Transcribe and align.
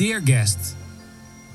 Dear 0.00 0.20
guest, 0.20 0.76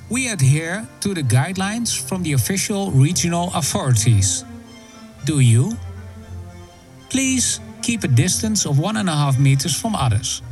we 0.08 0.30
adhere 0.30 0.88
to 1.00 1.16
the 1.16 1.24
guidelines 1.24 1.98
from 1.98 2.22
the 2.22 2.33
official 2.33 2.92
regional 2.92 3.50
authorities. 3.56 4.46
Do 5.25 5.40
you? 5.40 5.75
Please 7.10 7.60
keep 7.82 8.04
a 8.04 8.08
distance 8.08 8.68
of 8.68 8.78
one 8.78 8.98
and 8.98 9.10
a 9.10 9.16
half 9.16 9.39
meters 9.39 9.73
from 9.73 9.96
others. 9.96 10.44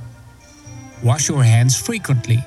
Wash 1.03 1.29
your 1.29 1.43
hands 1.43 1.79
frequently. 1.79 2.43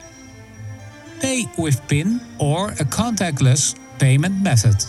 Pay 1.20 1.46
with 1.56 1.78
PIN 1.86 2.20
or 2.40 2.70
a 2.82 2.84
contactless 2.84 3.78
payment 4.00 4.42
method. 4.42 4.84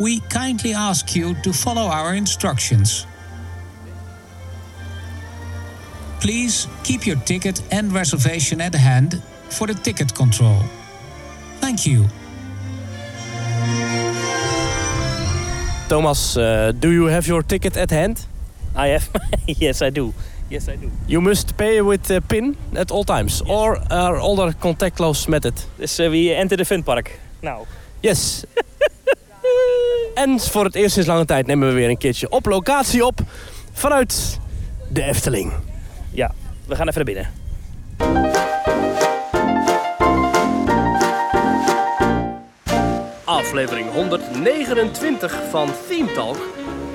We 0.00 0.18
kindly 0.30 0.74
ask 0.74 1.14
you 1.14 1.36
to 1.44 1.52
follow 1.52 1.86
our 1.86 2.16
instructions. 2.16 3.06
Please 6.22 6.68
keep 6.84 7.04
your 7.04 7.16
ticket 7.24 7.60
and 7.72 7.92
reservation 7.92 8.60
at 8.60 8.74
hand 8.74 9.20
for 9.48 9.66
the 9.66 9.74
ticket 9.74 10.14
control. 10.14 10.62
Thank 11.60 11.84
you. 11.84 12.06
Thomas, 15.88 16.36
uh, 16.36 16.70
do 16.78 16.92
you 16.92 17.06
have 17.06 17.26
your 17.26 17.42
ticket 17.42 17.76
at 17.76 17.90
hand? 17.90 18.24
I 18.76 18.86
have. 18.86 19.10
yes, 19.46 19.82
I 19.82 19.90
do. 19.90 20.14
Yes, 20.48 20.68
I 20.68 20.76
do. 20.76 20.90
You 21.08 21.20
must 21.20 21.56
pay 21.56 21.82
with 21.82 22.08
uh, 22.08 22.20
PIN 22.28 22.56
at 22.76 22.92
all 22.92 23.04
times, 23.04 23.42
or 23.42 23.78
are 23.90 24.20
other 24.20 24.52
contactless 24.52 25.26
method. 25.26 25.54
Dus 25.76 25.98
uh, 25.98 26.08
we 26.08 26.34
enter 26.34 26.56
the 26.56 26.64
fun 26.64 26.82
park. 26.82 27.18
Nou. 27.40 27.64
Yes. 28.00 28.44
en 30.22 30.40
voor 30.40 30.64
het 30.64 30.74
eerst 30.74 30.92
sinds 30.94 31.08
lange 31.08 31.24
tijd 31.24 31.46
nemen 31.46 31.68
we 31.68 31.74
weer 31.74 31.88
een 31.88 31.98
keertje 31.98 32.30
op 32.30 32.46
locatie 32.46 33.06
op 33.06 33.20
vanuit 33.72 34.38
de 34.88 35.02
Efteling. 35.02 35.52
We 36.66 36.76
gaan 36.76 36.88
even 36.88 37.04
naar 37.04 37.14
binnen. 37.14 37.40
Aflevering 43.24 43.92
129 43.92 45.40
van 45.50 45.68
Theme 45.88 46.12
Talk 46.12 46.36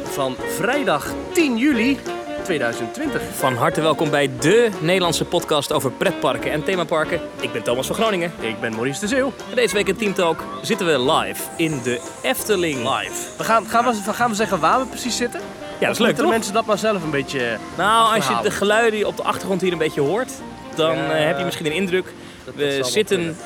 van 0.04 0.36
vrijdag 0.36 1.14
10 1.34 1.58
juli 1.58 1.98
2020. 2.44 3.22
Van 3.36 3.56
harte 3.56 3.82
welkom 3.82 4.10
bij 4.10 4.30
de 4.40 4.70
Nederlandse 4.82 5.26
podcast 5.26 5.72
over 5.72 5.92
pretparken 5.92 6.52
en 6.52 6.64
themaparken. 6.64 7.22
Ik 7.42 7.52
ben 7.52 7.64
Thomas 7.64 7.88
van 7.88 7.96
Groningen. 7.96 8.32
Ik 8.40 8.60
ben 8.60 8.72
Maurice 8.72 9.00
de 9.00 9.08
Zeeuw. 9.08 9.34
En 9.50 9.56
deze 9.56 9.74
week 9.74 9.88
in 9.88 9.96
Team 9.96 10.14
Talk 10.14 10.44
zitten 10.62 10.88
we 10.88 11.12
live 11.12 11.44
in 11.56 11.82
de 11.84 12.02
Efteling. 12.22 12.78
Live. 12.78 13.38
We 13.38 13.44
gaan, 13.44 13.66
gaan, 13.66 13.86
we, 13.86 14.14
gaan 14.14 14.30
we 14.30 14.36
zeggen 14.36 14.60
waar 14.60 14.80
we 14.80 14.86
precies 14.86 15.18
zitten? 15.18 15.42
Ja, 15.80 15.88
dat 15.88 15.96
is 15.96 16.06
leuk, 16.06 16.16
de 16.16 16.26
mensen 16.26 16.54
dat 16.54 16.66
maar 16.66 16.78
zelf 16.78 17.04
een 17.04 17.12
beetje 17.12 17.58
Nou, 17.78 18.16
als 18.16 18.28
je 18.28 18.38
de 18.44 18.52
geluiden 18.52 19.08
op 19.08 19.18
de 19.18 19.24
achtergrond 19.24 19.62
hier 19.62 19.72
een 19.72 19.78
beetje 19.78 20.02
hoort... 20.02 20.32
dan 20.76 20.96
Ja. 20.96 21.12
eh, 21.12 21.26
heb 21.26 21.38
je 21.38 21.44
misschien 21.44 21.66
een 21.66 21.72
indruk. 21.72 22.14
dat 22.46 22.56
We 22.56 22.76
wel 22.76 22.84
zitten 22.84 23.38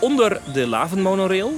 onder 0.00 0.40
de 0.52 0.66
lavenmonorail. 0.66 1.52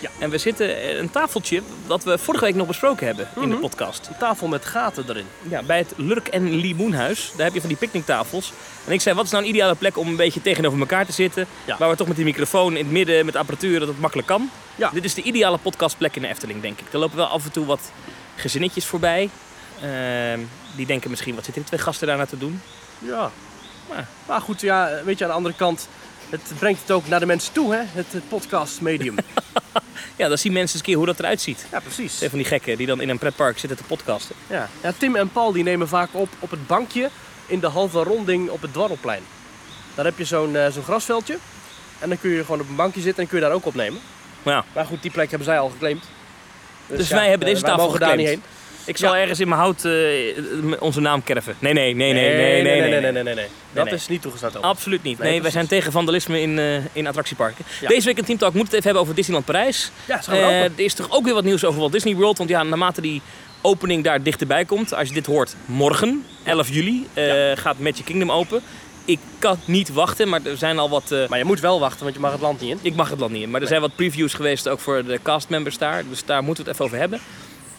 Ja. 0.00 0.08
En 0.18 0.30
we 0.30 0.38
zitten 0.38 0.76
eh, 0.76 0.96
een 0.98 1.10
tafeltje 1.10 1.62
dat 1.86 2.04
we 2.04 2.18
vorige 2.18 2.44
week 2.44 2.54
nog 2.54 2.66
besproken 2.66 3.06
hebben 3.06 3.28
in 3.34 3.40
de 3.40 3.46
Mhm. 3.46 3.58
podcast. 3.60 4.06
Een 4.06 4.16
tafel 4.18 4.48
met 4.48 4.64
gaten 4.64 5.04
erin. 5.08 5.24
Ja, 5.48 5.62
bij 5.62 5.78
het 5.78 5.92
Lurk 5.96 6.28
en 6.28 6.54
Limoenhuis. 6.54 7.32
Daar 7.36 7.44
heb 7.44 7.54
je 7.54 7.60
van 7.60 7.68
die 7.68 7.78
picknicktafels. 7.78 8.52
En 8.86 8.92
ik 8.92 9.00
zei, 9.00 9.14
wat 9.16 9.24
is 9.24 9.30
nou 9.30 9.42
een 9.44 9.50
ideale 9.50 9.74
plek 9.74 9.98
om 9.98 10.08
een 10.08 10.16
beetje 10.16 10.42
tegenover 10.42 10.78
elkaar 10.78 11.06
te 11.06 11.12
zitten? 11.12 11.46
Ja. 11.64 11.76
Waar 11.78 11.90
we 11.90 11.96
toch 11.96 12.06
met 12.06 12.16
die 12.16 12.24
microfoon 12.24 12.76
in 12.76 12.84
het 12.84 12.92
midden, 12.92 13.24
met 13.26 13.36
apparatuur, 13.36 13.78
dat 13.78 13.88
het 13.88 14.00
makkelijk 14.00 14.28
kan. 14.28 14.50
Ja. 14.74 14.90
Dit 14.92 15.04
is 15.04 15.14
de 15.14 15.22
ideale 15.22 15.58
podcastplek 15.58 16.16
in 16.16 16.22
de 16.22 16.28
Efteling, 16.28 16.62
denk 16.62 16.80
ik. 16.80 16.92
Er 16.92 16.98
lopen 16.98 17.16
wel 17.16 17.26
af 17.26 17.44
en 17.44 17.52
toe 17.52 17.66
wat 17.66 17.80
gezinnetjes 18.36 18.84
voorbij. 18.86 19.30
Ehm, 19.82 20.40
die 20.76 20.86
denken 20.86 21.10
misschien, 21.10 21.34
wat 21.34 21.44
zitten 21.44 21.62
die 21.62 21.70
twee 21.72 21.84
gasten 21.86 22.06
daar 22.06 22.16
nou 22.16 22.28
te 22.28 22.38
doen? 22.38 22.60
Ja. 22.98 23.30
Maar- 23.88 24.06
Maar 24.26 24.40
goed, 24.40 24.60
ja, 24.60 24.90
weet 25.04 25.18
je, 25.18 25.24
aan 25.24 25.30
de 25.30 25.36
andere 25.36 25.54
kant... 25.54 25.88
Het 26.30 26.52
brengt 26.58 26.80
het 26.80 26.90
ook 26.90 27.08
naar 27.08 27.20
de 27.20 27.26
mensen 27.26 27.52
toe, 27.52 27.74
hè? 27.74 27.80
Het, 27.92 28.06
het 28.12 28.28
podcastmedium. 28.28 29.14
Ja, 30.16 30.28
dan 30.28 30.38
zien 30.38 30.52
mensen 30.52 30.70
eens 30.76 30.78
een 30.78 30.86
keer 30.86 30.96
hoe 30.96 31.06
dat 31.06 31.18
eruit 31.18 31.40
ziet. 31.40 31.66
ja, 31.72 31.80
precies. 31.80 32.14
Twee 32.16 32.28
van 32.28 32.38
die 32.38 32.46
gekken 32.46 32.76
die 32.76 32.86
dan 32.86 33.00
in 33.00 33.08
een 33.08 33.18
pretpark 33.18 33.58
zitten 33.58 33.78
te 33.78 33.84
podcasten. 33.84 34.34
Ja. 34.46 34.68
ja, 34.82 34.92
Tim 34.98 35.16
en 35.16 35.28
Paul 35.30 35.52
die 35.52 35.62
nemen 35.62 35.88
vaak 35.88 36.08
op 36.12 36.28
op 36.38 36.50
het 36.50 36.66
bankje 36.66 37.10
in 37.46 37.60
de 37.60 37.66
halve 37.66 38.02
ronding 38.02 38.48
op 38.50 38.62
het 38.62 38.72
dwarrelplein. 38.72 39.22
Daar 39.94 40.04
heb 40.04 40.18
je 40.18 40.24
zo'n 40.24 40.56
eh, 40.56 40.70
zo'n 40.70 40.82
grasveldje. 40.82 41.38
En 41.98 42.08
dan 42.08 42.20
kun 42.20 42.30
je 42.30 42.44
gewoon 42.44 42.60
op 42.60 42.68
een 42.68 42.76
bankje 42.76 43.00
zitten 43.00 43.22
en 43.22 43.28
kun 43.28 43.38
je 43.38 43.44
daar 43.44 43.52
ook 43.54 43.66
opnemen. 43.66 44.00
Maar 44.42 44.54
ja, 44.54 44.64
Maar 44.74 44.86
goed, 44.86 45.02
die 45.02 45.10
plek 45.10 45.28
hebben 45.28 45.48
zij 45.48 45.58
al 45.58 45.68
geclaimd. 45.68 46.04
Dus 46.86 47.08
wij 47.08 47.28
hebben 47.28 47.46
eh, 47.48 47.52
deze 47.54 47.66
tafel 47.66 47.84
mogen 47.84 48.00
daar 48.00 48.16
niet 48.16 48.26
heen. 48.26 48.42
Ik 48.86 48.96
zal 48.96 49.16
ergens 49.16 49.40
in 49.40 49.48
mijn 49.48 49.60
hout 49.60 49.84
eh, 49.84 49.92
onze 50.78 51.00
naam 51.00 51.22
kerven. 51.22 51.54
Nee, 51.58 51.72
nee, 51.72 51.94
nee, 51.94 52.12
nee, 52.12 52.22
nee, 52.22 52.36
nee, 52.36 52.62
nee. 52.62 52.80
nee, 52.80 53.00
nee, 53.00 53.12
nee, 53.12 53.22
nee, 53.22 53.34
nee. 53.34 53.46
Dat 53.72 53.84
nee. 53.84 53.94
is 53.94 54.08
niet 54.08 54.22
toegestaan. 54.22 54.62
Absoluut 54.62 55.02
niet. 55.02 55.18
Nee, 55.18 55.30
Nee, 55.30 55.42
wij 55.42 55.50
zijn 55.50 55.66
tegen 55.66 55.92
vandalisme 55.92 56.40
in, 56.40 56.58
eh, 56.58 56.76
in 56.92 57.06
attractieparken. 57.06 57.64
Deze 57.86 58.06
week 58.06 58.18
in 58.18 58.24
Team 58.24 58.38
Talk 58.38 58.52
moeten 58.54 58.70
we 58.70 58.76
het 58.76 58.84
even 58.84 58.84
hebben 58.84 59.02
over 59.02 59.14
Disneyland 59.14 59.46
Parijs. 59.46 59.90
Ja, 60.06 60.20
Eh, 60.28 60.64
er 60.64 60.70
is 60.76 60.94
toch 60.94 61.10
ook 61.10 61.24
weer 61.24 61.34
wat 61.34 61.44
nieuws 61.44 61.64
over 61.64 61.80
Walt 61.80 61.92
Disney 61.92 62.14
World. 62.14 62.38
Want 62.38 62.50
ja, 62.50 62.62
naarmate 62.62 63.00
die 63.00 63.22
opening 63.60 64.04
daar 64.04 64.22
dichterbij 64.22 64.64
komt, 64.64 64.94
als 64.94 65.08
je 65.08 65.14
dit 65.14 65.26
hoort, 65.26 65.56
morgen, 65.64 66.24
11 66.44 66.68
juli, 66.68 67.06
gaat 67.54 67.78
Magic 67.78 68.04
Kingdom 68.04 68.30
open. 68.32 68.62
Ik 69.04 69.18
kan 69.38 69.58
niet 69.64 69.92
wachten, 69.92 70.28
maar 70.28 70.40
er 70.44 70.56
zijn 70.56 70.78
al 70.78 70.88
wat... 70.88 71.10
eh, 71.12 71.28
Maar 71.28 71.38
je 71.38 71.44
moet 71.44 71.60
wel 71.60 71.80
wachten, 71.80 72.02
want 72.02 72.14
je 72.14 72.20
mag 72.20 72.32
het 72.32 72.40
land 72.40 72.60
niet 72.60 72.70
in. 72.70 72.78
ik 72.82 72.94
mag 72.94 73.10
het 73.10 73.20
land 73.20 73.32
niet 73.32 73.42
in, 73.42 73.50
maar 73.50 73.60
er 73.60 73.66
zijn 73.66 73.80
wat 73.80 73.94
previews 73.96 74.34
geweest 74.34 74.68
ook 74.68 74.80
voor 74.80 75.04
de 75.04 75.18
castmembers 75.22 75.78
daar. 75.78 76.02
Dus 76.08 76.24
daar 76.24 76.42
moeten 76.42 76.64
we 76.64 76.70
het 76.70 76.78
even 76.80 76.84
over 76.84 76.98
hebben. 76.98 77.20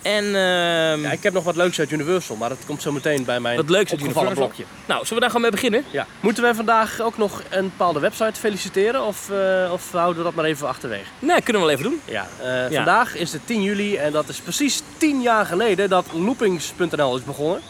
En 0.02 0.24
ehm, 0.26 1.02
Ja, 1.02 1.12
ik 1.12 1.24
heb 1.24 1.34
nog 1.34 1.44
wat 1.44 1.56
leuks 1.56 1.80
uit 1.80 1.92
Universal, 1.92 2.36
maar 2.36 2.50
dat 2.50 2.58
komt 2.66 2.82
zo 2.82 2.92
meteen 2.92 3.26
bij 3.26 3.40
mijn 3.40 3.56
wat 3.58 3.70
leuks 3.70 3.92
uit 3.92 4.02
Universal. 4.02 4.34
blokje. 4.34 4.64
Nou, 4.86 5.00
zullen 5.00 5.14
we 5.14 5.20
daar 5.20 5.30
gewoon 5.30 5.42
mee 5.42 5.52
beginnen? 5.52 5.84
Ja. 5.92 6.08
Moeten 6.20 6.44
wij 6.44 6.54
vandaag 6.54 7.00
ook 7.02 7.18
nog 7.18 7.42
een 7.50 7.64
bepaalde 7.64 8.00
website 8.00 8.40
feliciteren 8.40 9.06
of, 9.06 9.30
eh, 9.30 9.70
of 9.74 9.92
houden 9.92 10.18
we 10.18 10.24
dat 10.24 10.34
maar 10.34 10.46
even 10.46 10.68
achterwege? 10.68 11.06
Nee, 11.20 11.42
kunnen 11.42 11.62
we 11.62 11.68
wel 11.68 11.78
even 11.78 11.90
doen. 11.92 12.02
Ja, 12.06 12.28
eh, 12.42 12.48
Ja. 12.70 12.76
vandaag 12.76 13.16
is 13.16 13.32
het 13.34 13.42
10 13.46 13.62
juli 13.62 13.96
en 13.96 14.12
dat 14.12 14.30
is 14.30 14.40
precies 14.40 14.82
10 14.98 15.22
jaar 15.22 15.46
geleden 15.46 15.90
dat 15.90 16.06
loopings.nl 16.14 17.18
is 17.18 17.24
begonnen. 17.24 17.62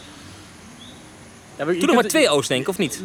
Ja, 1.56 1.64
we- 1.64 1.76
Toen 1.76 1.86
nog 1.86 1.94
maar 1.94 2.04
twee 2.04 2.30
O's, 2.30 2.46
denk 2.46 2.60
ik, 2.60 2.68
of 2.68 2.78
niet? 2.78 3.02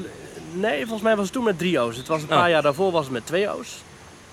Nee, 0.54 0.80
volgens 0.82 1.02
mij 1.02 1.16
was 1.16 1.26
het 1.26 1.34
toen 1.34 1.44
met 1.44 1.58
drie 1.58 1.80
O's. 1.80 1.98
Het 1.98 2.08
was 2.08 2.22
een 2.22 2.30
Oh. 2.30 2.36
paar 2.38 2.50
jaar 2.50 2.62
daarvoor 2.62 2.92
was 2.92 3.04
het 3.04 3.14
met 3.14 3.26
twee 3.26 3.50
O's. 3.50 3.68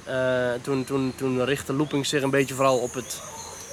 Eh, 0.04 0.14
toen, 0.62 0.84
toen, 0.84 1.12
toen 1.16 1.44
richtte 1.44 1.72
Loopings 1.72 2.08
zich 2.08 2.22
een 2.22 2.30
beetje 2.30 2.54
vooral 2.54 2.78
op 2.78 2.94
het, 2.94 3.20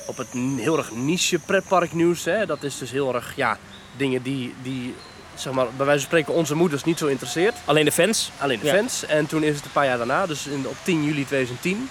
op 0.07 0.17
het 0.17 0.27
heel 0.57 0.77
erg 0.77 0.91
niche 0.91 1.39
pretparknieuws. 1.39 2.25
Hè. 2.25 2.45
Dat 2.45 2.63
is 2.63 2.77
dus 2.77 2.91
heel 2.91 3.15
erg, 3.15 3.33
ja, 3.35 3.57
dingen 3.97 4.21
die, 4.21 4.53
die 4.63 4.95
zeg 5.35 5.53
maar, 5.53 5.65
bij 5.77 5.85
wijze 5.85 5.99
van 6.01 6.09
spreken 6.09 6.33
onze 6.33 6.55
moeders 6.55 6.83
niet 6.83 6.97
zo 6.97 7.07
interesseert. 7.07 7.55
Alleen 7.65 7.85
de 7.85 7.91
fans. 7.91 8.31
Alleen 8.39 8.59
de 8.59 8.65
Ja. 8.65 8.73
fans. 8.75 9.05
En 9.05 9.25
toen 9.27 9.43
is 9.43 9.55
het 9.55 9.65
een 9.65 9.71
paar 9.71 9.85
jaar 9.85 9.97
daarna, 9.97 10.25
dus 10.25 10.47
in, 10.47 10.67
op 10.67 10.75
10 10.83 11.03
juli 11.03 11.25
2010, 11.25 11.89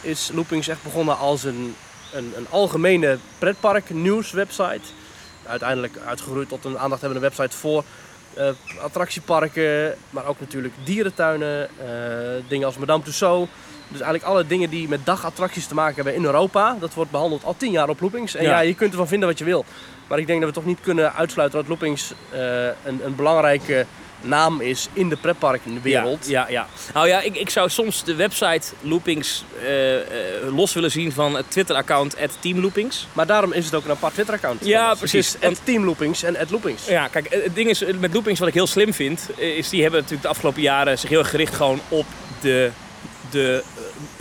is 0.00 0.30
Loopings 0.34 0.68
echt 0.68 0.82
begonnen 0.82 1.18
als 1.18 1.44
een, 1.44 1.74
een, 2.12 2.32
een 2.36 2.46
algemene 2.50 3.18
pretpark 3.38 3.90
nieuwswebsite. 3.90 4.80
Uiteindelijk 5.46 5.98
uitgegroeid 6.06 6.48
tot 6.48 6.64
een 6.64 6.78
aandachthebbende 6.78 7.28
website 7.28 7.56
voor 7.56 7.84
eh, 8.34 8.48
attractieparken, 8.82 9.94
maar 10.10 10.26
ook 10.26 10.40
natuurlijk 10.40 10.74
dierentuinen, 10.84 11.68
eh, 11.78 11.88
dingen 12.48 12.66
als 12.66 12.76
Madame 12.78 13.02
Tussauds. 13.02 13.50
Dus 13.88 14.00
eigenlijk 14.00 14.32
alle 14.32 14.46
dingen 14.46 14.70
die 14.70 14.88
met 14.88 15.06
dagattracties 15.06 15.66
te 15.66 15.74
maken 15.74 15.94
hebben 15.94 16.14
in 16.14 16.24
Europa, 16.24 16.76
dat 16.80 16.94
wordt 16.94 17.10
behandeld 17.10 17.44
al 17.44 17.54
10 17.56 17.70
jaar 17.70 17.88
op 17.88 18.00
Loopings. 18.00 18.34
En 18.34 18.44
ja. 18.44 18.50
Ja. 18.50 18.60
je 18.60 18.74
kunt 18.74 18.90
ervan 18.90 19.08
vinden 19.08 19.28
wat 19.28 19.38
je 19.38 19.44
wil. 19.44 19.64
Maar 20.06 20.18
ik 20.18 20.26
denk 20.26 20.40
dat 20.40 20.48
we 20.48 20.54
toch 20.54 20.64
niet 20.64 20.80
kunnen 20.80 21.14
uitsluiten 21.14 21.58
dat 21.58 21.68
Loopings 21.68 22.12
eh, 22.30 22.64
een, 22.64 23.00
een 23.04 23.14
belangrijke 23.16 23.86
naam 24.20 24.60
is 24.60 24.88
in 24.92 25.08
de 25.08 25.16
pretparkenwereld. 25.16 26.28
Ja, 26.28 26.40
ja, 26.40 26.50
ja. 26.50 26.66
Nou 26.94 27.08
ja, 27.08 27.20
ik, 27.20 27.36
ik 27.36 27.50
zou 27.50 27.70
soms 27.70 28.04
de 28.04 28.14
website 28.14 28.68
Loopings 28.80 29.44
eh, 29.62 29.96
eh, 29.96 30.04
los 30.56 30.72
willen 30.72 30.90
zien 30.90 31.12
van 31.12 31.36
het 31.36 31.50
Twitter-account 31.50 32.16
@teamloopings. 32.40 33.06
Maar 33.12 33.26
daarom 33.26 33.52
is 33.52 33.64
het 33.64 33.74
ook 33.74 33.84
een 33.84 33.90
apart 33.90 34.12
Twitter-account. 34.12 34.64
Ja, 34.64 34.94
precies. 34.94 35.32
Het 35.32 35.42
is 35.42 35.48
at 35.48 35.60
Team 35.64 35.84
Loopings 35.84 36.22
en 36.22 36.36
Loopings. 36.50 36.86
Ja, 36.86 37.08
kijk, 37.08 37.26
het 37.30 37.54
ding 37.54 37.68
is 37.68 37.84
met 37.98 38.12
Loopings 38.12 38.38
wat 38.38 38.48
ik 38.48 38.54
heel 38.54 38.66
slim 38.66 38.94
vind, 38.94 39.28
is 39.36 39.68
die 39.68 39.82
hebben 39.82 40.00
natuurlijk 40.00 40.26
de 40.26 40.34
afgelopen 40.34 40.62
jaren 40.62 40.98
zich 40.98 41.10
heel 41.10 41.18
erg 41.18 41.30
gericht 41.30 41.54
gewoon 41.54 41.80
op 41.88 42.06
de, 42.40 42.70
de, 43.30 43.62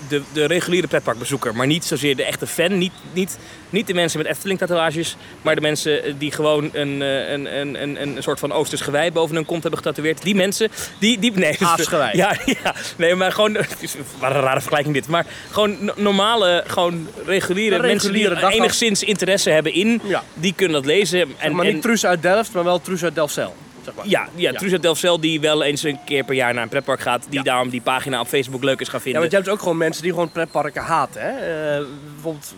de, 0.08 0.22
de 0.34 0.46
reguliere 0.46 0.88
pretparkbezoeker. 0.88 1.56
Maar 1.56 1.68
niet 1.68 1.86
zozeer 1.86 2.16
de 2.16 2.24
echte 2.24 2.48
fan. 2.48 2.78
Niet, 2.78 2.92
niet, 3.14 3.38
niet 3.70 3.88
de 3.88 3.94
mensen 3.94 4.18
met 4.20 4.28
Efteling-tatoeages, 4.28 5.16
maar 5.42 5.56
de 5.56 5.62
mensen 5.62 6.04
eh, 6.04 6.14
die 6.18 6.32
gewoon 6.32 6.70
een, 6.74 7.02
eh, 7.02 7.32
een, 7.32 7.60
een, 7.60 7.82
een, 7.82 8.02
een 8.02 8.24
soort 8.24 8.40
van 8.40 8.52
Oosters 8.52 8.82
gewei 8.82 9.12
boven 9.12 9.36
hun 9.36 9.46
kont 9.46 9.62
hebben 9.62 9.80
getatoeëerd. 9.80 10.22
Die 10.24 10.36
mensen, 10.36 10.70
die... 11.00 11.20
die 11.20 11.32
nee, 11.32 11.58
Aasgewei. 11.60 12.18
Ja, 12.24 12.38
ja, 12.46 12.76
nee, 12.98 13.16
maar 13.16 13.32
gewoon... 13.32 13.54
Wat 14.20 14.32
een 14.32 14.42
rare 14.42 14.60
vergelijking 14.60 14.94
dit. 14.94 15.08
Maar 15.08 15.26
gewoon 15.52 15.78
no- 15.86 15.94
normale, 15.96 16.64
gewoon 16.68 17.08
reguliere, 17.26 17.76
De 17.76 17.88
mensen 17.88 18.12
die 18.14 18.22
reguliere 18.22 18.48
dag- 18.48 18.60
enigszins 18.60 19.04
interesse 19.04 19.50
hebben 19.50 19.74
in, 19.74 20.02
Ja. 20.04 20.24
die 20.34 20.54
kunnen 20.56 20.76
dat 20.76 20.86
lezen. 20.86 21.18
Zeg 21.20 21.28
En, 21.38 21.56
maar 21.56 21.66
en- 21.66 21.74
niet 21.74 21.82
Truus 21.82 22.06
uit 22.06 22.22
Delft, 22.22 22.54
maar 22.54 22.64
wel 22.64 22.82
Truus 22.82 23.04
uit 23.04 23.16
Delfzijl. 23.16 23.56
Zeg 23.86 23.94
maar. 23.94 24.08
ja, 24.08 24.28
ja, 24.36 24.52
Ja. 24.52 24.58
Truus 24.58 24.72
uit 24.72 24.82
Delfzijl 24.82 25.20
die 25.20 25.40
wel 25.40 25.64
eens 25.64 25.84
een 25.84 26.00
keer 26.06 26.24
per 26.24 26.36
jaar 26.36 26.54
naar 26.54 26.64
een 26.64 26.70
pretpark 26.70 27.00
gaat. 27.02 27.24
Die 27.30 27.38
Ja. 27.40 27.44
daarom 27.44 27.70
die 27.70 27.82
pagina 27.82 28.20
op 28.20 28.28
Facebook 28.28 28.64
leuk 28.64 28.80
is 28.80 28.88
gaan 28.88 28.98
Ja, 28.98 29.04
vinden. 29.04 29.22
want 29.22 29.32
je 29.34 29.38
hebt 29.38 29.50
ook 29.50 29.60
gewoon 29.60 29.78
mensen 29.78 30.04
die 30.04 30.12
gewoon 30.12 30.32
pretparken 30.32 30.82
haten. 30.84 31.22
Hè? 31.22 31.30
Eh, 31.78 31.86
bijvoorbeeld 32.14 32.54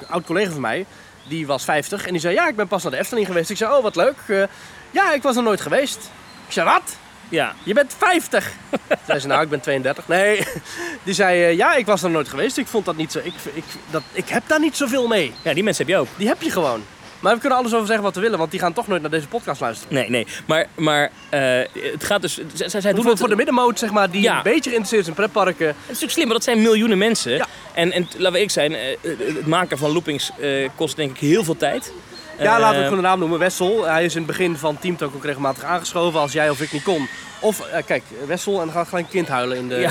een 0.00 0.08
oud 0.08 0.24
collega 0.24 0.50
van 0.50 0.60
mij, 0.60 0.86
die 1.28 1.46
was 1.46 1.64
50 1.64 2.06
en 2.06 2.12
die 2.12 2.20
zei: 2.20 2.34
Ja, 2.34 2.48
ik 2.48 2.56
ben 2.56 2.68
pas 2.68 2.82
naar 2.82 2.92
de 2.92 2.98
Efteling 2.98 3.26
geweest. 3.26 3.50
Ik 3.50 3.56
zei: 3.56 3.72
Oh, 3.76 3.82
wat 3.82 3.96
leuk. 3.96 4.16
Eh, 4.26 4.42
ja, 4.90 5.12
ik 5.12 5.22
was 5.22 5.36
er 5.36 5.42
nooit 5.42 5.60
geweest. 5.60 6.10
Ik 6.46 6.52
zei: 6.52 6.66
Wat? 6.68 6.96
Ja. 7.30 7.54
Je 7.62 7.74
bent 7.74 7.94
50. 7.98 8.52
zei 9.06 9.18
ze, 9.18 9.26
nou, 9.26 9.42
ik 9.42 9.48
ben 9.48 9.60
32. 9.60 10.08
Nee, 10.08 10.46
die 11.04 11.14
zei, 11.14 11.42
eh, 11.42 11.56
ja, 11.56 11.74
ik 11.74 11.86
was 11.86 12.02
er 12.02 12.10
nooit 12.10 12.28
geweest. 12.28 12.56
Ik 12.56 12.66
vond 12.66 12.84
dat 12.84 12.96
niet 12.96 13.12
zo. 13.12 13.18
Ik, 13.18 13.32
ik, 13.54 13.64
dat, 13.90 14.02
ik 14.12 14.28
heb 14.28 14.42
daar 14.46 14.60
niet 14.60 14.76
zoveel 14.76 15.06
mee. 15.06 15.32
ja, 15.42 15.54
die 15.54 15.62
mensen 15.64 15.86
heb 15.86 15.94
je 15.94 16.00
ook. 16.00 16.08
Die 16.16 16.28
heb 16.28 16.42
je 16.42 16.50
gewoon. 16.50 16.82
Maar 17.20 17.34
we 17.34 17.40
kunnen 17.40 17.58
alles 17.58 17.74
over 17.74 17.86
zeggen 17.86 18.04
wat 18.04 18.14
we 18.14 18.20
willen, 18.20 18.38
want 18.38 18.50
die 18.50 18.60
gaan 18.60 18.72
toch 18.72 18.86
nooit 18.86 19.00
naar 19.00 19.10
deze 19.10 19.28
podcast 19.28 19.60
luisteren. 19.60 19.94
Nee, 19.94 20.10
nee. 20.10 20.26
Maar, 20.46 20.66
maar 20.76 21.10
eh, 21.28 21.40
het 21.92 22.04
gaat 22.04 22.22
dus... 22.22 22.38
Zij, 22.54 22.80
zij 22.80 22.92
doen 22.92 23.02
Voor, 23.02 23.10
het, 23.10 23.20
voor 23.20 23.28
de 23.28 23.36
middenmoot, 23.36 23.78
zeg 23.78 23.90
maar, 23.90 24.10
die 24.10 24.22
Ja. 24.22 24.36
een 24.36 24.42
beetje 24.42 24.60
geïnteresseerd 24.70 25.02
is 25.02 25.08
in 25.08 25.14
pretparken. 25.14 25.66
Het 25.66 25.76
is 25.78 25.86
natuurlijk 25.86 26.12
slim, 26.12 26.28
want 26.28 26.44
dat 26.44 26.54
zijn 26.54 26.62
miljoenen 26.62 26.98
mensen. 26.98 27.32
Ja. 27.32 27.46
En, 27.74 27.92
en 27.92 28.08
laten 28.16 28.32
we 28.32 28.40
ik 28.40 28.50
zijn, 28.50 28.74
eh, 28.74 28.96
het 29.02 29.46
maken 29.46 29.78
van 29.78 29.90
loopings 29.92 30.30
eh, 30.40 30.68
kost 30.74 30.96
denk 30.96 31.10
ik 31.10 31.18
heel 31.18 31.44
veel 31.44 31.56
tijd. 31.56 31.92
Ja, 32.38 32.54
Eh, 32.54 32.60
laten 32.60 32.76
we 32.78 32.82
gewoon 32.82 32.96
de 33.02 33.08
naam 33.08 33.18
noemen. 33.18 33.38
Wessel. 33.38 33.84
Hij 33.84 34.04
is 34.04 34.12
in 34.12 34.18
het 34.18 34.26
begin 34.26 34.56
van 34.56 34.78
Team 34.78 34.96
Talk 34.96 35.14
ook 35.14 35.24
regelmatig 35.24 35.62
aangeschoven 35.64 36.20
als 36.20 36.32
jij 36.32 36.50
of 36.50 36.60
ik 36.60 36.72
niet 36.72 36.82
kon. 36.82 37.08
Of, 37.40 37.60
eh, 37.60 37.82
kijk, 37.86 38.02
Wessel 38.26 38.52
en 38.58 38.64
dan 38.64 38.74
gaat 38.74 38.88
gelijk 38.88 39.04
een 39.06 39.12
kind 39.12 39.28
huilen 39.28 39.56
in 39.56 39.68
de, 39.68 39.74
Ja. 39.74 39.90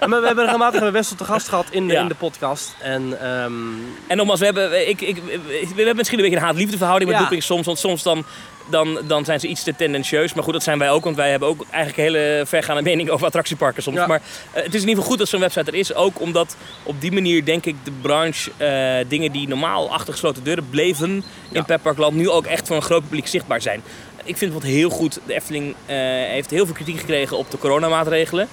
Ja, 0.00 0.06
maar 0.06 0.20
we 0.20 0.26
hebben 0.26 0.44
regelmatig 0.44 0.80
een 0.80 0.92
Wessel 0.92 1.16
te 1.16 1.24
gast 1.24 1.48
gehad 1.48 1.66
in, 1.70 1.86
de- 1.86 1.92
Ja. 1.92 2.00
in 2.00 2.08
de 2.08 2.14
podcast. 2.14 2.74
En 2.78 3.20
ehm, 3.20 3.52
En 4.06 4.16
nogmaals, 4.16 4.38
we 4.38 4.44
hebben, 4.44 4.88
ik, 4.88 5.00
ik, 5.00 5.16
we 5.16 5.72
hebben 5.76 5.96
misschien 5.96 6.18
een 6.18 6.24
beetje 6.24 6.38
een 6.40 6.46
haat-liefde 6.46 6.76
verhouding 6.76 7.10
met 7.10 7.28
Ja. 7.30 7.40
soms. 7.40 7.66
Want 7.66 7.78
soms 7.78 8.02
dan, 8.02 8.24
dan, 8.70 8.98
dan 9.06 9.24
zijn 9.24 9.40
ze 9.40 9.46
iets 9.46 9.62
te 9.62 9.74
tendentieus. 9.76 10.34
Maar 10.34 10.44
goed, 10.44 10.52
dat 10.52 10.62
zijn 10.62 10.78
wij 10.78 10.90
ook. 10.90 11.04
Want 11.04 11.16
wij 11.16 11.30
hebben 11.30 11.48
ook 11.48 11.64
eigenlijk 11.70 12.08
een 12.08 12.14
hele 12.14 12.42
vergaande 12.46 12.82
mening 12.82 13.10
over 13.10 13.26
attractieparken 13.26 13.82
soms. 13.82 13.96
Ja. 13.96 14.06
Maar 14.06 14.20
eh, 14.52 14.62
het 14.62 14.74
is 14.74 14.82
in 14.82 14.88
ieder 14.88 14.88
geval 14.88 15.04
goed 15.04 15.18
dat 15.18 15.28
zo'n 15.28 15.40
website 15.40 15.70
er 15.70 15.78
is. 15.78 15.94
Ook 15.94 16.20
omdat 16.20 16.56
op 16.82 17.00
die 17.00 17.12
manier 17.12 17.44
denk 17.44 17.66
ik 17.66 17.76
de 17.84 17.92
branche 18.00 18.50
eh, 18.56 19.08
dingen 19.08 19.32
die 19.32 19.48
normaal 19.48 19.90
achter 19.90 20.12
gesloten 20.12 20.44
deuren 20.44 20.68
bleven 20.70 21.10
in 21.10 21.24
Ja. 21.48 21.62
Petparkland 21.62 22.14
nu 22.14 22.28
ook 22.28 22.46
echt 22.46 22.66
voor 22.66 22.76
een 22.76 22.82
groot 22.82 23.02
publiek 23.02 23.26
zichtbaar 23.26 23.62
zijn. 23.62 23.82
Ik 24.24 24.36
vind 24.36 24.54
het 24.54 24.62
heel 24.62 24.90
goed. 24.90 25.20
De 25.26 25.34
Efteling 25.34 25.74
eh, 25.86 25.96
heeft 26.30 26.50
heel 26.50 26.64
veel 26.64 26.74
kritiek 26.74 26.98
gekregen 26.98 27.36
op 27.36 27.50
de 27.50 27.58
coronamaatregelen. 27.58 28.48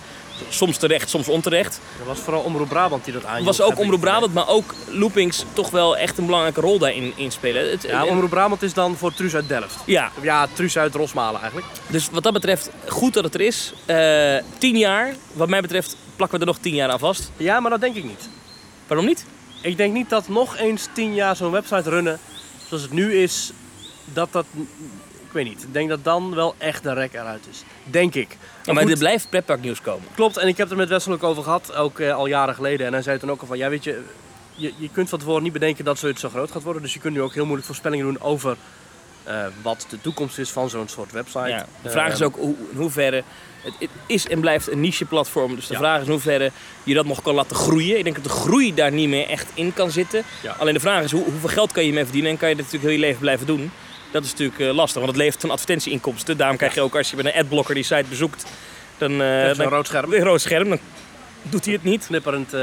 Soms 0.49 0.77
terecht, 0.77 1.09
soms 1.09 1.27
onterecht. 1.27 1.79
dat 1.97 2.07
was 2.07 2.19
vooral 2.19 2.41
Omroep 2.41 2.69
Brabant 2.69 3.03
die 3.03 3.13
dat 3.13 3.25
aanjoeg. 3.25 3.45
was 3.45 3.61
ook 3.61 3.79
Omroep. 3.79 3.99
Brabant, 3.99 4.33
maar 4.33 4.47
ook 4.47 4.73
loopings 4.91 5.43
toch 5.53 5.69
wel 5.69 5.97
echt 5.97 6.17
een 6.17 6.25
belangrijke 6.25 6.61
rol 6.61 6.77
daarin 6.79 7.13
in 7.15 7.31
spelen. 7.31 7.69
Het, 7.71 7.83
Ja, 7.83 8.05
Omroep 8.05 8.29
Brabant 8.29 8.61
is 8.61 8.73
dan 8.73 8.95
voor 8.97 9.13
Truus 9.13 9.35
uit 9.35 9.47
Delft. 9.47 9.75
ja, 9.85 10.11
Ja, 10.21 10.47
Truus 10.53 10.77
uit 10.77 10.95
Rosmalen 10.95 11.41
eigenlijk. 11.41 11.71
dus 11.87 12.09
wat 12.11 12.23
dat 12.23 12.33
betreft 12.33 12.69
goed 12.87 13.13
dat 13.13 13.23
het 13.23 13.33
er 13.33 13.41
is. 13.41 13.73
Eh 13.85 14.35
tien 14.57 14.77
jaar, 14.77 15.15
wat 15.33 15.49
mij 15.49 15.61
betreft 15.61 15.95
plakken 16.15 16.39
we 16.39 16.45
er 16.45 16.51
nog 16.51 16.61
tien 16.61 16.73
jaar 16.75 16.89
aan 16.89 16.99
vast. 16.99 17.31
Ja, 17.37 17.59
maar 17.59 17.71
dat 17.71 17.81
denk 17.81 17.95
ik 17.95 18.03
niet. 18.03 18.29
Waarom 18.87 19.05
niet? 19.05 19.25
Ik 19.61 19.77
denk 19.77 19.93
niet 19.93 20.09
dat 20.09 20.27
nog 20.27 20.57
eens 20.57 20.87
tien 20.93 21.13
jaar 21.13 21.35
zo'n 21.35 21.51
website 21.51 21.89
runnen 21.89 22.19
zoals 22.67 22.83
het 22.83 22.91
nu 22.91 23.13
is, 23.15 23.51
dat 24.13 24.31
dat... 24.31 24.45
Ik 25.27 25.33
weet 25.33 25.45
niet. 25.45 25.63
Ik 25.63 25.73
denk 25.73 25.89
dat 25.89 26.03
dan 26.03 26.35
wel 26.35 26.55
echt 26.57 26.83
de 26.83 26.93
rek 26.93 27.13
eruit 27.13 27.45
is. 27.49 27.63
Denk 27.83 28.15
ik. 28.15 28.37
Ja, 28.63 28.73
maar 28.73 28.87
er 28.87 28.97
blijft 28.97 29.29
pretparknieuws 29.29 29.81
komen. 29.81 30.07
Klopt, 30.15 30.37
en 30.37 30.47
ik 30.47 30.57
heb 30.57 30.65
het 30.69 30.71
er 30.71 30.77
met 30.77 30.89
Wessel 30.89 31.11
ook 31.13 31.23
over 31.23 31.43
gehad, 31.43 31.75
ook 31.75 31.99
eh, 31.99 32.15
al 32.15 32.25
jaren 32.27 32.55
geleden. 32.55 32.87
En 32.87 32.93
hij 32.93 33.01
zei 33.01 33.19
toen 33.19 33.31
ook 33.31 33.41
al 33.41 33.47
van, 33.47 33.57
ja 33.57 33.69
weet 33.69 33.83
je, 33.83 34.03
je, 34.55 34.73
je 34.77 34.89
kunt 34.91 35.09
van 35.09 35.19
tevoren 35.19 35.43
niet 35.43 35.53
bedenken 35.53 35.85
dat 35.85 35.99
zoiets 35.99 36.21
zo 36.21 36.29
groot 36.29 36.51
gaat 36.51 36.63
worden. 36.63 36.81
Dus 36.81 36.93
je 36.93 36.99
kunt 36.99 37.13
nu 37.13 37.21
ook 37.21 37.33
heel 37.33 37.43
moeilijk 37.43 37.67
voorspellingen 37.67 38.05
doen 38.05 38.21
over 38.21 38.57
eh, 39.23 39.45
wat 39.61 39.85
de 39.89 40.01
toekomst 40.01 40.37
is 40.37 40.49
van 40.49 40.69
zo'n 40.69 40.87
soort 40.87 41.11
website. 41.11 41.47
Ja, 41.47 41.65
de 41.81 41.89
vraag 41.89 42.11
is 42.13 42.19
Eh, 42.19 42.25
ook 42.25 42.35
hoe, 42.35 42.55
in 42.71 42.77
hoeverre... 42.77 43.23
Het, 43.61 43.73
het 43.79 43.89
is 44.05 44.27
en 44.27 44.39
blijft 44.39 44.71
een 44.71 44.79
niche-platform. 44.79 45.55
Dus 45.55 45.67
de 45.67 45.73
Ja. 45.73 45.79
vraag 45.79 45.99
is 45.99 46.05
in 46.05 46.11
hoeverre 46.11 46.51
je 46.83 46.93
dat 46.93 47.05
nog 47.05 47.21
kan 47.21 47.35
laten 47.35 47.55
groeien. 47.55 47.97
Ik 47.97 48.03
denk 48.03 48.15
dat 48.15 48.23
de 48.23 48.29
groei 48.29 48.73
daar 48.73 48.91
niet 48.91 49.09
meer 49.09 49.27
echt 49.29 49.47
in 49.53 49.73
kan 49.73 49.91
zitten. 49.91 50.23
Ja. 50.43 50.55
Alleen 50.59 50.73
de 50.73 50.79
vraag 50.79 51.03
is 51.03 51.11
hoe, 51.11 51.23
hoeveel 51.23 51.49
geld 51.49 51.71
kan 51.71 51.85
je 51.85 51.93
mee 51.93 52.03
verdienen 52.03 52.31
en 52.31 52.37
kan 52.37 52.49
je 52.49 52.55
dat 52.55 52.63
natuurlijk 52.65 52.91
heel 52.91 53.01
je 53.01 53.05
leven 53.07 53.21
blijven 53.21 53.45
doen. 53.45 53.71
Dat 54.11 54.23
is 54.23 54.31
natuurlijk 54.31 54.59
eh, 54.59 54.73
lastig, 54.73 55.01
want 55.01 55.07
het 55.07 55.21
levert 55.21 55.41
van 55.41 55.51
advertentieinkomsten. 55.51 56.37
Daarom 56.37 56.57
krijg 56.57 56.73
je 56.73 56.81
ook 56.81 56.95
als 56.95 57.09
je 57.09 57.15
met 57.15 57.25
een 57.25 57.33
adblocker 57.33 57.75
die 57.75 57.83
site 57.83 58.05
bezoekt, 58.09 58.45
dan, 58.97 59.21
eh 59.21 59.45
zo'n 59.45 59.55
dan 59.57 59.67
rood 59.67 59.87
scherm, 59.87 60.13
een 60.13 60.23
rood 60.23 60.41
scherm, 60.41 60.69
dan 60.69 60.79
doet 61.41 61.65
hij 61.65 61.73
het 61.73 61.83
niet. 61.83 62.05
knipperend 62.05 62.53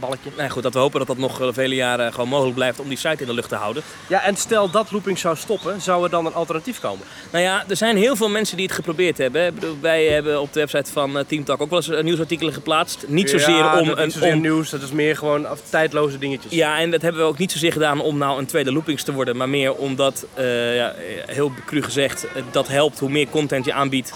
balkje. 0.00 0.30
Nou 0.36 0.48
goed, 0.50 0.62
dat 0.62 0.72
we 0.72 0.78
hopen 0.78 0.98
dat 0.98 1.08
dat 1.08 1.18
nog 1.18 1.40
eh, 1.40 1.48
vele 1.52 1.74
jaren 1.74 2.12
gewoon 2.12 2.28
mogelijk 2.28 2.54
blijft 2.54 2.80
om 2.80 2.88
die 2.88 2.98
site 2.98 3.16
in 3.20 3.26
de 3.26 3.34
lucht 3.34 3.48
te 3.48 3.54
houden. 3.54 3.82
Ja, 4.08 4.22
en 4.22 4.36
stel 4.36 4.70
dat 4.70 4.90
looping 4.90 5.18
zou 5.18 5.36
stoppen, 5.36 5.80
zou 5.80 6.04
er 6.04 6.10
dan 6.10 6.26
een 6.26 6.34
alternatief 6.34 6.80
komen? 6.80 7.06
Nou 7.32 7.44
ja, 7.44 7.64
er 7.68 7.76
zijn 7.76 7.96
heel 7.96 8.16
veel 8.16 8.28
mensen 8.28 8.56
die 8.56 8.66
het 8.66 8.74
geprobeerd 8.74 9.18
hebben. 9.18 9.54
Wij 9.80 10.04
hebben 10.06 10.40
op 10.40 10.52
de 10.52 10.60
website 10.60 10.92
van 10.92 11.18
eh, 11.18 11.24
Team 11.24 11.44
Talk 11.44 11.60
ook 11.62 11.70
wel 11.70 11.78
eens 11.78 11.88
eh, 11.88 12.02
nieuwsartikelen 12.02 12.52
geplaatst. 12.52 13.04
Niet 13.08 13.30
zozeer 13.30 13.54
ja, 13.56 13.80
om 13.80 13.88
een... 13.88 14.04
niet 14.04 14.12
zozeer 14.12 14.32
om- 14.34 14.40
nieuws, 14.40 14.70
dat 14.70 14.82
is 14.82 14.90
meer 14.90 15.16
gewoon 15.16 15.46
tijdloze 15.70 16.18
dingetjes. 16.18 16.52
Ja, 16.52 16.78
en 16.78 16.90
dat 16.90 17.02
hebben 17.02 17.20
we 17.20 17.26
ook 17.28 17.38
niet 17.38 17.52
zozeer 17.52 17.72
gedaan 17.72 18.00
om 18.00 18.18
nou 18.18 18.38
een 18.38 18.46
tweede 18.46 18.72
loopings 18.72 19.02
te 19.02 19.12
worden. 19.12 19.36
Maar 19.36 19.48
meer 19.48 19.74
omdat, 19.74 20.26
ja, 20.74 20.94
heel 21.26 21.52
cru 21.66 21.82
gezegd, 21.82 22.26
dat 22.50 22.68
helpt 22.68 22.98
hoe 22.98 23.10
meer 23.10 23.28
content 23.30 23.64
je 23.64 23.72
aanbiedt. 23.72 24.12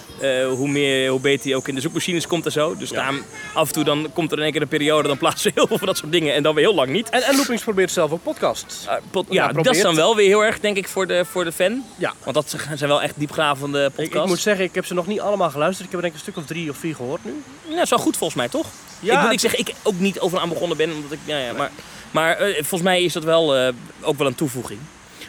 hoe, 0.56 0.68
meer, 0.68 1.10
hoe 1.10 1.20
beter 1.20 1.48
je 1.48 1.56
ook 1.56 1.68
in 1.68 1.74
de 1.74 1.80
zoekmachines 1.80 2.26
komt 2.26 2.44
en 2.44 2.52
zo. 2.52 2.76
Dus 2.76 2.90
Ja. 2.90 3.10
af 3.54 3.66
en 3.68 3.72
toe 3.74 3.84
dan 3.84 4.10
komt 4.12 4.32
er 4.32 4.36
in 4.38 4.42
één 4.44 4.52
keer 4.52 4.62
een 4.62 4.68
periode, 4.68 5.08
dan 5.08 5.18
plaatsen 5.28 5.52
we 5.54 5.60
heel 5.60 5.67
van 5.78 5.86
dat 5.86 5.96
soort 5.96 6.12
dingen. 6.12 6.34
En 6.34 6.42
dan 6.42 6.54
weer 6.54 6.64
heel 6.64 6.74
lang 6.74 6.88
niet. 6.90 7.08
En, 7.08 7.22
en 7.22 7.36
Loopings 7.36 7.62
probeert 7.62 7.90
zelf 7.90 8.12
ook 8.12 8.22
podcasts. 8.22 8.84
Uh, 8.86 8.92
pot- 9.10 9.26
Ja, 9.30 9.52
dat 9.52 9.74
is 9.74 9.82
dan 9.82 9.94
wel 9.94 10.16
weer 10.16 10.26
heel 10.26 10.44
erg, 10.44 10.60
denk 10.60 10.76
ik, 10.76 10.88
voor 10.88 11.06
de, 11.06 11.24
voor 11.24 11.44
de 11.44 11.52
fan. 11.52 11.84
Ja. 11.96 12.12
Want 12.22 12.34
dat 12.34 12.56
zijn 12.74 12.90
wel 12.90 13.02
echt 13.02 13.14
diepgravende 13.16 13.84
Ik, 13.84 13.92
podcasts. 13.94 14.22
ik 14.22 14.26
moet 14.28 14.40
zeggen, 14.40 14.64
ik 14.64 14.74
heb 14.74 14.86
ze 14.86 14.94
nog 14.94 15.06
niet 15.06 15.20
allemaal 15.20 15.50
geluisterd. 15.50 15.86
Ik 15.86 15.92
heb 15.94 16.04
er 16.04 16.10
denk 16.10 16.20
ik 16.20 16.26
een 16.26 16.32
stuk 16.32 16.42
of 16.42 16.48
drie 16.48 16.70
of 16.70 16.76
vier 16.76 16.94
gehoord 16.94 17.24
nu. 17.24 17.42
Ja, 17.68 17.84
wel 17.88 17.98
goed 17.98 18.16
volgens 18.16 18.38
mij, 18.38 18.48
toch? 18.48 18.66
Ja, 19.00 19.16
ik 19.16 19.22
moet 19.22 19.32
ik 19.32 19.40
zeggen, 19.40 19.58
ik 19.58 19.74
ook 19.82 19.98
niet 19.98 20.20
overal 20.20 20.42
aan 20.42 20.48
begonnen 20.48 20.76
ben, 20.76 20.92
omdat 20.92 21.12
ik, 21.12 21.18
ja, 21.24 21.38
ja, 21.38 21.52
maar, 21.52 21.70
maar 22.10 22.36
eh, 22.36 22.54
volgens 22.54 22.82
mij 22.82 23.02
is 23.02 23.12
dat 23.12 23.24
wel 23.24 23.56
eh, 23.56 23.68
ook 24.00 24.18
wel 24.18 24.26
een 24.26 24.34
toevoeging. 24.34 24.80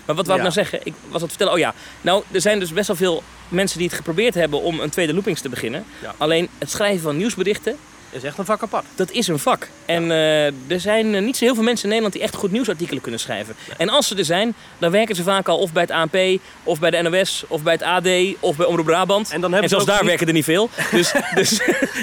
Maar 0.05 0.15
wat 0.15 0.25
wou 0.25 0.37
ik 0.37 0.43
nou 0.43 0.55
zeggen? 0.55 0.79
Ik 0.83 0.93
was 1.01 1.13
aan 1.15 1.27
het 1.27 1.29
vertellen, 1.29 1.53
oh 1.53 1.59
ja, 1.59 1.73
nou, 2.01 2.23
er 2.31 2.41
zijn 2.41 2.59
dus 2.59 2.73
best 2.73 2.87
wel 2.87 2.95
veel 2.95 3.23
mensen 3.47 3.77
die 3.77 3.87
het 3.87 3.95
geprobeerd 3.97 4.33
hebben 4.33 4.61
om 4.61 4.79
een 4.79 4.89
tweede 4.89 5.13
loopings 5.13 5.41
te 5.41 5.49
beginnen. 5.49 5.85
Ja. 6.01 6.13
Alleen 6.17 6.49
het 6.57 6.71
schrijven 6.71 7.01
van 7.01 7.17
nieuwsberichten, 7.17 7.77
is 8.11 8.23
echt 8.23 8.37
een 8.37 8.45
vak 8.45 8.61
apart. 8.63 8.85
dat 8.95 9.11
is 9.11 9.27
een 9.27 9.39
vak. 9.39 9.67
En 9.85 10.11
eh, 10.11 10.45
er 10.45 10.79
zijn 10.79 11.15
eh, 11.15 11.21
niet 11.21 11.37
zo 11.37 11.45
heel 11.45 11.53
veel 11.53 11.63
mensen 11.63 11.83
in 11.83 11.89
Nederland 11.89 12.13
die 12.15 12.23
echt 12.23 12.35
goed 12.35 12.51
nieuwsartikelen 12.51 13.01
kunnen 13.01 13.19
schrijven. 13.19 13.55
En 13.77 13.89
als 13.89 14.07
ze 14.07 14.15
er 14.15 14.25
zijn, 14.25 14.53
dan 14.77 14.91
werken 14.91 15.15
ze 15.15 15.23
vaak 15.23 15.47
al 15.47 15.57
of 15.57 15.73
bij 15.73 15.81
het 15.81 15.91
ANP, 15.91 16.39
of 16.63 16.79
bij 16.79 16.89
de 16.91 17.01
NOS, 17.01 17.43
of 17.47 17.63
bij 17.63 17.73
het 17.73 17.81
AD, 17.83 18.07
of 18.39 18.55
bij 18.55 18.65
Omroep 18.65 18.85
Brabant. 18.85 19.31
En 19.31 19.41
dan 19.41 19.53
En 19.53 19.59
hebben 19.59 19.69
ze 19.69 19.75
zelfs 19.75 19.85
daar 19.85 19.99
niet- 19.99 20.07
werken 20.07 20.27
er 20.27 20.33
niet 20.33 20.43
veel. 20.45 20.69
Dus, 20.91 21.11
dus, 21.35 21.49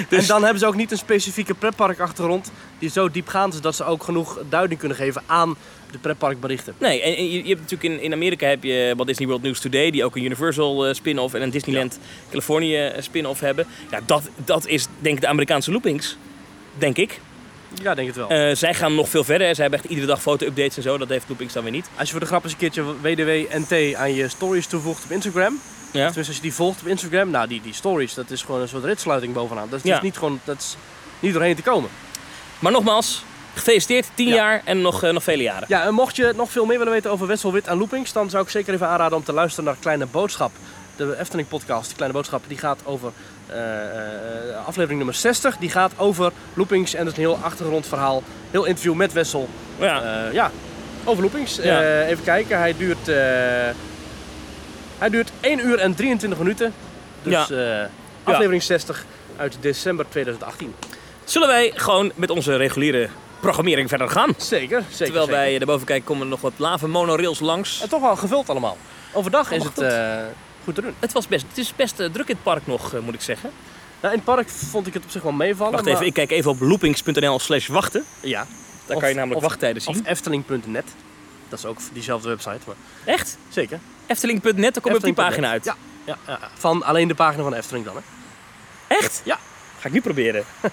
dus 0.09 0.21
En 0.21 0.27
dan 0.27 0.41
hebben 0.41 0.59
ze 0.59 0.65
ook 0.65 0.75
niet 0.75 0.91
een 0.91 0.97
specifieke 0.97 1.53
pretparkachtergrond 1.53 2.51
die 2.79 2.89
zo 2.89 3.11
diepgaand 3.11 3.53
is 3.53 3.61
dat 3.61 3.75
ze 3.75 3.83
ook 3.83 4.03
genoeg 4.03 4.39
duiding 4.49 4.79
kunnen 4.79 4.97
geven 4.97 5.23
aan 5.25 5.55
de 5.91 5.97
pretparkberichten. 5.97 6.73
Nee, 6.77 7.01
en, 7.01 7.15
en 7.15 7.23
je, 7.31 7.41
je 7.43 7.47
hebt 7.55 7.61
natuurlijk 7.61 7.83
in, 7.93 8.01
in 8.01 8.13
Amerika 8.13 8.47
heb 8.47 8.63
je 8.63 8.93
Walt 8.95 9.07
Disney 9.07 9.27
World 9.27 9.41
News 9.43 9.59
Today, 9.59 9.91
die 9.91 10.05
ook 10.05 10.15
een 10.15 10.23
Universal 10.23 10.85
eh, 10.87 10.93
spin-off 10.93 11.33
en 11.33 11.41
een 11.41 11.49
Disneyland 11.49 11.99
Californië 12.29 12.75
eh, 12.77 13.01
spin-off 13.01 13.39
hebben. 13.39 13.65
Ja, 13.91 13.99
dat, 14.05 14.29
dat 14.45 14.67
is 14.67 14.85
denk 14.99 15.15
ik 15.15 15.21
de 15.21 15.27
Amerikaanse 15.27 15.71
loopings. 15.71 16.17
Denk 16.77 16.97
ik. 16.97 17.19
Ja, 17.81 17.95
denk 17.95 18.07
het 18.07 18.15
wel. 18.15 18.29
Eh, 18.29 18.55
zij 18.55 18.73
gaan 18.73 18.95
nog 18.95 19.09
veel 19.09 19.23
verder. 19.23 19.55
Zij 19.55 19.63
hebben 19.63 19.79
echt 19.79 19.89
iedere 19.89 20.07
dag 20.07 20.21
foto-updates 20.21 20.77
en 20.77 20.83
zo. 20.83 20.97
Dat 20.97 21.09
heeft 21.09 21.25
loopings 21.29 21.53
dan 21.53 21.63
weer 21.63 21.71
niet. 21.71 21.89
Als 21.95 22.05
je 22.05 22.11
voor 22.11 22.19
de 22.19 22.25
grap 22.27 22.43
eens 22.43 22.51
een 22.51 22.57
keertje 22.57 22.83
WDW-NT 23.01 23.95
aan 23.95 24.13
je 24.13 24.27
stories 24.29 24.67
toevoegt 24.67 25.03
op 25.03 25.11
Instagram. 25.11 25.53
Ja. 25.53 25.91
Tenminste, 25.91 26.19
als 26.27 26.35
je 26.35 26.41
die 26.41 26.53
volgt 26.53 26.81
op 26.81 26.87
Instagram. 26.87 27.29
Nou, 27.29 27.47
die, 27.47 27.61
die 27.61 27.73
stories, 27.73 28.13
dat 28.13 28.29
is 28.29 28.41
gewoon 28.41 28.61
een 28.61 28.67
soort 28.67 28.83
ritsluiting 28.83 29.33
bovenaan. 29.33 29.67
Dat 29.69 29.79
is, 29.79 29.85
Ja. 29.85 29.93
dus 29.93 30.03
niet 30.03 30.17
gewoon, 30.17 30.39
dat 30.43 30.57
is 30.57 30.75
niet 31.19 31.33
doorheen 31.33 31.55
te 31.55 31.61
komen. 31.61 31.89
Maar 32.59 32.71
nogmaals, 32.71 33.23
gefeliciteerd. 33.57 34.07
10 34.13 34.27
Ja. 34.27 34.35
jaar 34.35 34.61
en 34.65 34.81
nog, 34.81 35.03
eh, 35.03 35.11
nog 35.11 35.23
vele 35.23 35.43
jaren. 35.43 35.65
Ja, 35.67 35.83
en 35.85 35.93
mocht 35.93 36.15
je 36.15 36.33
nog 36.35 36.51
veel 36.51 36.65
meer 36.65 36.77
willen 36.77 36.93
weten 36.93 37.11
over 37.11 37.27
Wessel 37.27 37.51
Wit 37.53 37.67
en 37.67 37.77
loopings, 37.77 38.13
dan 38.13 38.29
zou 38.29 38.43
ik 38.43 38.49
zeker 38.49 38.73
even 38.73 38.87
aanraden 38.87 39.17
om 39.17 39.23
te 39.23 39.33
luisteren 39.33 39.65
naar 39.65 39.75
Kleine 39.79 40.05
Boodschap. 40.05 40.51
De 40.95 41.15
Efteling 41.19 41.47
podcast, 41.47 41.93
Kleine 41.95 42.13
Boodschap, 42.17 42.43
die 42.47 42.57
gaat 42.57 42.79
over 42.83 43.11
eh, 43.47 43.57
eh, 43.59 44.65
aflevering 44.65 44.97
nummer 44.97 45.15
60. 45.15 45.57
Die 45.57 45.69
gaat 45.69 45.91
over 45.97 46.31
loopings 46.53 46.93
en 46.93 47.07
een 47.07 47.13
heel 47.15 47.39
achtergrondverhaal. 47.41 48.23
Heel 48.51 48.65
interview 48.65 48.93
met 48.93 49.13
Wessel. 49.13 49.49
Ja. 49.79 50.23
Ja, 50.31 50.51
over 51.03 51.21
loopings. 51.21 51.55
Ja. 51.55 52.01
Even 52.05 52.23
kijken, 52.23 52.57
hij 52.57 52.75
duurt, 52.77 53.05
hij 54.97 55.09
duurt 55.09 55.31
1 55.41 55.59
uur 55.67 55.79
en 55.79 55.95
23 55.95 56.39
minuten. 56.39 56.73
Dus 57.23 57.51
eh, 57.51 57.81
aflevering 58.23 58.63
60 58.63 59.05
uit 59.37 59.57
december 59.59 60.05
2018. 60.09 60.75
Zullen 61.23 61.47
wij 61.47 61.71
gewoon 61.75 62.11
met 62.15 62.29
onze 62.29 62.55
reguliere 62.55 63.09
programmering 63.39 63.89
verder 63.89 64.09
gaan? 64.09 64.33
Zeker, 64.37 64.81
zeker. 64.81 64.95
Terwijl 65.05 65.25
zeker. 65.25 65.39
wij 65.41 65.59
erboven 65.59 65.85
kijken 65.85 66.05
komen 66.05 66.23
er 66.23 66.29
nog 66.29 66.41
wat 66.41 66.53
lave 66.55 66.87
monorails 66.87 67.39
langs. 67.39 67.81
En 67.81 67.89
toch 67.89 68.01
wel 68.01 68.15
gevuld 68.15 68.49
allemaal. 68.49 68.77
Overdag 69.13 69.51
is 69.51 69.63
het 69.63 69.73
goed. 69.73 69.83
eh, 69.83 70.15
goed 70.63 70.75
te 70.75 70.81
doen. 70.81 70.93
Het, 70.99 71.11
was 71.11 71.27
best, 71.27 71.45
het 71.49 71.57
is 71.57 71.75
best 71.75 71.99
eh, 71.99 72.07
druk 72.09 72.27
in 72.27 72.33
het 72.35 72.43
park 72.43 72.67
nog, 72.67 72.93
eh, 72.93 72.99
moet 72.99 73.13
ik 73.13 73.21
zeggen. 73.21 73.49
Nou, 74.01 74.13
in 74.13 74.19
het 74.25 74.35
park 74.35 74.49
vond 74.49 74.87
ik 74.87 74.93
het 74.93 75.03
op 75.03 75.09
zich 75.11 75.21
wel 75.21 75.31
meevallen. 75.31 75.71
Wacht 75.71 75.83
maar- 75.83 75.93
even, 75.93 76.05
ik 76.05 76.13
kijk 76.13 76.31
even 76.31 76.51
op 76.51 76.59
loopings.nl 76.59 77.39
slash 77.39 77.67
wachten. 77.67 78.03
Ja. 78.21 78.45
Daar 78.85 78.95
Of- 78.95 79.01
kan 79.01 79.09
je 79.11 79.15
namelijk 79.15 79.41
of- 79.41 79.47
wachttijden 79.47 79.81
zien. 79.81 79.99
Of 79.99 80.05
efteling.net. 80.05 80.85
Dat 81.49 81.59
is 81.59 81.65
ook 81.65 81.77
diezelfde 81.93 82.29
website. 82.29 82.59
Maar 82.65 82.75
Echt? 83.05 83.37
zeker. 83.49 83.79
Efteling.net, 84.05 84.73
dan 84.73 84.81
kom 84.83 84.91
je 84.91 84.97
op 84.97 85.03
die 85.03 85.13
pagina 85.13 85.49
uit. 85.49 85.65
Ja, 85.65 85.75
ja, 86.05 86.17
ja. 86.27 86.39
Van 86.57 86.83
alleen 86.83 87.07
de 87.07 87.15
pagina 87.15 87.43
van 87.43 87.53
Efteling 87.53 87.85
dan. 87.85 87.95
Hè. 87.95 88.01
Echt? 88.95 89.21
Ja. 89.25 89.39
Ga 89.79 89.87
ik 89.87 89.93
nu 89.93 90.01
proberen. 90.01 90.43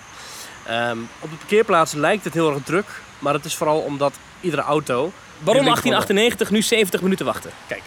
Ehm, 0.67 0.99
op 1.21 1.31
de 1.31 1.37
parkeerplaats 1.37 1.93
lijkt 1.93 2.25
het 2.25 2.35
heel 2.35 2.51
erg 2.55 2.63
druk. 2.65 2.87
Maar 3.19 3.35
het 3.35 3.45
is 3.45 3.55
vooral 3.55 3.79
omdat 3.81 4.15
iedere 4.41 4.63
auto... 4.63 5.13
Waarom 5.39 5.65
Die 5.65 5.73
link 5.73 5.83
1898 5.83 6.51
nu 6.51 6.63
70 6.63 7.01
minuten 7.03 7.27
wachten? 7.27 7.51
Kijk, 7.67 7.83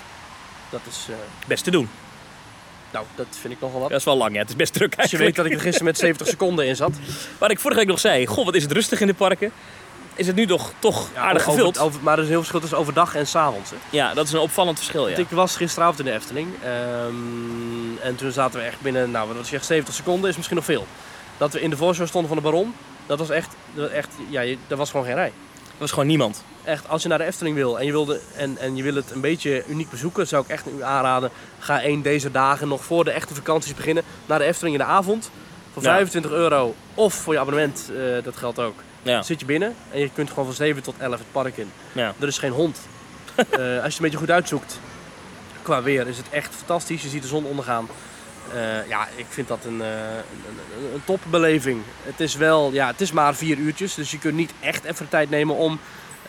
dat 0.69 0.79
is... 0.89 1.05
eh, 1.09 1.15
Best 1.47 1.63
te 1.63 1.71
doen. 1.71 1.89
Nou, 2.91 3.05
dat 3.15 3.27
vind 3.41 3.53
ik 3.53 3.59
nogal 3.61 3.79
wat. 3.79 3.89
Dat 3.89 3.99
is 3.99 4.05
wel 4.05 4.17
lang, 4.17 4.33
ja. 4.33 4.39
Het 4.39 4.49
is 4.49 4.55
best 4.55 4.73
druk 4.73 4.95
Als 4.97 5.11
je 5.11 5.17
eigenlijk. 5.17 5.35
weet 5.35 5.35
dat 5.35 5.45
ik 5.45 5.53
er 5.53 5.63
gisteren 5.65 5.85
met 5.87 5.97
70 5.97 6.27
seconden 6.27 6.67
in 6.67 6.75
zat. 6.75 6.91
Waar 7.39 7.51
ik 7.51 7.59
vorige 7.59 7.79
week 7.79 7.89
nog 7.89 7.99
zei, 7.99 8.25
goh, 8.27 8.45
wat 8.45 8.55
is 8.55 8.63
het 8.63 8.71
rustig 8.71 8.99
in 8.99 9.07
de 9.07 9.13
parken. 9.13 9.51
Is 10.15 10.27
het 10.27 10.35
nu 10.35 10.45
toch, 10.45 10.71
toch 10.79 11.07
aardig 11.15 11.41
over- 11.41 11.51
gevuld. 11.53 11.79
over- 11.79 12.01
maar 12.03 12.13
er 12.13 12.19
is 12.19 12.23
een 12.25 12.29
heel 12.29 12.39
verschil 12.39 12.59
tussen 12.59 12.77
overdag 12.77 13.15
en 13.15 13.27
s'avonds. 13.27 13.69
hè. 13.69 13.75
Ja, 13.89 14.13
dat 14.13 14.25
is 14.25 14.31
een 14.33 14.39
opvallend 14.39 14.77
verschil, 14.77 15.07
ja. 15.07 15.17
Ik 15.17 15.29
was 15.29 15.55
gisteravond 15.55 15.99
in 15.99 16.05
de 16.05 16.11
Efteling. 16.11 16.47
ehm, 16.63 17.97
en 18.01 18.15
toen 18.15 18.31
zaten 18.31 18.59
we 18.59 18.65
echt 18.65 18.81
binnen, 18.81 19.11
nou 19.11 19.33
wat 19.33 19.47
zeg 19.47 19.63
70 19.63 19.93
seconden 19.93 20.29
is 20.29 20.35
misschien 20.35 20.57
nog 20.57 20.65
veel. 20.65 20.87
Dat 21.37 21.53
we 21.53 21.61
in 21.61 21.69
de 21.69 21.77
voorshow 21.77 22.07
stonden 22.07 22.29
van 22.29 22.37
de 22.37 22.43
Baron. 22.43 22.73
Dat 23.05 23.19
was 23.19 23.29
echt, 23.29 23.55
dat 23.73 23.83
was 23.83 23.93
echt 23.97 24.09
ja, 24.29 24.41
je, 24.41 24.57
er 24.67 24.75
was 24.77 24.89
gewoon 24.91 25.05
geen 25.05 25.15
rij. 25.15 25.25
Er 25.67 25.83
was 25.83 25.91
gewoon 25.91 26.07
niemand. 26.07 26.43
Echt, 26.63 26.89
als 26.89 27.01
je 27.03 27.07
naar 27.09 27.17
de 27.17 27.23
Efteling 27.23 27.55
wil 27.55 27.79
en 27.79 27.85
je, 27.85 27.91
wilde, 27.91 28.19
en, 28.35 28.57
en 28.57 28.75
je 28.75 28.83
wil 28.83 28.95
het 28.95 29.11
een 29.11 29.21
beetje 29.21 29.63
uniek 29.67 29.89
bezoeken, 29.89 30.27
zou 30.27 30.43
ik 30.43 30.49
echt 30.49 30.67
u 30.77 30.83
aanraden. 30.83 31.29
Ga 31.59 31.81
één 31.81 32.01
deze 32.01 32.31
dagen 32.31 32.67
nog 32.67 32.83
voor 32.83 33.03
de 33.03 33.11
echte 33.11 33.35
vakanties 33.35 33.73
beginnen 33.73 34.03
naar 34.25 34.39
de 34.39 34.45
Efteling 34.45 34.75
in 34.75 34.81
de 34.81 34.87
avond. 34.87 35.31
Voor 35.73 35.83
Ja. 35.83 35.89
25 35.91 36.31
euro 36.31 36.75
of 36.93 37.13
voor 37.13 37.33
je 37.33 37.39
abonnement, 37.39 37.91
eh, 37.95 38.23
dat 38.23 38.37
geldt 38.37 38.59
ook. 38.59 38.75
Ja, 39.01 39.21
Zit 39.21 39.39
je 39.39 39.45
binnen 39.45 39.75
en 39.91 39.99
je 39.99 40.09
kunt 40.13 40.29
gewoon 40.29 40.45
van 40.45 40.53
7 40.53 40.83
tot 40.83 40.95
11 40.97 41.17
het 41.17 41.31
park 41.31 41.57
in. 41.57 41.71
ja. 41.91 42.13
Er 42.19 42.27
is 42.27 42.37
geen 42.37 42.51
hond. 42.51 42.79
Eh, 43.37 43.43
als 43.43 43.49
je 43.59 43.63
het 43.63 43.95
een 43.95 44.01
beetje 44.01 44.17
goed 44.17 44.31
uitzoekt, 44.31 44.79
qua 45.61 45.81
weer 45.83 46.07
is 46.07 46.17
het 46.17 46.29
echt 46.29 46.55
fantastisch. 46.55 47.01
Je 47.01 47.09
ziet 47.09 47.21
de 47.21 47.27
zon 47.27 47.45
ondergaan. 47.45 47.87
Eh, 48.53 48.87
ja, 48.87 49.07
ik 49.15 49.25
vind 49.29 49.47
dat 49.47 49.65
een, 49.65 49.81
eh, 49.81 49.87
een, 50.93 51.01
topbeleving. 51.05 51.81
Het 52.03 52.19
is 52.19 52.35
wel, 52.35 52.71
ja, 52.73 52.87
het 52.87 53.01
is 53.01 53.11
maar 53.11 53.35
vier 53.35 53.57
uurtjes, 53.57 53.93
dus 53.93 54.11
je 54.11 54.19
kunt 54.19 54.35
niet 54.35 54.53
echt 54.59 54.83
even 54.83 55.09
tijd 55.09 55.29
nemen 55.29 55.55
om 55.55 55.79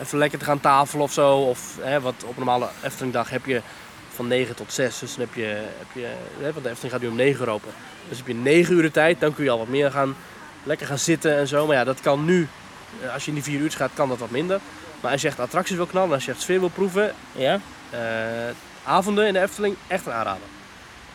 even 0.00 0.18
lekker 0.18 0.38
te 0.38 0.44
gaan 0.44 0.60
tafelen 0.60 1.04
of 1.04 1.12
zo. 1.12 1.36
Of 1.36 1.76
hè, 1.80 2.00
wat 2.00 2.14
op 2.24 2.28
een 2.28 2.44
normale 2.44 2.68
Eftelingdag 2.82 3.30
heb 3.30 3.46
je 3.46 3.62
van 4.14 4.26
9 4.26 4.54
tot 4.54 4.72
6. 4.72 4.98
Dus 4.98 5.14
dan 5.14 5.26
heb 5.26 5.34
je, 5.34 5.62
heb 5.78 5.88
je 5.92 6.08
hè, 6.38 6.52
want 6.52 6.64
de 6.64 6.70
Efteling 6.70 6.92
gaat 6.92 7.02
nu 7.02 7.08
om 7.08 7.16
9 7.16 7.40
uur 7.40 7.50
open. 7.50 7.70
Dus 8.08 8.18
heb 8.18 8.26
je 8.26 8.34
9 8.34 8.74
uur 8.74 8.82
de 8.82 8.90
tijd, 8.90 9.20
dan 9.20 9.34
kun 9.34 9.44
je 9.44 9.50
al 9.50 9.58
wat 9.58 9.68
meer 9.68 9.90
gaan, 9.90 10.16
lekker 10.62 10.86
gaan 10.86 10.98
zitten 10.98 11.36
en 11.36 11.48
zo. 11.48 11.66
Maar 11.66 11.76
ja, 11.76 11.84
dat 11.84 12.00
kan 12.00 12.24
nu, 12.24 12.48
eh, 13.02 13.12
als 13.12 13.22
je 13.22 13.28
in 13.28 13.34
die 13.34 13.44
vier 13.44 13.60
uur 13.60 13.70
gaat, 13.70 13.90
kan 13.94 14.08
dat 14.08 14.18
wat 14.18 14.30
minder. 14.30 14.60
Maar 15.00 15.12
als 15.12 15.22
je 15.22 15.28
echt 15.28 15.40
attracties 15.40 15.76
wil 15.76 15.86
knallen, 15.86 16.14
als 16.14 16.24
je 16.24 16.30
echt 16.30 16.40
sfeer 16.40 16.60
wil 16.60 16.68
proeven, 16.68 17.14
ja? 17.32 17.60
avonden 18.84 19.26
in 19.26 19.32
de 19.32 19.40
Efteling, 19.40 19.76
echt 19.86 20.06
een 20.06 20.12
aanrader. 20.12 20.57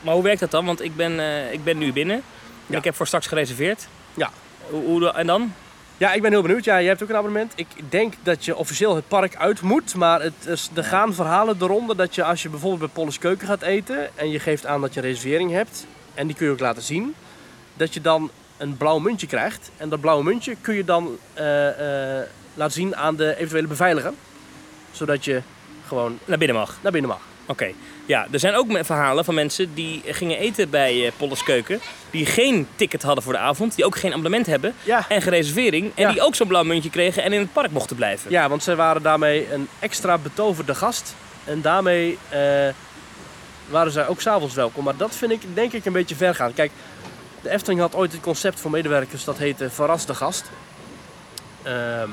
Maar 0.04 0.14
hoe 0.14 0.24
werkt 0.24 0.40
dat 0.40 0.52
dan? 0.52 0.66
Want 0.66 0.82
ik 0.84 0.96
ben, 0.96 1.20
eh, 1.20 1.54
ik 1.54 1.64
ben 1.64 1.78
nu 1.78 1.94
binnen. 1.94 2.16
En 2.16 2.24
Ja. 2.66 2.78
ik 2.78 2.84
heb 2.84 2.96
voor 2.96 3.08
straks 3.08 3.28
gereserveerd. 3.28 3.88
Ja. 4.14 4.30
Hoe, 4.70 4.84
hoe, 4.84 5.08
en 5.10 5.28
dan? 5.28 5.54
Ja, 5.98 6.14
ik 6.14 6.22
ben 6.22 6.32
heel 6.32 6.42
benieuwd. 6.42 6.64
Ja, 6.64 6.76
jij 6.80 6.88
hebt 6.88 7.04
ook 7.04 7.10
een 7.10 7.16
abonnement. 7.16 7.54
Ik 7.56 7.68
denk 7.90 8.14
dat 8.24 8.46
je 8.46 8.56
officieel 8.56 8.96
het 8.96 9.08
park 9.08 9.36
uit 9.36 9.62
moet. 9.62 9.96
Maar 9.96 10.22
het 10.22 10.34
is, 10.46 10.70
er 10.74 10.84
gaan 10.84 11.14
verhalen 11.14 11.58
de 11.60 11.66
ronde 11.66 11.96
dat 11.96 12.16
je 12.16 12.24
als 12.24 12.42
je 12.44 12.50
bijvoorbeeld 12.50 12.80
bij 12.82 12.90
Polles 12.90 13.18
Keuken 13.20 13.48
gaat 13.48 13.62
eten... 13.62 14.18
en 14.18 14.30
je 14.30 14.40
geeft 14.40 14.66
aan 14.66 14.82
dat 14.82 14.94
je 14.94 15.00
een 15.00 15.06
reservering 15.06 15.52
hebt... 15.52 15.86
en 16.14 16.28
die 16.28 16.36
kun 16.36 16.46
je 16.46 16.52
ook 16.52 16.60
laten 16.60 16.82
zien... 16.84 17.16
dat 17.74 17.94
je 17.94 18.02
dan 18.02 18.32
een 18.58 18.78
blauw 18.78 19.00
muntje 19.00 19.28
krijgt. 19.28 19.72
En 19.78 19.90
dat 19.90 20.00
blauwe 20.02 20.24
muntje 20.24 20.56
kun 20.62 20.76
je 20.76 20.84
dan 20.84 21.18
eh, 21.34 22.20
eh, 22.20 22.26
laten 22.54 22.74
zien 22.74 22.96
aan 22.96 23.16
de 23.16 23.36
eventuele 23.36 23.68
beveiliger. 23.68 24.14
Zodat 24.92 25.26
je 25.26 25.42
gewoon 25.88 26.20
Naar 26.26 26.38
binnen 26.38 26.58
mag. 26.58 26.78
naar 26.82 26.92
binnen 26.92 27.10
mag. 27.12 27.22
Oké. 27.46 27.72
Ja, 28.06 28.28
er 28.32 28.40
zijn 28.40 28.56
ook 28.56 28.78
verhalen 28.86 29.26
van 29.26 29.34
mensen 29.36 29.74
die 29.74 30.02
gingen 30.06 30.38
eten 30.38 30.70
bij 30.70 31.12
Polles 31.18 31.44
Keuken. 31.44 31.80
Die 32.12 32.26
geen 32.26 32.68
ticket 32.76 33.04
hadden 33.04 33.24
voor 33.24 33.34
de 33.34 33.40
avond. 33.40 33.76
Die 33.76 33.86
ook 33.86 33.96
geen 33.98 34.12
abonnement 34.12 34.46
hebben. 34.46 34.74
Ja, 34.84 35.06
En 35.10 35.22
geen 35.22 35.32
reservering. 35.34 35.92
En 35.96 36.02
Ja. 36.04 36.12
die 36.12 36.22
ook 36.22 36.36
zo'n 36.36 36.48
blauw 36.48 36.64
muntje 36.64 36.90
kregen 36.90 37.24
en 37.24 37.34
in 37.34 37.40
het 37.40 37.54
park 37.54 37.72
mochten 37.72 37.96
blijven. 37.96 38.32
Ja, 38.32 38.50
want 38.50 38.64
zij 38.64 38.76
waren 38.76 39.02
daarmee 39.02 39.54
een 39.54 39.68
extra 39.80 40.18
betoverde 40.18 40.76
gast. 40.76 41.16
En 41.44 41.62
daarmee 41.62 42.18
eh, 42.30 42.40
waren 43.70 43.92
zij 43.92 44.08
ook 44.08 44.22
s'avonds 44.22 44.54
welkom. 44.56 44.84
Maar 44.84 44.98
dat 44.98 45.16
vind 45.16 45.32
ik 45.32 45.42
denk 45.54 45.74
ik 45.74 45.86
een 45.86 45.94
beetje 45.94 46.16
ver 46.16 46.36
gaan. 46.36 46.54
Kijk, 46.54 46.72
de 47.42 47.50
Efteling 47.50 47.80
had 47.82 47.96
ooit 47.96 48.12
het 48.12 48.22
concept 48.22 48.60
voor 48.60 48.72
medewerkers 48.72 49.24
dat 49.24 49.38
heette 49.38 49.70
Verras 49.70 50.06
de 50.06 50.14
Gast. 50.16 50.50
Ehm, 51.64 52.10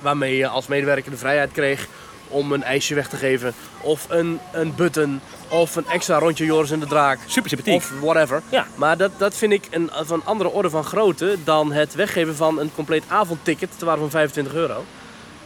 waarmee 0.00 0.36
je 0.36 0.48
als 0.48 0.66
medewerker 0.66 1.10
de 1.10 1.16
vrijheid 1.16 1.52
kreeg 1.52 1.86
om 2.28 2.52
een 2.52 2.62
ijsje 2.62 2.94
weg 2.94 3.08
te 3.08 3.16
geven. 3.16 3.54
Of 3.80 4.06
een, 4.08 4.40
een 4.52 4.74
button. 4.74 5.20
Of 5.48 5.76
een 5.76 5.86
extra 5.88 6.18
rondje 6.18 6.44
Joris 6.44 6.70
in 6.70 6.80
de 6.80 6.86
Draak. 6.86 7.18
Super 7.26 7.48
sympathiek. 7.48 7.76
Of 7.76 7.92
whatever. 8.00 8.42
Ja. 8.48 8.66
Maar 8.74 8.96
dat, 8.96 9.10
dat 9.16 9.36
vind 9.36 9.52
ik 9.52 9.66
een, 9.70 9.90
van 9.92 10.22
andere 10.24 10.50
orde 10.50 10.70
van 10.70 10.84
grootte 10.84 11.36
dan 11.44 11.72
het 11.72 11.94
weggeven 11.94 12.36
van 12.36 12.60
een 12.60 12.74
compleet 12.74 13.04
avondticket 13.08 13.70
ter 13.76 13.86
waarde 13.86 14.00
van 14.00 14.10
25 14.10 14.54
euro. 14.54 14.84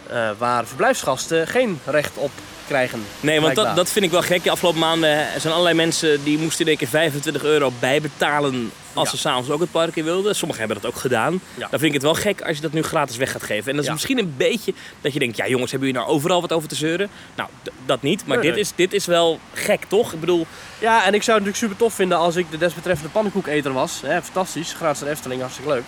Eh, 0.09 0.31
waar 0.39 0.67
verblijfsgasten 0.67 1.47
geen 1.47 1.81
recht 1.85 2.17
op 2.17 2.31
krijgen. 2.73 3.03
Nee, 3.21 3.41
want 3.41 3.55
dat, 3.55 3.77
dat 3.77 3.91
vind 3.91 4.05
ik 4.05 4.11
wel 4.11 4.23
gek. 4.23 4.43
De 4.45 4.51
afgelopen 4.51 4.81
maanden 4.81 5.11
eh, 5.19 5.41
zijn 5.41 5.53
allerlei 5.53 5.77
mensen 5.77 6.25
die 6.25 6.39
moesten 6.39 6.61
in 6.65 6.69
één 6.69 6.77
keer 6.77 6.89
25 6.89 7.45
euro 7.45 7.73
bijbetalen 7.81 8.71
als 8.95 9.11
Ja. 9.11 9.15
ze 9.17 9.21
s'avonds 9.21 9.51
ook 9.51 9.61
het 9.61 9.71
park 9.71 9.97
in 9.97 10.05
wilden. 10.05 10.35
Sommigen 10.37 10.65
hebben 10.65 10.83
dat 10.83 10.91
ook 10.93 11.01
gedaan. 11.01 11.33
Ja. 11.55 11.61
Dan 11.71 11.79
vind 11.79 11.83
ik 11.83 11.93
het 11.93 12.03
wel 12.03 12.15
gek 12.15 12.41
als 12.43 12.57
je 12.57 12.63
dat 12.63 12.73
nu 12.73 12.83
gratis 12.83 13.17
weg 13.17 13.31
gaat 13.31 13.43
geven. 13.43 13.67
En 13.67 13.73
dat 13.73 13.81
is 13.81 13.87
Ja. 13.87 13.93
misschien 13.93 14.19
een 14.19 14.35
beetje 14.37 14.75
dat 15.01 15.13
je 15.13 15.19
denkt, 15.19 15.37
ja 15.37 15.47
jongens, 15.49 15.71
hebben 15.71 15.89
jullie 15.89 16.05
nou 16.05 16.15
overal 16.15 16.41
wat 16.41 16.53
over 16.53 16.69
te 16.69 16.75
zeuren? 16.75 17.09
Nou, 17.35 17.49
dat 17.87 18.03
niet. 18.03 18.27
Maar 18.27 18.37
Nee, 18.37 18.47
dit, 18.47 18.55
nee. 18.55 18.61
is, 18.63 18.73
dit 18.75 18.93
is 18.93 19.07
wel 19.07 19.39
gek, 19.53 19.85
toch? 19.89 20.13
Ik 20.13 20.21
bedoel, 20.21 20.47
Ja, 20.79 21.05
en 21.07 21.15
ik 21.15 21.23
zou 21.23 21.39
het 21.39 21.47
natuurlijk 21.47 21.57
super 21.57 21.77
tof 21.77 21.95
vinden 21.95 22.19
als 22.19 22.37
ik 22.37 22.47
de 22.51 22.59
desbetreffende 22.59 23.13
pannenkoeketer 23.13 23.73
was. 23.73 24.01
Hè, 24.05 24.23
fantastisch, 24.23 24.73
gratis 24.73 25.01
naar 25.03 25.11
Efteling, 25.11 25.41
hartstikke 25.41 25.71
leuk. 25.73 25.83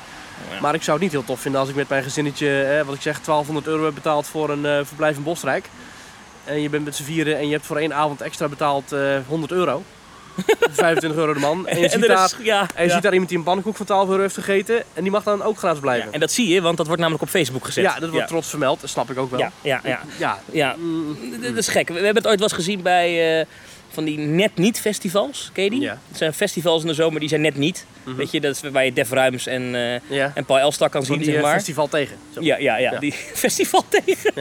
Ja. 0.53 0.61
Maar 0.61 0.75
ik 0.75 0.83
zou 0.83 0.93
het 0.97 1.03
niet 1.03 1.13
heel 1.15 1.25
tof 1.25 1.41
vinden 1.41 1.61
als 1.61 1.69
ik 1.69 1.75
met 1.75 1.89
mijn 1.89 2.03
gezinnetje, 2.03 2.47
hè, 2.47 2.85
wat 2.85 2.95
ik 2.95 3.01
zeg, 3.01 3.21
1200 3.21 3.67
euro 3.67 3.85
heb 3.85 3.95
betaald 3.95 4.27
voor 4.27 4.51
een 4.51 4.67
eh, 4.67 4.79
verblijf 4.85 5.17
in 5.17 5.23
Bosrijk. 5.23 5.69
En 6.45 6.61
je 6.63 6.69
bent 6.69 6.85
met 6.85 6.97
z'n 6.97 7.03
vieren 7.03 7.37
en 7.39 7.47
je 7.47 7.53
hebt 7.53 7.67
voor 7.67 7.77
één 7.77 7.95
avond 7.95 8.21
extra 8.21 8.49
betaald 8.49 8.93
eh 8.93 9.17
100 9.29 9.53
euro. 9.53 9.83
25 10.71 11.21
euro 11.21 11.33
de 11.35 11.41
man. 11.41 11.67
En 11.67 11.81
je, 11.81 11.89
ziet, 11.89 12.07
daar, 12.07 12.33
ja, 12.43 12.61
en 12.75 12.83
je 12.83 12.89
ja. 12.89 12.95
ziet 12.95 13.03
daar 13.03 13.13
iemand 13.13 13.29
die 13.31 13.39
een 13.39 13.45
pannenkoek 13.45 13.77
van 13.77 13.87
12 13.87 14.09
euro 14.09 14.21
heeft 14.21 14.35
gegeten. 14.35 14.83
En 14.95 15.03
die 15.03 15.11
mag 15.11 15.23
dan 15.23 15.43
ook 15.43 15.59
gratis 15.59 15.81
blijven. 15.81 16.07
Ja, 16.07 16.13
en 16.13 16.21
dat 16.21 16.33
zie 16.33 16.49
je, 16.49 16.61
want 16.61 16.77
dat 16.77 16.87
wordt 16.87 17.01
namelijk 17.01 17.25
op 17.25 17.31
Facebook 17.31 17.65
gezet. 17.65 17.85
Ja, 17.85 17.99
dat 17.99 18.11
wordt 18.11 18.29
trots 18.29 18.49
vermeld, 18.49 18.81
dat 18.81 18.91
snap 18.91 19.11
ik 19.11 19.19
ook 19.19 19.31
wel. 19.31 19.39
ja, 19.41 19.53
ja, 19.63 19.81
ja. 19.85 20.01
Ja, 20.19 20.39
ja. 20.53 20.75
Mm, 20.79 21.17
Dat 21.41 21.57
is 21.57 21.69
gek. 21.69 21.89
We 21.89 21.95
hebben 21.95 22.15
het 22.15 22.27
ooit 22.27 22.39
wel 22.39 22.49
eens 22.49 22.57
gezien 22.57 22.83
bij 22.83 23.39
eh, 23.41 23.47
van 23.89 24.05
die 24.05 24.19
net 24.19 24.57
niet 24.57 24.81
festivals. 24.81 25.51
Ken 25.53 25.65
je 25.65 25.71
die? 25.71 25.81
Ja. 25.81 25.99
Het 26.09 26.17
zijn 26.17 26.33
festivals 26.33 26.83
in 26.83 26.89
de 26.89 26.95
zomer 26.95 27.21
die 27.21 27.29
zijn 27.29 27.41
net 27.41 27.57
niet. 27.57 27.87
Mhm. 28.03 28.17
Weet 28.17 28.31
je, 28.31 28.41
dat 28.41 28.55
is 28.55 28.71
waar 28.71 28.85
je 28.85 28.93
Def 28.93 29.11
Ruims 29.11 29.47
en, 29.47 29.75
eh 30.11 30.37
en 30.37 30.45
Paul 30.45 30.59
Elstak 30.59 30.91
kan 30.91 31.03
zien, 31.05 31.17
die 31.17 31.27
zeg 31.27 31.35
eh, 31.35 31.43
maar. 31.43 31.55
festival 31.55 31.89
tegen. 31.89 32.17
Zo. 32.35 32.41
Ja, 32.43 32.57
ja, 32.59 32.77
ja, 32.79 32.93
Ja. 32.93 32.99
die 32.99 33.13
festival 33.45 33.85
tegen. 33.89 34.33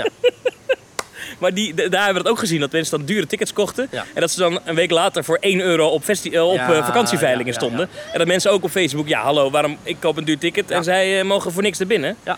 Maar 1.43 1.53
die, 1.53 1.73
daar 1.73 2.03
hebben 2.03 2.13
we 2.13 2.19
het 2.19 2.27
ook 2.27 2.39
gezien, 2.39 2.59
dat 2.59 2.71
mensen 2.71 2.97
dan 2.97 3.05
dure 3.05 3.27
tickets 3.27 3.53
kochten. 3.53 3.87
Ja. 3.91 4.05
En 4.13 4.21
dat 4.21 4.31
ze 4.31 4.39
dan 4.39 4.59
een 4.63 4.75
week 4.75 4.91
later 4.91 5.23
voor 5.23 5.37
1 5.39 5.59
euro 5.59 5.87
op, 5.87 6.09
eh, 6.09 6.45
op 6.47 6.55
Ja, 6.55 6.73
eh, 6.73 6.85
vakantieveilingen 6.85 7.53
stonden. 7.53 7.89
En 8.11 8.17
dat 8.17 8.27
mensen 8.27 8.51
ook 8.51 8.63
op 8.63 8.69
Facebook, 8.71 9.07
ja 9.07 9.21
hallo, 9.21 9.49
waarom, 9.51 9.77
ik 9.83 9.97
koop 9.99 10.17
een 10.17 10.23
duur 10.25 10.37
ticket 10.37 10.71
en 10.71 10.83
zij 10.83 11.19
eh, 11.19 11.25
mogen 11.25 11.51
voor 11.51 11.61
niks 11.61 11.77
naar 11.77 11.87
binnen. 11.87 12.15
Ja. 12.23 12.37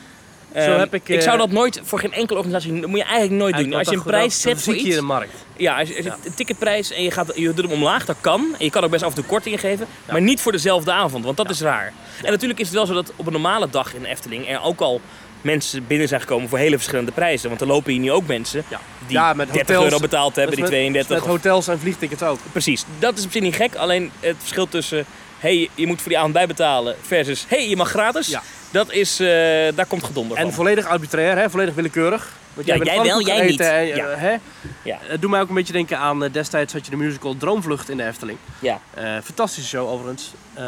Zo 0.54 0.78
heb 0.78 0.94
ik, 0.94 1.10
ik 1.10 1.22
zou 1.22 1.38
dat 1.38 1.52
nooit 1.52 1.82
voor 1.84 2.00
geen 2.00 2.14
enkele 2.14 2.40
organisatie, 2.40 2.80
dat 2.82 2.90
moet 2.90 3.00
je 3.00 3.04
eigenlijk 3.06 3.42
nooit 3.42 3.58
doen. 3.58 3.74
Als 3.74 3.90
je 3.90 3.96
een 3.96 4.04
prijs 4.04 4.42
zet 4.42 4.62
voor 4.62 4.74
iets, 4.76 4.90
in 4.90 4.96
de 4.96 5.02
markt. 5.02 5.34
ja, 5.58 5.80
als 5.80 5.88
je, 5.88 5.96
als 5.96 6.04
je 6.04 6.10
Ja. 6.10 6.18
een 6.26 6.34
ticketprijs 6.34 6.92
en 6.92 7.04
je, 7.04 7.12
gaat, 7.12 7.32
je 7.36 7.54
doet 7.54 7.66
hem 7.66 7.72
omlaag, 7.72 8.06
dat 8.06 8.16
kan. 8.22 8.56
En 8.60 8.66
je 8.66 8.72
kan 8.72 8.84
ook 8.84 8.90
best 8.92 9.04
af 9.04 9.10
en 9.10 9.16
toe 9.16 9.26
kortingen 9.26 9.60
geven, 9.60 9.88
maar 10.12 10.22
niet 10.22 10.42
voor 10.42 10.52
dezelfde 10.52 10.92
avond, 10.92 11.26
want 11.26 11.38
dat 11.38 11.50
is 11.50 11.62
raar. 11.62 11.94
En 12.24 12.32
natuurlijk 12.32 12.60
is 12.60 12.66
het 12.66 12.76
wel 12.76 12.86
zo 12.86 12.94
dat 12.94 13.12
op 13.16 13.26
een 13.26 13.32
normale 13.32 13.70
dag 13.70 13.94
in 13.94 14.02
de 14.02 14.08
Efteling 14.08 14.50
er 14.50 14.62
ook 14.62 14.80
al 14.82 15.02
mensen 15.46 15.88
binnen 15.88 16.08
zijn 16.08 16.22
gekomen 16.22 16.50
voor 16.50 16.58
hele 16.58 16.76
verschillende 16.76 17.12
prijzen. 17.12 17.50
Want 17.50 17.62
er 17.62 17.68
lopen 17.68 17.92
hier 17.92 18.02
nu 18.02 18.12
ook 18.12 18.28
mensen 18.28 18.64
Ja. 18.68 18.80
die 19.08 19.18
Ja, 19.18 19.34
met 19.34 19.48
30 19.54 19.68
hotels, 19.68 19.84
euro 19.92 20.00
betaald 20.00 20.36
hebben, 20.36 20.54
die 20.56 20.64
met, 20.64 20.72
32. 20.74 21.18
Met 21.18 21.26
hotels 21.28 21.68
en 21.68 21.80
vliegtickets 21.80 22.24
ook. 22.24 22.40
Precies, 22.52 22.86
dat 23.00 23.18
is 23.18 23.26
op 23.26 23.32
zich 23.32 23.42
niet 23.42 23.56
gek. 23.56 23.76
Alleen 23.76 24.12
het 24.20 24.36
verschil 24.40 24.68
tussen, 24.70 25.06
hey, 25.40 25.70
je 25.76 25.88
moet 25.88 26.00
voor 26.02 26.10
die 26.10 26.18
avond 26.18 26.34
bijbetalen 26.34 26.96
versus, 27.02 27.46
hey, 27.48 27.70
je 27.70 27.76
mag 27.76 27.90
gratis. 27.90 28.28
Ja. 28.28 28.42
Dat 28.72 28.92
is, 28.92 29.20
eh, 29.20 29.28
daar 29.76 29.86
komt 29.88 30.04
gedonder 30.04 30.38
En 30.38 30.44
van. 30.44 30.54
volledig 30.54 30.86
arbitrair, 30.88 31.38
hè? 31.38 31.50
volledig 31.50 31.74
willekeurig. 31.76 32.34
Want 32.54 32.68
Ja, 32.68 32.78
bent 32.78 32.90
jij 32.90 33.02
wel, 33.04 33.22
jij 33.22 33.36
eten 33.36 33.48
niet. 33.48 33.60
en, 33.60 33.86
Ja. 33.88 34.08
eh, 34.08 34.22
hè? 34.22 34.36
Ja. 34.84 34.98
Het 35.02 35.22
doet 35.22 35.30
mij 35.30 35.42
ook 35.42 35.50
een 35.50 35.56
beetje 35.56 35.74
denken 35.74 35.98
aan 35.98 36.24
eh, 36.24 36.34
destijds 36.34 36.74
had 36.74 36.86
je 36.86 36.92
de 36.92 36.98
musical 36.98 37.38
Droomvlucht 37.38 37.90
in 37.90 37.98
de 37.98 38.06
Efteling. 38.06 38.38
Ja. 38.60 38.80
Eh, 38.94 39.04
fantastische 39.24 39.70
show 39.70 39.88
overigens. 39.90 40.34
Ehm, 40.54 40.64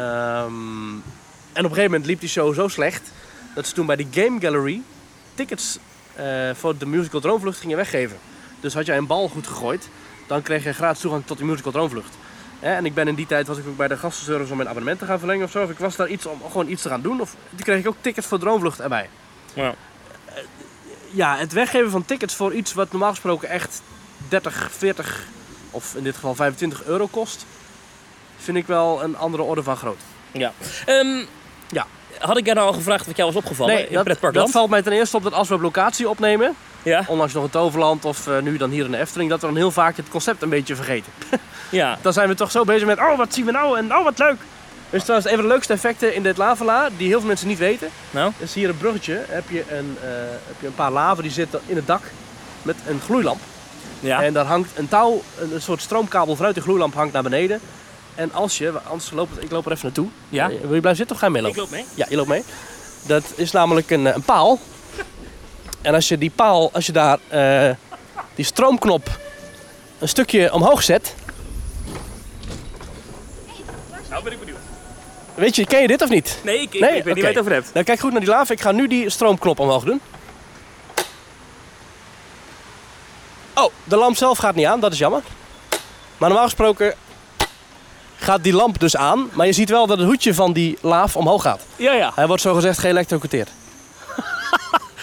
en 1.52 1.64
op 1.64 1.70
een 1.70 1.76
gegeven 1.76 1.84
moment 1.90 2.06
liep 2.06 2.20
die 2.20 2.28
show 2.28 2.54
zo 2.54 2.68
slecht 2.68 3.10
dat 3.58 3.66
ze 3.66 3.74
toen 3.74 3.86
bij 3.86 3.96
de 3.96 4.06
Game 4.10 4.40
Gallery 4.40 4.82
tickets 5.34 5.78
eh, 6.14 6.50
voor 6.54 6.78
de 6.78 6.86
musical 6.86 7.20
Droomvlucht 7.20 7.60
gingen 7.60 7.76
weggeven. 7.76 8.18
Dus 8.60 8.74
had 8.74 8.86
jij 8.86 8.96
een 8.96 9.06
bal 9.06 9.28
goed 9.28 9.46
gegooid, 9.46 9.88
dan 10.26 10.42
kreeg 10.42 10.64
je 10.64 10.72
gratis 10.72 11.00
toegang 11.00 11.26
tot 11.26 11.36
die 11.38 11.46
musical 11.46 11.72
Droomvlucht. 11.72 12.14
En 12.60 12.86
ik 12.86 12.94
ben 12.94 13.08
in 13.08 13.14
die 13.14 13.26
tijd 13.26 13.46
was 13.46 13.58
ik 13.58 13.66
ook 13.66 13.76
bij 13.76 13.88
de 13.88 13.96
gastenservice 13.96 14.50
om 14.50 14.56
mijn 14.56 14.68
abonnement 14.68 14.98
te 14.98 15.04
gaan 15.04 15.18
verlengen 15.18 15.44
of 15.44 15.50
zo. 15.50 15.62
Of 15.62 15.70
ik 15.70 15.78
was 15.78 15.96
daar 15.96 16.08
iets 16.08 16.26
om 16.26 16.40
gewoon 16.50 16.68
iets 16.68 16.82
te 16.82 16.88
gaan 16.88 17.02
doen. 17.02 17.20
Of 17.20 17.30
toen 17.50 17.58
kreeg 17.64 17.78
ik 17.78 17.88
ook 17.88 17.96
tickets 18.00 18.26
voor 18.26 18.38
Droomvlucht 18.38 18.80
erbij. 18.80 19.08
Ja. 19.54 19.74
Ja, 21.10 21.36
het 21.36 21.52
weggeven 21.52 21.90
van 21.90 22.04
tickets 22.04 22.34
voor 22.34 22.52
iets 22.54 22.74
wat 22.74 22.90
normaal 22.90 23.10
gesproken 23.10 23.48
echt 23.48 23.82
30, 24.28 24.68
40 24.72 25.26
of 25.70 25.94
in 25.94 26.02
dit 26.02 26.14
geval 26.14 26.34
25 26.34 26.84
euro 26.84 27.06
kost, 27.06 27.46
vind 28.36 28.56
ik 28.56 28.66
wel 28.66 29.02
een 29.02 29.16
andere 29.16 29.42
orde 29.42 29.62
van 29.62 29.76
groot. 29.76 30.00
Ja. 30.32 30.52
Ehm, 30.86 31.24
Ja. 31.70 31.86
Had 32.18 32.36
ik 32.36 32.44
jou 32.44 32.56
nou 32.56 32.68
al 32.68 32.74
gevraagd 32.74 33.06
wat 33.06 33.16
jou 33.16 33.32
was 33.32 33.42
opgevallen 33.42 33.88
in 33.88 34.04
dat, 34.04 34.32
dat 34.32 34.50
valt 34.50 34.70
mij 34.70 34.82
ten 34.82 34.92
eerste 34.92 35.16
op 35.16 35.22
dat 35.22 35.32
als 35.32 35.48
we 35.48 35.54
op 35.54 35.60
locatie 35.60 36.08
opnemen, 36.08 36.54
Ja. 36.82 37.04
onlangs 37.06 37.32
nog 37.34 37.42
het 37.42 37.52
Toverland 37.52 38.04
of 38.04 38.26
eh, 38.26 38.38
nu 38.38 38.56
dan 38.56 38.70
hier 38.70 38.84
in 38.84 38.90
de 38.90 38.98
Efteling, 38.98 39.30
dat 39.30 39.40
we 39.40 39.46
dan 39.46 39.56
heel 39.56 39.70
vaak 39.70 39.96
het 39.96 40.08
concept 40.08 40.42
een 40.42 40.48
beetje 40.48 40.74
vergeten. 40.76 41.12
Ja. 41.70 41.98
Dan 42.02 42.12
zijn 42.12 42.28
we 42.28 42.34
toch 42.34 42.50
zo 42.50 42.64
bezig 42.64 42.86
met, 42.86 42.98
oh 42.98 43.16
wat 43.16 43.34
zien 43.34 43.44
we 43.44 43.50
nou 43.50 43.78
en 43.78 43.94
oh 43.96 44.04
wat 44.04 44.18
leuk. 44.18 44.36
Dus 44.90 45.02
trouwens, 45.02 45.30
een 45.30 45.36
van 45.38 45.46
de 45.46 45.52
leukste 45.52 45.72
effecten 45.72 46.14
in 46.14 46.22
dit 46.22 46.36
lavala, 46.36 46.88
die 46.96 47.08
heel 47.08 47.18
veel 47.18 47.26
mensen 47.28 47.48
niet 47.48 47.58
weten, 47.58 47.88
Nou? 48.10 48.32
is 48.38 48.54
hier 48.54 48.68
een 48.68 48.76
bruggetje. 48.76 49.24
Heb 49.28 49.44
je 49.50 49.64
een, 49.70 49.96
eh, 50.00 50.08
heb 50.46 50.56
je 50.60 50.66
een 50.66 50.74
paar 50.74 50.90
laven 50.90 51.22
die 51.22 51.32
zitten 51.32 51.60
in 51.66 51.76
het 51.76 51.86
dak 51.86 52.02
met 52.62 52.76
een 52.86 53.00
gloeilamp. 53.04 53.40
Ja. 54.00 54.22
En 54.22 54.32
daar 54.32 54.44
hangt 54.44 54.70
een 54.78 54.88
touw, 54.88 55.22
een, 55.40 55.54
een 55.54 55.62
soort 55.62 55.80
stroomkabel 55.82 56.36
vanuit 56.36 56.54
de 56.54 56.60
gloeilamp 56.60 56.94
hangt 56.94 57.12
naar 57.12 57.22
beneden. 57.22 57.60
En 58.18 58.32
als 58.32 58.58
je, 58.58 58.72
anders 58.88 59.10
loop, 59.10 59.28
ik 59.40 59.50
loop 59.50 59.66
er 59.66 59.72
even 59.72 59.84
naartoe. 59.84 60.08
Ja? 60.28 60.44
Eh, 60.50 60.60
Wil 60.60 60.74
je 60.74 60.80
blijven 60.80 60.96
zitten 60.96 61.14
of 61.16 61.20
ga 61.22 61.26
je 61.28 61.32
Ik 61.32 61.38
meelopen? 61.40 61.60
loop 61.60 61.70
mee. 61.70 61.84
Ja, 61.94 62.06
je 62.08 62.16
loopt 62.16 62.28
mee. 62.28 62.42
Dat 63.06 63.24
is 63.34 63.50
namelijk 63.52 63.90
een, 63.90 64.06
eh, 64.06 64.14
een 64.14 64.22
paal. 64.22 64.58
En 65.82 65.94
als 65.94 66.08
je 66.08 66.18
die 66.18 66.30
paal, 66.30 66.70
als 66.72 66.86
je 66.86 66.92
daar 66.92 67.18
eh, 67.28 67.74
die 68.34 68.44
stroomknop 68.44 69.18
een 69.98 70.08
stukje 70.08 70.52
omhoog 70.52 70.82
zet. 70.82 71.14
Nou 74.10 74.22
ben 74.22 74.32
ik 74.32 74.38
benieuwd. 74.38 74.58
Weet 75.34 75.56
je, 75.56 75.66
ken 75.66 75.80
je 75.80 75.86
dit 75.86 76.02
of 76.02 76.08
niet? 76.08 76.38
Nee, 76.44 76.60
ik, 76.60 76.74
ik, 76.74 76.80
Nee? 76.80 76.96
ik 76.96 77.04
weet 77.04 77.14
niet 77.14 77.24
waar 77.24 77.32
je 77.32 77.38
het 77.38 77.38
over 77.38 77.52
hebt. 77.52 77.72
Nou, 77.72 77.84
kijk 77.84 78.00
goed 78.00 78.10
naar 78.10 78.20
die 78.20 78.28
lava. 78.30 78.52
Ik 78.52 78.60
ga 78.60 78.72
nu 78.72 78.88
die 78.88 79.10
stroomknop 79.10 79.58
omhoog 79.58 79.84
doen. 79.84 80.00
Oh, 83.54 83.72
de 83.84 83.96
lamp 83.96 84.16
zelf 84.16 84.38
gaat 84.38 84.54
niet 84.54 84.66
aan. 84.66 84.80
Dat 84.80 84.92
is 84.92 84.98
jammer. 84.98 85.22
Maar 86.18 86.28
normaal 86.28 86.44
gesproken 86.48 86.94
gaat 88.18 88.42
die 88.42 88.52
lamp 88.52 88.78
dus 88.80 88.96
aan. 88.96 89.28
Maar 89.32 89.46
je 89.46 89.52
ziet 89.52 89.70
wel 89.70 89.86
dat 89.86 89.98
het 89.98 90.06
hoedje 90.06 90.34
van 90.34 90.52
die 90.52 90.78
laaf 90.80 91.16
omhoog 91.16 91.42
gaat. 91.42 91.62
Ja, 91.76 91.92
ja. 91.92 92.12
Hij 92.14 92.26
wordt 92.26 92.42
zogezegd 92.42 92.78
geëlektrocuteerd. 92.78 93.48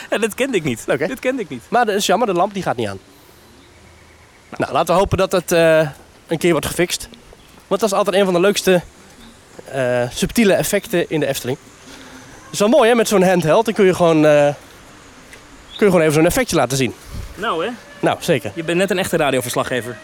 En 0.09 0.21
dit 0.21 0.33
kende 0.33 0.57
ik 0.57 0.63
niet. 0.63 0.83
Oké. 0.87 1.07
Dit 1.07 1.19
kende 1.19 1.41
ik 1.41 1.49
niet. 1.49 1.63
Maar 1.67 1.85
dat 1.85 1.95
is 1.95 2.05
jammer, 2.05 2.27
de 2.27 2.33
lamp 2.33 2.53
die 2.53 2.63
gaat 2.63 2.75
niet 2.75 2.87
aan. 2.87 2.99
Nou, 4.57 4.71
laten 4.73 4.93
we 4.93 4.99
hopen 4.99 5.17
dat 5.17 5.31
het 5.31 5.51
eh, 5.51 5.79
een 6.27 6.37
keer 6.37 6.51
wordt 6.51 6.65
gefixt. 6.65 7.09
Want 7.67 7.81
dat 7.81 7.91
is 7.91 7.97
altijd 7.97 8.15
een 8.15 8.25
van 8.25 8.33
de 8.33 8.39
leukste 8.39 8.81
eh, 9.71 10.01
subtiele 10.13 10.53
effecten 10.53 11.09
in 11.09 11.19
de 11.19 11.25
Efteling. 11.25 11.57
Het 12.43 12.53
is 12.53 12.59
wel 12.59 12.67
mooi 12.69 12.89
hè, 12.89 12.95
met 12.95 13.07
zo'n 13.07 13.23
handheld. 13.23 13.65
Dan 13.65 13.73
kun 13.73 13.85
je 13.85 13.93
gewoon, 13.95 14.25
eh, 14.25 14.43
kun 15.77 15.85
je 15.85 15.85
gewoon 15.85 16.01
even 16.01 16.13
zo'n 16.13 16.25
effectje 16.25 16.55
laten 16.55 16.77
zien. 16.77 16.93
Nou 17.35 17.65
hè, 17.65 17.71
Nou, 17.99 18.17
zeker. 18.19 18.51
je 18.55 18.63
bent 18.63 18.77
net 18.77 18.91
een 18.91 18.99
echte 18.99 19.17
radioverslaggever. 19.17 19.97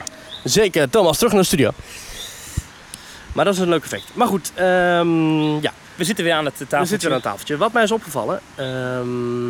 Zeker. 0.44 0.89
Thomas, 0.89 1.18
terug 1.18 1.32
naar 1.32 1.41
de 1.41 1.48
studio. 1.48 1.72
Maar 3.34 3.46
dat 3.46 3.54
is 3.54 3.60
een 3.60 3.70
leuk 3.70 3.84
effect. 3.84 4.04
Maar 4.14 4.28
goed, 4.28 4.52
ehm, 4.56 5.60
ja, 5.62 5.72
We 5.96 6.04
zitten 6.04 6.24
weer 6.26 6.34
aan 6.34 6.46
het 6.46 6.54
tafeltje. 6.58 6.80
we 6.80 6.86
zitten 6.86 7.08
weer 7.10 7.18
aan 7.18 7.24
het 7.24 7.32
tafeltje. 7.32 7.58
Wat 7.58 7.72
mij 7.74 7.84
is 7.84 7.92
opgevallen... 7.92 8.40
ehm, 8.56 9.50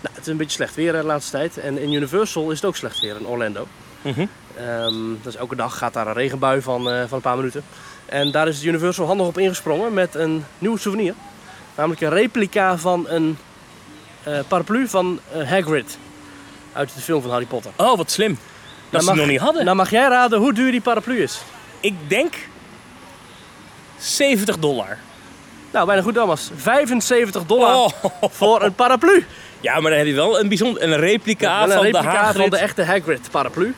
nou, 0.00 0.14
het 0.14 0.20
is 0.20 0.26
een 0.26 0.36
beetje 0.36 0.56
slecht 0.56 0.74
weer 0.74 0.92
de 0.92 1.02
laatste 1.04 1.30
tijd. 1.30 1.58
En 1.58 1.78
in 1.78 1.92
Universal 1.92 2.50
is 2.50 2.56
het 2.56 2.64
ook 2.64 2.76
slecht 2.76 3.00
weer 3.00 3.16
in 3.16 3.26
Orlando. 3.26 3.66
Mhm. 4.02 4.26
Ehm, 4.56 4.94
dus 5.22 5.36
elke 5.36 5.56
dag 5.56 5.78
gaat 5.78 5.92
daar 5.92 6.06
een 6.06 6.12
regenbui 6.12 6.62
van, 6.62 6.90
eh, 6.90 6.98
van 7.00 7.16
een 7.16 7.20
paar 7.20 7.36
minuten. 7.36 7.62
En 8.06 8.30
daar 8.30 8.48
is 8.48 8.64
Universal 8.64 9.06
handig 9.06 9.26
op 9.26 9.38
ingesprongen 9.38 9.94
met 9.94 10.14
een 10.14 10.44
nieuw 10.58 10.76
souvenir. 10.76 11.14
Namelijk 11.74 12.00
een 12.00 12.10
replica 12.10 12.76
van 12.78 13.04
een 13.08 13.38
eh, 14.22 14.38
paraplu 14.48 14.88
van 14.88 15.20
eh, 15.32 15.48
Hagrid. 15.50 15.98
Uit 16.72 16.94
de 16.94 17.00
film 17.00 17.22
van 17.22 17.30
Harry 17.30 17.46
Potter. 17.46 17.70
Oh, 17.76 17.96
wat 17.96 18.10
slim. 18.10 18.30
Dat 18.32 18.38
Nou 18.90 19.02
ze 19.04 19.08
mag- 19.08 19.18
nog 19.18 19.26
niet 19.26 19.40
hadden. 19.40 19.64
Nou 19.64 19.76
mag 19.76 19.90
jij 19.90 20.08
raden 20.08 20.38
hoe 20.38 20.52
duur 20.54 20.70
die 20.70 20.80
paraplu 20.80 21.22
is. 21.22 21.40
Ik 21.86 21.94
denk 22.08 22.34
70 23.98 24.58
dollar. 24.58 24.98
Nou, 25.70 25.86
bijna 25.86 26.02
goed 26.02 26.14
Thomas. 26.14 26.50
75 26.56 27.46
dollar 27.46 27.74
Oh. 27.74 27.88
voor 28.30 28.62
een 28.62 28.74
paraplu. 28.74 29.26
Ja, 29.60 29.80
maar 29.80 29.90
dan 29.90 29.98
heb 29.98 30.06
je 30.08 30.14
wel 30.14 30.40
een 30.40 30.48
bijzonder 30.48 30.82
een 30.82 30.96
replica 30.96 31.58
Wel 31.58 31.62
een 31.66 31.72
van 31.72 31.82
replica 31.82 32.10
de 32.10 32.16
Hagrid. 32.18 32.40
van 32.40 32.50
de 32.50 32.56
echte 32.56 32.84
Hagrid 32.84 33.30
paraplu. 33.30 33.74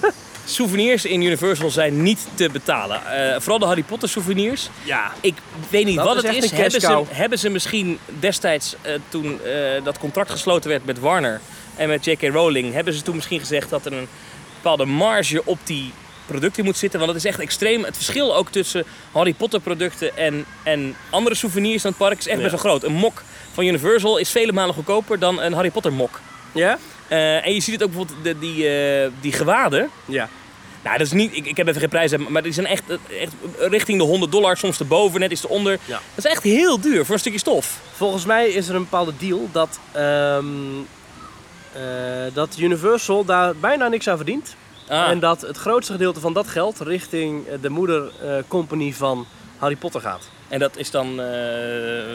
Souvenirs 0.44 1.04
in 1.04 1.22
Universal 1.22 1.70
zijn 1.70 2.02
niet 2.02 2.26
te 2.34 2.48
betalen. 2.50 3.06
Eh, 3.06 3.40
vooral 3.40 3.58
de 3.58 3.64
Harry 3.66 3.82
Potter 3.82 4.08
souvenirs. 4.08 4.68
Ja. 4.82 5.12
Ik 5.20 5.34
weet 5.70 5.84
niet 5.84 5.96
Dat 5.96 6.04
wat 6.06 6.16
is 6.24 6.34
het 6.34 6.44
is. 6.44 6.50
Hebben 6.50 6.80
ze, 6.80 7.02
hebben 7.08 7.38
ze 7.38 7.48
misschien 7.48 7.98
destijds, 8.18 8.76
eh, 8.82 8.92
toen 9.08 9.42
eh, 9.44 9.84
dat 9.84 9.98
contract 9.98 10.30
gesloten 10.30 10.70
werd 10.70 10.84
met 10.84 10.98
Warner 10.98 11.40
en 11.76 11.88
met 11.88 12.04
J.K. 12.04 12.22
Rowling, 12.22 12.72
hebben 12.72 12.94
ze 12.94 13.02
toen 13.02 13.14
misschien 13.14 13.40
gezegd 13.40 13.70
dat 13.70 13.86
er 13.86 13.92
een 13.92 14.08
bepaalde 14.54 14.84
marge 14.84 15.42
op 15.44 15.58
die 15.64 15.92
producten 16.28 16.64
moet 16.64 16.76
zitten? 16.76 16.98
Want 17.00 17.12
het 17.12 17.24
is 17.24 17.30
echt 17.30 17.38
extreem. 17.40 17.84
Het 17.84 17.96
verschil 17.96 18.36
ook 18.36 18.50
tussen 18.50 18.84
Harry 19.12 19.32
Potter 19.32 19.60
producten 19.60 20.16
en, 20.16 20.44
en 20.62 20.96
andere 21.10 21.34
souvenirs 21.34 21.82
in 21.84 21.88
het 21.88 21.98
park 21.98 22.18
is 22.18 22.26
echt 22.26 22.36
Ja. 22.36 22.42
best 22.48 22.62
wel 22.62 22.70
groot. 22.70 22.82
Een 22.84 22.92
mok 22.92 23.22
van 23.52 23.64
Universal 23.66 24.16
is 24.18 24.30
vele 24.30 24.52
malen 24.52 24.74
goedkoper 24.74 25.18
dan 25.18 25.40
een 25.40 25.52
Harry 25.52 25.70
Potter 25.70 25.92
mok. 25.92 26.20
Ja? 26.54 26.78
Eh, 27.08 27.46
en 27.46 27.54
je 27.54 27.60
ziet 27.60 27.74
het 27.74 27.82
ook 27.82 27.88
bijvoorbeeld, 27.90 28.24
de, 28.24 28.38
die, 28.38 28.68
eh, 28.68 29.10
die 29.20 29.32
gewaden. 29.32 29.90
Ja. 30.04 30.28
Nou, 30.82 30.98
dat 30.98 31.06
is 31.06 31.12
niet, 31.12 31.36
ik, 31.36 31.46
ik 31.46 31.56
heb 31.56 31.66
even 31.68 31.80
geen 31.80 31.88
prijzen, 31.88 32.26
maar 32.28 32.42
die 32.42 32.52
zijn 32.52 32.66
echt, 32.66 32.82
echt 33.20 33.32
richting 33.58 33.98
de 33.98 34.04
100 34.04 34.32
dollar, 34.32 34.56
soms 34.56 34.78
erboven, 34.78 35.20
net 35.20 35.30
iets 35.30 35.44
eronder. 35.44 35.72
Ja. 35.84 36.00
Dat 36.14 36.24
is 36.24 36.30
echt 36.30 36.42
heel 36.42 36.80
duur 36.80 37.04
voor 37.04 37.14
een 37.14 37.20
stukje 37.20 37.38
stof. 37.38 37.80
Volgens 37.96 38.24
mij 38.24 38.48
is 38.48 38.68
er 38.68 38.74
een 38.74 38.82
bepaalde 38.82 39.12
deal 39.18 39.48
dat, 39.52 39.78
ehm, 39.92 40.44
eh, 41.72 41.82
dat 42.32 42.56
Universal 42.58 43.24
daar 43.24 43.56
bijna 43.56 43.88
niks 43.88 44.08
aan 44.08 44.16
verdient. 44.16 44.54
Ah, 44.88 45.08
En 45.10 45.18
dat 45.18 45.40
het 45.40 45.56
grootste 45.56 45.92
gedeelte 45.92 46.20
van 46.20 46.32
dat 46.32 46.48
geld 46.48 46.80
richting 46.80 47.46
eh, 47.46 47.54
de 47.60 47.68
moedercompany 47.68 48.92
van 48.92 49.26
Harry 49.58 49.76
Potter 49.76 50.00
gaat. 50.00 50.28
en 50.48 50.58
dat 50.58 50.76
is 50.76 50.90
dan 50.90 51.20
eh, 51.20 51.26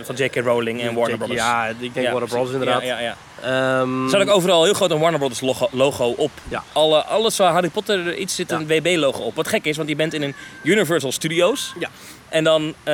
van 0.03 0.15
J.K. 0.15 0.35
Rowling 0.35 0.81
en 0.81 0.93
Warner 0.95 1.17
Brothers. 1.17 1.39
Ja, 1.39 1.65
ik 1.67 1.79
denk 1.93 1.95
Ja, 2.05 2.11
Warner 2.11 2.29
Bros. 2.29 2.31
precies. 2.49 2.53
inderdaad. 2.53 2.81
Ja, 2.83 2.99
ja, 2.99 3.15
ja. 3.41 3.79
Ehm, 3.81 4.03
Er 4.03 4.09
staat 4.09 4.21
ook 4.21 4.29
overal 4.35 4.63
heel 4.63 4.73
groot 4.73 4.91
een 4.91 4.99
Warner 4.99 5.19
Brothers 5.19 5.41
logo, 5.41 5.67
logo 5.71 6.05
op. 6.17 6.31
Ja. 6.49 6.63
Alle, 6.73 7.03
alles 7.03 7.37
waar 7.37 7.51
Harry 7.51 7.69
Potter 7.69 8.15
iets 8.15 8.35
zit 8.35 8.51
een 8.51 8.67
WB-logo 8.67 9.21
op. 9.21 9.35
Wat 9.35 9.47
gek 9.47 9.65
is, 9.65 9.77
want 9.77 9.89
je 9.89 9.95
bent 9.95 10.13
in 10.13 10.21
een 10.21 10.35
Universal 10.63 11.11
Studios. 11.11 11.73
Ja. 11.79 11.89
En 12.29 12.43
dan 12.43 12.73
eh, 12.83 12.93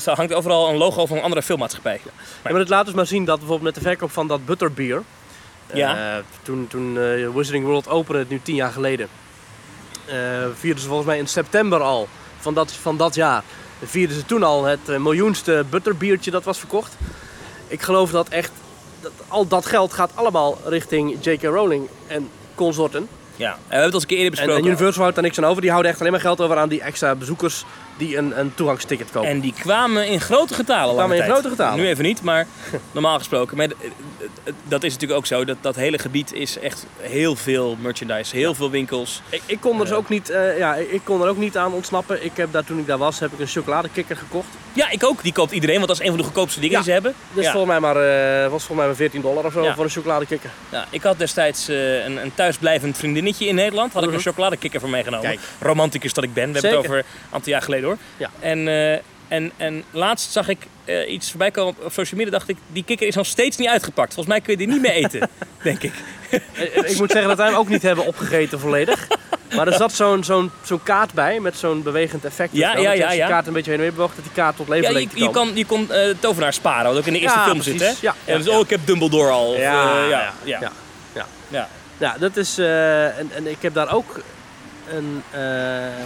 zo 0.00 0.12
hangt 0.12 0.34
overal 0.34 0.68
een 0.68 0.76
logo 0.76 1.06
van 1.06 1.16
een 1.16 1.22
andere 1.22 1.42
filmmaatschappij. 1.42 2.00
Ja, 2.04 2.10
maar 2.50 2.54
het 2.60 2.68
laat 2.68 2.84
dus 2.86 2.94
maar 2.94 3.06
zien 3.06 3.24
dat 3.24 3.38
bijvoorbeeld 3.38 3.74
met 3.74 3.82
de 3.82 3.88
verkoop 3.88 4.10
van 4.10 4.28
dat 4.28 4.44
Butterbeer. 4.46 5.02
Ja. 5.72 6.16
eh, 6.16 6.24
toen 6.42 6.66
toen 6.68 6.98
eh, 6.98 7.28
Wizarding 7.34 7.64
World 7.64 7.88
opende, 7.88 8.24
nu 8.28 8.40
tien 8.42 8.54
jaar 8.54 8.72
geleden. 8.72 9.08
eh 10.06 10.16
vierden 10.54 10.82
ze 10.82 10.86
volgens 10.88 11.08
mij 11.08 11.18
in 11.18 11.26
september 11.26 11.80
al 11.80 12.08
van 12.38 12.54
dat, 12.54 12.72
van 12.72 12.96
dat 12.96 13.14
jaar. 13.14 13.42
Vierden 13.82 14.16
ze 14.16 14.24
toen 14.24 14.42
al 14.42 14.64
het 14.64 14.98
miljoenste 14.98 15.64
Butterbiertje 15.70 16.30
dat 16.30 16.44
was 16.44 16.58
verkocht. 16.58 16.96
Ik 17.68 17.82
geloof 17.82 18.10
dat 18.10 18.28
echt, 18.28 18.52
dat, 19.00 19.12
al 19.28 19.46
dat 19.46 19.66
geld 19.66 19.92
gaat 19.92 20.10
allemaal 20.14 20.58
richting 20.64 21.16
J.K. 21.20 21.42
Rowling 21.42 21.88
en 22.06 22.28
consorten. 22.54 23.08
Ja. 23.36 23.50
En 23.50 23.56
we 23.58 23.64
hebben 23.68 23.84
het 23.84 23.92
al 23.92 24.00
eens 24.00 24.02
een 24.02 24.08
keer 24.08 24.18
eerder 24.18 24.38
En, 24.38 24.46
besproken. 24.46 24.64
en 24.64 24.70
Universal 24.70 25.00
houdt 25.02 25.14
daar 25.14 25.24
niks 25.24 25.38
aan 25.38 25.44
over. 25.44 25.60
Die 25.60 25.70
houden 25.70 25.90
echt 25.90 26.00
alleen 26.00 26.12
maar 26.12 26.20
geld 26.20 26.40
over 26.40 26.56
aan 26.56 26.68
die 26.68 26.80
extra 26.80 27.14
bezoekers 27.14 27.64
die 27.96 28.16
een, 28.16 28.38
een 28.38 28.54
toegangsticket 28.54 29.10
kopen. 29.10 29.30
En 29.30 29.40
die 29.40 29.54
kwamen 29.60 30.08
in 30.08 30.20
grote 30.20 30.54
getalen. 30.54 30.94
Kwamen 30.94 31.16
in 31.16 31.22
tijd. 31.22 31.32
grote 31.32 31.48
getalen. 31.48 31.78
Nu 31.78 31.88
even 31.88 32.04
niet, 32.04 32.22
maar 32.22 32.46
normaal 32.92 33.18
gesproken. 33.18 33.56
Maar 33.56 33.66
eh, 33.66 33.72
eh, 34.44 34.54
dat 34.68 34.82
is 34.82 34.92
natuurlijk 34.92 35.20
ook 35.20 35.26
zo. 35.26 35.44
Dat, 35.44 35.56
dat 35.60 35.76
hele 35.76 35.98
gebied 35.98 36.32
is 36.32 36.58
echt 36.58 36.86
heel 37.00 37.36
veel 37.36 37.76
merchandise. 37.80 38.36
Heel 38.36 38.54
veel 38.54 38.70
winkels. 38.70 39.22
Ik, 39.28 39.42
ik 39.46 39.60
kon 39.60 39.78
er 39.78 39.84
dus 39.84 39.94
ook 39.94 40.08
niet, 40.08 40.30
eh, 40.30 40.58
ja, 40.58 40.74
ik 40.74 40.92
ik 40.92 41.00
kon 41.04 41.22
er 41.22 41.28
ook 41.28 41.36
niet 41.36 41.56
aan 41.56 41.72
ontsnappen. 41.72 42.24
Ik 42.24 42.36
heb 42.36 42.52
daar, 42.52 42.64
toen 42.64 42.78
ik 42.78 42.86
daar 42.86 42.98
was, 42.98 43.18
heb 43.18 43.32
ik 43.32 43.38
een 43.38 43.46
chocoladekikker 43.46 44.16
gekocht. 44.16 44.53
Ja, 44.74 44.90
ik 44.90 45.04
ook. 45.04 45.22
Die 45.22 45.32
koopt 45.32 45.52
iedereen, 45.52 45.76
want 45.76 45.88
dat 45.88 45.96
is 45.96 46.02
een 46.02 46.08
van 46.08 46.18
de 46.18 46.24
goedkoopste 46.24 46.60
dingen 46.60 46.76
die 46.76 46.84
ze 46.84 46.92
hebben. 46.92 47.14
Dus 47.32 47.48
volgens 47.48 47.66
mij 47.72 47.80
maar, 47.80 47.96
eh, 47.96 48.40
was 48.42 48.48
volgens 48.64 48.78
mij 48.78 48.86
maar 48.86 48.96
14 48.96 49.20
dollar 49.20 49.44
of 49.44 49.52
zo 49.52 49.72
voor 49.74 49.84
een 49.84 49.90
chocoladekikker. 49.90 50.50
Ja, 50.70 50.86
ik 50.90 51.02
had 51.02 51.18
destijds 51.18 51.68
eh, 51.68 52.04
een, 52.04 52.16
een 52.16 52.34
thuisblijvend 52.34 52.96
vriendinnetje 52.96 53.46
in 53.46 53.54
Nederland. 53.54 53.92
Had 53.92 54.02
ik 54.02 54.08
Mhm. 54.08 54.16
een 54.18 54.24
chocoladekikker 54.24 54.80
voor 54.80 54.88
meegenomen. 54.90 55.26
Kijk. 55.26 55.40
Romanticus 55.60 56.12
dat 56.12 56.24
ik 56.24 56.34
ben. 56.34 56.52
We 56.52 56.58
hebben 56.58 56.70
het 56.70 56.80
over 56.88 56.98
een 56.98 57.04
aantal 57.30 57.52
jaar 57.52 57.62
geleden 57.62 57.86
hoor. 57.86 57.96
Ja. 58.16 58.30
En, 58.40 58.68
eh, 58.68 58.98
en, 59.28 59.52
en 59.56 59.84
laatst 59.90 60.32
zag 60.32 60.48
ik 60.48 60.58
eh, 60.84 61.12
iets 61.12 61.30
voorbij 61.30 61.50
komen 61.50 61.74
op 61.84 61.92
social 61.92 62.18
media. 62.20 62.32
Dacht 62.38 62.48
ik, 62.48 62.56
die 62.72 62.84
kikker 62.84 63.06
is 63.06 63.14
nog 63.14 63.26
steeds 63.26 63.56
niet 63.56 63.68
uitgepakt. 63.68 64.14
Volgens 64.14 64.34
mij 64.34 64.44
kun 64.44 64.52
je 64.52 64.58
die 64.58 64.68
niet 64.68 64.80
meer 64.80 64.90
eten, 64.90 65.28
denk 65.62 65.82
ik. 65.82 65.92
Eh, 66.30 66.40
ik 66.90 66.98
moet 66.98 67.10
zeggen 67.10 67.28
dat 67.28 67.36
wij 67.36 67.46
hem 67.46 67.56
ook 67.56 67.68
niet 67.68 67.82
hebben 67.82 68.06
opgegeten 68.06 68.60
volledig. 68.60 69.06
Maar 69.56 69.66
er 69.66 69.72
zat 69.72 69.92
zo'n 69.92 70.24
zo'n 70.24 70.50
zo'n 70.62 70.82
kaart 70.82 71.12
bij 71.12 71.40
met 71.40 71.56
zo'n 71.56 71.82
bewegend 71.82 72.24
effect. 72.24 72.50
Ja, 72.52 72.76
ja, 72.76 72.92
ja, 72.92 73.04
Als 73.06 73.14
je 73.14 73.20
kaart 73.26 73.46
een 73.46 73.52
beetje 73.52 73.70
heen 73.70 73.78
en 73.78 73.86
weer 73.86 73.94
bewoog, 73.94 74.14
dat 74.14 74.24
die 74.24 74.32
kaart 74.32 74.56
tot 74.56 74.68
leven 74.68 74.92
Ja, 74.92 74.98
je, 74.98 75.08
je, 75.14 75.30
kan, 75.30 75.50
je 75.54 75.66
kon 75.66 75.92
eh 75.92 76.14
tovenaar 76.20 76.52
sparen, 76.52 76.90
wat 76.90 76.98
ook 76.98 77.06
in 77.06 77.12
de 77.12 77.18
eerste 77.18 77.38
Ja, 77.38 77.44
film 77.44 77.58
precies. 77.58 77.80
zit, 77.80 77.90
hè? 77.90 77.94
Ja, 78.00 78.14
ja, 78.24 78.36
dus, 78.36 78.48
oh, 78.48 78.60
ik 78.60 78.70
heb 78.70 78.80
Dumbledore 78.84 79.30
al. 79.30 79.50
Of, 79.50 79.58
Ja, 79.58 79.98
ja, 79.98 80.08
ja, 80.08 80.32
ja. 80.44 80.58
ja. 80.60 80.72
Ja. 81.14 81.26
Ja. 81.48 81.68
Ja, 81.98 82.16
dat 82.18 82.36
is. 82.36 82.58
en, 82.58 83.30
en 83.34 83.46
ik 83.46 83.56
heb 83.60 83.74
daar 83.74 83.94
ook 83.94 84.20
een. 84.88 85.22
eh, 85.30 85.40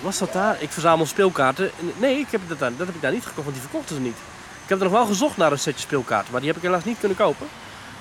was 0.02 0.18
dat 0.18 0.32
daar? 0.32 0.56
Ik 0.62 0.70
verzamel 0.70 1.06
speelkaarten. 1.06 1.70
Nee, 1.96 2.18
ik 2.18 2.26
heb 2.30 2.40
dat, 2.48 2.58
daar, 2.58 2.70
dat 2.76 2.86
heb 2.86 2.94
ik 2.96 3.02
daar 3.02 3.12
niet 3.12 3.26
gekocht, 3.26 3.42
want 3.44 3.52
die 3.52 3.62
verkochten 3.68 3.94
ze 3.96 4.00
niet. 4.00 4.16
Ik 4.62 4.68
heb 4.68 4.78
er 4.78 4.84
nog 4.84 4.92
wel 4.92 5.06
gezocht 5.06 5.36
naar 5.36 5.52
een 5.52 5.58
setje 5.58 5.80
speelkaarten, 5.80 6.30
maar 6.32 6.40
die 6.40 6.48
heb 6.48 6.58
ik 6.58 6.64
helaas 6.64 6.84
niet 6.84 6.98
kunnen 6.98 7.16
kopen. 7.16 7.46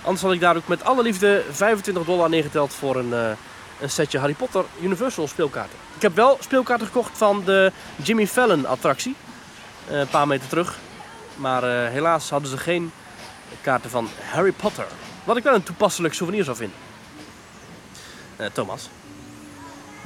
Anders 0.02 0.22
had 0.22 0.34
ik 0.34 0.40
daar 0.40 0.56
ook 0.56 0.68
met 0.68 0.84
alle 0.84 1.04
liefde 1.04 1.44
25 1.52 2.06
dollar 2.06 2.30
neergeteld 2.30 2.74
voor 2.74 2.96
een, 2.96 3.14
eh, 3.14 3.30
een 3.80 3.90
setje 3.90 4.20
Harry 4.20 4.34
Potter 4.34 4.64
Universal 4.82 5.28
speelkaarten. 5.28 5.78
Ik 5.96 6.02
heb 6.02 6.16
wel 6.16 6.38
speelkaarten 6.42 6.88
gekocht 6.88 7.18
van 7.18 7.42
de 7.46 7.72
Jimmy 7.96 8.28
Fallon 8.28 8.66
attractie. 8.66 9.16
eh, 9.90 10.00
een 10.00 10.08
paar 10.08 10.28
meter 10.28 10.48
terug. 10.48 10.78
Maar 11.36 11.64
helaas 11.90 12.30
hadden 12.30 12.50
ze 12.50 12.58
geen 12.58 12.92
kaarten 13.62 13.90
van 13.90 14.10
Harry 14.32 14.52
Potter. 14.52 14.86
Wat 15.24 15.38
ik 15.38 15.44
wel 15.44 15.54
een 15.56 15.64
toepasselijk 15.64 16.14
souvenir 16.14 16.44
zou 16.44 16.58
vinden. 16.58 16.76
Thomas. 18.54 18.90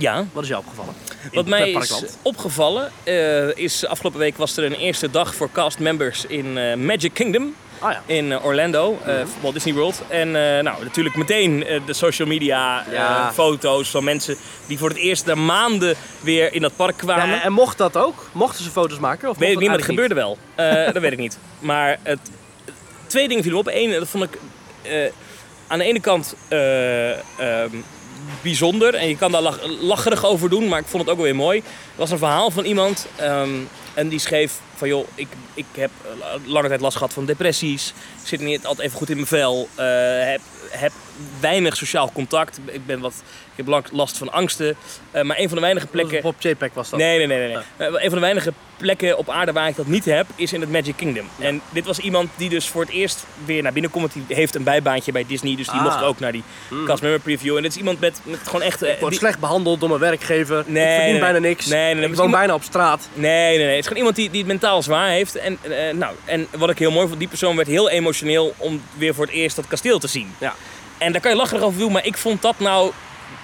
Ja, 0.01 0.25
Wat 0.31 0.43
is 0.43 0.49
jou 0.49 0.61
opgevallen? 0.61 0.93
In 1.23 1.29
wat 1.31 1.45
mij 1.45 1.71
is 1.71 2.03
opgevallen 2.21 2.91
eh, 3.03 3.57
is 3.57 3.85
afgelopen 3.85 4.19
week 4.19 4.37
was 4.37 4.57
er 4.57 4.63
een 4.63 4.73
eerste 4.73 5.09
dag 5.09 5.35
voor 5.35 5.51
cast 5.51 5.79
members 5.79 6.25
in 6.25 6.57
eh, 6.57 6.75
Magic 6.75 7.13
Kingdom. 7.13 7.55
Ah 7.79 7.91
ja. 7.91 8.03
in 8.05 8.31
eh, 8.31 8.45
Orlando, 8.45 8.97
eh, 9.05 9.15
Walt 9.41 9.53
Disney 9.53 9.73
World. 9.73 10.01
En 10.07 10.31
nou, 10.31 10.83
natuurlijk 10.83 11.15
meteen 11.15 11.65
de 11.85 11.93
social 11.93 12.27
media 12.27 12.85
Ja. 12.91 13.31
foto's 13.33 13.89
van 13.89 14.03
mensen 14.03 14.35
die 14.67 14.77
voor 14.77 14.89
het 14.89 14.97
eerst 14.97 15.25
na 15.25 15.35
maanden 15.35 15.95
weer 16.19 16.53
in 16.53 16.61
dat 16.61 16.75
park 16.75 16.97
kwamen. 16.97 17.35
Ja, 17.35 17.43
en 17.43 17.53
mocht 17.53 17.77
dat 17.77 17.97
ook? 17.97 18.29
Mochten 18.31 18.63
ze 18.63 18.69
foto's 18.69 18.99
maken? 18.99 19.29
Of 19.29 19.37
weet 19.37 19.51
ik 19.51 19.59
niet, 19.59 19.67
maar 19.67 19.77
het 19.77 19.85
gebeurde 19.85 20.15
wel. 20.15 20.37
Dat 20.93 20.97
weet 20.97 21.11
ik 21.11 21.17
niet. 21.19 21.37
Maar 21.59 21.97
het, 22.03 22.19
twee 23.07 23.27
dingen 23.27 23.43
vielen 23.43 23.63
me 23.63 23.69
op. 23.69 23.75
Eén, 23.75 23.91
dat 23.99 24.07
vond 24.07 24.23
ik 24.23 24.39
aan 25.71 25.77
de 25.79 25.83
ene 25.85 25.99
kant 25.99 26.35
eh, 26.47 27.11
ehm, 27.11 27.75
bijzonder. 28.41 28.93
En 28.95 29.07
je 29.07 29.17
kan 29.17 29.31
daar 29.31 29.41
lach- 29.41 29.59
lacherig 29.81 30.25
over 30.25 30.49
doen, 30.49 30.67
maar 30.67 30.79
ik 30.79 30.85
vond 30.87 31.01
het 31.03 31.11
ook 31.11 31.17
wel 31.17 31.25
weer 31.25 31.35
mooi. 31.35 31.57
Er 31.57 31.63
was 31.95 32.11
een 32.11 32.17
verhaal 32.17 32.51
van 32.51 32.63
iemand 32.65 33.07
ehm, 33.15 33.49
en 33.93 34.07
die 34.09 34.19
schreef 34.19 34.53
van 34.75 34.87
joh, 34.87 35.07
ik, 35.15 35.27
ik 35.53 35.65
heb 35.75 35.89
eh, 36.05 36.11
lange 36.45 36.67
tijd 36.67 36.81
last 36.81 36.97
gehad 36.97 37.13
van 37.13 37.25
depressies. 37.25 37.93
Ik 38.21 38.27
zit 38.27 38.39
niet 38.39 38.65
altijd 38.65 38.87
even 38.87 38.97
goed 38.97 39.09
in 39.09 39.15
mijn 39.15 39.27
vel. 39.27 39.69
eh, 39.75 39.85
heb, 40.31 40.41
heb 40.69 40.91
weinig 41.39 41.77
sociaal 41.77 42.11
contact. 42.13 42.59
Ik, 42.65 42.85
ben 42.85 42.99
wat, 42.99 43.13
ik 43.55 43.65
heb 43.65 43.83
last 43.91 44.17
van 44.17 44.31
angsten. 44.31 44.75
Eh, 45.11 45.21
maar 45.23 45.37
een 45.39 45.47
van 45.47 45.55
de 45.57 45.61
weinige 45.63 45.87
plekken... 45.87 46.23
Op 46.23 46.35
JPEG 46.41 46.73
was 46.73 46.89
dat. 46.89 46.99
Nee, 46.99 47.17
nee, 47.17 47.27
nee. 47.27 47.37
nee. 47.37 47.47
nee. 47.77 47.87
Eh, 47.87 47.93
een 47.93 48.09
van 48.09 48.13
de 48.13 48.19
weinige 48.19 48.53
plekken 48.77 49.17
op 49.17 49.29
aarde 49.29 49.51
waar 49.51 49.67
ik 49.67 49.75
dat 49.75 49.87
niet 49.87 50.05
heb, 50.05 50.25
is 50.35 50.53
in 50.53 50.61
het 50.61 50.71
Magic 50.71 50.95
Kingdom. 50.95 51.27
En 51.39 51.61
dit 51.69 51.85
was 51.85 51.99
iemand 51.99 52.29
die 52.35 52.49
dus 52.49 52.67
voor 52.67 52.81
het 52.81 52.89
eerst 52.91 53.25
weer 53.45 53.61
naar 53.63 53.73
binnen 53.73 53.91
komt. 53.91 54.13
Die 54.13 54.23
heeft 54.27 54.55
een 54.55 54.63
bijbaantje 54.63 55.11
bij 55.11 55.25
Disney, 55.27 55.55
dus 55.55 55.67
die 55.67 55.75
Ah. 55.79 55.83
mocht 55.83 56.01
ook 56.03 56.19
naar 56.19 56.31
die 56.31 56.43
cast 56.85 57.01
member 57.01 57.19
preview. 57.19 57.55
En 57.55 57.61
dit 57.61 57.71
is 57.71 57.77
iemand 57.77 57.99
met, 57.99 58.19
met 58.23 58.39
gewoon 58.43 58.61
echt... 58.61 58.83
Ik 58.83 58.97
word 58.99 59.11
die- 59.11 59.19
slecht 59.19 59.39
behandeld 59.39 59.79
door 59.79 59.89
mijn 59.89 60.01
werkgever. 60.01 60.63
Nee, 60.67 60.83
ik 60.83 60.89
verdien 60.95 61.11
nee, 61.11 61.19
bijna 61.21 61.39
niks. 61.39 61.65
Nee, 61.65 61.79
nee, 61.85 61.95
nee, 61.95 62.09
ik 62.09 62.15
woon 62.15 62.31
bijna 62.31 62.53
op 62.53 62.63
straat. 62.63 63.09
Nee, 63.13 63.57
nee, 63.57 63.65
nee. 63.65 63.80
Het 63.81 63.91
is 63.91 63.97
gewoon 63.97 63.97
iemand 63.97 64.15
die, 64.15 64.29
die 64.29 64.39
het 64.39 64.61
mentaal 64.61 64.83
zwaar 64.83 65.09
heeft. 65.09 65.35
En, 65.35 65.57
eh, 65.61 65.93
nou, 65.93 66.15
en 66.25 66.47
wat 66.57 66.69
ik 66.69 66.77
heel 66.79 66.91
mooi 66.91 67.07
vond, 67.07 67.19
die 67.19 67.27
persoon 67.27 67.55
werd 67.55 67.67
heel 67.67 67.89
emotioneel 67.89 68.53
om 68.57 68.81
weer 68.97 69.13
voor 69.13 69.25
het 69.25 69.33
eerst 69.33 69.55
dat 69.55 69.67
kasteel 69.67 69.99
te 69.99 70.07
zien. 70.07 70.33
Ja. 70.37 70.55
En 70.97 71.11
daar 71.11 71.21
kan 71.21 71.31
je 71.31 71.37
lacherig 71.37 71.63
over 71.63 71.79
doen, 71.79 71.91
maar 71.91 72.05
ik 72.05 72.17
vond 72.17 72.41
dat 72.41 72.59
nou... 72.59 72.91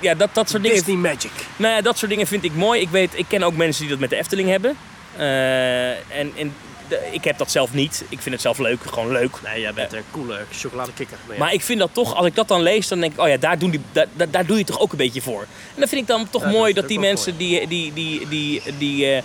Ja, 0.02 0.14
dat, 0.16 0.30
dat 0.34 0.50
soort 0.50 0.64
dingen 0.64 0.78
Disney 0.78 0.96
Magic. 0.96 1.32
Nou 1.56 1.74
ja, 1.74 1.82
dat 1.82 1.98
soort 1.98 2.12
dingen 2.12 2.28
vind 2.28 2.44
ik 2.44 2.54
mooi. 2.54 2.82
Ik, 2.82 2.90
weet, 2.90 3.12
ik 3.16 3.26
ken 3.28 3.44
ook 3.44 3.56
mensen 3.56 3.82
die 3.82 3.92
dat 3.92 4.00
met 4.00 4.10
de 4.10 4.16
Efteling 4.16 4.50
hebben. 4.50 4.78
Eh, 5.18 5.90
en 5.90 6.32
en 6.38 6.54
de- 6.88 7.08
ik 7.12 7.24
heb 7.24 7.38
dat 7.38 7.52
zelf 7.52 7.74
niet. 7.74 8.04
Ik 8.10 8.20
vind 8.22 8.34
het 8.36 8.42
zelf 8.42 8.58
leuk, 8.58 8.80
gewoon 8.86 9.12
leuk. 9.12 9.32
Nee, 9.44 9.62
jij 9.62 9.74
bent 9.74 9.94
een 9.94 10.04
coole 10.12 10.40
chocoladekikker. 10.52 11.18
Nee, 11.30 11.38
Maar 11.38 11.54
ik 11.54 11.62
vind 11.62 11.80
dat 11.80 11.90
toch, 11.94 12.16
als 12.16 12.26
ik 12.26 12.36
dat 12.36 12.48
dan 12.48 12.62
lees, 12.62 12.88
dan 12.88 13.00
denk 13.00 13.14
ik, 13.14 13.20
oh 13.20 13.28
ja, 13.28 13.38
daar, 13.38 13.60
doen 13.60 13.70
die, 13.70 13.82
daar, 13.92 14.08
daar, 14.32 14.46
doe 14.46 14.58
je 14.58 14.64
toch 14.64 14.80
ook 14.80 14.92
een 14.92 14.98
beetje 14.98 15.22
voor. 15.22 15.42
En 15.42 15.80
dan 15.80 15.88
vind 15.88 16.02
ik 16.02 16.08
dan 16.08 16.30
toch 16.30 16.42
Ja, 16.44 16.50
mooi 16.50 16.74
dat, 16.74 16.88
die 16.88 17.00
mensen 17.00 17.38
die, 17.38 17.68
die, 17.68 17.94
die, 17.94 18.28
die, 18.28 18.62
die, 18.78 19.12
eh, 19.12 19.24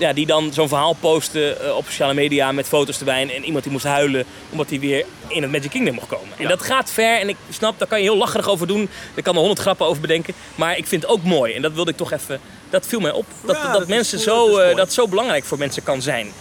ja, 0.00 0.12
die 0.12 0.26
dan 0.26 0.52
zo'n 0.52 0.68
verhaal 0.68 0.92
posten 1.00 1.60
eh, 1.60 1.76
op 1.76 1.84
sociale 1.84 2.14
media 2.14 2.52
met 2.52 2.66
foto's 2.68 2.98
erbij. 2.98 3.22
En, 3.22 3.30
en 3.30 3.44
iemand 3.44 3.62
die 3.64 3.72
moest 3.72 3.84
huilen 3.84 4.24
omdat 4.50 4.70
hij 4.70 4.80
weer 4.80 5.04
in 5.28 5.42
het 5.42 5.50
Magic 5.52 5.70
Kingdom 5.70 5.94
mocht 5.94 6.06
komen. 6.08 6.28
En 6.36 6.42
Ja. 6.42 6.48
dat 6.48 6.62
gaat 6.62 6.90
ver 6.90 7.18
en 7.20 7.28
ik 7.28 7.36
snap, 7.50 7.78
daar 7.78 7.88
kan 7.88 7.98
je 7.98 8.04
heel 8.04 8.16
lacherig 8.16 8.48
over 8.48 8.66
doen. 8.66 8.88
Daar 9.14 9.22
kan 9.24 9.32
er 9.34 9.38
honderd 9.38 9.60
grappen 9.60 9.86
over 9.86 10.00
bedenken. 10.00 10.34
Maar 10.54 10.76
ik 10.76 10.86
vind 10.86 11.02
het 11.02 11.10
ook 11.10 11.22
mooi. 11.22 11.54
En 11.54 11.62
dat 11.62 11.72
wilde 11.72 11.90
ik 11.90 11.96
toch 11.96 12.12
even, 12.12 12.40
dat 12.70 12.86
viel 12.86 13.00
mij 13.00 13.12
op. 13.12 13.26
Dat, 13.44 13.56
Ja, 13.56 13.72
dat, 13.72 13.88
mensen 13.88 14.24
cool, 14.24 14.46
zo, 14.48 14.56
dat 14.56 14.70
eh, 14.70 14.76
dat 14.76 14.92
zo 14.92 15.08
belangrijk 15.08 15.44
voor 15.44 15.58
mensen 15.58 15.82
kan 15.82 16.02
zijn. 16.02 16.32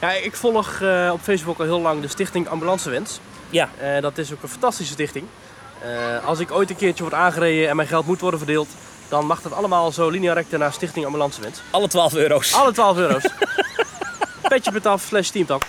Ja, 0.00 0.12
ik 0.12 0.36
volg 0.36 0.80
eh, 0.82 1.10
op 1.12 1.20
Facebook 1.22 1.58
al 1.58 1.64
heel 1.64 1.80
lang 1.80 2.02
de 2.02 2.08
stichting 2.08 2.48
Ambulancewens. 2.48 3.20
Ja, 3.50 3.70
dat 4.00 4.18
is 4.18 4.32
ook 4.32 4.42
een 4.42 4.48
fantastische 4.48 4.92
stichting. 4.92 5.24
Als 6.24 6.38
ik 6.38 6.52
ooit 6.52 6.70
een 6.70 6.76
keertje 6.76 7.02
word 7.02 7.14
aangereden 7.14 7.68
en 7.68 7.76
mijn 7.76 7.88
geld 7.88 8.06
moet 8.06 8.20
worden 8.20 8.38
verdeeld, 8.40 8.68
dan 9.08 9.26
mag 9.26 9.42
dat 9.42 9.52
allemaal 9.52 9.92
zo 9.92 10.08
linea 10.08 10.32
recta 10.32 10.56
naar 10.56 10.72
Stichting 10.72 11.04
Ambulancewens. 11.04 11.60
alle 11.70 11.88
12 11.88 12.14
euro's. 12.14 12.54
Alle 12.54 12.72
12 12.72 12.96
euro's. 12.96 13.24
Petje.af 14.48 15.02
slash 15.02 15.28
teamtalk. 15.28 15.62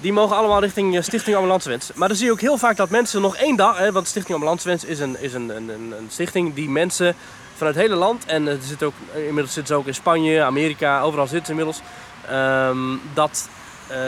Die 0.00 0.12
mogen 0.12 0.36
allemaal 0.36 0.60
richting 0.60 0.96
eh, 0.96 1.02
Stichting 1.02 1.36
Ambulancewens. 1.36 1.90
Maar 1.94 2.08
dan 2.08 2.16
zie 2.16 2.26
je 2.26 2.32
ook 2.32 2.40
heel 2.40 2.58
vaak 2.58 2.76
dat 2.76 2.90
mensen 2.90 3.20
nog 3.20 3.36
één 3.36 3.56
dag... 3.56 3.78
Hè, 3.78 3.92
want 3.92 4.06
Stichting 4.08 4.34
Ambulancewens 4.34 4.84
is, 4.84 5.00
een, 5.00 5.20
is 5.20 5.34
een, 5.34 5.56
een, 5.56 5.68
een, 5.68 6.06
stichting 6.08 6.54
die 6.54 6.68
mensen 6.68 7.14
vanuit 7.56 7.74
het 7.74 7.84
hele 7.84 7.96
land... 7.96 8.24
en 8.26 8.48
eh, 8.48 8.54
er 8.54 8.62
zit 8.62 8.82
ook, 8.82 8.94
eh, 9.12 9.26
inmiddels 9.26 9.52
zitten 9.52 9.74
ze 9.74 9.80
ook 9.80 9.86
in 9.86 9.94
Spanje, 9.94 10.42
Amerika, 10.42 11.00
overal 11.00 11.26
zitten 11.26 11.46
ze 11.46 11.60
inmiddels... 11.60 11.80
ehm, 12.28 12.96
dat 13.14 13.48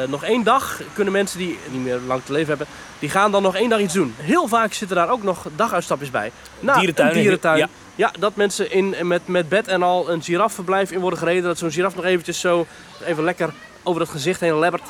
nog 0.08 0.24
één 0.24 0.42
dag 0.42 0.80
kunnen 0.92 1.12
mensen 1.12 1.38
die 1.38 1.58
niet 1.70 1.82
meer 1.82 2.00
lang 2.06 2.22
te 2.24 2.32
leven 2.32 2.48
hebben... 2.48 2.66
die 2.98 3.10
gaan 3.10 3.32
dan 3.32 3.42
nog 3.42 3.56
één 3.56 3.68
dag 3.68 3.80
iets 3.80 3.94
doen. 3.94 4.14
Heel 4.18 4.48
vaak 4.48 4.72
zitten 4.72 4.96
daar 4.96 5.10
ook 5.10 5.22
nog 5.22 5.46
daguitstapjes 5.56 6.10
bij. 6.10 6.32
Nou, 6.60 6.78
Dierentuin, 6.78 7.08
Een 7.08 7.14
dierentuin. 7.14 7.58
ja. 7.58 7.68
Ja, 7.94 8.12
dat 8.18 8.36
mensen 8.36 8.70
in, 8.70 8.94
met, 9.02 9.26
met 9.26 9.48
bed 9.48 9.68
en 9.68 9.82
al 9.82 10.10
een 10.10 10.22
giraffenverblijf 10.22 10.90
in 10.90 11.00
worden 11.00 11.18
gereden. 11.18 11.42
Dat 11.42 11.58
zo'n 11.58 11.70
giraf 11.70 11.94
nog 11.94 12.04
eventjes 12.04 12.40
zo 12.40 12.66
even 13.04 13.24
lekker 13.24 13.52
over 13.82 14.00
het 14.00 14.10
gezicht 14.10 14.40
heen 14.40 14.58
lebbert. 14.58 14.82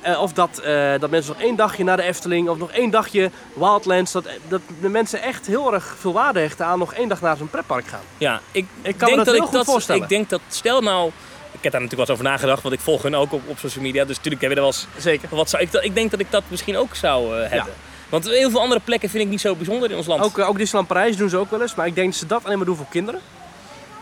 Eh, 0.00 0.22
of 0.22 0.32
dat, 0.32 0.58
eh, 0.58 0.92
dat 1.00 1.10
mensen 1.10 1.32
nog 1.32 1.42
één 1.42 1.56
dagje 1.56 1.84
naar 1.84 1.96
de 1.96 2.02
Efteling 2.02 2.48
of 2.48 2.58
nog 2.58 2.70
één 2.70 2.90
dagje 2.90 3.30
Wildlands. 3.54 4.12
Dat, 4.12 4.28
dat 4.48 4.60
de 4.80 4.88
mensen 4.88 5.22
echt 5.22 5.46
heel 5.46 5.74
erg 5.74 5.94
veel 5.98 6.12
waarde 6.12 6.40
hechten 6.40 6.66
aan 6.66 6.78
nog 6.78 6.94
één 6.94 7.08
dag 7.08 7.20
naar 7.20 7.36
zo'n 7.36 7.50
pretpark 7.50 7.86
gaan. 7.86 8.00
Ja, 8.18 8.40
ik, 8.50 8.66
Ik 8.82 8.96
kan 8.98 9.10
me 9.10 9.14
denk 9.14 9.16
dat 9.16 9.26
heel 9.26 9.34
ik 9.34 9.42
goed 9.42 9.52
dat, 9.52 9.64
voorstellen. 9.64 10.02
Ik 10.02 10.08
denk 10.08 10.28
dat, 10.28 10.40
stel 10.48 10.80
nou, 10.80 11.10
ik 11.52 11.62
heb 11.62 11.72
daar 11.72 11.80
natuurlijk 11.80 11.90
wel 11.90 12.00
eens 12.00 12.10
over 12.10 12.24
nagedacht, 12.24 12.62
want 12.62 12.74
ik 12.74 12.80
volg 12.80 13.02
hun 13.02 13.16
ook 13.16 13.32
op, 13.32 13.42
op 13.46 13.58
social 13.58 13.84
media. 13.84 14.04
Dus 14.04 14.16
natuurlijk 14.16 14.42
hebben 14.42 14.62
we 14.62 14.66
er 14.66 14.72
wel 14.72 14.86
eens, 14.94 15.02
Zeker. 15.04 15.28
wat 15.30 15.50
zou 15.50 15.62
ik, 15.62 15.72
ik 15.72 15.94
denk 15.94 16.10
dat 16.10 16.20
ik 16.20 16.30
dat 16.30 16.42
misschien 16.48 16.76
ook 16.76 16.94
zou 16.94 17.40
eh, 17.40 17.50
hebben. 17.50 17.72
Want 18.08 18.28
heel 18.28 18.50
veel 18.50 18.60
andere 18.60 18.80
plekken 18.84 19.08
vind 19.10 19.24
ik 19.24 19.30
niet 19.30 19.40
zo 19.40 19.54
bijzonder 19.54 19.90
in 19.90 19.96
ons 19.96 20.06
land. 20.06 20.22
Ook, 20.22 20.38
eh, 20.38 20.48
ook 20.48 20.56
Disneyland 20.58 20.88
Parijs 20.88 21.16
doen 21.16 21.28
ze 21.28 21.36
ook 21.36 21.50
wel 21.50 21.62
eens. 21.62 21.74
Maar 21.74 21.86
ik 21.86 21.94
denk 21.94 22.10
dat 22.10 22.18
ze 22.18 22.26
dat 22.26 22.44
alleen 22.44 22.56
maar 22.56 22.66
doen 22.66 22.76
voor 22.76 22.86
kinderen. 22.90 23.20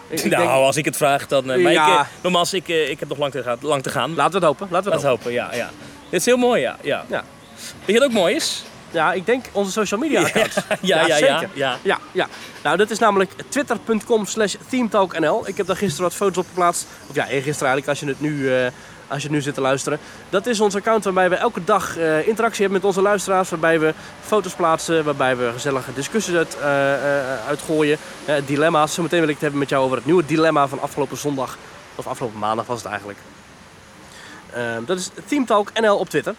Ik, 0.09 0.19
ik 0.21 0.31
nou, 0.31 0.43
denk, 0.43 0.55
als 0.55 0.77
ik 0.77 0.85
het 0.85 0.97
vraag, 0.97 1.27
dan. 1.27 1.51
eh, 1.51 1.63
maar 1.63 1.73
ik, 1.73 1.77
Ja. 1.79 1.99
eh, 1.99 2.07
nogmaals, 2.23 2.53
ik, 2.55 2.69
ik 2.69 3.01
heb 3.01 3.09
nog 3.09 3.19
lang 3.19 3.33
te, 3.33 3.43
gaan, 3.43 3.59
lang 3.61 3.83
te 3.83 3.91
gaan. 3.91 4.15
laten 4.15 4.41
we 4.41 4.47
het 4.47 4.47
hopen. 4.47 4.69
Laten 4.71 4.91
we 4.91 4.95
het 4.97 5.05
Laten 5.05 5.09
hopen. 5.19 5.33
ja, 5.33 5.55
ja. 5.55 5.71
Dit 6.11 6.21
is 6.21 6.27
heel 6.27 6.37
mooi, 6.37 6.61
ja. 6.61 6.77
ja. 6.83 7.05
Ja. 7.09 7.25
Weet 7.85 7.87
je 7.87 7.93
wat 7.93 8.03
ook 8.09 8.13
mooi 8.15 8.35
is? 8.35 8.63
Ja, 8.91 9.13
ik 9.13 9.27
denk 9.27 9.45
onze 9.53 9.71
social 9.73 10.01
media 10.01 10.21
accounts. 10.23 10.55
ja, 10.81 11.07
ja, 11.07 11.07
ja, 11.07 11.17
zeker. 11.17 11.49
ja. 11.55 11.79
Ja, 11.83 11.99
ja. 12.13 12.29
Nou, 12.63 12.77
dat 12.77 12.91
is 12.91 12.99
namelijk 12.99 13.31
twitter.com 13.49 14.27
slash 14.27 14.55
themetalknl. 14.69 15.43
Ik 15.49 15.57
heb 15.57 15.67
daar 15.67 15.77
gisteren 15.77 16.05
wat 16.05 16.15
foto's 16.15 16.37
op 16.37 16.47
geplaatst. 16.49 16.87
Of 17.09 17.15
ja, 17.15 17.29
eergisteren 17.29 17.69
eigenlijk, 17.73 17.89
als 17.89 18.01
je 18.01 18.07
het 18.07 18.21
nu, 18.21 18.51
als 19.15 19.23
je 19.23 19.31
nu 19.31 19.41
zit 19.41 19.55
te 19.55 19.61
luisteren. 19.61 19.99
Dat 20.31 20.47
is 20.47 20.61
ons 20.61 20.75
account 20.75 21.05
waarbij 21.05 21.29
we 21.31 21.37
elke 21.37 21.65
dag 21.65 21.97
eh, 21.97 22.27
interactie 22.27 22.61
hebben 22.61 22.81
met 22.81 22.85
onze 22.85 23.03
luisteraars. 23.03 23.51
Waarbij 23.51 23.81
we 23.81 23.95
foto's 24.21 24.55
plaatsen, 24.55 25.05
waarbij 25.05 25.37
we 25.37 25.51
gezellige 25.53 25.93
discussies 25.93 26.35
uit, 26.35 26.57
eh, 26.59 26.95
eh, 26.95 27.47
uitgooien. 27.47 27.99
Dilemma's. 28.47 28.95
Zometeen 28.95 29.19
wil 29.19 29.29
ik 29.29 29.35
het 29.35 29.43
hebben 29.43 29.61
met 29.61 29.69
jou 29.69 29.85
over 29.85 29.97
het 29.97 30.07
nieuwe 30.07 30.25
dilemma 30.25 30.69
van 30.69 30.81
afgelopen 30.81 31.17
zondag. 31.17 31.59
Of 31.95 32.07
afgelopen 32.07 32.39
maandag 32.39 32.67
was 32.67 32.79
het 32.83 32.91
eigenlijk. 32.91 33.19
Ehm, 34.53 34.85
dat 34.85 34.99
is 34.99 35.11
Teamtalk 35.27 35.71
NL 35.81 35.97
op 35.97 36.09
Twitter. 36.09 36.35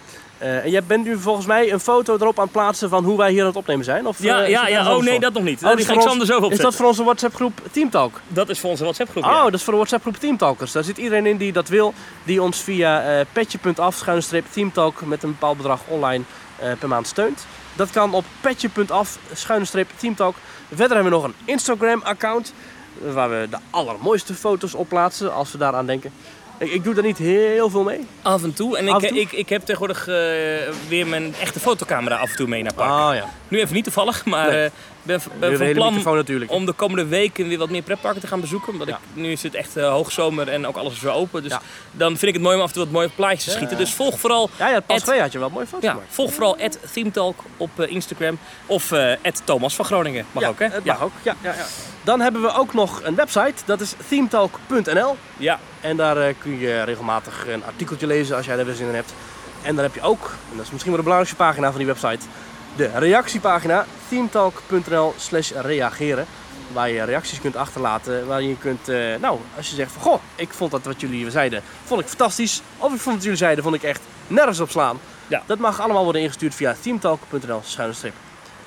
Eh, 0.46 0.64
en 0.64 0.70
jij 0.70 0.84
bent 0.84 1.06
nu 1.06 1.18
volgens 1.18 1.46
mij 1.46 1.72
een 1.72 1.80
foto 1.80 2.16
erop 2.16 2.38
aan 2.38 2.44
het 2.44 2.52
plaatsen 2.52 2.90
van 2.90 3.04
hoe 3.04 3.18
wij 3.18 3.32
hier 3.32 3.42
aan 3.42 3.48
het 3.48 3.56
opnemen 3.56 3.86
zijn. 3.86 4.08
Of, 4.08 4.22
Ja, 4.22 4.44
eh, 4.44 4.50
ja, 4.50 4.68
ja. 4.68 4.96
Oh 4.96 5.04
nee, 5.04 5.20
dat 5.20 5.34
nog 5.34 5.44
niet. 5.44 5.64
Oh, 5.64 5.68
dat 5.68 5.78
die 5.78 5.86
ga 5.86 5.94
ik 5.94 6.02
zo 6.02 6.48
Is 6.48 6.58
dat 6.58 6.76
voor 6.76 6.86
onze 6.86 7.04
WhatsApp 7.04 7.36
groep 7.36 7.62
Teamtalk? 7.72 8.22
Dat 8.28 8.50
is 8.50 8.60
voor 8.60 8.70
onze 8.70 8.84
WhatsApp 8.84 9.10
groep. 9.10 9.24
Oh, 9.24 9.44
dat 9.44 9.54
is 9.54 9.64
voor 9.64 9.74
de 9.74 9.80
WhatsApp 9.80 10.02
groep 10.02 10.18
Teamtalkers. 10.18 10.72
Daar 10.72 10.84
zit 10.84 10.98
iedereen 10.98 11.26
in 11.26 11.38
die 11.38 11.52
dat 11.52 11.68
wil. 11.68 11.94
Die 12.24 12.42
ons 12.42 12.62
via 12.62 13.02
eh 13.02 13.26
petje.af 13.32 13.96
schuinstreep 13.96 14.46
Teamtalk 14.52 15.06
met 15.06 15.24
een 15.24 15.30
bepaald 15.30 15.58
bedrag 15.58 15.80
online 15.88 16.24
per 16.80 16.88
maand 16.88 17.08
steunt. 17.08 17.46
Dat 17.76 17.90
kan 17.90 18.14
op 18.14 18.26
petje.af 18.42 19.18
schuinstreep 19.34 19.90
Teamtalk. 19.98 20.36
Verder 20.68 20.96
hebben 20.96 21.12
we 21.14 21.18
nog 21.18 21.24
een 21.24 21.36
Instagram 21.46 22.02
account. 22.04 22.54
Waar 23.14 23.30
we 23.30 23.48
de 23.50 23.58
allermooiste 23.70 24.34
foto's 24.34 24.74
op 24.74 24.90
plaatsen 24.90 25.34
als 25.34 25.52
we 25.52 25.58
daaraan 25.58 25.86
denken. 25.86 26.12
Ik, 26.58 26.72
ik 26.72 26.84
doe 26.84 26.94
daar 26.94 27.04
niet 27.04 27.18
heel 27.18 27.70
veel 27.70 27.84
mee. 27.84 28.00
Af 28.22 28.44
en 28.44 28.54
toe. 28.54 28.78
En 28.78 28.88
ik, 28.88 28.94
en 29.02 29.08
toe? 29.10 29.20
Ik, 29.20 29.32
ik 29.32 29.50
heb 29.50 29.62
tegenwoordig 29.62 30.08
eh, 30.08 30.16
weer 30.88 31.08
mijn 31.08 31.34
echte 31.42 31.60
fotocamera 31.60 32.16
af 32.18 32.30
en 32.30 32.36
toe 32.36 32.48
mee 32.48 32.64
naar 32.64 32.74
park. 32.74 32.90
Ah 32.92 33.16
ja. 33.16 33.26
Nu 33.48 33.60
even 33.60 33.74
niet 33.76 33.84
toevallig, 33.84 34.26
maar 34.26 34.50
Nee. 34.52 34.64
eh, 34.66 34.72
ben, 35.06 35.22
ben 35.40 35.58
van 35.58 35.72
plan 35.74 36.48
om 36.48 36.66
de 36.66 36.74
komende 36.74 37.06
weken 37.06 37.48
weer 37.48 37.58
wat 37.58 37.70
meer 37.70 37.82
pretparken 37.82 38.22
te 38.22 38.28
gaan 38.28 38.40
bezoeken. 38.42 38.74
Omdat 38.74 38.88
Ja. 38.88 38.94
ik, 38.94 39.00
nu 39.22 39.32
is 39.32 39.44
het 39.44 39.56
echt 39.56 39.78
eh, 39.78 39.90
hoogzomer 39.90 40.48
en 40.48 40.68
ook 40.68 40.76
alles 40.76 40.94
is 40.94 41.02
weer 41.02 41.12
open. 41.12 41.44
Dus 41.44 41.52
Ja. 41.52 41.62
dan 41.92 42.08
vind 42.10 42.22
ik 42.24 42.34
het 42.34 42.42
mooi 42.42 42.56
om 42.56 42.62
af 42.62 42.68
en 42.68 42.74
toe 42.74 42.84
wat 42.84 42.94
mooie 42.94 43.10
plaatjes 43.16 43.44
te 43.44 43.50
schieten. 43.50 43.78
Dus 43.78 43.94
volg 43.94 44.20
vooral, 44.20 44.50
Ja, 44.58 44.70
ja, 44.70 44.80
pas 44.80 45.02
twee 45.02 45.20
had 45.22 45.32
je 45.32 45.40
wel 45.40 45.50
mooie 45.50 45.68
foto's 45.68 45.84
ja, 45.90 45.98
volg 46.10 46.34
vooral 46.34 46.58
@themetalk 46.94 47.40
op 47.58 47.80
eh, 47.80 47.92
Instagram. 47.92 48.38
Of 48.66 48.92
eh 48.92 49.14
Thomas 49.44 49.76
van 49.76 49.86
Groningen. 49.86 50.26
Mag 50.32 50.44
ook 50.44 50.60
hè? 50.60 50.66
Het 50.66 50.84
ja. 50.84 50.94
mag 50.94 51.02
ook. 51.04 51.12
Ja, 51.22 51.36
ja, 51.42 51.54
ja. 51.54 51.66
Dan 52.04 52.20
hebben 52.22 52.42
we 52.42 52.54
ook 52.54 52.74
nog 52.74 53.04
een 53.04 53.16
website. 53.16 53.54
Dat 53.66 53.82
is 53.82 53.94
themetalk.nl. 54.08 55.16
Ja. 55.38 55.60
En 55.82 55.98
daar 55.98 56.34
kun 56.34 56.60
je 56.60 56.82
regelmatig 56.84 57.46
een 57.48 57.64
artikeltje 57.66 58.08
lezen 58.08 58.36
als 58.36 58.46
jij 58.46 58.56
daar 58.56 58.66
weer 58.66 58.76
zin 58.76 58.88
in 58.88 58.96
hebt. 58.96 59.14
En 59.62 59.76
dan 59.76 59.84
heb 59.84 59.94
je 59.96 60.02
ook, 60.02 60.24
en 60.52 60.58
dat 60.58 60.66
is 60.66 60.72
misschien 60.72 60.92
wel 60.92 61.02
de 61.02 61.08
belangrijkste 61.08 61.36
pagina 61.36 61.68
van 61.70 61.78
die 61.78 61.88
website, 61.88 62.26
de 62.76 62.90
reactiepagina 62.96 63.86
themetalk.nl 64.10 65.14
slash 65.18 65.52
reageren. 65.52 66.26
Waar 66.74 66.90
je 66.90 67.04
reacties 67.04 67.42
kunt 67.42 67.56
achterlaten. 67.56 68.28
Waar 68.28 68.42
je 68.42 68.58
kunt, 68.58 68.90
eh, 68.90 68.98
nou, 69.22 69.40
als 69.58 69.70
je 69.70 69.76
zegt 69.76 69.92
van 69.92 70.02
goh, 70.02 70.22
ik 70.36 70.50
vond 70.54 70.72
dat 70.72 70.84
wat 70.84 71.02
jullie 71.02 71.32
zeiden, 71.32 71.62
vond 71.86 72.02
ik 72.02 72.08
fantastisch. 72.08 72.62
Of 72.78 72.94
ik 72.94 73.00
vond 73.00 73.16
wat 73.16 73.24
jullie 73.24 73.38
zeiden, 73.38 73.64
vond 73.64 73.76
ik 73.76 73.84
echt 73.84 74.02
nergens 74.28 74.60
op 74.60 74.70
slaan. 74.70 75.00
Ja. 75.28 75.44
Dat 75.46 75.58
mag 75.60 75.80
allemaal 75.82 76.04
worden 76.04 76.22
ingestuurd 76.22 76.56
via 76.56 76.76
themetalk.nl 76.82 77.62
schuine 77.66 77.94
strip 77.94 78.14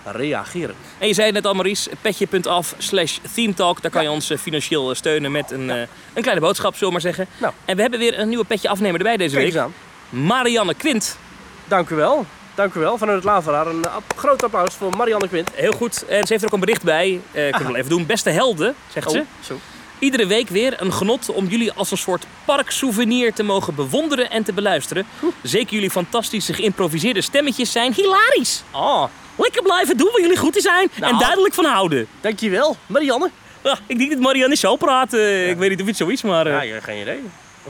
reageren. 0.05 0.75
En 0.99 1.07
je 1.09 1.14
zei 1.14 1.27
het 1.27 1.35
net 1.35 1.47
al, 1.47 1.55
Maurice, 1.55 1.90
petje.af 2.01 2.75
slash 2.79 3.18
themetalk. 3.35 3.83
Daar 3.83 3.90
kan 3.90 4.03
je 4.03 4.11
ons 4.11 4.31
eh, 4.31 4.38
financieel 4.38 4.90
eh, 4.90 4.97
steunen 4.97 5.33
met 5.33 5.51
een, 5.51 5.68
een 5.68 6.23
kleine 6.23 6.40
boodschap, 6.40 6.73
zullen 6.73 6.87
we 6.87 6.92
maar 6.92 7.14
zeggen. 7.14 7.27
Nou. 7.40 7.53
En 7.64 7.77
we 7.77 7.83
hebben 7.83 7.99
weer 7.99 8.18
een 8.18 8.29
nieuwe 8.29 8.44
petje 8.44 8.68
afnemer 8.68 8.97
erbij 8.99 9.16
deze 9.16 9.37
Kijk 9.37 9.53
week. 9.53 9.62
aan. 9.62 9.75
Marianne 10.09 10.75
Quint. 10.75 11.16
Dank 11.64 11.88
u 11.90 11.94
wel. 11.94 12.27
Dank 12.59 12.75
u 12.75 12.81
wel 12.81 12.99
vanuit 12.99 13.16
het 13.16 13.25
Laveraar. 13.27 13.66
Een 13.66 13.85
groot 14.16 14.42
applaus 14.42 14.75
voor 14.75 14.97
Marianne 14.97 15.29
Quint. 15.29 15.51
Heel 15.55 15.73
goed. 15.73 16.05
En 16.09 16.27
ze 16.27 16.33
heeft 16.33 16.40
er 16.42 16.47
ook 16.49 16.53
een 16.55 16.61
bericht 16.61 16.83
bij. 16.83 17.21
Eh 17.33 17.47
ik 17.47 17.53
kan 17.53 17.62
wel 17.66 17.77
even 17.77 17.90
doen. 17.90 18.07
Beste 18.07 18.31
helden, 18.31 18.75
zegt 18.92 19.11
ze. 19.11 19.18
Oh, 19.18 19.25
zo. 19.40 19.59
Iedere 19.99 20.27
week 20.27 20.49
weer 20.49 20.75
een 20.81 20.92
genot 20.92 21.29
om 21.33 21.47
jullie 21.47 21.73
als 21.73 21.90
een 21.90 21.97
soort 21.99 22.27
parksouvenir 22.44 23.33
te 23.33 23.42
mogen 23.42 23.75
bewonderen 23.75 24.31
en 24.31 24.42
te 24.42 24.53
beluisteren. 24.53 25.07
Zeker 25.42 25.75
jullie 25.75 25.90
fantastische 25.90 26.53
geïmproviseerde 26.53 27.21
stemmetjes 27.21 27.73
zijn 27.73 27.92
hilarisch. 27.92 28.62
Oh, 28.71 29.05
Lekker 29.37 29.62
blijven 29.62 29.97
doen 29.97 30.09
waar 30.12 30.21
jullie 30.21 30.37
goed 30.37 30.57
in 30.57 30.62
zijn 30.62 30.88
en 30.94 31.01
Nou. 31.01 31.18
duidelijk 31.18 31.55
van 31.55 31.64
houden. 31.64 32.07
dankjewel. 32.21 32.77
Marianne. 32.87 33.31
Ah, 33.62 33.77
ik 33.87 33.99
denk 33.99 34.11
dat 34.11 34.21
Marianne 34.21 34.57
zo 34.57 34.77
praat. 34.77 35.12
eh, 35.12 35.51
Ik 35.51 35.57
weet 35.57 35.71
niet 35.71 35.81
of 35.81 35.87
het 35.87 35.97
zo 35.97 36.07
is, 36.07 36.23
maar... 36.23 36.47
eh, 36.47 36.68
Ja, 36.68 36.81
geen 36.81 37.01
idee. 37.01 37.21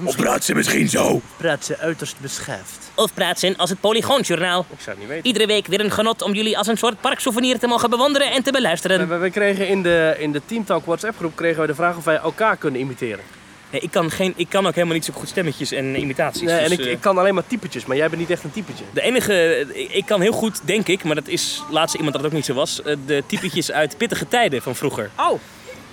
Of 0.05 0.17
praat 0.17 0.45
ze 0.45 0.55
misschien 0.55 0.89
zo? 0.89 1.21
Praat 1.37 1.65
ze 1.65 1.79
uiterst 1.79 2.17
beschaafd. 2.21 2.91
Of 2.95 3.15
praat 3.15 3.39
ze 3.39 3.55
als 3.57 3.71
het 3.71 3.81
Polygoonjournaal. 3.81 4.61
Ik 4.71 4.81
zou 4.81 4.91
het 4.91 4.99
niet 4.99 5.09
weten. 5.09 5.27
Iedere 5.27 5.47
week 5.47 5.67
weer 5.67 5.81
een 5.81 5.91
genot 5.91 6.23
om 6.23 6.33
jullie 6.35 6.59
als 6.59 6.67
een 6.67 6.77
soort 6.77 7.01
parksouvenir 7.01 7.59
te 7.59 7.67
mogen 7.67 7.91
bewonderen 7.91 8.31
en 8.33 8.43
te 8.43 8.53
beluisteren. 8.53 9.09
we- 9.09 9.17
we 9.17 9.31
kregen 9.31 9.69
in 9.69 9.83
de, 9.83 10.15
in 10.19 10.33
de 10.33 10.41
Team 10.47 10.65
Talk 10.65 10.85
WhatsApp 10.85 11.17
groep 11.17 11.37
kregen 11.37 11.61
we 11.61 11.67
de 11.67 11.75
vraag 11.75 11.97
of 11.97 12.05
wij 12.05 12.17
elkaar 12.17 12.57
kunnen 12.57 12.81
imiteren. 12.81 13.25
Nee, 13.71 13.81
ik, 13.81 13.91
kan 13.91 14.11
geen, 14.11 14.33
ik 14.37 14.49
kan 14.49 14.67
ook 14.67 14.75
helemaal 14.75 14.95
niet 14.95 15.05
zo 15.05 15.13
goed 15.13 15.29
stemmetjes 15.29 15.73
en 15.73 16.01
imitaties. 16.01 16.43
Nee, 16.43 16.57
en 16.59 16.69
dus, 16.69 16.79
ik, 16.79 16.85
eh, 16.85 16.91
ik 16.93 17.01
kan 17.01 17.19
alleen 17.19 17.35
maar 17.35 17.47
typetjes, 17.47 17.87
maar 17.87 17.97
jij 17.97 18.09
bent 18.09 18.21
niet 18.21 18.31
echt 18.31 18.45
een 18.45 18.51
typetje. 18.53 18.85
De 18.93 19.01
enige, 19.03 19.67
ik, 19.73 19.91
ik 19.93 20.07
kan 20.07 20.21
heel 20.21 20.33
goed, 20.33 20.61
denk 20.65 20.89
ik, 20.89 21.05
maar 21.05 21.15
dat 21.15 21.29
is 21.29 21.63
laatst 21.71 21.95
iemand 21.95 22.13
dat 22.13 22.23
het 22.23 22.31
ook 22.31 22.37
niet 22.37 22.47
zo 22.47 22.55
was, 22.55 22.83
eh, 22.83 22.97
de 23.07 23.23
typetjes 23.27 23.71
uit 23.73 23.97
pittige 23.97 24.29
tijden 24.29 24.63
van 24.63 24.75
vroeger. 24.77 25.11
Oh. 25.17 25.41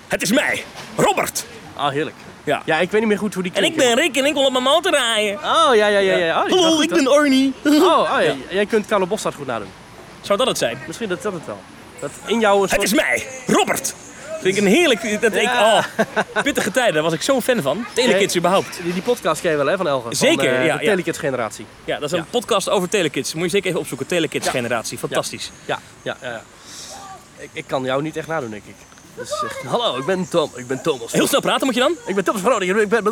Het 0.08 0.22
is 0.22 0.32
mij, 0.32 0.64
Robert. 0.96 1.46
Ah, 1.74 1.90
heerlijk. 1.90 2.16
Ja. 2.46 2.62
Ja, 2.64 2.78
ik 2.78 2.90
weet 2.90 3.00
niet 3.00 3.08
meer 3.08 3.18
goed 3.18 3.34
hoe 3.34 3.42
die 3.42 3.52
En 3.52 3.64
ik 3.64 3.76
ben 3.76 3.94
Rick 3.94 4.16
en 4.16 4.24
ik 4.24 4.32
wil 4.34 4.44
op 4.44 4.52
mijn 4.52 4.64
motor 4.64 4.92
rijden. 4.92 5.38
Oh, 5.38 5.74
ja, 5.74 5.86
ja, 5.86 5.98
ja. 5.98 6.16
ja. 6.16 6.42
Oh, 6.42 6.50
Hallo, 6.50 6.70
goed, 6.70 6.82
ik 6.84 6.90
ben 6.90 7.06
Arnie. 7.06 7.52
Oh, 7.64 7.72
oh 7.82 8.18
ja. 8.24 8.34
Jij 8.50 8.66
kunt 8.66 8.86
Carlo 8.86 9.06
Bossard 9.06 9.34
goed 9.34 9.46
nadoen. 9.46 9.68
Zou 10.20 10.38
dat 10.38 10.46
het 10.46 10.58
zijn? 10.58 10.78
Misschien 10.86 11.08
dat 11.08 11.22
dat 11.22 11.32
het 11.32 11.46
wel. 11.46 11.58
Dat 12.00 12.10
in 12.26 12.40
jou 12.40 12.62
een 12.62 12.68
Het 12.70 12.82
is 12.82 12.94
mij, 12.94 13.26
Robert. 13.46 13.94
Vind 14.40 14.56
ik 14.56 14.62
een 14.62 14.68
heerlijk, 14.68 15.20
dat 15.20 15.34
ik, 15.34 15.42
oh, 15.44 15.84
pittige 16.42 16.70
tijden, 16.70 16.94
daar 16.94 17.02
was 17.02 17.12
ik 17.12 17.22
zo'n 17.22 17.42
fan 17.42 17.62
van. 17.62 17.84
Telekids 17.92 18.36
überhaupt. 18.36 18.78
Die, 18.82 18.92
die 18.92 19.02
podcast 19.02 19.40
ken 19.40 19.50
je 19.50 19.56
wel, 19.56 19.66
hè, 19.66 19.76
van 19.76 19.88
Elger? 19.88 20.16
Zeker, 20.16 20.36
van, 20.36 20.54
eh, 20.54 20.66
ja, 20.66 20.76
De 20.76 20.84
ja. 20.84 20.90
Telekids 20.90 21.18
generatie. 21.18 21.66
Ja, 21.84 21.94
dat 21.94 22.04
is 22.04 22.10
een 22.12 22.18
Ja. 22.18 22.24
podcast 22.30 22.68
over 22.68 22.88
Telekids. 22.88 23.34
Moet 23.34 23.44
je 23.44 23.50
zeker 23.50 23.68
even 23.68 23.80
opzoeken, 23.80 24.06
Telekids 24.06 24.48
generatie, 24.48 24.98
fantastisch. 24.98 25.50
Ja, 25.64 25.78
ja, 26.02 26.16
ja. 26.22 26.28
ja. 26.28 26.42
Ik, 27.38 27.50
ik 27.52 27.64
kan 27.66 27.84
jou 27.84 28.02
niet 28.02 28.16
echt 28.16 28.26
nadoen, 28.26 28.50
denk 28.50 28.62
ik. 28.66 28.74
Dus 29.16 29.42
hallo, 29.66 29.96
ik 29.96 30.04
ben 30.04 30.28
Tom. 30.28 30.50
Ik 30.54 30.66
ben 30.66 30.82
Thomas. 30.82 31.12
Heel 31.12 31.26
snel 31.26 31.40
praten 31.40 31.66
moet 31.66 31.74
je 31.74 31.80
dan? 31.80 31.94
Ik 32.06 32.14
ben 32.14 32.24
Thomas 32.24 32.40
Groningen. 32.42 32.80
Ik 32.80 32.88
ben... 32.88 33.04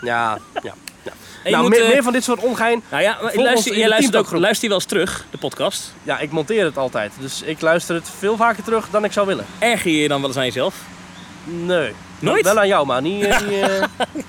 Ja, 0.00 0.38
ja. 0.62 0.74
ja. 1.02 1.12
En 1.42 1.52
Nou, 1.52 1.62
moet, 1.62 1.72
meer, 1.72 1.84
eh, 1.84 1.92
meer 1.92 2.02
van 2.02 2.12
dit 2.12 2.24
soort 2.24 2.40
ongein. 2.40 2.82
Nou 2.90 3.02
ja, 3.02 3.18
maar 3.22 3.34
luister, 3.34 3.76
jij 3.76 3.88
luistert 3.88 4.16
ook, 4.16 4.30
luister 4.30 4.62
je 4.62 4.68
wel 4.68 4.76
eens 4.76 4.86
terug, 4.86 5.24
de 5.30 5.38
podcast. 5.38 5.92
Ja, 6.02 6.18
ik 6.18 6.30
monteer 6.30 6.64
het 6.64 6.76
altijd. 6.76 7.12
Dus 7.20 7.42
ik 7.42 7.60
luister 7.60 7.94
het 7.94 8.10
veel 8.18 8.36
vaker 8.36 8.64
terug 8.64 8.88
dan 8.90 9.04
ik 9.04 9.12
zou 9.12 9.26
willen. 9.26 9.46
Erger 9.58 9.90
je 9.90 9.96
je 9.96 10.08
dan 10.08 10.20
wel 10.20 10.28
eens 10.28 10.38
aan 10.38 10.44
jezelf? 10.44 10.74
Nee. 11.44 11.92
Nooit? 12.18 12.44
Wel 12.44 12.58
aan 12.58 12.68
jou, 12.68 12.86
maar 12.86 13.02
niet, 13.02 13.24
eh, 13.24 13.40
niet, 13.40 13.60
eh, 13.60 13.84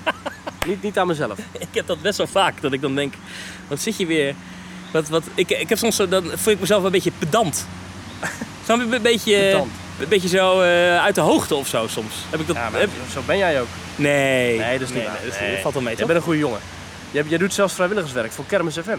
niet, 0.67 0.83
niet 0.83 0.97
aan 0.97 1.07
mezelf. 1.07 1.37
Ik 1.51 1.67
heb 1.71 1.87
dat 1.87 2.01
best 2.01 2.17
wel 2.17 2.27
vaak, 2.27 2.61
dat 2.61 2.73
ik 2.73 2.81
dan 2.81 2.95
denk, 2.95 3.13
wat 3.67 3.79
zit 3.79 3.97
je 3.97 4.05
weer... 4.05 4.35
Wat, 4.91 5.09
wat, 5.09 5.23
ik, 5.35 5.49
ik 5.49 5.69
heb 5.69 5.77
soms 5.77 5.95
zo, 5.95 6.07
dan 6.07 6.31
voel 6.35 6.53
ik 6.53 6.59
mezelf 6.59 6.83
een 6.83 6.91
beetje 6.91 7.11
pedant. 7.17 7.67
Je, 8.67 8.73
een 8.73 9.01
beetje, 9.01 9.39
Pedant. 9.39 9.71
Een 9.99 10.07
beetje 10.09 10.27
zo 10.27 10.61
eh, 10.61 11.03
uit 11.03 11.15
de 11.15 11.21
hoogte 11.21 11.55
of 11.55 11.67
zo 11.67 11.87
soms. 11.87 12.13
Heb 12.29 12.39
ik 12.39 12.47
dat... 12.47 12.55
Ja, 12.55 12.69
heb- 12.73 12.89
zo 13.11 13.21
ben 13.25 13.37
jij 13.37 13.61
ook. 13.61 13.67
nee. 13.95 14.57
Nee, 14.59 14.79
dat 14.79 14.87
is 14.89 14.95
niet 14.95 15.03
waar. 15.05 15.19
dat, 15.29 15.39
Nee. 15.39 15.61
valt 15.61 15.73
wel 15.73 15.83
mee, 15.83 15.95
toch? 15.95 16.05
bent 16.05 16.17
een 16.19 16.23
goede 16.25 16.39
jongen. 16.39 16.59
Jij, 17.11 17.23
jij 17.27 17.37
doet 17.37 17.53
zelfs 17.53 17.73
vrijwilligerswerk 17.73 18.31
voor 18.31 18.45
Kermis 18.45 18.73
FM. 18.77 18.97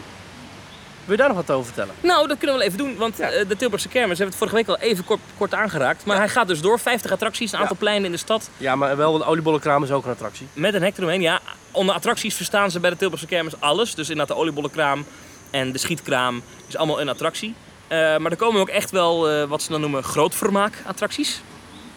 Wil 1.04 1.16
je 1.16 1.22
daar 1.22 1.28
nog 1.34 1.46
wat 1.46 1.50
over 1.50 1.64
vertellen? 1.66 1.94
Nou, 2.00 2.28
dat 2.28 2.38
kunnen 2.38 2.56
we 2.56 2.62
wel 2.62 2.72
even 2.72 2.84
doen, 2.86 2.96
want 2.96 3.16
Ja. 3.16 3.30
eh, 3.30 3.48
de 3.48 3.56
Tilburgse 3.56 3.88
kermis 3.88 4.18
hebben 4.18 4.36
we 4.38 4.44
het 4.44 4.50
vorige 4.50 4.56
week 4.72 4.80
al 4.82 4.88
even 4.90 5.04
kort, 5.04 5.20
kort 5.38 5.54
aangeraakt. 5.54 6.04
Maar 6.04 6.16
hij 6.16 6.28
gaat 6.28 6.48
dus 6.48 6.60
door, 6.60 6.78
50 6.80 7.10
attracties, 7.12 7.52
een 7.52 7.58
aantal 7.58 7.76
pleinen 7.76 8.04
in 8.04 8.12
de 8.12 8.18
stad. 8.18 8.50
Ja, 8.56 8.76
maar 8.76 8.96
wel 8.96 9.18
de 9.18 9.24
oliebollenkraam 9.24 9.82
is 9.84 9.90
ook 9.90 10.04
een 10.04 10.10
attractie. 10.10 10.46
Met 10.52 10.74
een 10.74 10.82
hek 10.82 10.96
eromheen, 10.96 11.20
ja. 11.20 11.40
Onder 11.70 11.94
attracties 11.94 12.34
verstaan 12.34 12.70
ze 12.70 12.80
bij 12.80 12.90
de 12.90 12.96
Tilburgse 12.96 13.26
kermis 13.26 13.52
alles. 13.60 13.94
Dus 13.94 14.08
inderdaad 14.10 14.36
de 14.36 14.42
oliebollenkraam 14.42 15.04
en 15.50 15.72
de 15.72 15.78
schietkraam 15.78 16.42
is 16.66 16.76
allemaal 16.76 17.00
een 17.00 17.08
attractie. 17.08 17.54
Eh, 17.88 17.98
maar 17.98 18.30
er 18.30 18.36
komen 18.36 18.60
ook 18.60 18.68
echt 18.68 18.90
wel 18.90 19.30
eh, 19.30 19.48
wat 19.48 19.62
ze 19.62 19.70
dan 19.70 19.80
noemen 19.80 20.02
grootvermaak 20.02 20.82
attracties. 20.86 21.40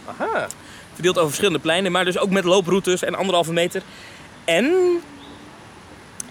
Aha. 0.06 0.48
Verdeeld 0.94 1.16
over 1.16 1.28
verschillende 1.28 1.60
pleinen, 1.60 1.92
maar 1.92 2.06
dus 2.06 2.18
ook 2.18 2.30
met 2.30 2.44
looproutes 2.44 3.04
en 3.04 3.16
anderhalve 3.16 3.54
meter. 3.54 3.82
En, 4.46 4.74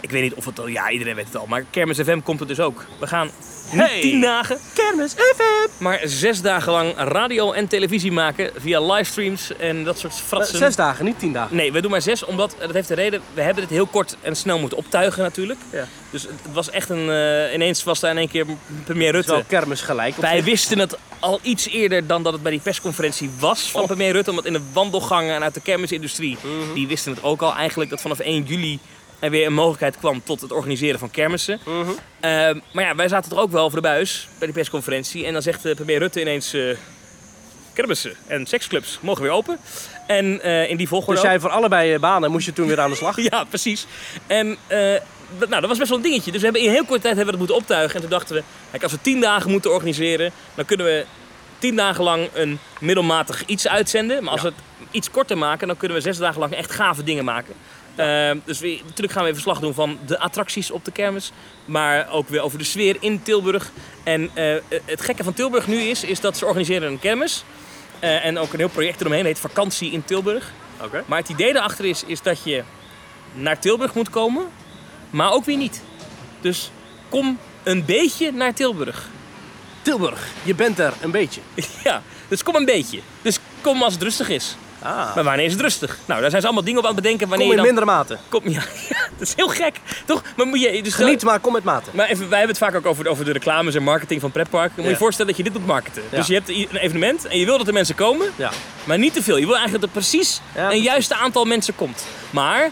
ik 0.01 0.11
weet 0.11 0.23
niet 0.23 0.35
of 0.35 0.45
het 0.45 0.59
al, 0.61 0.67
ja 0.67 0.91
iedereen 0.91 1.15
weet 1.15 1.27
het 1.27 1.37
al, 1.37 1.47
maar 1.47 1.65
Kermis 1.71 1.99
FM 1.99 2.21
komt 2.21 2.41
er 2.41 2.47
dus 2.47 2.61
ook. 2.61 2.85
We 3.01 3.07
gaan 3.07 3.31
niet 3.73 4.01
tien 4.01 4.21
dagen, 4.21 4.59
Kermis 4.75 5.13
FM! 5.13 5.69
maar 5.85 6.01
zes 6.05 6.41
dagen 6.43 6.73
lang 6.73 6.93
radio 6.97 7.53
en 7.53 7.69
televisie 7.69 8.13
maken 8.13 8.51
via 8.57 8.81
livestreams 8.81 9.57
en 9.57 9.85
dat 9.85 9.99
soort 9.99 10.15
fratsen. 10.15 10.59
Zes 10.59 10.77
dagen, 10.77 11.05
niet 11.05 11.19
tien 11.19 11.33
dagen. 11.33 11.57
Nee, 11.57 11.73
we 11.73 11.81
doen 11.81 11.91
maar 11.91 12.03
zes, 12.03 12.25
omdat, 12.25 12.55
dat 12.59 12.73
heeft 12.73 12.89
de 12.89 12.95
reden, 12.95 13.21
we 13.35 13.43
hebben 13.43 13.63
dit 13.63 13.73
heel 13.73 13.87
kort 13.87 14.17
en 14.23 14.37
snel 14.37 14.59
moeten 14.59 14.79
optuigen 14.79 15.23
natuurlijk. 15.23 15.59
Ja. 15.73 15.85
Dus 16.11 16.23
het 16.23 16.31
het 16.43 16.53
was 16.55 16.71
echt 16.71 16.89
een, 16.89 17.11
eh, 17.11 17.55
ineens 17.55 17.85
was 17.85 18.01
daar 18.01 18.11
in 18.11 18.19
één 18.19 18.29
keer 18.29 18.47
premier 18.85 19.07
Het 19.15 19.21
is 19.21 19.27
wel 19.27 19.37
Rutte. 19.37 19.51
kermis 19.57 19.81
gelijk. 19.81 20.17
Wij 20.17 20.37
zich. 20.37 20.45
wisten 20.45 20.79
het 20.79 20.97
al 21.19 21.39
iets 21.43 21.69
eerder 21.69 22.07
dan 22.07 22.23
dat 22.23 22.33
het 22.33 22.43
bij 22.43 22.51
die 22.53 22.61
persconferentie 22.61 23.31
was 23.39 23.71
van 23.71 23.81
Oh. 23.81 23.87
premier 23.87 24.13
Rutte. 24.13 24.31
Omdat 24.31 24.45
in 24.47 24.53
de 24.53 24.61
wandelgangen 24.73 25.35
en 25.35 25.43
uit 25.43 25.55
de 25.55 25.61
kermisindustrie, 25.61 26.37
Mhm. 26.43 26.75
die 26.75 26.87
wisten 26.87 27.13
het 27.13 27.23
ook 27.23 27.43
al 27.43 27.55
eigenlijk 27.55 27.91
dat 27.91 28.01
vanaf 28.01 28.19
1 28.19 28.43
juli 28.43 28.79
er 29.21 29.31
weer 29.31 29.47
een 29.47 29.53
mogelijkheid 29.53 29.99
kwam 29.99 30.23
tot 30.25 30.41
het 30.41 30.53
organiseren 30.53 30.99
van 30.99 31.11
kermissen. 31.11 31.61
Mhm. 31.65 31.91
Eh, 32.21 32.31
maar 32.73 32.85
ja, 32.85 32.95
wij 32.95 33.09
zaten 33.09 33.33
er 33.33 33.39
ook 33.43 33.51
wel 33.51 33.71
voor 33.71 33.81
de 33.81 33.89
buis 33.89 34.29
bij 34.39 34.47
die 34.47 34.57
persconferentie. 34.57 35.27
En 35.27 35.33
dan 35.33 35.43
zegt 35.43 35.65
eh, 35.65 35.75
premier 35.75 35.99
Rutte 35.99 36.21
ineens, 36.21 36.53
eh, 36.53 36.63
kermissen 37.73 38.13
en 38.27 38.47
seksclubs 38.47 38.99
mogen 39.03 39.23
weer 39.23 39.33
open. 39.33 39.59
En 40.07 40.41
eh, 40.43 40.71
in 40.71 40.77
die 40.77 40.89
volgorde 40.89 41.21
Dus 41.21 41.31
jij 41.31 41.41
voor 41.41 41.51
allebei 41.51 41.99
banen 41.99 42.31
moest 42.31 42.47
je 42.47 42.53
toen 42.53 42.67
weer 42.67 42.81
aan 42.81 42.91
de 42.91 42.97
slag. 42.97 43.17
Ja, 43.31 43.45
precies. 43.45 43.87
En 44.27 44.57
dat- 45.39 45.49
nou, 45.49 45.61
dat 45.61 45.69
was 45.71 45.79
best 45.79 45.89
wel 45.91 45.99
een 45.99 46.05
dingetje. 46.05 46.31
Dus 46.31 46.41
we 46.41 46.47
hebben 46.47 46.63
in 46.65 46.71
heel 46.71 46.85
korte 46.85 47.03
tijd 47.03 47.17
hebben 47.17 47.25
we 47.25 47.31
dat 47.31 47.39
moeten 47.41 47.57
optuigen. 47.57 47.95
En 47.95 48.01
toen 48.01 48.11
dachten 48.11 48.35
we, 48.37 48.43
kijk, 48.71 48.83
als 48.83 48.93
we 48.93 49.01
tien 49.01 49.21
dagen 49.21 49.51
moeten 49.51 49.71
organiseren, 49.73 50.33
dan 50.55 50.65
kunnen 50.65 50.87
we 50.87 51.05
tien 51.59 51.77
dagen 51.77 52.05
lang 52.05 52.29
een 52.35 52.59
middelmatig 52.81 53.43
iets 53.47 53.69
uitzenden. 53.69 54.23
Maar 54.23 54.33
als 54.33 54.43
Ja. 54.43 54.49
we 54.49 54.55
het 54.55 54.89
iets 54.91 55.11
korter 55.11 55.39
maken, 55.39 55.67
dan 55.67 55.77
kunnen 55.77 55.97
we 55.97 56.03
zes 56.03 56.19
dagen 56.19 56.41
lang 56.41 56.53
echt 56.55 56.71
gave 56.71 57.05
dingen 57.05 57.25
maken. 57.25 57.55
Eh, 57.95 58.31
dus 58.45 58.61
we, 58.61 58.81
natuurlijk 58.83 59.13
gaan 59.13 59.23
we 59.23 59.29
even 59.29 59.43
verslag 59.43 59.61
doen 59.61 59.75
van 59.75 59.99
de 60.07 60.19
attracties 60.19 60.71
op 60.71 60.85
de 60.85 60.91
kermis. 60.91 61.33
Maar 61.65 62.11
ook 62.11 62.29
weer 62.29 62.41
over 62.41 62.59
de 62.59 62.65
sfeer 62.65 62.97
in 63.01 63.23
Tilburg. 63.23 63.71
En 64.03 64.31
eh, 64.35 64.55
het 64.85 65.01
gekke 65.01 65.25
van 65.25 65.33
Tilburg 65.33 65.67
nu 65.67 65.77
is, 65.77 66.05
is 66.05 66.21
dat 66.21 66.37
ze 66.37 66.47
organiseren 66.47 66.89
een 66.89 66.99
kermis. 66.99 67.45
Eh, 67.99 68.25
en 68.25 68.39
ook 68.39 68.53
een 68.53 68.59
heel 68.59 68.69
project 68.69 69.01
eromheen, 69.01 69.25
heet 69.25 69.39
Vakantie 69.39 69.93
in 69.93 70.05
Tilburg. 70.05 70.53
Oké. 70.83 71.05
Maar 71.07 71.19
het 71.19 71.29
idee 71.29 71.53
daarachter 71.53 71.85
is, 71.85 72.05
is 72.05 72.23
dat 72.23 72.45
je 72.45 72.63
naar 73.33 73.59
Tilburg 73.59 73.95
moet 73.95 74.11
komen, 74.11 74.47
maar 75.11 75.33
ook 75.33 75.45
weer 75.45 75.57
niet. 75.57 75.83
Dus 76.41 76.71
kom 77.09 77.39
een 77.63 77.85
beetje 77.85 78.33
naar 78.33 78.55
Tilburg. 78.55 79.09
Tilburg, 79.83 80.27
je 80.43 80.55
bent 80.55 80.79
er 80.79 80.93
een 81.01 81.11
beetje. 81.11 81.41
ja, 81.85 82.03
dus 82.29 82.43
kom 82.43 82.55
een 82.55 82.65
beetje. 82.65 83.01
Dus 83.23 83.39
kom 83.61 83.83
als 83.83 83.93
het 83.93 84.03
rustig 84.03 84.29
is. 84.29 84.57
Ah. 84.83 85.15
Maar 85.15 85.25
wanneer 85.25 85.45
is 85.45 85.53
het 85.53 85.61
rustig? 85.61 85.99
Nou, 86.05 86.21
daar 86.21 86.31
zijn 86.31 86.41
ze 86.41 86.47
allemaal 86.47 86.65
dingen 86.65 86.81
op 86.81 86.87
aan 86.87 86.95
het 86.95 87.03
bedenken 87.03 87.29
wanneer 87.29 87.47
Kom 87.47 87.57
in 87.57 87.63
je 87.63 87.73
dan... 87.73 87.85
mindere 87.85 87.99
mate. 87.99 88.19
Kom, 88.29 88.49
ja, 88.49 88.63
ja, 88.89 89.09
dat 89.19 89.29
is 89.29 89.35
heel 89.37 89.49
gek, 89.49 89.81
toch? 90.07 90.23
Maar 90.37 90.47
moet 90.47 90.61
je... 90.61 90.83
Dus 90.83 90.95
Geniet, 90.95 91.25
maar 91.25 91.41
kom 91.41 91.53
met 91.53 91.65
mate. 91.65 91.91
Maar 91.93 92.07
even, 92.07 92.29
wij 92.29 92.39
hebben 92.39 92.57
het 92.57 92.65
vaak 92.65 92.75
ook 92.75 92.87
over, 92.87 93.09
over 93.09 93.25
de 93.25 93.33
reclames 93.33 93.75
en 93.75 93.83
marketing 93.83 94.21
van 94.21 94.31
pretparken. 94.31 94.73
Moet 94.77 94.85
je 94.85 94.91
je 94.91 94.97
voorstellen 94.97 95.31
dat 95.31 95.45
je 95.45 95.51
dit 95.51 95.59
moet 95.59 95.67
marketen. 95.67 96.03
Dus 96.11 96.27
je 96.27 96.35
hebt 96.35 96.49
een 96.49 96.77
evenement 96.77 97.27
en 97.27 97.39
je 97.39 97.45
wil 97.45 97.59
dat 97.59 97.67
er 97.67 97.73
mensen 97.73 97.95
komen. 97.95 98.31
Ja. 98.37 98.51
Maar 98.85 98.99
niet 98.99 99.13
te 99.13 99.23
veel. 99.23 99.37
Je 99.37 99.47
wil 99.47 99.57
eigenlijk 99.57 99.85
dat 99.85 99.95
er 99.95 100.01
precies 100.01 100.41
een 100.55 100.83
juiste 100.83 101.15
aantal 101.15 101.45
mensen 101.45 101.75
komt. 101.75 102.07
Maar 102.31 102.71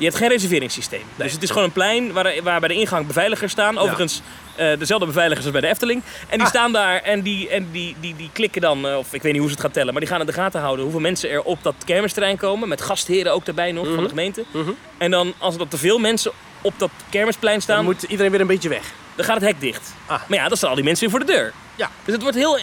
je 0.00 0.06
hebt 0.06 0.16
geen 0.18 0.28
reserveringssysteem. 0.28 1.02
Dus 1.16 1.32
het 1.32 1.42
is 1.42 1.48
gewoon 1.50 1.64
een 1.64 1.72
plein 1.72 2.12
waar, 2.12 2.32
waar 2.42 2.60
bij 2.60 2.68
de 2.68 2.74
ingang 2.74 3.06
beveiligers 3.06 3.52
staan. 3.52 3.78
Overigens 3.78 4.22
eh, 4.56 4.78
dezelfde 4.78 5.06
beveiligers 5.06 5.44
als 5.44 5.52
bij 5.52 5.60
de 5.62 5.66
Efteling. 5.68 6.02
En 6.28 6.36
die 6.38 6.40
Ah. 6.40 6.46
staan 6.48 6.72
daar 6.72 7.02
en, 7.02 7.22
die, 7.22 7.48
en 7.48 7.68
die, 7.72 7.96
die, 8.00 8.16
die 8.16 8.30
klikken 8.32 8.60
dan, 8.60 8.88
eh, 8.88 8.96
of 8.96 9.14
ik 9.14 9.22
weet 9.22 9.32
niet 9.32 9.40
hoe 9.40 9.50
ze 9.50 9.54
het 9.56 9.64
gaan 9.64 9.72
tellen, 9.72 9.92
maar 9.92 10.00
die 10.00 10.10
gaan 10.10 10.20
in 10.20 10.26
de 10.26 10.32
gaten 10.32 10.60
houden 10.60 10.82
hoeveel 10.84 11.00
mensen 11.00 11.30
er 11.30 11.42
op 11.42 11.58
dat 11.62 11.74
kermisterrein 11.84 12.36
komen. 12.36 12.68
Met 12.68 12.80
gastheren 12.80 13.32
ook 13.32 13.44
daarbij 13.44 13.72
nog 13.72 13.86
van 13.94 14.02
de 14.02 14.08
gemeente. 14.08 14.44
Mhm. 14.50 14.70
En 14.98 15.10
dan 15.10 15.34
als 15.38 15.56
er 15.56 15.68
te 15.68 15.78
veel 15.78 15.98
mensen 15.98 16.32
op 16.60 16.74
dat 16.76 16.90
kermisplein 17.10 17.54
Dan 17.54 17.62
staan, 17.62 17.84
moet 17.84 18.02
iedereen 18.02 18.30
weer 18.30 18.40
een 18.40 18.46
beetje 18.46 18.68
weg. 18.68 18.92
Dan 19.20 19.28
gaat 19.28 19.40
het 19.40 19.50
hek 19.50 19.60
dicht. 19.60 19.92
Ah. 20.06 20.20
Maar 20.26 20.38
ja, 20.38 20.48
dan 20.48 20.56
staan 20.56 20.68
al 20.68 20.74
die 20.74 20.84
mensen 20.84 21.08
weer 21.10 21.16
voor 21.18 21.26
de 21.26 21.32
deur. 21.32 21.52
Ja. 21.76 21.90
Dus 22.04 22.14
het 22.14 22.22
wordt 22.22 22.36
heel. 22.36 22.58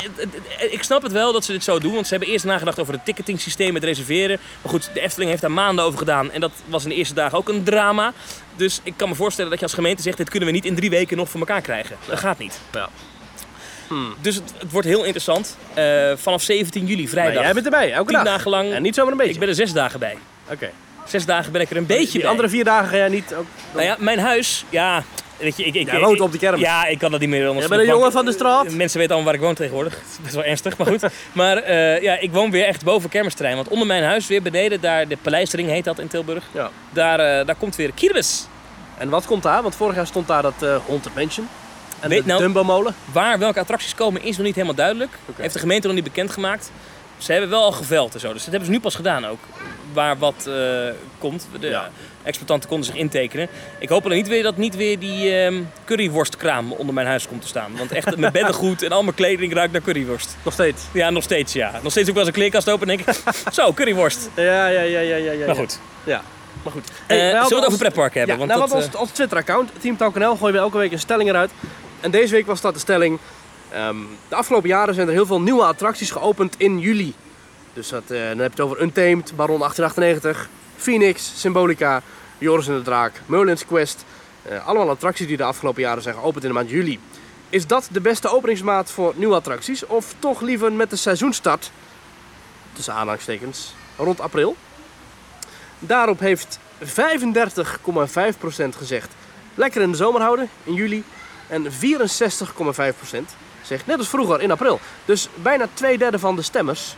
Ik 0.72 0.84
snap 0.84 1.02
het 1.04 1.12
wel 1.12 1.34
dat 1.34 1.46
ze 1.46 1.52
dit 1.52 1.63
zo 1.63 1.80
doen, 1.80 1.93
want 1.93 2.06
ze 2.08 2.13
hebben 2.13 2.32
eerst 2.32 2.46
nagedacht 2.46 2.80
over 2.80 2.93
het 2.93 3.06
ticketing 3.06 3.41
systeem, 3.41 3.76
het 3.76 3.84
reserveren. 3.84 4.39
Maar 4.62 4.72
goed, 4.72 4.89
de 4.93 5.00
Efteling 5.02 5.30
heeft 5.30 5.41
daar 5.41 5.52
maanden 5.52 5.86
over 5.86 5.98
gedaan 6.00 6.32
en 6.32 6.41
dat 6.41 6.52
was 6.65 6.84
in 6.84 6.89
de 6.89 6.96
eerste 6.96 7.13
dagen 7.13 7.38
ook 7.38 7.50
een 7.50 7.63
drama. 7.63 8.13
Dus 8.56 8.80
ik 8.84 8.93
kan 8.96 9.10
me 9.10 9.15
voorstellen 9.15 9.50
dat 9.50 9.60
je 9.60 9.65
als 9.65 9.74
gemeente 9.76 10.02
zegt: 10.02 10.17
dit 10.17 10.30
kunnen 10.30 10.48
we 10.50 10.56
niet 10.56 10.65
in 10.65 10.76
drie 10.76 10.89
weken 10.89 11.17
nog 11.17 11.30
voor 11.30 11.39
elkaar 11.39 11.62
krijgen. 11.62 11.98
Dat 12.08 12.20
gaat 12.20 12.38
niet. 12.39 12.60
Ja. 12.72 12.89
Hmm. 13.88 14.15
Dus 14.22 14.36
het, 14.36 14.54
het 14.58 14.72
wordt 14.72 14.88
heel 14.88 15.04
interessant. 15.04 15.58
Eh, 15.74 16.12
vanaf 16.15 16.41
17 16.41 16.86
juli, 16.86 17.02
Maar 17.02 17.12
vrijdag. 17.12 17.43
jij 17.43 17.54
bent 17.54 17.65
erbij, 17.65 17.91
elke 17.93 18.13
Tien 18.13 18.24
dag. 18.24 18.28
dagen 18.34 18.50
lang. 18.52 18.72
En 18.74 18.82
niet 18.82 18.96
zomaar 18.96 19.12
een 19.12 19.17
beetje. 19.17 19.34
Ik 19.34 19.39
ben 19.39 19.50
er 19.50 19.56
zes 19.56 19.74
dagen 19.74 20.00
bij. 20.00 20.17
Oké. 20.52 20.70
Zes 21.06 21.26
dagen 21.26 21.52
ben 21.52 21.62
ik 21.62 21.70
er 21.70 21.78
een 21.78 21.86
beetje 21.86 22.12
Die 22.12 22.22
bij. 22.22 22.30
andere 22.30 22.50
vier 22.50 22.63
dagen 22.63 22.89
ga 22.89 22.96
jij 22.96 23.10
niet... 23.10 23.34
Ook... 23.34 23.46
Nou 23.74 23.86
ja, 23.86 23.96
mijn 24.00 24.20
huis, 24.20 24.65
ja, 24.70 25.04
weet 25.39 25.58
je, 25.58 25.63
ik... 25.63 25.73
ik 25.76 25.86
Jij 25.91 26.00
woont 26.00 26.15
ik- 26.15 26.21
op 26.21 26.32
de 26.32 26.38
kermis. 26.38 26.62
Ja, 26.62 26.86
ik 26.86 26.97
kan 27.00 27.12
dat 27.12 27.19
niet 27.19 27.30
meer 27.30 27.47
anders. 27.47 27.67
Jij 27.67 27.78
bent 27.78 27.82
een 27.89 27.95
jongen 27.95 28.12
van 28.12 28.26
de 28.26 28.32
straat. 28.32 28.69
Mensen 28.69 29.00
weten 29.00 29.15
allemaal 29.15 29.23
waar 29.23 29.34
ik 29.41 29.45
woon 29.47 29.56
tegenwoordig. 29.56 29.93
Het 30.02 30.04
is 30.12 30.17
best 30.23 30.36
wel 30.36 30.43
ernstig, 30.43 30.78
maar 30.78 30.88
goed. 30.88 31.04
maar 31.32 31.58
eh, 31.58 32.02
ja, 32.02 32.19
ik 32.19 32.32
woon 32.32 32.52
weer 32.52 32.65
echt 32.65 32.84
boven 32.84 33.10
kermisterrein. 33.10 33.56
Want 33.56 33.67
onder 33.67 33.88
mijn 33.88 34.04
huis, 34.04 34.28
weer 34.28 34.41
beneden, 34.41 34.82
daar 34.82 35.08
de 35.08 35.17
Paleisring 35.21 35.69
heet 35.69 35.84
dat 35.84 36.00
in 36.00 36.08
Tilburg. 36.08 36.43
Ja. 36.52 36.69
Daar, 36.89 37.19
eh, 37.19 37.45
daar 37.45 37.56
komt 37.56 37.76
weer 37.76 37.91
Kirmes. 37.93 38.47
En 38.97 39.10
wat 39.10 39.26
komt 39.26 39.43
daar? 39.43 39.62
Want 39.62 39.76
vorig 39.76 39.95
jaar 39.95 40.08
stond 40.08 40.28
daar 40.28 40.41
dat 40.41 40.54
eh 40.63 40.76
Haunted 40.88 41.15
Mansion. 41.15 41.47
En 42.00 42.10
Weet 42.10 42.21
de 42.21 42.28
nou- 42.28 42.39
Dumbo-molen. 42.41 42.95
Waar 43.12 43.39
welke 43.39 43.60
attracties 43.60 43.95
komen 43.95 44.23
is 44.23 44.36
nog 44.38 44.45
niet 44.45 44.56
helemaal 44.56 44.76
duidelijk. 44.76 45.12
Heeft 45.36 45.54
de 45.54 45.60
gemeente 45.60 45.88
nog 45.88 45.95
niet 45.95 46.04
bekendgemaakt. 46.06 46.71
Ze 47.17 47.32
hebben 47.32 47.50
wel 47.50 47.63
al 47.63 47.71
geveld 47.71 48.13
en 48.13 48.19
zo. 48.19 48.28
Dus 48.34 48.41
dat 48.41 48.50
hebben 48.52 48.65
ze 48.65 48.71
nu 48.71 48.80
pas 48.80 48.95
gedaan 48.95 49.26
ook. 49.26 49.39
Waar 49.93 50.17
wat 50.17 50.47
eh, 50.47 50.54
komt. 51.17 51.47
De 51.60 51.67
Ja. 51.67 51.89
Exploitanten 52.27 52.69
konden 52.69 52.85
zich 52.87 52.95
intekenen. 52.95 53.47
Ik 53.79 53.89
hoop 53.89 54.05
alleen 54.05 54.17
niet 54.17 54.27
weer 54.27 54.43
dat 54.43 54.57
niet 54.57 54.75
weer 54.75 54.99
die 54.99 55.33
ehm, 55.35 55.61
curryworstkraam 55.85 56.71
onder 56.71 56.93
mijn 56.93 57.07
huis 57.07 57.27
komt 57.27 57.41
te 57.41 57.47
staan. 57.47 57.71
Want 57.77 57.91
echt, 57.91 58.17
mijn 58.17 58.31
beddengoed 58.31 58.81
en 58.83 58.91
al 58.91 59.03
mijn 59.03 59.15
kleding 59.15 59.53
ruikt 59.53 59.71
naar 59.73 59.81
curryworst. 59.81 60.35
Nog 60.43 60.53
steeds. 60.53 60.81
Ja, 60.91 61.09
nog 61.09 61.23
steeds 61.23 61.53
ja. 61.53 61.71
Nog 61.83 61.91
steeds 61.91 62.07
ook 62.09 62.15
wel 62.15 62.23
eens 62.25 62.33
een 62.33 62.39
kleerkast 62.39 62.69
open 62.69 62.89
en 62.89 62.97
denk 62.97 63.07
ik... 63.09 63.15
Zo, 63.53 63.73
curryworst. 63.73 64.29
Ja, 64.35 64.67
ja, 64.67 64.81
ja, 64.81 64.99
ja, 64.99 65.15
ja. 65.15 65.31
ja. 65.31 65.45
Maar 65.45 65.55
goed. 65.55 65.79
Ja, 66.03 66.21
maar 66.63 66.73
goed. 66.73 66.87
Eh, 67.07 67.17
wij 67.17 67.17
zullen 67.17 67.33
we 67.33 67.43
het 67.43 67.53
over 67.53 67.67
ons- 67.67 67.77
pretparken 67.77 68.17
hebben? 68.19 68.37
Ja, 68.39 68.45
want 68.45 68.49
nou, 68.59 68.61
dat, 68.61 68.69
wat 68.69 68.83
ons, 68.85 68.93
eh, 68.95 69.01
ons 69.01 69.11
Twitter-account, 69.11 69.69
Team.nl, 69.79 70.35
gooien 70.35 70.53
we 70.55 70.59
elke 70.61 70.77
week 70.77 70.91
een 70.91 70.99
stelling 70.99 71.29
eruit. 71.29 71.51
En 71.99 72.11
deze 72.11 72.33
week 72.33 72.45
was 72.45 72.61
dat 72.61 72.73
de 72.73 72.79
stelling. 72.79 73.19
ehm, 73.71 73.95
de 74.29 74.35
afgelopen 74.35 74.69
jaren 74.69 74.93
zijn 74.93 75.07
er 75.07 75.13
heel 75.13 75.25
veel 75.25 75.41
nieuwe 75.41 75.63
attracties 75.63 76.11
geopend 76.11 76.55
in 76.57 76.79
juli. 76.79 77.13
Dus 77.73 77.89
dat, 77.89 78.03
eh, 78.07 78.17
dan 78.17 78.27
heb 78.27 78.37
je 78.37 78.43
het 78.43 78.59
over 78.59 78.81
Untamed, 78.81 79.33
Baron 79.35 79.59
1898, 79.59 80.49
Phoenix, 80.77 81.39
Symbolica, 81.39 82.01
Joris 82.37 82.67
en 82.67 82.75
de 82.77 82.81
Draak, 82.81 83.21
Merlin's 83.25 83.65
Quest. 83.65 84.05
Eh, 84.41 84.67
allemaal 84.67 84.89
attracties 84.89 85.27
die 85.27 85.37
de 85.37 85.43
afgelopen 85.43 85.81
jaren 85.81 86.03
zijn 86.03 86.15
geopend 86.15 86.43
in 86.43 86.49
de 86.49 86.55
maand 86.55 86.69
juli. 86.69 86.99
Is 87.49 87.67
dat 87.67 87.87
de 87.91 88.01
beste 88.01 88.29
openingsmaat 88.29 88.91
voor 88.91 89.13
nieuwe 89.15 89.35
attracties? 89.35 89.85
Of 89.85 90.13
toch 90.19 90.41
liever 90.41 90.71
met 90.71 90.89
de 90.89 90.95
seizoenstart, 90.95 91.71
tussen 92.73 92.93
aanhalingstekens, 92.93 93.73
rond 93.95 94.19
april? 94.19 94.55
Daarop 95.79 96.19
heeft 96.19 96.59
35,5% 96.79 98.75
gezegd 98.77 99.15
lekker 99.57 99.81
in 99.81 99.91
de 99.91 99.97
zomer 99.97 100.21
houden 100.21 100.49
in 100.63 100.73
juli. 100.73 101.03
En 101.47 101.65
64,5% 101.65 101.69
zegt 103.61 103.85
net 103.85 103.97
als 103.97 104.09
vroeger 104.09 104.41
in 104.41 104.51
april. 104.51 104.79
Dus 105.05 105.29
bijna 105.35 105.67
twee 105.73 105.97
derde 105.97 106.19
van 106.19 106.35
de 106.35 106.41
stemmers 106.41 106.95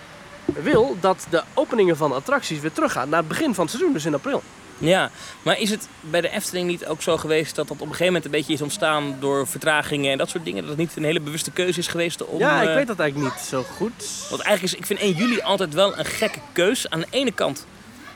wil 0.64 0.98
dat 1.00 1.28
de 1.30 1.44
openingen 1.54 1.98
van 1.98 2.14
attracties 2.14 2.60
weer 2.60 2.72
teruggaan 2.72 3.10
naar 3.10 3.20
het 3.20 3.28
begin 3.28 3.54
van 3.54 3.64
het 3.64 3.74
seizoen, 3.74 3.94
dus 3.94 4.06
in 4.06 4.14
april. 4.14 4.44
Ja, 4.78 5.12
maar 5.42 5.60
is 5.60 5.70
het 5.70 5.88
bij 6.00 6.22
de 6.22 6.30
Efteling 6.30 6.68
niet 6.68 6.86
ook 6.86 7.02
zo 7.02 7.18
geweest 7.18 7.56
dat 7.56 7.68
dat 7.68 7.78
op 7.78 7.82
een 7.82 7.88
gegeven 7.88 8.06
moment 8.06 8.26
een 8.26 8.32
beetje 8.32 8.54
is 8.54 8.62
ontstaan 8.62 9.16
door 9.20 9.48
vertragingen 9.48 10.12
en 10.12 10.18
dat 10.18 10.30
soort 10.30 10.46
dingen? 10.46 10.62
Dat 10.62 10.70
het 10.70 10.80
niet 10.80 10.96
een 10.96 11.04
hele 11.04 11.20
bewuste 11.20 11.52
keuze 11.52 11.80
is 11.80 11.88
geweest 11.88 12.26
om... 12.26 12.40
ja, 12.40 12.62
ik 12.62 12.70
eh, 12.70 12.76
weet 12.76 12.88
dat 12.88 13.00
eigenlijk 13.00 13.34
niet 13.34 13.44
zo 13.44 13.64
goed. 13.64 14.28
Want 14.30 14.42
eigenlijk 14.42 14.74
is, 14.74 14.80
ik 14.80 14.86
vind 14.86 15.00
1 15.00 15.14
juli 15.14 15.42
altijd 15.42 15.74
wel 15.74 15.98
een 15.98 16.06
gekke 16.06 16.40
keus. 16.52 16.90
Aan 16.90 17.00
de 17.00 17.08
ene 17.10 17.32
kant 17.32 17.66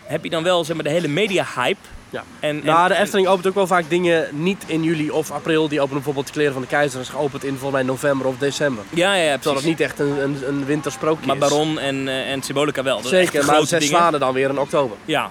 heb 0.03 0.23
je 0.23 0.29
dan 0.29 0.43
wel 0.43 0.63
zeg 0.63 0.75
maar, 0.75 0.83
de 0.83 0.89
hele 0.89 1.07
media-hype. 1.07 1.79
Ja. 2.13 2.23
En, 2.39 2.49
en- 2.59 2.65
Nou, 2.65 2.87
de 2.87 2.95
Efteling 2.95 3.27
opent 3.27 3.47
ook 3.47 3.53
wel 3.55 3.67
vaak 3.67 3.89
dingen 3.89 4.27
niet 4.31 4.63
in 4.65 4.83
juli 4.83 5.09
of 5.11 5.31
april. 5.31 5.67
Die 5.67 5.77
openen 5.79 5.95
bijvoorbeeld 5.95 6.25
de 6.27 6.31
kleren 6.33 6.53
van 6.53 6.61
de 6.61 6.67
keizer 6.67 6.99
is 6.99 7.09
geopend 7.09 7.43
in 7.43 7.49
volgens 7.51 7.71
mij 7.71 7.83
november 7.83 8.27
of 8.27 8.37
december. 8.37 8.83
Ja, 8.89 9.13
ja, 9.15 9.23
ja, 9.23 9.37
Terwijl 9.37 9.55
precies. 9.61 9.69
het 9.69 9.79
niet 9.79 9.79
echt 9.89 9.99
een, 9.99 10.23
een, 10.23 10.47
een 10.47 10.65
wintersprookje 10.65 11.25
Maar 11.25 11.35
is. 11.35 11.41
Baron 11.41 11.79
en, 11.79 12.07
eh, 12.07 12.31
en 12.31 12.41
Symbolica 12.41 12.83
wel. 12.83 13.01
Dat 13.01 13.11
Zeker, 13.11 13.45
maar 13.45 13.65
zes 13.65 13.87
zwanen 13.87 14.19
dan 14.19 14.33
weer 14.33 14.49
in 14.49 14.59
oktober. 14.59 14.97
Ja. 15.05 15.29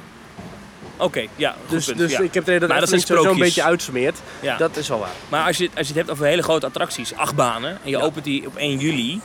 Oké, 0.96 1.26
ja. 1.36 1.50
goed 1.60 1.70
Dus, 1.70 1.86
punt, 1.86 1.98
dus 1.98 2.12
ja. 2.12 2.20
ik 2.20 2.34
heb 2.34 2.46
het 2.46 2.60
dat 2.60 2.68
de 2.68 2.74
Maar 2.74 2.82
een 2.92 3.00
sprookjes. 3.00 3.38
beetje 3.38 3.62
uitsmeert. 3.62 4.18
Ja. 4.40 4.56
Dat 4.56 4.76
is 4.76 4.88
wel 4.88 4.98
waar. 4.98 5.08
Maar 5.28 5.46
als 5.46 5.56
je, 5.56 5.64
als 5.76 5.86
je 5.88 5.92
het 5.92 5.96
hebt 5.96 6.10
over 6.10 6.26
hele 6.26 6.42
grote 6.42 6.66
attracties, 6.66 7.14
acht 7.14 7.34
banen, 7.34 7.78
en 7.84 7.90
je 7.90 7.98
opent 7.98 8.24
die 8.24 8.46
op 8.46 8.56
1 8.56 8.78
juli, 8.78 9.20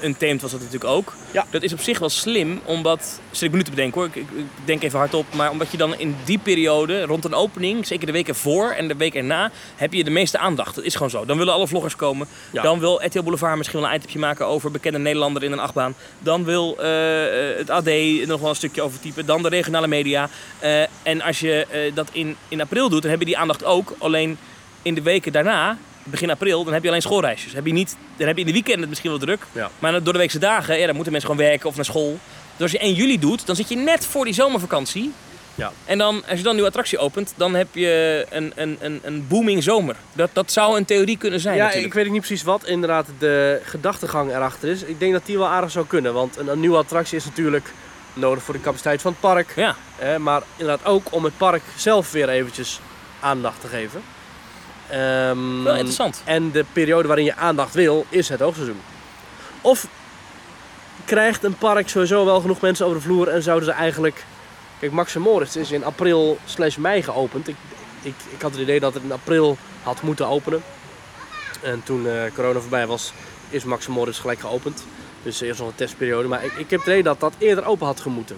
een 0.00 0.16
Tamed 0.16 0.42
was 0.42 0.50
dat 0.50 0.60
natuurlijk 0.60 0.90
ook. 0.90 1.14
Ja. 1.30 1.46
Dat 1.50 1.62
is 1.62 1.72
op 1.72 1.80
zich 1.80 1.98
wel 1.98 2.08
slim, 2.08 2.60
omdat, 2.64 3.20
zit 3.30 3.42
ik 3.42 3.50
me 3.50 3.56
nu 3.56 3.62
te 3.62 3.70
bedenken 3.70 4.00
hoor, 4.00 4.10
ik, 4.12 4.16
ik 4.16 4.46
denk 4.64 4.82
even 4.82 4.98
hardop, 4.98 5.26
maar 5.34 5.50
omdat 5.50 5.70
je 5.70 5.76
dan 5.76 5.98
in 5.98 6.16
die 6.24 6.38
periode, 6.38 7.02
rond 7.02 7.24
een 7.24 7.34
opening, 7.34 7.86
zeker 7.86 8.06
de 8.06 8.12
week 8.12 8.28
ervoor 8.28 8.70
en 8.70 8.88
de 8.88 8.96
week 8.96 9.14
erna, 9.14 9.50
heb 9.76 9.92
je 9.92 10.04
de 10.04 10.10
meeste 10.10 10.38
aandacht. 10.38 10.74
Dat 10.74 10.84
is 10.84 10.94
gewoon 10.94 11.10
zo. 11.10 11.24
Dan 11.24 11.38
willen 11.38 11.52
alle 11.52 11.68
vloggers 11.68 11.96
komen. 11.96 12.26
Ja. 12.52 12.62
Dan 12.62 12.78
wil 12.78 13.04
RTL 13.04 13.22
Boulevard 13.22 13.56
misschien 13.56 13.80
wel 13.80 13.88
een 13.88 13.94
itempje 13.94 14.18
maken 14.18 14.46
over 14.46 14.70
bekende 14.70 14.98
Nederlander 14.98 15.42
in 15.42 15.52
een 15.52 15.58
achtbaan. 15.58 15.94
Dan 16.18 16.44
wil 16.44 16.76
eh, 16.78 17.50
eh, 17.50 17.56
het 17.56 17.70
AD 17.70 17.90
nog 18.26 18.40
wel 18.40 18.48
een 18.48 18.56
stukje 18.56 18.82
over 18.82 19.00
typen. 19.00 19.26
Dan 19.26 19.42
de 19.42 19.48
regionale 19.48 19.86
media. 19.86 20.28
Eh, 20.58 20.82
en 21.02 21.22
als 21.22 21.40
je 21.40 21.66
eh, 21.70 21.94
dat 21.94 22.08
in, 22.12 22.36
in 22.48 22.60
april 22.60 22.88
doet, 22.88 23.02
dan 23.02 23.10
heb 23.10 23.20
je 23.20 23.26
die 23.26 23.38
aandacht 23.38 23.64
ook. 23.64 23.94
Alleen 23.98 24.38
in 24.82 24.94
de 24.94 25.02
weken 25.02 25.32
daarna, 25.32 25.78
begin 26.04 26.30
april, 26.30 26.64
dan 26.64 26.72
heb 26.72 26.82
je 26.82 26.88
alleen 26.88 27.02
schoolreisjes. 27.02 27.52
Heb 27.52 27.66
je 27.66 27.72
niet, 27.72 27.96
dan 28.16 28.26
heb 28.26 28.36
je 28.36 28.42
in 28.42 28.46
de 28.46 28.52
weekenden 28.52 28.88
misschien 28.88 29.10
wel 29.10 29.18
druk. 29.18 29.46
Ja. 29.52 29.70
Maar 29.78 30.02
door 30.02 30.12
de 30.12 30.18
weekse 30.18 30.38
dagen, 30.38 30.78
ja, 30.78 30.86
dan 30.86 30.94
moeten 30.94 31.12
mensen 31.12 31.30
gewoon 31.30 31.46
werken 31.46 31.68
of 31.68 31.76
naar 31.76 31.84
school. 31.84 32.18
Dus 32.56 32.62
als 32.62 32.70
je 32.70 32.78
1 32.78 32.94
juli 32.94 33.18
doet, 33.18 33.46
dan 33.46 33.56
zit 33.56 33.68
je 33.68 33.76
net 33.76 34.06
voor 34.06 34.24
die 34.24 34.34
zomervakantie. 34.34 35.12
Ja. 35.54 35.72
En 35.84 35.98
dan, 35.98 36.14
als 36.28 36.36
je 36.36 36.42
dan 36.42 36.46
een 36.46 36.52
nieuwe 36.52 36.68
attractie 36.68 36.98
opent, 36.98 37.32
dan 37.36 37.54
heb 37.54 37.68
je 37.72 38.26
een, 38.30 38.52
een, 38.54 38.76
een, 38.80 39.00
een 39.02 39.26
booming 39.28 39.62
zomer. 39.62 39.96
Dat, 40.12 40.30
dat 40.32 40.52
zou 40.52 40.76
een 40.76 40.84
theorie 40.84 41.18
kunnen 41.18 41.40
zijn 41.40 41.56
Ja, 41.56 41.64
natuurlijk. 41.64 41.94
ik 41.94 42.02
weet 42.02 42.10
niet 42.10 42.20
precies 42.20 42.42
wat 42.42 42.66
inderdaad 42.66 43.06
de 43.18 43.60
gedachtegang 43.64 44.30
erachter 44.30 44.68
is. 44.68 44.82
Ik 44.82 44.98
denk 44.98 45.12
dat 45.12 45.26
die 45.26 45.38
wel 45.38 45.48
aardig 45.48 45.70
zou 45.70 45.86
kunnen. 45.86 46.14
Want 46.14 46.36
een, 46.36 46.48
een 46.48 46.60
nieuwe 46.60 46.76
attractie 46.76 47.16
is 47.16 47.24
natuurlijk 47.24 47.72
nodig 48.12 48.42
voor 48.42 48.54
de 48.54 48.60
capaciteit 48.60 49.02
van 49.02 49.10
het 49.10 49.20
park. 49.20 49.52
Ja, 49.56 49.76
maar 50.18 50.42
inderdaad 50.56 50.86
ook 50.86 51.06
om 51.10 51.24
het 51.24 51.36
park 51.36 51.62
zelf 51.76 52.12
weer 52.12 52.28
eventjes 52.28 52.80
aandacht 53.20 53.60
te 53.60 53.66
geven. 53.66 54.02
Wel 55.62 55.74
interessant. 55.74 56.22
En 56.24 56.50
de 56.50 56.64
periode 56.72 57.08
waarin 57.08 57.24
je 57.24 57.36
aandacht 57.36 57.74
wil, 57.74 58.06
is 58.08 58.28
het 58.28 58.40
hoogseizoen. 58.40 58.80
Of 59.60 59.86
krijgt 61.04 61.44
een 61.44 61.58
park 61.58 61.88
sowieso 61.88 62.24
wel 62.24 62.40
genoeg 62.40 62.60
mensen 62.60 62.86
over 62.86 62.98
de 62.98 63.04
vloer 63.04 63.28
en 63.28 63.42
zouden 63.42 63.68
ze 63.68 63.74
eigenlijk... 63.74 64.24
Kijk, 64.78 64.92
Max 64.92 65.14
Moritz 65.14 65.56
is 65.56 65.70
in 65.70 65.84
april 65.84 66.38
slash 66.44 66.76
mei 66.76 67.02
geopend. 67.02 67.48
Ik, 67.48 67.56
ik, 68.02 68.14
ik 68.30 68.42
had 68.42 68.50
het 68.50 68.60
idee 68.60 68.80
dat 68.80 68.94
het 68.94 69.02
in 69.02 69.12
april 69.12 69.56
had 69.82 70.02
moeten 70.02 70.26
openen. 70.26 70.62
En 71.62 71.82
toen 71.82 72.08
eh, 72.08 72.22
corona 72.34 72.60
voorbij 72.60 72.86
was, 72.86 73.12
is 73.48 73.64
Max 73.64 73.86
Moritz 73.86 74.20
gelijk 74.20 74.40
geopend. 74.40 74.84
Dus 75.22 75.40
eerst 75.40 75.60
nog 75.60 75.68
een 75.68 75.74
testperiode. 75.74 76.28
Maar 76.28 76.44
ik, 76.44 76.52
ik 76.52 76.70
heb 76.70 76.80
het 76.80 76.88
idee 76.88 77.02
dat 77.02 77.20
dat 77.20 77.34
eerder 77.38 77.64
open 77.64 77.86
had 77.86 78.00
gemoeten. 78.00 78.36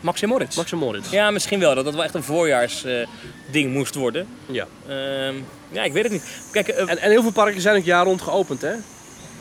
Max 0.00 0.22
en 0.22 0.28
Moritz. 0.28 0.56
Max 0.56 0.72
Moritz. 0.72 1.10
Ja, 1.10 1.30
misschien 1.30 1.60
wel. 1.60 1.74
Dat 1.74 1.84
dat 1.84 1.94
wel 1.94 2.04
echt 2.04 2.14
een 2.14 2.22
voorjaarsding 2.22 3.06
ding 3.50 3.72
moest 3.72 3.94
worden. 3.94 4.26
Ja. 4.46 4.66
Ehm, 4.88 5.34
ja, 5.70 5.82
ik 5.84 5.92
weet 5.92 6.02
het 6.02 6.12
niet. 6.12 6.48
Kijk, 6.52 6.68
eh, 6.68 6.90
En, 6.90 6.98
en 6.98 7.10
heel 7.10 7.22
veel 7.22 7.32
parken 7.32 7.60
zijn 7.60 7.76
ook 7.76 7.84
jaar 7.84 8.04
rond 8.04 8.22
geopend, 8.22 8.60
hè? 8.62 8.72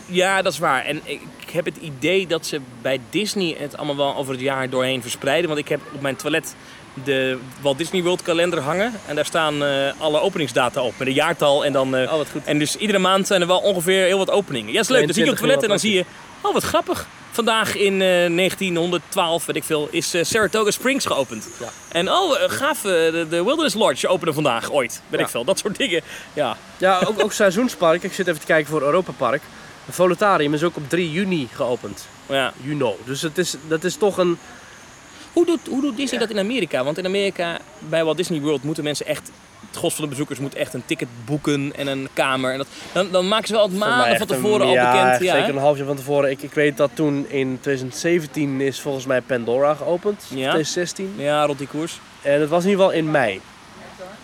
ja, 0.05 0.41
dat 0.41 0.53
is 0.53 0.59
waar. 0.59 0.85
En 0.85 1.01
ik, 1.03 1.21
heb 1.51 1.65
het 1.65 1.77
idee 1.77 2.27
dat 2.27 2.45
ze 2.45 2.59
bij 2.81 2.99
Disney 3.09 3.55
het 3.59 3.77
allemaal 3.77 3.95
wel 3.95 4.15
over 4.15 4.31
het 4.33 4.41
jaar 4.41 4.69
doorheen 4.69 5.01
verspreiden. 5.01 5.47
Want 5.47 5.59
ik 5.59 5.67
heb 5.67 5.79
op 5.93 6.01
mijn 6.01 6.15
toilet 6.15 6.55
de 7.03 7.37
Walt 7.61 7.77
Disney 7.77 8.03
World 8.03 8.21
kalender 8.21 8.59
hangen. 8.59 8.93
En 9.05 9.15
daar 9.15 9.25
staan 9.25 9.63
eh, 9.63 9.91
alle 9.97 10.19
openingsdata 10.21 10.81
op. 10.81 10.93
Met 10.97 11.07
een 11.07 11.13
jaartal 11.13 11.65
en 11.65 11.73
dan... 11.73 11.95
eh, 11.95 12.11
Oh, 12.11 12.17
wat 12.17 12.29
goed. 12.31 12.45
en 12.45 12.59
dus 12.59 12.75
iedere 12.75 12.99
maand 12.99 13.27
zijn 13.27 13.41
er 13.41 13.47
wel 13.47 13.59
ongeveer 13.59 14.05
heel 14.05 14.17
wat 14.17 14.29
openingen. 14.31 14.73
Ja, 14.73 14.79
is 14.79 14.87
leuk. 14.87 15.05
Dan 15.05 15.13
zie 15.13 15.23
je 15.23 15.29
op 15.31 15.35
het 15.37 15.43
22 15.45 15.47
toilet 15.47 15.63
en 15.63 15.69
dan 15.69 15.79
zie 15.79 15.93
je... 15.93 16.05
Oh, 16.41 16.53
wat 16.53 16.63
grappig. 16.63 17.07
Vandaag 17.37 17.75
in 17.75 17.93
eh, 18.01 18.07
1912, 18.35 19.45
weet 19.45 19.55
ik 19.55 19.63
veel, 19.63 19.87
is 19.91 20.13
eh, 20.13 20.23
Saratoga 20.23 20.71
Springs 20.71 21.05
geopend. 21.05 21.47
Ja. 21.59 21.67
En 21.91 22.11
oh, 22.11 22.41
eh, 22.41 22.49
gaaf, 22.49 22.77
eh, 22.77 22.91
de, 22.91 23.25
de 23.29 23.43
Wilderness 23.43 23.75
Lodge 23.75 24.07
opende 24.07 24.33
vandaag 24.33 24.71
ooit. 24.71 25.01
Weet 25.09 25.19
Ja. 25.19 25.25
ik 25.25 25.31
veel, 25.31 25.43
dat 25.43 25.59
soort 25.59 25.77
dingen. 25.77 26.01
Ja, 26.33 26.57
Ja, 26.77 27.01
ook, 27.07 27.23
ook 27.23 27.33
seizoenspark. 27.33 28.03
Ik 28.03 28.13
zit 28.13 28.27
even 28.27 28.39
te 28.39 28.45
kijken 28.45 28.71
voor 28.71 28.81
Europa 28.81 29.11
Park. 29.11 29.41
Het 29.85 29.95
Volutarium 29.95 30.53
is 30.53 30.63
ook 30.63 30.75
op 30.75 30.89
3 30.89 31.11
juni 31.11 31.47
geopend. 31.53 32.07
ja. 32.29 32.53
Juno. 32.61 32.97
Dus 33.05 33.21
het 33.21 33.37
is, 33.37 33.55
dat 33.67 33.83
is 33.83 33.95
toch 33.95 34.17
een... 34.17 34.37
Hoe 35.33 35.45
doet, 35.45 35.59
hoe 35.69 35.81
doet 35.81 35.97
Disney 35.97 36.19
dat 36.19 36.29
in 36.29 36.39
Amerika? 36.39 36.83
Want 36.83 36.97
in 36.97 37.05
Amerika, 37.05 37.57
bij 37.79 38.03
Walt 38.03 38.17
Disney 38.17 38.39
World, 38.41 38.63
moeten 38.63 38.83
mensen 38.83 39.05
echt... 39.05 39.31
Het 39.67 39.77
gros 39.77 39.93
van 39.93 40.03
de 40.03 40.09
bezoekers 40.09 40.39
moet 40.39 40.55
echt 40.55 40.73
een 40.73 40.85
ticket 40.85 41.07
boeken 41.25 41.73
en 41.75 41.87
een 41.87 42.07
kamer. 42.13 42.51
En 42.51 42.57
dat, 42.57 42.67
dan, 42.91 43.11
dan 43.11 43.27
maken 43.27 43.47
ze 43.47 43.53
wel 43.53 43.63
het 43.63 43.77
maanden 43.77 44.17
van 44.17 44.27
tevoren 44.27 44.61
een- 44.61 44.67
al 44.67 44.73
ja, 44.73 44.91
bekend. 44.91 45.23
Ja, 45.23 45.33
zeker 45.35 45.49
een 45.49 45.57
half 45.61 45.77
jaar 45.77 45.85
van 45.85 45.95
tevoren. 45.95 46.29
Ik, 46.29 46.41
ik 46.41 46.53
weet 46.53 46.77
dat 46.77 46.89
toen 46.93 47.25
in 47.29 47.57
2017 47.61 48.61
is 48.61 48.79
volgens 48.81 49.05
mij 49.05 49.21
Pandora 49.21 49.73
geopend. 49.73 50.19
Ja. 50.29 50.35
2016. 50.49 51.13
ja, 51.17 51.45
rond 51.45 51.57
die 51.57 51.67
koers. 51.67 51.99
En 52.21 52.39
het 52.41 52.49
was 52.49 52.63
in 52.63 52.69
ieder 52.69 52.83
geval 52.85 52.99
in 52.99 53.11
mei. 53.11 53.41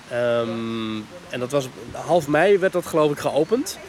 Ehm, 0.10 0.96
en 1.30 1.40
dat 1.40 1.52
was 1.52 1.68
half 1.92 2.28
mei 2.28 2.58
werd 2.58 2.74
dat 2.74 2.86
geloof 2.86 3.12
ik 3.12 3.20
geopend. 3.20 3.80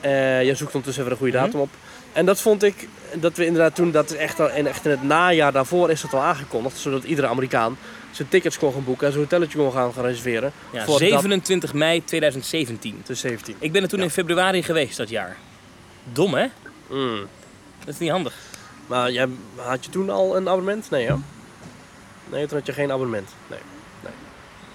Eh 0.00 0.44
je 0.44 0.54
zoekt 0.54 0.74
ondertussen 0.74 1.02
even 1.02 1.12
een 1.12 1.18
goede 1.22 1.36
Mhm. 1.36 1.44
datum 1.44 1.60
op. 1.60 1.68
En 2.12 2.26
dat 2.26 2.40
vond 2.40 2.62
ik, 2.62 2.88
dat 3.14 3.36
we 3.36 3.46
inderdaad 3.46 3.74
toen, 3.74 3.90
dat 3.90 4.10
is 4.10 4.16
echt, 4.16 4.40
al, 4.40 4.50
en 4.50 4.66
echt 4.66 4.84
in 4.84 4.90
het 4.90 5.02
najaar 5.02 5.52
daarvoor 5.52 5.90
is 5.90 6.00
dat 6.00 6.12
al 6.14 6.20
aangekondigd. 6.22 6.78
Zodat 6.78 7.04
iedere 7.04 7.26
Amerikaan 7.26 7.78
zijn 8.16 8.28
tickets 8.28 8.58
kon 8.58 8.72
gaan 8.72 8.84
boeken 8.84 9.06
en 9.06 9.12
zijn 9.12 9.24
hotelletje 9.24 9.58
kon 9.58 9.72
gaan, 9.72 9.92
gaan 9.92 10.04
reserveren. 10.04 10.52
Ja, 10.72 10.84
voor 10.84 10.98
dat- 10.98 11.08
27 11.08 11.72
mei 11.74 12.04
2017. 12.04 13.02
Dus 13.06 13.20
17. 13.20 13.56
Ik 13.58 13.72
ben 13.72 13.82
er 13.82 13.88
toen 13.88 13.98
Ja. 13.98 14.04
in 14.04 14.10
februari 14.10 14.62
geweest 14.62 14.96
dat 14.96 15.08
jaar. 15.08 15.36
Dom, 16.12 16.34
hè? 16.34 16.46
Mm. 16.90 17.26
Dat 17.84 17.94
is 17.94 17.98
niet 17.98 18.10
handig. 18.10 18.34
Maar 18.86 19.10
jij, 19.12 19.28
had 19.56 19.84
je 19.84 19.90
toen 19.90 20.10
al 20.10 20.36
een 20.36 20.48
abonnement? 20.48 20.90
Nee, 20.90 21.02
ja? 21.04 21.18
Nee, 22.30 22.46
toen 22.46 22.58
had 22.58 22.66
je 22.66 22.72
geen 22.72 22.92
abonnement. 22.92 23.28
Nee. 23.46 23.58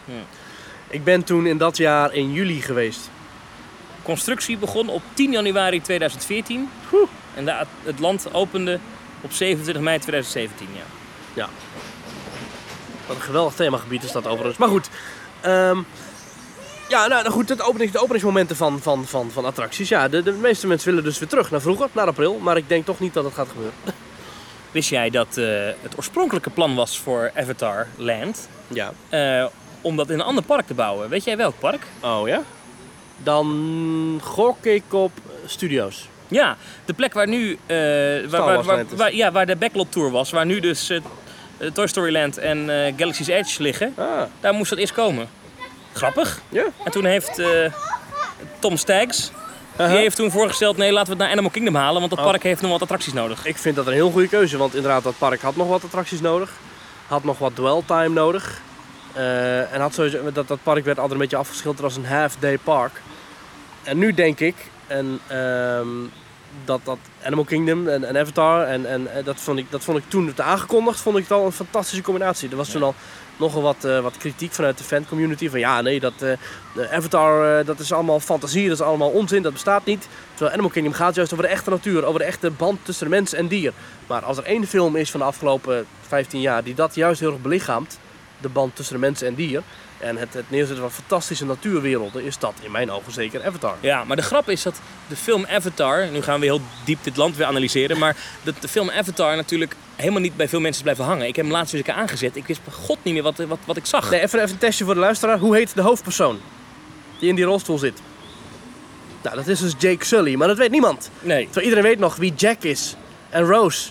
nee. 0.05 0.21
Ik 0.89 1.03
ben 1.03 1.23
toen 1.23 1.45
in 1.45 1.57
dat 1.57 1.77
jaar 1.77 2.13
in 2.13 2.33
juli 2.33 2.61
geweest. 2.61 3.09
Constructie 4.03 4.57
begon 4.57 4.89
op 4.89 5.01
10 5.13 5.31
januari 5.31 5.81
2014. 5.81 6.69
Oeh. 6.93 7.09
En 7.35 7.45
de- 7.45 7.65
het 7.83 7.99
land 7.99 8.33
opende 8.33 8.79
op 9.21 9.31
27 9.31 9.83
mei 9.83 9.99
2017, 9.99 10.67
ja. 10.75 10.83
Ja. 11.33 11.49
Wat 13.11 13.19
een 13.19 13.25
geweldig 13.25 13.53
themagebied 13.53 14.03
is 14.03 14.11
dat 14.11 14.27
overigens. 14.27 14.57
Maar 14.57 14.69
goed. 14.69 14.89
ehm, 15.41 15.77
ja, 16.89 17.07
nou 17.07 17.23
nou 17.23 17.29
goed, 17.29 17.49
het 17.49 17.61
opening, 17.61 17.91
de 17.91 17.99
openingsmomenten 17.99 18.55
van, 18.55 18.79
van, 18.81 19.05
van, 19.05 19.31
van 19.31 19.45
attracties. 19.45 19.89
Ja, 19.89 20.07
de, 20.07 20.23
de 20.23 20.31
meeste 20.31 20.67
mensen 20.67 20.89
willen 20.89 21.03
dus 21.03 21.19
weer 21.19 21.27
terug 21.29 21.51
naar 21.51 21.61
vroeger, 21.61 21.87
naar 21.91 22.07
april. 22.07 22.39
Maar 22.39 22.57
ik 22.57 22.69
denk 22.69 22.85
toch 22.85 22.99
niet 22.99 23.13
dat 23.13 23.23
het 23.23 23.33
gaat 23.33 23.47
gebeuren. 23.47 23.73
Wist 24.71 24.89
jij 24.89 25.09
dat 25.09 25.37
eh, 25.37 25.45
het 25.81 25.97
oorspronkelijke 25.97 26.49
plan 26.49 26.75
was 26.75 26.99
voor 26.99 27.31
Avatar 27.35 27.87
Land... 27.95 28.49
Ja. 28.67 28.93
eh, 29.09 29.45
om 29.81 29.95
dat 29.95 30.09
in 30.09 30.19
een 30.19 30.25
ander 30.25 30.43
park 30.43 30.67
te 30.67 30.73
bouwen? 30.73 31.09
Weet 31.09 31.23
jij 31.23 31.37
welk 31.37 31.59
park? 31.59 31.81
Oh 31.99 32.27
ja? 32.27 32.41
Dan 33.17 34.19
gok 34.23 34.65
ik 34.65 34.83
op 34.93 35.11
studio's. 35.45 36.07
Ja, 36.27 36.57
de 36.85 36.93
plek 36.93 37.13
waar 37.13 37.27
nu... 37.27 37.57
eh, 37.65 37.77
waar, 38.29 38.85
waar, 38.95 39.13
ja, 39.13 39.31
waar 39.31 39.45
de 39.45 39.55
Backlot 39.55 39.91
Tour 39.91 40.11
was. 40.11 40.31
Waar 40.31 40.45
nu 40.45 40.59
dus 40.59 40.91
Toy 41.73 41.87
Story 41.87 42.11
Land 42.11 42.37
en 42.37 42.85
eh, 42.85 42.93
Galaxy's 42.97 43.27
Edge 43.27 43.61
liggen. 43.61 43.93
Ah, 43.97 44.05
Daar 44.39 44.53
moest 44.53 44.69
dat 44.69 44.79
eerst 44.79 44.93
komen. 44.93 45.27
Grappig. 45.93 46.39
ja. 46.49 46.63
En 46.83 46.91
toen 46.91 47.05
heeft 47.05 47.39
eh, 47.39 47.73
Tom 48.59 48.77
Staggs... 48.77 49.31
Die 49.77 49.85
Aha. 49.85 49.95
heeft 49.95 50.15
toen 50.15 50.31
voorgesteld, 50.31 50.77
nee, 50.77 50.91
laten 50.91 51.05
we 51.05 51.11
het 51.13 51.21
naar 51.21 51.31
Animal 51.31 51.49
Kingdom 51.51 51.75
halen, 51.75 51.99
want 51.99 52.09
dat 52.09 52.19
Oh. 52.19 52.25
park 52.25 52.43
heeft 52.43 52.61
nog 52.61 52.71
wat 52.71 52.81
attracties 52.81 53.13
nodig. 53.13 53.45
Ik 53.45 53.57
vind 53.57 53.75
dat 53.75 53.87
een 53.87 53.93
heel 53.93 54.11
goede 54.11 54.27
keuze, 54.27 54.57
want 54.57 54.75
inderdaad, 54.75 55.03
dat 55.03 55.17
park 55.17 55.41
had 55.41 55.55
nog 55.55 55.67
wat 55.67 55.83
attracties 55.83 56.21
nodig. 56.21 56.51
Had 57.07 57.23
nog 57.23 57.37
wat 57.37 57.55
dwell 57.55 57.81
time 57.85 58.09
nodig. 58.09 58.61
Eh, 59.13 59.73
en 59.73 59.81
had 59.81 59.93
sowieso, 59.93 60.31
dat, 60.31 60.47
dat 60.47 60.63
park 60.63 60.85
werd 60.85 60.97
altijd 60.97 61.13
een 61.13 61.21
beetje 61.21 61.37
afgeschilderd 61.37 61.83
als 61.83 61.95
een 61.95 62.05
half-day 62.05 62.57
park. 62.57 63.01
En 63.83 63.97
nu 63.97 64.13
denk 64.13 64.39
ik 64.39 64.55
en, 64.87 65.19
ehm, 65.27 65.87
dat, 66.65 66.81
dat 66.83 66.97
Animal 67.23 67.45
Kingdom 67.45 67.87
en, 67.87 68.03
en 68.03 68.17
Avatar, 68.17 68.63
en, 68.63 68.85
en 68.85 69.15
eh, 69.15 69.25
dat, 69.25 69.39
vond 69.39 69.59
ik, 69.59 69.65
dat 69.69 69.83
vond 69.83 69.97
ik 69.97 70.03
toen 70.07 70.27
het 70.27 70.41
aangekondigd, 70.41 70.99
vond 70.99 71.17
ik 71.17 71.23
het 71.23 71.31
al 71.31 71.45
een 71.45 71.51
fantastische 71.51 72.03
combinatie. 72.03 72.49
Er 72.49 72.55
was 72.55 72.69
toen 72.69 72.83
al 72.83 72.95
nogal 73.37 73.61
wat, 73.61 73.83
eh, 73.83 73.99
wat 73.99 74.17
kritiek 74.17 74.51
vanuit 74.51 74.77
de 74.77 74.83
fancommunity 74.83 75.49
van 75.49 75.59
ja, 75.59 75.81
nee, 75.81 75.99
dat, 75.99 76.13
eh, 76.19 76.93
Avatar, 76.93 77.65
dat 77.65 77.79
is 77.79 77.91
allemaal 77.91 78.19
fantasie, 78.19 78.67
dat 78.67 78.79
is 78.79 78.85
allemaal 78.85 79.09
onzin, 79.09 79.41
dat 79.41 79.53
bestaat 79.53 79.85
niet. 79.85 80.07
Terwijl 80.29 80.51
Animal 80.51 80.71
Kingdom 80.71 80.93
gaat 80.93 81.15
juist 81.15 81.33
over 81.33 81.45
de 81.45 81.51
echte 81.51 81.69
natuur, 81.69 82.03
over 82.03 82.19
de 82.19 82.25
echte 82.25 82.51
band 82.51 82.79
tussen 82.85 83.05
de 83.05 83.15
mens 83.15 83.33
en 83.33 83.47
dier. 83.47 83.73
Maar 84.07 84.23
als 84.23 84.37
er 84.37 84.43
één 84.43 84.67
film 84.67 84.95
is 84.95 85.11
van 85.11 85.19
de 85.19 85.25
afgelopen 85.25 85.85
15 86.07 86.41
jaar 86.41 86.63
die 86.63 86.75
dat 86.75 86.95
juist 86.95 87.19
heel 87.19 87.31
erg 87.31 87.41
belichaamt, 87.41 87.99
de 88.41 88.49
band 88.49 88.75
tussen 88.75 88.95
de 88.95 89.01
mens 89.01 89.21
en 89.21 89.35
dier, 89.35 89.61
en 90.01 90.17
het, 90.17 90.33
het 90.33 90.49
neerzetten 90.49 90.83
van 90.83 90.91
fantastische 90.91 91.45
natuurwerelden, 91.45 92.23
is 92.23 92.37
dat 92.37 92.53
in 92.61 92.71
mijn 92.71 92.91
ogen 92.91 93.11
zeker 93.11 93.45
Avatar. 93.45 93.75
Ja, 93.79 94.03
maar 94.03 94.15
de 94.15 94.21
grap 94.21 94.49
is 94.49 94.63
dat 94.63 94.79
de 95.07 95.15
film 95.15 95.45
Avatar, 95.45 96.07
nu 96.07 96.21
gaan 96.21 96.39
we 96.39 96.45
heel 96.45 96.61
diep 96.85 97.03
dit 97.03 97.17
land 97.17 97.35
weer 97.35 97.45
analyseren, 97.45 97.97
maar 97.97 98.15
dat 98.43 98.55
de 98.59 98.67
film 98.67 98.89
Avatar 98.89 99.35
natuurlijk 99.35 99.75
helemaal 99.95 100.21
niet 100.21 100.37
bij 100.37 100.47
veel 100.47 100.59
mensen 100.59 100.83
blijven 100.83 101.05
hangen. 101.05 101.27
Ik 101.27 101.35
heb 101.35 101.45
hem 101.45 101.53
laatst 101.53 101.71
weer 101.71 101.79
eens 101.79 101.89
een 101.89 101.95
keer 101.95 102.03
aangezet. 102.03 102.35
Ik 102.35 102.47
wist 102.47 102.63
bij 102.63 102.73
god 102.73 102.97
niet 103.03 103.13
meer 103.13 103.23
wat, 103.23 103.37
wat, 103.37 103.59
wat 103.65 103.77
ik 103.77 103.85
zag. 103.85 104.09
Nee, 104.09 104.21
even, 104.21 104.39
even 104.39 104.51
een 104.51 104.57
testje 104.57 104.85
voor 104.85 104.93
de 104.93 104.99
luisteraar. 104.99 105.37
Hoe 105.37 105.55
heet 105.55 105.75
de 105.75 105.81
hoofdpersoon 105.81 106.39
die 107.19 107.29
in 107.29 107.35
die 107.35 107.45
rolstoel 107.45 107.77
zit? 107.77 108.01
Nou, 109.21 109.35
dat 109.35 109.47
is 109.47 109.59
dus 109.59 109.73
Jake 109.77 110.05
Sully, 110.05 110.35
maar 110.35 110.47
dat 110.47 110.57
weet 110.57 110.71
niemand. 110.71 111.09
Nee. 111.19 111.43
Terwijl 111.43 111.65
iedereen 111.65 111.89
weet 111.89 111.99
nog 111.99 112.15
wie 112.15 112.33
Jack 112.35 112.63
is 112.63 112.95
en 113.29 113.43
Rose. 113.43 113.89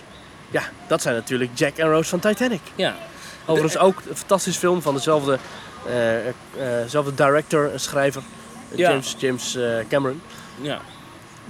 Ja, 0.51 0.63
dat 0.87 1.01
zijn 1.01 1.15
natuurlijk 1.15 1.51
Jack 1.53 1.77
en 1.77 1.89
Rose 1.89 2.09
van 2.09 2.19
Titanic. 2.19 2.61
Ja. 2.75 2.95
Overigens 3.45 3.77
ook 3.77 4.01
een 4.09 4.17
fantastisch 4.17 4.57
film 4.57 4.81
van 4.81 4.93
dezelfde 4.93 5.39
eh, 5.87 6.27
eh, 6.27 6.33
dezelfde 6.83 7.13
director 7.13 7.71
en 7.71 7.79
schrijver, 7.79 8.21
eh, 8.71 8.77
Ja. 8.77 8.89
James, 8.89 9.15
James 9.17 9.55
eh, 9.55 9.63
Cameron. 9.89 10.21
ja. 10.61 10.79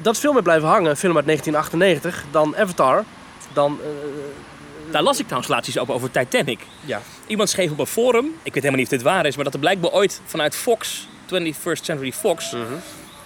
Dat 0.02 0.14
is 0.14 0.20
veel 0.20 0.34
meer 0.34 0.42
blijven 0.42 0.68
hangen, 0.68 0.90
een 0.90 0.96
film 0.98 1.16
uit 1.16 1.26
1998, 1.26 2.24
dan 2.32 2.58
Avatar. 2.58 3.04
Dan, 3.54 3.80
eh, 3.84 3.88
Daar 4.92 5.02
las 5.04 5.18
ik 5.20 5.24
trouwens 5.26 5.52
laatst 5.52 5.70
iets 5.70 5.78
over, 5.80 5.94
over 5.94 6.12
Titanic. 6.12 6.60
ja. 6.86 7.02
Iemand 7.28 7.50
schreef 7.50 7.72
op 7.72 7.80
een 7.80 7.86
forum, 7.86 8.26
ik 8.26 8.54
weet 8.54 8.54
helemaal 8.54 8.76
niet 8.76 8.86
of 8.86 8.92
dit 8.92 9.02
waar 9.02 9.26
is, 9.26 9.36
maar 9.36 9.44
dat 9.44 9.54
er 9.54 9.60
blijkbaar 9.60 9.92
ooit 9.92 10.22
vanuit 10.26 10.56
Fox, 10.56 11.08
21st 11.26 11.86
Century 11.86 12.12
Fox, 12.12 12.52
Mhm. 12.52 12.62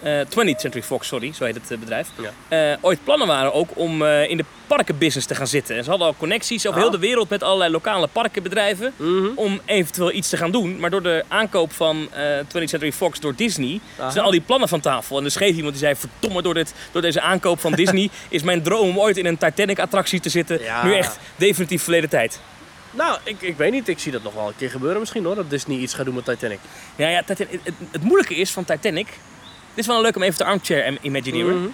Eh 0.02 0.20
20th 0.30 0.60
Century 0.60 0.84
Fox, 0.84 1.08
sorry, 1.08 1.34
zo 1.34 1.44
heet 1.46 1.56
het 1.56 1.72
eh, 1.72 1.78
bedrijf, 1.78 2.08
Ja. 2.50 2.72
eh, 2.72 2.78
ooit 2.82 3.04
plannen 3.04 3.28
waren 3.28 3.54
ook 3.54 3.70
om 3.74 4.04
in 4.06 4.38
de 4.38 4.46
parkenbusiness 4.68 5.28
te 5.28 5.36
gaan 5.36 5.48
zitten. 5.48 5.76
En 5.78 5.84
ze 5.84 5.90
hadden 5.90 6.08
al 6.08 6.16
connecties 6.18 6.68
over 6.68 6.80
Ah. 6.80 6.88
heel 6.88 7.00
de 7.00 7.08
wereld 7.08 7.30
met 7.30 7.44
allerlei 7.44 7.72
lokale 7.72 8.08
parkenbedrijven. 8.08 8.94
Mhm. 8.96 9.28
om 9.36 9.62
eventueel 9.66 10.12
iets 10.12 10.30
te 10.30 10.38
gaan 10.38 10.52
doen. 10.52 10.80
Maar 10.80 10.90
door 10.90 11.04
de 11.04 11.24
aankoop 11.28 11.72
van 11.74 12.08
eh 12.14 12.40
20th 12.48 12.70
Century 12.70 12.92
Fox 12.92 13.20
door 13.20 13.36
Disney 13.36 13.80
Aha. 14.00 14.10
zijn 14.12 14.26
al 14.26 14.32
die 14.32 14.42
plannen 14.42 14.68
van 14.70 14.80
tafel. 14.80 15.18
En 15.18 15.24
er 15.26 15.32
schreef 15.32 15.56
iemand 15.56 15.74
die 15.74 15.84
zei: 15.84 15.96
Verdomme, 15.96 16.42
door, 16.42 16.54
dit, 16.54 16.74
door 16.92 17.02
deze 17.02 17.22
aankoop 17.22 17.60
van 17.60 17.72
Disney 17.82 18.10
is 18.30 18.44
mijn 18.44 18.62
droom 18.64 18.90
om 18.90 19.00
ooit 19.00 19.18
in 19.18 19.26
een 19.26 19.38
Titanic-attractie 19.38 20.20
te 20.20 20.30
zitten. 20.30 20.62
Ja. 20.62 20.86
Nu 20.86 20.96
echt 20.96 21.20
definitief 21.36 21.82
verleden 21.84 22.10
tijd. 22.10 22.40
Nou, 22.92 23.18
ik, 23.24 23.42
ik 23.42 23.58
weet 23.58 23.72
niet. 23.72 23.88
Ik 23.88 24.00
zie 24.00 24.12
dat 24.12 24.24
nog 24.24 24.34
wel 24.34 24.48
een 24.48 24.56
keer 24.58 24.70
gebeuren 24.70 25.00
misschien 25.00 25.24
hoor. 25.26 25.36
Dat 25.36 25.50
Disney 25.50 25.78
iets 25.78 25.94
gaat 25.94 26.06
doen 26.06 26.16
met 26.16 26.26
Titanic. 26.26 26.60
Ja, 26.96 27.08
ja 27.08 27.24
Titan- 27.26 27.48
het, 27.50 27.60
het, 27.64 27.74
het 27.92 28.04
moeilijke 28.04 28.36
is 28.36 28.52
van 28.52 28.66
Titanic. 28.66 29.08
Dit 29.76 29.84
is 29.84 29.88
wel 29.88 29.96
een 29.96 30.02
leuk 30.02 30.16
om 30.16 30.22
even 30.24 30.38
te 30.38 30.44
armchair 30.46 30.86
im- 30.86 30.98
imagineren. 31.02 31.56
Mhm. 31.62 31.68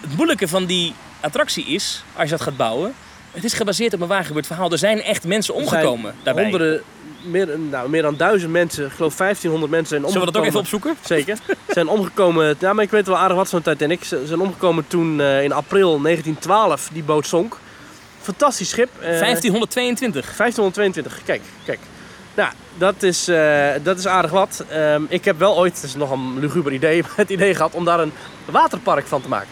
Het 0.00 0.16
moeilijke 0.16 0.48
van 0.48 0.66
die 0.66 0.94
attractie 1.20 1.64
is, 1.66 2.04
als 2.14 2.24
je 2.24 2.30
dat 2.30 2.40
gaat 2.40 2.56
bouwen. 2.56 2.94
Het 3.30 3.44
is 3.44 3.52
gebaseerd 3.52 3.94
op 3.94 4.00
een 4.00 4.06
waargebeurd 4.08 4.46
verhaal. 4.46 4.70
Er 4.72 4.78
zijn 4.78 5.02
echt 5.02 5.24
mensen 5.24 5.54
omgekomen 5.54 6.14
daarbij. 6.22 6.42
Honderden, 6.42 6.82
meer, 7.24 7.58
nou, 7.58 7.88
meer 7.90 8.02
dan 8.02 8.16
duizend 8.16 8.52
mensen, 8.52 8.86
ik 8.86 8.92
geloof 8.92 9.16
1500 9.16 9.72
mensen 9.72 10.00
zijn 10.00 10.10
Zullen 10.12 10.26
we 10.26 10.32
dat 10.32 10.42
ook 10.42 10.48
even 10.48 10.58
omgekomen. 10.60 10.96
opzoeken? 10.96 11.16
Zeker. 11.16 11.56
Zijn 11.74 11.88
omgekomen, 11.88 12.56
ja, 12.58 12.72
maar 12.72 12.84
ik 12.84 12.90
weet 12.90 13.06
wel 13.06 13.16
aardig 13.18 13.36
wat 13.36 13.48
van 13.48 13.62
Titanic. 13.62 14.04
Ze 14.04 14.22
zijn 14.26 14.40
omgekomen 14.40 14.86
toen 14.86 15.20
eh, 15.20 15.42
in 15.42 15.52
april 15.52 16.00
1912 16.02 16.88
die 16.92 17.02
boot 17.02 17.26
zonk. 17.26 17.58
Fantastisch 18.20 18.68
schip. 18.68 18.88
eh, 19.00 19.00
1522. 19.18 20.24
1522, 20.36 21.20
kijk, 21.24 21.42
kijk. 21.64 21.78
Nou, 22.38 22.50
dat 22.78 23.02
is, 23.02 23.28
eh, 23.28 23.68
dat 23.82 23.98
is 23.98 24.06
aardig 24.06 24.30
wat. 24.30 24.64
Ehm, 24.70 25.02
ik 25.08 25.24
heb 25.24 25.38
wel 25.38 25.56
ooit, 25.58 25.74
het 25.74 25.84
is 25.84 25.94
nog 25.94 26.10
een 26.10 26.38
luguber 26.38 26.72
idee, 26.72 27.02
het 27.16 27.30
idee 27.30 27.54
gehad 27.54 27.74
om 27.74 27.84
daar 27.84 28.00
een 28.00 28.12
waterpark 28.44 29.06
van 29.06 29.22
te 29.22 29.28
maken. 29.28 29.48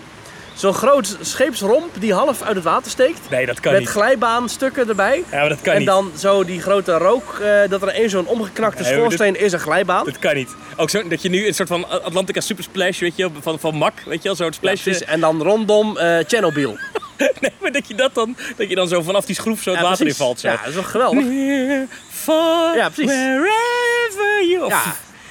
Zo'n 0.55 0.75
groot 0.75 1.17
scheepsromp 1.21 1.91
die 1.99 2.13
half 2.15 2.43
uit 2.43 2.55
het 2.55 2.65
water 2.65 2.91
steekt. 2.91 3.21
Nee, 3.31 3.47
dat 3.47 3.61
kan 3.61 3.73
met 3.73 3.81
niet. 3.81 3.91
glijbaanstukken 3.91 4.89
erbij. 4.89 5.25
Ja, 5.31 5.39
maar 5.39 5.49
dat 5.49 5.61
kan 5.61 5.73
en 5.73 5.79
niet. 5.79 5.89
dan 5.89 6.11
zo 6.19 6.45
die 6.45 6.61
grote 6.63 6.93
rook, 6.99 7.39
eh, 7.43 7.69
dat 7.69 7.83
er 7.83 7.89
één 7.89 8.11
zo'n 8.11 8.27
omgeknakte 8.27 8.83
Nee, 8.83 8.93
schoorsteen 8.93 9.41
is 9.41 9.53
een 9.53 9.61
glijbaan. 9.61 10.05
Dat 10.05 10.19
kan 10.19 10.35
niet. 10.35 10.55
Ook 10.77 10.91
zo, 10.91 11.09
dat 11.09 11.23
je 11.23 11.29
nu 11.29 11.47
een 11.47 11.55
soort 11.55 11.69
van 11.69 11.89
Atlantica 12.03 12.41
Super 12.41 12.65
Splash, 12.65 12.99
weet 13.01 13.17
je, 13.17 13.31
van, 13.41 13.59
van 13.59 13.75
Mak, 13.75 13.95
weet 14.05 14.23
je 14.23 14.29
wel, 14.29 14.37
zo'n 14.37 14.47
Ja, 14.47 14.53
splash. 14.53 14.83
precies. 14.83 15.05
En 15.05 15.21
dan 15.21 15.43
rondom 15.43 15.97
eh 15.99 16.19
Chernobyl. 16.27 16.79
nee, 17.41 17.53
maar 17.61 17.73
dat 17.73 17.89
je 17.89 17.95
dat 17.95 18.15
dan, 18.15 18.37
dat 18.57 18.69
je 18.69 18.75
dan 18.75 18.89
zo 18.89 19.03
vanaf 19.03 19.25
die 19.25 19.35
schroef 19.35 19.63
zo 19.63 19.71
het 19.71 19.79
Ja, 19.81 19.85
water 19.85 20.01
in 20.01 20.05
precies. 20.15 20.23
valt. 20.25 20.41
Zo. 20.41 20.49
Ja, 20.49 20.57
dat 20.57 20.67
is 20.69 20.75
wel 20.75 20.83
geweldig. 20.83 21.25
Near, 21.25 21.87
far, 22.11 22.77
Ja, 22.77 22.89
precies. 22.89 23.13
wherever 23.13 24.47
you... 24.49 24.69
Ja, 24.69 24.83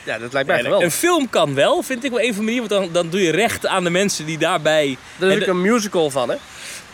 ja 0.05 0.17
dat 0.17 0.33
lijkt 0.33 0.47
mij 0.47 0.61
geweldig. 0.61 0.85
een 0.85 0.91
film 0.91 1.29
kan 1.29 1.53
wel, 1.55 1.81
vind 1.83 2.03
ik 2.03 2.11
wel 2.11 2.19
een 2.21 2.33
van 2.33 2.45
de 2.45 2.51
manieren, 2.51 2.69
want 2.69 2.83
dan, 2.83 2.93
dan 3.03 3.09
doe 3.11 3.21
je 3.21 3.31
recht 3.31 3.67
aan 3.67 3.83
de 3.83 3.89
mensen 3.89 4.25
die 4.25 4.37
daarbij... 4.37 4.97
Daar 5.17 5.29
is 5.29 5.35
ook 5.35 5.43
de- 5.43 5.49
een 5.49 5.61
musical 5.61 6.09
van, 6.09 6.29
hè? 6.29 6.35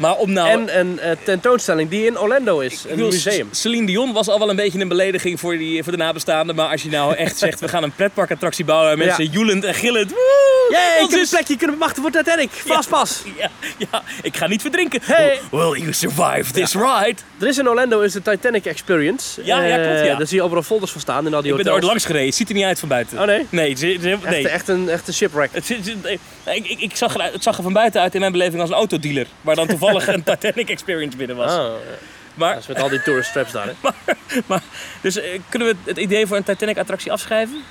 Maar 0.02 0.16
om 0.16 0.32
nou... 0.32 0.50
En 0.50 0.80
een 0.80 1.00
eh, 1.00 1.12
tentoonstelling 1.24 1.90
die 1.90 2.06
in 2.06 2.20
Orlando 2.20 2.60
is, 2.60 2.86
een 2.88 3.00
museum. 3.00 3.48
Celine 3.52 3.86
Dion 3.86 4.14
was 4.14 4.28
al 4.28 4.40
wel 4.40 4.50
een 4.50 4.56
beetje 4.56 4.80
een 4.80 4.88
belediging 4.88 5.40
voor, 5.40 5.58
die, 5.58 5.84
voor 5.84 5.92
de 5.92 5.98
nabestaanden. 5.98 6.56
Maar 6.56 6.68
als 6.70 6.82
je 6.84 6.90
nou 6.90 7.16
echt 7.16 7.38
zegt, 7.38 7.60
we 7.60 7.68
gaan 7.68 7.84
een 7.84 7.96
pretparkattractie 7.96 8.66
bouwen. 8.66 8.92
En 8.92 8.98
mensen 8.98 9.24
Ja. 9.24 9.30
joelend 9.32 9.64
en 9.64 9.74
gillend. 9.74 10.10
Woe, 10.12 10.20
Jee, 10.70 10.80
ik 10.98 11.02
ons 11.02 11.12
heb 11.14 11.22
een 11.22 11.28
plekje 11.30 11.58
kunnen 11.58 11.78
bemachten 11.78 12.02
voor 12.02 12.12
Titanic. 12.12 12.50
Vastpas. 12.52 13.22
Ja, 13.38 13.50
ja, 13.78 14.04
ik 14.22 14.38
ga 14.38 14.48
niet 14.48 14.62
verdrinken. 14.62 15.00
Hey. 15.04 15.40
Will 15.52 15.78
you 15.80 15.94
survive 15.94 16.52
this 16.54 16.74
ride? 16.74 17.16
Er 17.40 17.48
is 17.48 17.58
in 17.58 17.70
Orlando 17.70 18.00
is 18.02 18.14
de 18.14 18.22
Titanic 18.22 18.66
Experience. 18.66 19.42
Ja, 19.44 19.64
ja, 19.64 19.78
Eh, 19.78 19.84
klopt, 19.88 20.06
ja. 20.08 20.16
Daar 20.18 20.28
zie 20.28 20.38
je 20.38 20.44
overal 20.44 20.64
folders 20.64 20.92
van 20.92 21.02
staan 21.02 21.26
in 21.28 21.34
al 21.34 21.42
die 21.42 21.52
Ik 21.52 21.58
ben 21.58 21.66
er 21.66 21.74
ooit 21.74 21.84
langs 21.84 22.06
gereden. 22.06 22.26
Het 22.28 22.36
ziet 22.36 22.50
er 22.50 22.56
niet 22.56 22.64
uit 22.64 22.80
van 22.80 22.90
buiten. 22.90 23.20
Oh 23.20 23.26
nee? 23.26 23.48
Nee, 23.50 23.70
het 23.70 23.82
is- 23.84 23.94
het 24.04 24.34
is- 24.34 24.46
Echt, 24.46 24.68
een, 24.68 24.90
echt 24.90 25.08
een 25.08 25.14
shipwreck. 25.14 25.50
Het, 25.54 25.70
ik, 25.70 26.68
ik, 26.70 26.80
ik 26.82 26.96
zag 26.96 27.14
er, 27.16 27.24
het 27.34 27.44
zag 27.44 27.58
er 27.58 27.64
van 27.64 27.74
buiten 27.74 28.02
uit 28.02 28.14
in 28.14 28.20
mijn 28.20 28.32
beleving 28.32 28.62
als 28.62 28.70
een 28.70 28.76
autodealer. 28.76 29.26
Waar 29.42 29.56
dan 29.56 29.68
toevallig 29.68 29.91
een 29.94 30.24
Titanic 30.24 30.70
Experience 30.70 31.18
binnen 31.18 31.36
was. 31.36 31.52
Ja. 31.52 31.72
Maar, 32.34 32.54
dat 32.54 32.62
is 32.62 32.68
met 32.68 32.80
al 32.80 32.90
die 32.90 33.02
tourist 33.02 33.32
traps 33.32 33.52
daar. 33.52 33.68
Hè. 33.68 33.90
maar, 34.48 34.62
dus 35.02 35.16
eh, 35.16 35.40
kunnen 35.50 35.68
we 35.68 35.76
het 35.84 35.98
idee 35.98 36.28
voor 36.28 36.38
een 36.38 36.44
Titanic 36.44 36.78
attractie 36.78 37.12
afschrijven? 37.12 37.64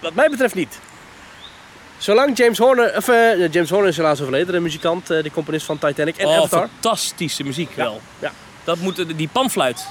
Wat 0.00 0.14
mij 0.14 0.30
betreft 0.30 0.54
niet. 0.54 0.78
Zolang 1.98 2.36
James 2.36 2.58
Horner, 2.58 2.96
of 2.96 3.08
eh, 3.08 3.52
James 3.52 3.70
Horner 3.70 3.88
is 3.88 3.96
helaas 3.96 4.20
overleden, 4.20 4.54
de 4.54 4.60
muzikant, 4.60 5.10
eh, 5.10 5.22
de 5.22 5.30
componist 5.30 5.66
van 5.66 5.78
Titanic 5.78 6.16
en 6.16 6.26
oh, 6.26 6.36
Avatar. 6.36 6.68
fantastische 6.68 7.44
muziek 7.44 7.70
wel. 7.74 8.00
ja. 8.18 8.32
Dat 8.64 8.78
moet, 8.78 9.16
die 9.16 9.28
panfluit. 9.32 9.86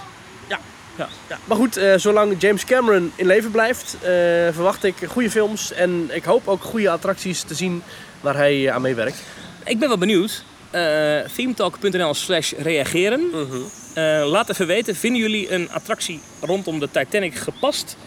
Ja. 1.00 1.08
Maar 1.46 1.58
goed, 1.58 1.78
eh, 1.78 1.94
zolang 1.98 2.42
James 2.42 2.66
Cameron 2.66 3.12
in 3.16 3.26
leven 3.26 3.52
blijft, 3.52 3.94
eh, 4.02 4.10
verwacht 4.52 4.84
ik 4.84 4.96
goede 5.08 5.32
films 5.32 5.72
en 5.72 6.10
ik 6.12 6.24
hoop 6.24 6.48
ook 6.48 6.64
goede 6.64 6.90
attracties 6.90 7.42
te 7.42 7.56
zien 7.56 7.84
waar 8.22 8.36
hij 8.36 8.72
aan 8.72 8.82
meewerkt. 8.82 9.22
ik 9.66 9.80
ben 9.80 9.88
wel 9.88 9.98
benieuwd. 9.98 10.44
Eh 10.72 11.20
themetalk.nl 11.36 12.14
slash 12.14 12.54
reageren. 12.58 13.30
Mhm. 13.32 13.58
Eh, 13.94 14.30
laat 14.30 14.50
even 14.50 14.68
weten, 14.68 14.96
vinden 14.96 15.22
jullie 15.22 15.52
een 15.54 15.72
attractie 15.72 16.20
rondom 16.42 16.80
de 16.80 16.90
Titanic 16.92 17.36
gepast 17.36 17.98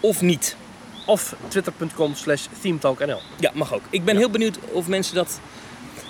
of 0.00 0.20
niet? 0.20 0.56
Of 1.06 1.34
twitter.com 1.48 2.14
slash 2.14 2.46
themetalknl. 2.60 3.20
Ja, 3.38 3.50
mag 3.54 3.74
ook. 3.74 3.82
Ik 3.90 4.04
ben 4.04 4.16
heel 4.16 4.30
benieuwd 4.30 4.58
of 4.72 4.86
mensen 4.86 5.14
dat... 5.14 5.40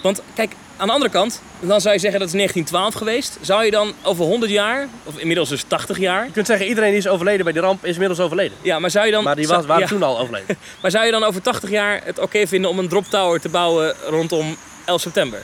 Want 0.03 0.22
kijk, 0.34 0.53
aan 0.76 0.86
de 0.86 0.93
andere 0.93 1.11
kant, 1.11 1.43
dan 1.61 1.80
zou 1.80 1.95
je 1.95 2.01
zeggen 2.01 2.20
dat 2.20 2.28
is 2.28 2.34
1912 2.34 2.95
geweest. 2.95 3.38
Zou 3.40 3.64
je 3.64 3.70
dan 3.70 3.93
over 4.03 4.24
100 4.24 4.51
jaar, 4.51 4.88
of 5.05 5.18
inmiddels 5.18 5.49
dus 5.49 5.64
80 5.66 5.99
jaar... 5.99 6.24
Je 6.24 6.32
kunt 6.32 6.47
zeggen, 6.47 6.66
iedereen 6.66 6.90
die 6.90 6.99
is 6.99 7.09
overleden 7.09 7.45
bij 7.45 7.53
die 7.53 7.62
ramp 7.62 7.84
is 7.84 7.93
inmiddels 7.93 8.20
overleden. 8.20 8.59
Ja, 8.62 8.78
maar 8.78 8.90
zou 8.90 9.07
je 9.07 9.12
dan... 9.12 9.24
Maar 9.24 9.36
die 9.36 9.47
was, 9.47 9.66
waren 9.66 9.82
ja, 9.82 9.88
toen 9.88 10.03
al 10.03 10.18
overleden. 10.18 10.57
Maar 10.82 10.90
zou 10.90 11.05
je 11.05 11.11
dan 11.11 11.24
over 11.24 11.43
80 11.43 11.70
jaar 11.70 12.01
het 12.05 12.18
oké 12.18 12.47
vinden 12.47 12.70
om 12.70 12.78
een 12.78 12.88
drop 12.88 13.05
tower 13.05 13.40
te 13.40 13.49
bouwen 13.49 13.95
rondom 14.09 14.57
11 14.84 15.01
september? 15.01 15.43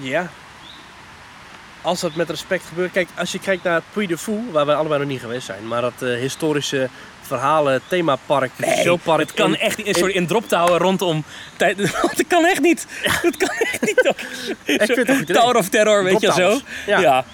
Ja. 0.00 0.28
Als 1.82 2.00
dat 2.00 2.14
met 2.14 2.30
respect 2.30 2.64
gebeurt. 2.68 2.92
Kijk, 2.92 3.08
als 3.18 3.32
je 3.32 3.38
kijkt 3.38 3.62
naar 3.62 3.82
Puy 3.92 4.06
de 4.06 4.18
Fou, 4.18 4.38
waar 4.52 4.66
we 4.66 4.74
allebei 4.74 5.00
nog 5.00 5.08
niet 5.08 5.20
geweest 5.20 5.46
zijn. 5.46 5.66
Maar 5.68 5.80
dat 5.80 5.92
eh, 6.02 6.08
historische 6.14 6.88
verhalen, 7.22 7.80
themapark, 7.88 8.50
showpark. 8.82 9.20
Het 9.20 9.32
kan 9.34 9.54
in- 9.54 9.60
echt 9.60 9.84
niet. 9.84 9.96
Sorry, 9.96 10.16
een 10.16 10.26
drop 10.26 10.48
tower 10.48 10.80
rondom. 10.80 11.24
tijd- 11.56 11.78
Dat 12.02 12.24
kan 12.28 12.44
echt 12.46 12.60
niet. 12.60 12.86
Dat 13.22 13.36
kan 13.36 13.48
echt 13.58 13.80
niet. 13.82 14.12
vind 14.64 15.06
het. 15.08 15.26
Tower 15.26 15.56
of 15.56 15.68
Terror, 15.68 16.04
weet 16.04 16.20
je 16.20 16.32
zo. 16.32 16.60
Ja. 16.86 16.98
Ja. 17.00 17.24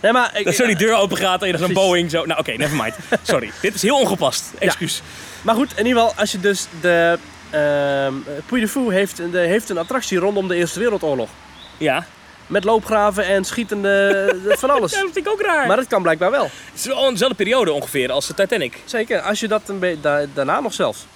Nee, 0.00 0.12
maar, 0.12 0.30
ik- 0.38 0.44
Dat 0.44 0.54
zo 0.54 0.66
die 0.66 0.76
deur 0.76 0.94
open 0.94 1.16
gaat 1.16 1.40
en 1.40 1.46
je 1.46 1.52
een 1.52 1.58
Precies. 1.58 1.76
Boeing 1.76 2.10
zo. 2.10 2.24
Nou, 2.24 2.40
oké, 2.40 2.52
never 2.52 2.76
mind. 2.76 2.94
Sorry. 3.22 3.50
Dit 3.60 3.74
is 3.74 3.82
heel 3.82 3.98
ongepast. 3.98 4.44
Excuus. 4.58 5.02
maar 5.42 5.54
goed, 5.54 5.70
in 5.76 5.86
ieder 5.86 6.00
geval, 6.02 6.16
als 6.18 6.32
je 6.32 6.40
dus 6.40 6.66
de... 6.80 7.18
ehm 7.50 8.14
Puy 8.46 8.60
de 8.60 8.68
Fou 8.68 8.94
heeft, 8.94 9.16
de, 9.16 9.38
heeft 9.38 9.68
een 9.68 9.78
attractie 9.78 10.18
rondom 10.18 10.48
de 10.48 10.54
Eerste 10.54 10.78
Wereldoorlog. 10.78 11.28
Ja. 11.80 12.04
Met 12.46 12.64
loopgraven 12.64 13.24
en 13.26 13.44
schietende 13.44 14.34
van 14.60 14.70
alles. 14.70 14.92
Ja, 14.92 15.00
dat 15.02 15.10
vind 15.12 15.26
ik 15.26 15.32
ook 15.32 15.40
raar. 15.42 15.66
Maar 15.66 15.76
dat 15.76 15.86
kan 15.86 16.02
blijkbaar 16.02 16.30
wel. 16.30 16.42
het 16.44 16.52
is 16.74 16.84
wel 16.86 17.10
dezelfde 17.10 17.36
periode 17.36 17.72
ongeveer 17.72 18.12
als 18.12 18.26
de 18.26 18.34
Titanic. 18.34 18.78
Zeker, 18.84 19.20
als 19.20 19.40
je 19.40 19.48
dat 19.48 19.62
een 19.66 19.78
beetje 19.78 20.00
da- 20.00 20.26
daarna 20.34 20.60
nog 20.60 20.72
zelfs. 20.74 21.06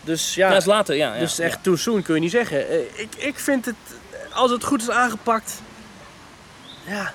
Dus 0.00 0.34
ja, 0.34 0.48
dat 0.48 0.58
is 0.58 0.64
later. 0.64 0.96
Ja, 0.96 1.14
ja. 1.14 1.18
dus 1.20 1.38
echt 1.38 1.62
too 1.62 1.76
soon 1.76 2.02
kun 2.02 2.14
je 2.14 2.20
niet 2.20 2.30
zeggen. 2.30 2.68
Eh, 2.68 2.78
Ik, 2.94 3.08
ik 3.16 3.38
vind 3.38 3.64
het, 3.64 3.74
als 4.32 4.50
het 4.50 4.64
goed 4.64 4.82
is 4.82 4.90
aangepakt, 4.90 5.60
ja, 6.86 7.12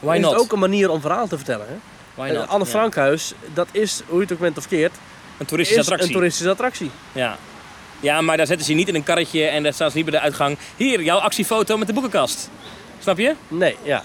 Why 0.00 0.14
is 0.16 0.20
not? 0.20 0.30
het 0.32 0.40
ook 0.40 0.52
een 0.52 0.58
manier 0.58 0.90
om 0.90 1.00
verhaal 1.00 1.26
te 1.28 1.36
vertellen. 1.36 1.66
Hè? 1.68 1.74
Why 2.14 2.28
Eh, 2.28 2.38
not? 2.38 2.48
Anne 2.48 2.64
Ja. 2.64 2.70
Frankhuis, 2.70 3.32
dat 3.54 3.68
is, 3.72 4.00
hoe 4.06 4.16
je 4.16 4.22
het 4.22 4.32
ook 4.32 4.38
bent 4.38 4.58
of 4.58 4.68
keert, 4.68 4.94
Een 5.38 5.46
toeristische 5.46 5.80
is 5.80 5.86
attractie. 5.86 6.08
een 6.08 6.14
toeristische 6.14 6.50
attractie. 6.50 6.90
Ja. 7.12 7.38
Ja, 8.00 8.20
maar 8.20 8.36
daar 8.36 8.46
zetten 8.46 8.66
ze 8.66 8.72
je 8.72 8.78
niet 8.78 8.88
in 8.88 8.94
een 8.94 9.02
karretje 9.02 9.44
en 9.46 9.62
daar 9.62 9.72
staan 9.74 9.90
ze 9.90 9.96
niet 9.96 10.06
bij 10.06 10.14
de 10.18 10.20
uitgang. 10.24 10.58
Hier, 10.76 11.02
jouw 11.02 11.18
actiefoto 11.18 11.76
met 11.76 11.86
de 11.86 11.92
boekenkast. 11.92 12.50
Snap 12.98 13.18
je? 13.18 13.34
Nee, 13.48 13.76
ja. 13.82 14.02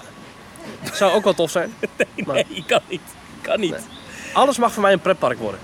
Zou 0.94 1.14
ook 1.14 1.24
wel 1.24 1.34
tof 1.34 1.52
zijn. 1.52 1.74
Maar- 2.26 2.36
Nee, 2.36 2.64
kan 2.68 2.82
niet. 2.90 3.02
Kan 3.42 3.60
niet. 3.60 3.76
Alles 4.34 4.58
mag 4.58 4.74
voor 4.74 4.82
mij 4.82 4.92
een 4.94 5.00
pretpark 5.00 5.40
worden. 5.40 5.60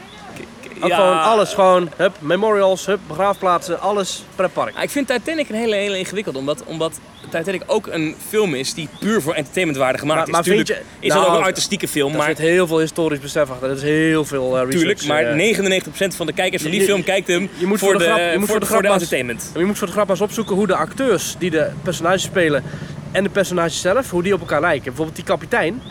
Ook 0.82 0.90
Ja. 0.90 0.96
gewoon 0.96 1.22
alles, 1.22 1.54
gewoon, 1.54 1.90
hup, 1.98 2.16
memorials, 2.20 2.86
hup, 2.86 3.00
begraafplaatsen, 3.08 3.80
alles 3.80 4.24
pretpark. 4.36 4.78
Ik 4.82 4.90
vind 4.90 5.08
Titanic 5.08 5.50
een 5.50 5.56
hele, 5.56 5.76
hele 5.76 5.98
ingewikkeld, 5.98 6.36
omdat, 6.36 6.64
omdat 6.66 7.00
Titanic 7.30 7.64
ook 7.66 7.88
een 7.88 8.16
film 8.28 8.54
is 8.56 8.74
die 8.74 8.88
puur 9.00 9.22
voor 9.22 9.34
entertainmentwaarde 9.34 9.98
gemaakt 10.00 10.18
Maar- 10.20 10.28
is. 10.28 10.34
maar 10.34 10.44
vind 10.44 10.66
Tuurlijk 10.68 10.86
je- 11.00 11.06
is 11.08 11.14
dat 11.14 11.18
nou, 11.22 11.32
ook 11.34 11.38
een 11.40 11.46
artistieke 11.46 11.88
film, 11.88 12.16
maar, 12.16 12.28
zit 12.28 12.38
heel 12.38 12.68
veel 12.68 12.80
historisch 12.80 13.20
besef 13.20 13.50
achter. 13.50 13.68
Dat 13.68 13.78
is 13.78 13.84
heel 13.84 14.26
veel 14.26 14.46
eh, 14.58 14.64
research. 14.64 14.72
tuurlijk, 15.00 15.06
maar 15.06 15.24
eh. 15.24 15.36
99% 15.36 16.16
van 16.16 16.26
de 16.26 16.34
kijkers 16.34 16.62
van 16.62 16.72
die 16.72 16.80
Je- 16.80 16.86
film 16.86 17.04
kijkt 17.04 17.28
hem 17.28 17.50
je 17.58 17.66
moet 17.66 17.80
voor, 17.80 17.90
voor 17.90 17.98
de, 17.98 18.04
de 18.06 18.12
grap- 18.12 18.20
je 18.32 18.38
moet 18.38 18.40
voor, 18.40 18.48
voor 18.48 18.60
de 18.60 18.66
voor 18.66 18.76
de 18.82 18.82
grap 18.82 18.84
als- 18.84 18.94
entertainment. 18.94 19.52
Je 19.56 19.66
moet 19.66 19.78
voor 19.78 19.88
de 19.88 19.94
grap 19.94 20.10
eens 20.10 20.22
opzoeken 20.22 20.56
hoe 20.56 20.68
de 20.68 20.76
acteurs 20.76 21.36
die 21.40 21.50
de 21.50 21.70
personages 21.84 22.22
spelen 22.24 22.64
en 23.12 23.24
de 23.24 23.30
personages 23.30 23.82
zelf, 23.82 24.10
hoe 24.10 24.24
die 24.24 24.34
op 24.34 24.40
elkaar 24.40 24.62
lijken. 24.62 24.84
Bijvoorbeeld 24.84 25.16
die 25.16 25.26
kapitein. 25.26 25.82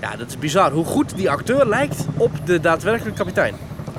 Ja, 0.00 0.16
dat 0.16 0.28
is 0.28 0.38
bizar. 0.38 0.70
Hoe 0.72 0.84
goed 0.84 1.16
die 1.16 1.30
acteur 1.30 1.66
lijkt 1.66 1.96
op 2.16 2.30
de 2.44 2.60
daadwerkelijke 2.60 3.18
kapitein. 3.18 3.54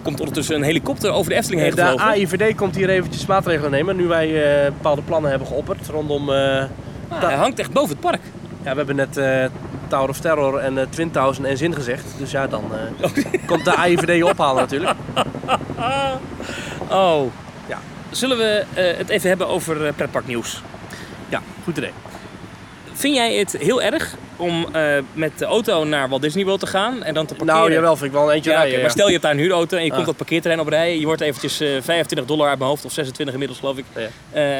Er 0.05 0.11
komt 0.11 0.19
ondertussen 0.23 0.55
een 0.55 0.63
helikopter 0.63 1.11
over 1.11 1.29
de 1.31 1.37
Efteling 1.37 1.61
heen 1.61 1.75
De 1.75 1.81
gevlogen. 1.81 2.05
AIVD 2.05 2.55
komt 2.55 2.75
hier 2.75 2.89
eventjes 2.89 3.25
maatregelen 3.25 3.71
nemen, 3.71 3.95
nu 3.95 4.07
wij 4.07 4.63
eh, 4.65 4.65
bepaalde 4.71 5.01
plannen 5.01 5.29
hebben 5.29 5.47
geopperd 5.47 5.87
rondom... 5.87 6.29
eh, 6.29 6.63
Ah, 7.09 7.21
hij 7.21 7.35
hangt 7.35 7.59
echt 7.59 7.71
boven 7.71 7.89
het 7.89 7.99
park. 7.99 8.19
ja, 8.63 8.71
we 8.71 8.77
hebben 8.77 8.95
net 8.95 9.17
eh, 9.17 9.45
Tower 9.87 10.09
of 10.09 10.19
Terror 10.19 10.57
en 10.57 10.77
eh, 10.77 10.85
Twin 10.89 11.11
Towers 11.11 11.39
en 11.39 11.57
zin 11.57 11.73
gezegd. 11.73 12.03
Dus 12.17 12.31
ja, 12.31 12.47
dan 12.47 12.63
eh, 13.01 13.09
komt 13.47 13.65
de 13.65 13.75
AIVD 13.75 14.15
je 14.15 14.25
ophalen 14.27 14.61
natuurlijk. 14.61 14.93
Oh. 16.89 17.23
Ja. 17.67 17.77
Zullen 18.09 18.37
we 18.37 18.63
eh, 18.73 18.97
het 18.97 19.09
even 19.09 19.29
hebben 19.29 19.47
over 19.47 19.85
eh, 19.85 19.93
pretparknieuws? 19.95 20.61
Ja, 21.29 21.41
goed 21.63 21.77
idee. 21.77 21.91
Vind 22.97 23.15
jij 23.15 23.35
het 23.35 23.51
heel 23.57 23.81
erg 23.81 24.15
om 24.35 24.65
eh, 24.71 24.97
met 25.13 25.37
de 25.39 25.45
auto 25.45 25.83
naar 25.83 26.09
Walt 26.09 26.21
Disney 26.21 26.43
World 26.45 26.59
te 26.59 26.67
gaan 26.67 27.03
en 27.03 27.13
dan 27.13 27.25
te 27.25 27.33
parkeren? 27.35 27.61
Nou, 27.61 27.73
jawel, 27.73 27.95
vind 27.95 28.05
ik 28.11 28.17
wel 28.17 28.27
een 28.29 28.33
eentje 28.35 28.49
Ja, 28.49 28.55
rijden. 28.55 28.73
oké, 28.73 28.81
maar 28.81 28.91
ja. 28.91 28.95
stel 28.97 29.05
je 29.05 29.11
hebt 29.11 29.23
daar 29.23 29.33
een 29.33 29.39
huurauto 29.39 29.77
en 29.77 29.83
je 29.83 29.89
Ah. 29.89 29.95
komt 29.95 30.07
dat 30.07 30.15
parkeerterrein 30.17 30.61
op 30.61 30.67
rijden. 30.67 30.99
Je 30.99 31.05
wordt 31.05 31.21
eventjes 31.21 31.59
eh 31.59 31.67
25 31.81 32.27
dollar 32.27 32.49
uit 32.49 32.57
mijn 32.57 32.69
hoofd, 32.69 32.85
of 32.85 32.91
26 32.91 33.33
inmiddels 33.33 33.59
geloof 33.59 33.77
ik, 33.77 33.85
Ja. 33.95 34.07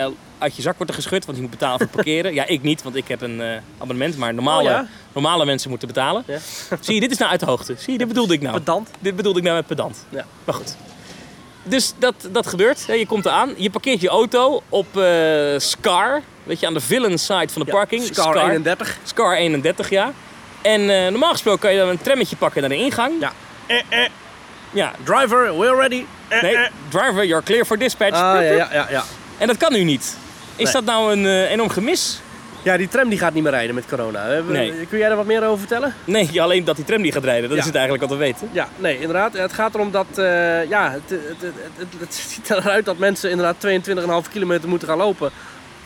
eh, 0.02 0.08
uit 0.38 0.56
je 0.56 0.62
zak 0.62 0.76
wordt 0.78 0.92
er 0.92 0.98
geschud, 0.98 1.26
want 1.26 1.38
je 1.38 1.44
moet 1.44 1.52
betalen 1.52 1.78
voor 1.78 1.86
het 1.88 1.96
parkeren. 1.96 2.34
ja, 2.40 2.46
ik 2.46 2.62
niet, 2.62 2.84
want 2.84 2.96
ik 2.96 3.08
heb 3.08 3.22
een 3.22 3.42
eh, 3.42 3.48
abonnement, 3.78 4.18
maar 4.18 4.34
normale, 4.34 4.64
Oh, 4.70 4.76
ja? 4.76 4.88
normale 5.14 5.46
mensen 5.46 5.70
moeten 5.70 5.88
betalen. 5.88 6.24
Ja. 6.28 6.38
Zie 6.82 6.94
je, 6.94 7.00
dit 7.00 7.12
is 7.12 7.18
nou 7.18 7.32
uit 7.32 7.40
de 7.40 7.46
hoogte. 7.46 7.76
Zie 7.78 7.92
je, 7.92 7.98
dit 7.98 8.08
bedoelde 8.08 8.34
ik 8.34 8.42
nou. 8.42 8.54
Pedant. 8.58 8.90
Dit 9.00 9.16
bedoelde 9.16 9.38
ik 9.40 9.44
nou 9.46 9.56
met 9.58 9.68
pedant. 9.68 10.06
Ja. 10.10 10.26
Maar 10.44 10.56
goed. 10.56 10.76
Dus 11.64 11.94
dat, 12.00 12.16
dat 12.32 12.48
gebeurt. 12.48 12.86
Je 12.88 13.06
komt 13.08 13.26
eraan. 13.26 13.54
Je 13.58 13.70
parkeert 13.70 14.02
je 14.02 14.08
auto 14.10 14.62
op 14.70 14.98
eh, 14.98 15.04
Scar. 15.58 16.22
Weet 16.46 16.60
je, 16.60 16.68
aan 16.68 16.74
de 16.74 16.80
villain 16.82 17.18
side 17.20 17.48
van 17.52 17.62
de 17.62 17.68
Ja, 17.68 17.72
parking. 17.78 18.04
Scar 18.04 18.36
31. 18.50 18.98
Scar 19.04 19.36
31, 19.36 19.90
ja. 19.90 20.12
En 20.62 20.90
eh, 20.90 21.08
normaal 21.12 21.32
gesproken 21.32 21.60
kan 21.62 21.72
je 21.74 21.78
dan 21.80 21.90
een 21.90 22.02
trammetje 22.02 22.36
pakken 22.36 22.62
naar 22.62 22.70
de 22.70 22.78
ingang. 22.78 23.14
Ja. 23.20 23.32
Eh, 23.68 23.78
eh. 23.90 24.10
Ja. 24.72 24.92
Driver, 25.04 25.58
we're 25.60 25.76
ready. 25.76 26.06
Eh, 26.28 26.42
Nee, 26.42 26.56
eh. 26.58 26.70
driver, 26.90 27.26
you're 27.26 27.44
clear 27.44 27.66
for 27.66 27.78
dispatch. 27.78 28.16
Ah, 28.16 28.34
ja, 28.34 28.42
ja, 28.42 28.70
ja, 28.72 28.88
ja. 28.90 29.04
En 29.38 29.48
dat 29.48 29.58
kan 29.58 29.74
nu 29.74 29.84
niet. 29.84 30.18
Is 30.56 30.64
Nee. 30.64 30.74
dat 30.74 30.84
nou 30.86 31.12
een 31.12 31.26
eh, 31.26 31.52
enorm 31.52 31.70
gemis? 31.70 32.20
Ja, 32.64 32.78
die 32.78 32.88
tram 32.88 33.10
die 33.10 33.20
gaat 33.20 33.34
niet 33.34 33.44
meer 33.44 33.52
rijden 33.52 33.76
met 33.76 33.86
corona. 33.90 34.28
We 34.28 34.34
hebben- 34.34 34.54
Nee. 34.54 34.86
Kun 34.90 34.98
jij 34.98 35.08
daar 35.08 35.18
wat 35.18 35.26
meer 35.26 35.44
over 35.46 35.60
vertellen? 35.60 35.94
Nee, 36.04 36.42
alleen 36.42 36.64
dat 36.64 36.76
die 36.76 36.86
tram 36.86 37.02
niet 37.02 37.14
gaat 37.14 37.24
rijden. 37.24 37.44
Dat 37.44 37.52
Ja. 37.52 37.58
is 37.60 37.66
het 37.66 37.76
eigenlijk 37.76 38.10
wat 38.10 38.18
we 38.18 38.24
weten. 38.24 38.50
Ja, 38.52 38.68
nee, 38.78 39.00
inderdaad. 39.00 39.34
Het 39.34 39.54
gaat 39.54 39.74
erom 39.74 39.92
dat, 39.92 40.06
eh, 40.16 40.70
ja, 40.70 40.92
het, 40.92 41.10
het, 41.10 41.42
het, 41.42 41.54
het, 41.78 41.88
het 42.00 42.14
ziet 42.14 42.50
eruit 42.50 42.86
dat 42.86 42.98
mensen 42.98 43.30
inderdaad 43.30 43.60
22,5 43.60 44.30
kilometer 44.32 44.70
moeten 44.70 44.88
gaan 44.88 44.98
lopen. 44.98 45.32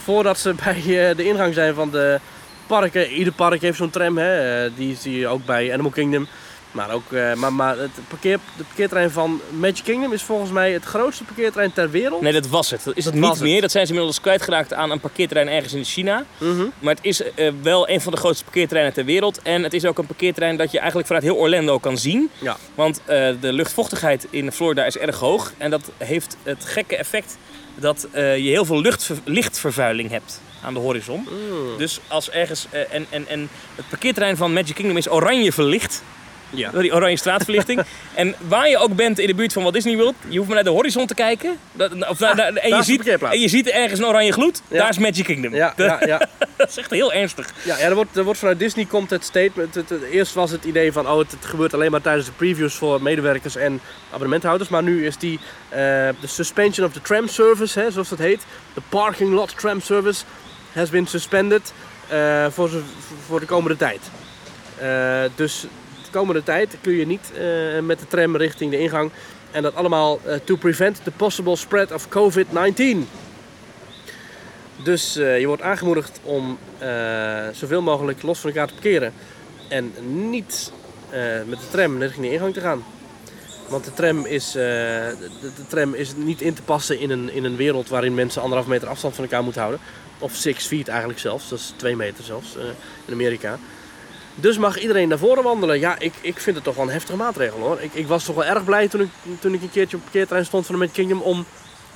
Voordat 0.10 0.40
ze 0.40 0.54
bij 0.64 0.76
eh, 0.76 1.16
de 1.18 1.24
ingang 1.24 1.54
zijn 1.54 1.74
van 1.74 1.90
de 1.90 2.20
parken. 2.68 3.12
Ieder 3.12 3.34
park 3.34 3.62
heeft 3.62 3.78
zo'n 3.78 3.90
tram, 3.90 4.18
hè. 4.18 4.64
Eh, 4.66 4.72
die 4.76 4.96
zie 4.96 5.18
je 5.18 5.28
ook 5.28 5.46
bij 5.46 5.74
Animal 5.74 5.92
Kingdom. 5.92 6.28
Maar, 6.72 6.92
ook, 6.92 7.12
eh, 7.12 7.34
maar, 7.34 7.54
maar 7.54 7.78
het 7.78 7.90
parkeer, 8.08 8.40
de 8.58 8.64
parkeerterrein 8.64 9.12
van 9.12 9.42
Magic 9.50 9.84
Kingdom 9.84 10.14
is 10.14 10.24
volgens 10.24 10.52
mij 10.52 10.72
het 10.72 10.84
grootste 10.84 11.24
parkeerterrein 11.24 11.74
ter 11.74 11.92
wereld. 11.92 12.22
Nee, 12.22 12.34
dat 12.34 12.48
was 12.48 12.70
het. 12.70 12.84
Dat 12.84 12.98
is 12.98 13.06
het 13.06 13.14
Dat 13.14 13.24
niet 13.24 13.32
het. 13.32 13.42
meer. 13.42 13.62
Dat 13.62 13.72
zijn 13.72 13.86
ze 13.86 13.92
inmiddels 13.92 14.22
kwijtgeraakt 14.22 14.74
aan 14.74 14.92
een 14.92 15.00
parkeerterrein 15.00 15.50
ergens 15.50 15.74
in 15.74 15.84
China. 15.84 16.26
Mhm. 16.38 16.66
Maar 16.80 16.96
het 16.96 17.06
is 17.06 17.22
wel 17.62 17.90
een 17.90 18.02
van 18.02 18.12
de 18.12 18.18
grootste 18.18 18.44
parkeerterreinen 18.44 18.96
ter 18.96 19.06
wereld. 19.06 19.42
En 19.42 19.64
het 19.64 19.74
is 19.74 19.86
ook 19.86 19.98
een 19.98 20.06
parkeerterrein 20.06 20.58
dat 20.58 20.72
je 20.72 20.78
eigenlijk 20.78 21.08
vanuit 21.08 21.26
heel 21.26 21.36
Orlando 21.36 21.80
kan 21.80 21.98
zien. 21.98 22.30
Ja. 22.38 22.58
Want 22.76 23.02
de 23.06 23.54
luchtvochtigheid 23.54 24.28
in 24.30 24.52
Florida 24.52 24.86
is 24.86 24.98
erg 24.98 25.20
hoog. 25.20 25.54
En 25.58 25.70
dat 25.70 25.92
heeft 25.98 26.38
het 26.44 26.66
gekke 26.66 26.96
effect 26.96 27.38
dat 27.80 28.08
eh, 28.12 28.38
je 28.38 28.50
heel 28.50 28.66
veel 28.66 28.82
luchtver- 28.82 29.20
lichtvervuiling 29.24 30.10
hebt 30.10 30.42
aan 30.64 30.74
de 30.74 30.80
horizon. 30.80 31.28
Mm. 31.30 31.78
Dus 31.78 32.00
als 32.08 32.30
ergens... 32.30 32.68
eh, 32.70 32.94
en, 32.94 33.06
en, 33.10 33.28
en 33.28 33.50
het 33.76 33.90
parkeerterrein 33.90 34.38
van 34.38 34.54
Magic 34.54 34.76
Kingdom 34.76 34.98
is 34.98 35.10
oranje 35.10 35.52
verlicht. 35.52 36.04
Ja. 36.50 36.72
Die 36.72 36.94
oranje 36.94 37.18
straatverlichting. 37.18 37.82
en 38.14 38.36
waar 38.48 38.70
je 38.70 38.78
ook 38.78 38.96
bent 38.96 39.20
in 39.20 39.28
de 39.28 39.34
buurt 39.36 39.54
van 39.54 39.62
Walt 39.62 39.74
Disney 39.76 39.96
World, 39.96 40.16
je 40.28 40.36
hoeft 40.38 40.48
maar 40.48 40.56
naar 40.56 40.66
de 40.66 40.70
horizon 40.70 41.06
te 41.08 41.14
kijken. 41.14 41.58
Of 42.10 42.20
naar- 42.20 42.38
en, 42.38 42.76
je 42.76 42.84
ziet, 42.84 43.08
en 43.08 43.40
je 43.40 43.48
ziet 43.48 43.68
ergens 43.70 44.00
een 44.00 44.06
oranje 44.06 44.32
gloed. 44.32 44.62
Ja. 44.68 44.78
Daar 44.78 44.90
is 44.90 44.98
Magic 44.98 45.26
Kingdom. 45.26 45.54
Ja, 45.56 45.74
Dat, 45.76 45.88
ja, 45.88 46.06
ja. 46.06 46.18
dat 46.58 46.70
is 46.70 46.78
echt 46.78 46.90
heel 46.90 47.14
ernstig. 47.14 47.54
Ja, 47.64 47.78
ja 47.78 47.84
er, 47.86 47.96
wordt, 47.96 48.18
er 48.18 48.24
wordt 48.24 48.40
vanuit 48.40 48.60
Disney 48.60 48.86
komt 48.86 49.10
het 49.10 49.24
statement. 49.24 49.76
Het, 49.76 49.90
het- 49.90 50.04
eerst 50.12 50.34
was 50.34 50.52
het 50.52 50.64
idee 50.66 50.92
van 50.92 51.08
oh, 51.10 51.18
het, 51.18 51.32
het 51.32 51.46
gebeurt 51.46 51.74
alleen 51.74 51.92
maar 51.92 52.02
tijdens 52.02 52.26
de 52.26 52.32
previews 52.32 52.76
voor 52.76 53.02
medewerkers 53.02 53.56
en 53.56 53.82
abonnementhouders. 54.10 54.70
Maar 54.70 54.84
nu 54.84 55.06
is 55.06 55.18
die 55.18 55.40
eh, 55.70 55.80
de 56.22 56.28
suspension 56.28 56.88
of 56.88 56.94
the 56.94 57.02
tram 57.02 57.28
service, 57.28 57.80
hè, 57.80 57.92
zoals 57.92 58.10
dat 58.10 58.20
heet. 58.20 58.42
De 58.74 58.82
parking 58.90 59.34
lot 59.34 59.58
tram 59.60 59.82
service 59.82 60.24
has 60.74 60.90
been 60.90 61.08
suspended 61.08 61.74
eh, 62.08 62.46
voor, 62.50 62.70
voor 63.28 63.40
de 63.40 63.46
komende 63.46 63.78
tijd. 63.78 64.00
Eh, 64.78 65.22
dus 65.36 65.66
komende 66.12 66.44
tijd 66.44 66.78
kun 66.82 66.94
je 66.94 67.06
niet 67.06 67.32
eh, 67.34 67.80
met 67.82 68.00
de 68.00 68.08
tram 68.08 68.36
richting 68.36 68.72
de 68.72 68.80
ingang. 68.80 69.12
En 69.52 69.62
dat 69.62 69.76
allemaal 69.76 70.20
eh, 70.26 70.36
to 70.44 70.56
prevent 70.56 71.04
the 71.04 71.12
possible 71.12 71.56
spread 71.56 71.92
of 71.92 72.08
COVID-19. 72.08 73.08
Dus 74.84 75.16
eh, 75.16 75.40
je 75.40 75.48
wordt 75.48 75.62
aangemoedigd 75.62 76.20
om 76.24 76.58
zoveel 77.54 77.82
mogelijk 77.82 78.22
los 78.22 78.40
van 78.40 78.50
elkaar 78.50 78.68
te 78.68 78.74
parkeren. 78.74 79.14
En 79.68 79.94
niet 80.30 80.72
met 81.46 81.60
de 81.60 81.70
tram 81.72 82.02
richting 82.02 82.26
de 82.26 82.32
ingang 82.32 82.54
te 82.54 82.62
gaan. 82.62 82.84
Want 83.68 83.86
de 83.86 83.94
tram, 83.94 84.26
is, 84.26 84.52
de, 84.52 85.16
tram 85.68 85.94
is 85.94 86.14
niet 86.16 86.42
in 86.42 86.54
te 86.54 86.62
passen 86.62 87.00
in 87.00 87.10
een, 87.10 87.34
in 87.34 87.44
een 87.44 87.56
wereld 87.56 87.90
waarin 87.90 88.14
mensen 88.14 88.42
anderhalf 88.42 88.70
meter 88.70 88.88
afstand 88.88 89.16
van 89.16 89.24
elkaar 89.24 89.44
moeten 89.44 89.62
houden. 89.62 89.82
Of 90.20 90.36
six 90.36 90.66
feet 90.66 90.88
eigenlijk 90.88 91.20
zelfs, 91.20 91.50
dat 91.50 91.60
is 91.60 91.74
twee 91.76 91.96
meter 91.96 92.24
zelfs 92.24 92.56
in 93.06 93.14
Amerika. 93.14 93.60
Dus 94.42 94.58
mag 94.58 94.80
iedereen 94.80 95.08
naar 95.08 95.18
voren 95.18 95.44
wandelen. 95.44 95.80
Ja, 95.80 96.00
ik, 96.00 96.14
ik 96.22 96.40
vind 96.40 96.56
het 96.56 96.66
toch 96.66 96.76
wel 96.76 96.86
een 96.86 96.92
heftige 96.92 97.18
maatregel 97.18 97.60
hoor. 97.60 97.82
Ik, 97.82 97.94
ik 97.94 98.08
was 98.08 98.24
toch 98.24 98.36
wel 98.36 98.46
erg 98.46 98.64
blij 98.64 98.88
toen 98.88 99.02
ik, 99.02 99.10
toen 99.40 99.54
ik 99.54 99.62
een 99.62 99.72
keertje 99.72 99.98
op 99.98 100.04
het 100.04 100.12
parkeerterrein 100.12 100.46
stond 100.46 100.66
van 100.66 100.76
de 100.76 100.82
Magic 100.82 100.96
Kingdom 100.96 101.22
om 101.22 101.46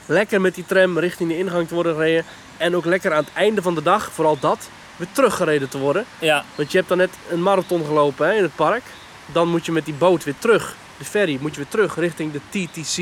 lekker 0.06 0.42
met 0.42 0.56
die 0.56 0.66
tram 0.66 1.00
richting 1.00 1.30
de 1.30 1.38
ingang 1.38 1.68
te 1.68 1.74
worden 1.74 1.96
gereden. 1.96 2.26
En 2.58 2.76
ook 2.76 2.86
lekker 2.86 3.14
aan 3.14 3.24
het 3.24 3.34
einde 3.34 3.62
van 3.62 3.76
de 3.76 3.82
dag, 3.82 4.12
vooral 4.12 4.40
dat, 4.40 4.70
weer 4.96 5.08
teruggereden 5.12 5.70
te 5.70 5.78
worden. 5.78 6.06
Ja, 6.20 6.46
Want 6.56 6.72
je 6.72 6.78
hebt 6.78 6.90
dan 6.90 6.98
net 6.98 7.14
een 7.30 7.44
marathon 7.44 7.86
gelopen 7.86 8.28
hè, 8.28 8.34
in 8.34 8.44
het 8.44 8.56
park. 8.56 8.84
Dan 9.32 9.48
moet 9.48 9.66
je 9.66 9.72
met 9.72 9.86
die 9.86 9.94
boot 9.94 10.24
weer 10.24 10.38
terug, 10.40 10.76
de 10.98 11.06
ferry, 11.06 11.38
moet 11.42 11.52
je 11.52 11.58
weer 11.58 11.70
terug 11.70 11.96
richting 11.96 12.32
de 12.32 12.40
TTC, 12.50 12.98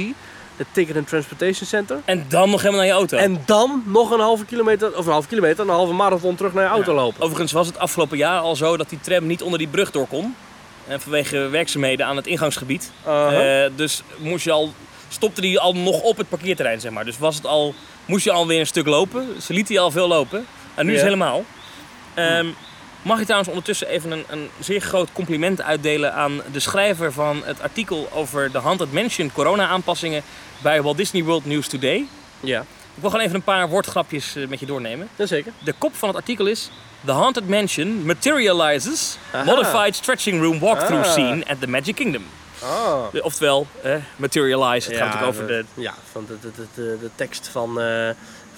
de 0.62 0.68
Ticket 0.72 0.96
and 0.96 1.08
Transportation 1.08 1.68
Center. 1.68 2.00
en 2.06 2.26
dan 2.28 2.50
nog 2.50 2.62
helemaal 2.62 2.80
naar 2.80 2.90
je 2.90 2.98
auto. 2.98 3.18
En 3.18 3.42
dan 3.46 3.84
nog 3.86 4.12
een 4.12 4.20
halve 4.20 4.46
kilometer, 4.46 4.98
of 4.98 5.06
een 5.06 5.12
halve 5.12 5.28
kilometer, 5.28 5.64
een 5.64 5.70
halve 5.70 5.94
marathon 5.94 6.36
terug 6.36 6.54
naar 6.54 6.64
je 6.64 6.70
auto 6.70 6.94
lopen. 6.94 7.22
Overigens 7.22 7.52
was 7.52 7.68
het 7.68 7.80
afgelopen 7.80 8.18
jaar 8.18 8.40
al 8.40 8.56
zo 8.56 8.78
dat 8.78 8.90
die 8.90 9.00
tram 9.00 9.28
niet 9.28 9.42
onder 9.42 9.60
die 9.60 9.68
brug 9.68 9.92
door 9.92 10.08
kon. 10.08 10.36
En 10.88 11.02
vanwege 11.02 11.38
werkzaamheden 11.38 12.06
aan 12.06 12.16
het 12.16 12.28
ingangsgebied. 12.28 12.92
Eh, 13.06 13.64
dus 13.76 14.04
moest 14.18 14.44
je 14.44 14.52
al, 14.52 14.74
stopte 15.08 15.42
die 15.42 15.60
al 15.60 15.76
nog 15.76 16.02
op 16.02 16.18
het 16.18 16.30
parkeerterrein, 16.30 16.80
zeg 16.80 16.92
maar. 16.92 17.06
Dus 17.06 17.18
was 17.18 17.36
het 17.36 17.46
al, 17.46 17.74
moest 18.06 18.24
je 18.24 18.32
alweer 18.32 18.60
een 18.60 18.68
stuk 18.68 18.88
lopen. 18.88 19.42
Ze 19.42 19.54
liet 19.54 19.68
die 19.68 19.80
al 19.80 19.92
veel 19.92 20.08
lopen. 20.08 20.46
En 20.76 20.86
nu 20.86 20.92
is 20.92 20.98
het 20.98 21.08
helemaal. 21.10 21.44
Ehm, 22.14 22.48
mag 23.02 23.18
ik 23.18 23.24
trouwens 23.24 23.50
ondertussen 23.50 23.88
even 23.88 24.12
een, 24.12 24.24
een 24.30 24.50
zeer 24.60 24.82
groot 24.82 25.10
compliment 25.14 25.62
uitdelen 25.62 26.14
aan 26.14 26.42
de 26.52 26.60
schrijver 26.60 27.14
van 27.14 27.42
het 27.46 27.62
artikel 27.62 28.10
over 28.14 28.52
de 28.52 28.58
Haunted 28.60 28.92
Mansion 28.94 29.32
corona-aanpassingen 29.32 30.24
bij 30.62 30.82
Walt 30.82 30.98
Disney 30.98 31.24
World 31.24 31.46
News 31.46 31.68
Today. 31.68 32.06
Ja, 32.40 32.60
Ik 32.96 33.02
wil 33.02 33.10
gewoon 33.10 33.26
even 33.26 33.38
een 33.38 33.44
paar 33.44 33.70
woordgrapjes 33.70 34.36
eh, 34.36 34.48
met 34.48 34.60
je 34.60 34.66
doornemen. 34.66 35.10
jazeker. 35.16 35.52
De 35.64 35.74
kop 35.78 35.96
van 35.96 36.08
het 36.08 36.18
artikel 36.18 36.46
is 36.46 36.72
The 37.06 37.12
Haunted 37.12 37.48
Mansion 37.48 38.06
materializes 38.06 39.18
Aha. 39.32 39.44
modified 39.44 39.96
stretching 39.96 40.42
room 40.42 40.60
walkthrough 40.60 41.06
Ah. 41.06 41.12
scene 41.12 41.44
at 41.48 41.60
the 41.60 41.68
Magic 41.68 41.96
Kingdom. 41.96 42.24
Ah. 42.64 43.04
De- 43.12 43.24
Oftewel, 43.24 43.68
eh, 43.84 43.96
materialize. 44.16 44.88
Het 44.90 44.98
gaat 44.98 45.08
natuurlijk 45.08 45.34
over 45.34 45.48
de... 45.48 45.66
Ja, 45.74 45.94
van 46.12 46.26
de, 46.28 46.40
de, 46.42 46.52
de, 46.76 46.98
de, 47.02 47.10
tekst 47.16 47.48
van, 47.48 47.82
eh, 47.82 48.10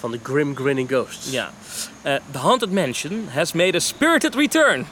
van 0.03 0.11
de 0.11 0.19
Grim 0.23 0.55
Grinning 0.55 0.89
Ghosts. 0.89 1.31
Ja. 1.31 1.51
Eh, 2.01 2.15
the 2.31 2.37
Haunted 2.37 2.71
Mansion 2.71 3.27
has 3.29 3.53
made 3.53 3.75
a 3.75 3.79
spirited 3.79 4.35
return 4.35 4.85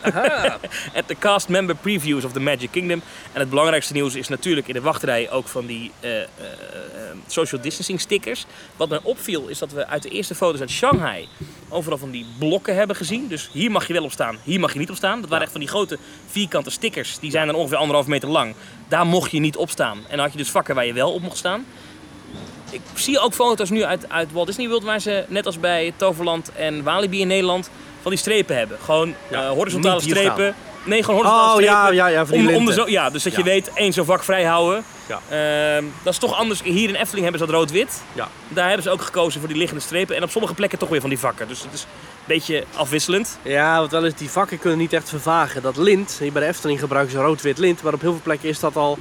at 1.00 1.08
the 1.08 1.16
cast 1.20 1.50
member 1.50 1.76
previews 1.76 2.24
of 2.26 2.32
the 2.32 2.40
Magic 2.40 2.72
Kingdom. 2.72 3.02
En 3.34 3.40
het 3.40 3.50
belangrijkste 3.50 3.94
nieuws 3.94 4.16
is 4.16 4.28
natuurlijk 4.28 4.68
in 4.68 4.74
de 4.74 4.82
wachtrij 4.82 5.32
ook 5.32 5.48
van 5.48 5.66
die 5.66 5.92
eh, 6.00 6.22
eh, 6.22 6.28
social 7.28 7.62
distancing 7.62 8.00
stickers. 8.00 8.46
Wat 8.76 8.90
mij 8.90 9.00
opviel 9.04 9.48
is 9.48 9.60
dat 9.60 9.72
we 9.72 9.88
uit 9.88 10.04
de 10.04 10.10
eerste 10.10 10.36
foto's 10.36 10.60
uit 10.60 10.70
Shanghai 10.70 11.28
overal 11.70 11.98
van 11.98 12.12
die 12.12 12.26
blokken 12.38 12.76
hebben 12.76 12.96
gezien. 12.96 13.28
Dus 13.28 13.50
hier 13.54 13.72
mag 13.72 13.88
je 13.88 13.94
wel 13.94 14.04
op 14.04 14.12
staan, 14.12 14.38
hier 14.44 14.60
mag 14.60 14.74
je 14.74 14.80
niet 14.80 14.90
op 14.90 14.96
staan. 14.96 15.22
Dat 15.22 15.30
waren 15.30 15.44
echt 15.44 15.52
van 15.52 15.62
die 15.62 15.70
grote 15.70 15.98
vierkante 16.28 16.70
stickers. 16.70 17.20
Die 17.20 17.32
zijn 17.32 17.48
dan 17.48 17.56
ongeveer 17.56 17.78
anderhalf 17.78 18.08
meter 18.08 18.30
lang. 18.30 18.56
Daar 18.88 19.06
mocht 19.06 19.32
je 19.32 19.40
niet 19.40 19.58
op 19.58 19.70
staan. 19.70 19.98
En 19.98 20.16
dan 20.16 20.20
had 20.20 20.32
je 20.32 20.38
dus 20.38 20.50
vakken 20.50 20.76
waar 20.76 20.86
je 20.86 20.94
wel 20.94 21.14
op 21.14 21.22
mocht 21.22 21.38
staan. 21.38 21.66
Ik 22.72 22.82
zie 22.94 23.20
ook 23.20 23.34
foto's 23.34 23.70
nu 23.70 23.84
uit, 23.84 24.10
uit 24.10 24.32
Walt 24.32 24.48
Disney 24.48 24.68
World 24.68 24.84
waar 24.84 25.00
ze, 25.00 25.26
net 25.28 25.46
als 25.46 25.60
bij 25.60 25.94
Toverland 25.96 26.52
en 26.56 26.84
Walibi 26.84 27.22
in 27.22 27.28
Nederland, 27.28 27.70
van 28.02 28.12
die 28.12 28.20
strepen 28.20 28.58
hebben. 28.58 28.78
Gewoon 28.84 29.16
Ja, 29.30 29.44
eh, 29.44 29.50
horizontale 29.50 30.02
strepen. 30.02 30.56
Nee, 30.84 31.04
gewoon 31.04 31.16
horizontale 31.16 31.52
Oh 31.52 31.58
strepen. 31.58 31.76
ja, 31.76 31.92
ja, 31.92 32.08
ja, 32.08 32.26
van 32.26 32.38
die 32.38 32.48
om, 32.50 32.56
om 32.56 32.66
de 32.66 32.74
zo, 32.74 32.90
ja, 32.90 33.10
dus 33.10 33.24
dat 33.24 33.36
je 33.36 33.44
weet, 33.44 33.72
één 33.74 33.94
zo'n 33.94 34.06
vak 34.06 34.24
vrij 34.24 34.44
houden. 34.44 34.84
Ja. 35.08 35.20
Ehm, 35.76 35.86
dat 36.04 36.14
is 36.14 36.20
toch 36.20 36.36
anders. 36.36 36.62
Hier 36.64 36.90
in 36.90 36.96
Efteling 36.96 37.24
hebben 37.24 37.40
ze 37.40 37.46
dat 37.46 37.56
rood-wit. 37.56 38.02
Ja. 38.14 38.28
Daar 38.48 38.66
hebben 38.66 38.84
ze 38.84 38.90
ook 38.90 39.02
gekozen 39.02 39.40
voor 39.40 39.50
die 39.50 39.58
liggende 39.58 39.84
strepen. 39.84 40.16
En 40.16 40.24
op 40.24 40.30
sommige 40.30 40.54
plekken 40.54 40.80
toch 40.80 40.90
weer 40.90 41.02
van 41.02 41.10
die 41.10 41.20
vakken. 41.20 41.48
Dus 41.48 41.62
het 41.64 41.74
is 41.74 41.82
een 41.82 41.88
beetje 42.26 42.64
afwisselend. 42.76 43.38
Ja, 43.42 43.78
want 43.80 43.92
wel 43.92 44.06
eens 44.06 44.16
die 44.16 44.30
vakken 44.30 44.60
kunnen 44.60 44.80
niet 44.80 44.94
echt 44.94 45.10
vervagen. 45.10 45.62
Dat 45.62 45.78
lint, 45.78 46.18
hier 46.20 46.32
bij 46.32 46.42
de 46.42 46.48
Efteling 46.48 46.80
gebruiken 46.80 47.12
ze 47.14 47.20
rood-wit 47.22 47.58
lint, 47.58 47.84
maar 47.84 47.94
op 47.94 48.02
heel 48.02 48.12
veel 48.12 48.22
plekken 48.24 48.50
is 48.50 48.60
dat 48.60 48.76
al 48.76 48.98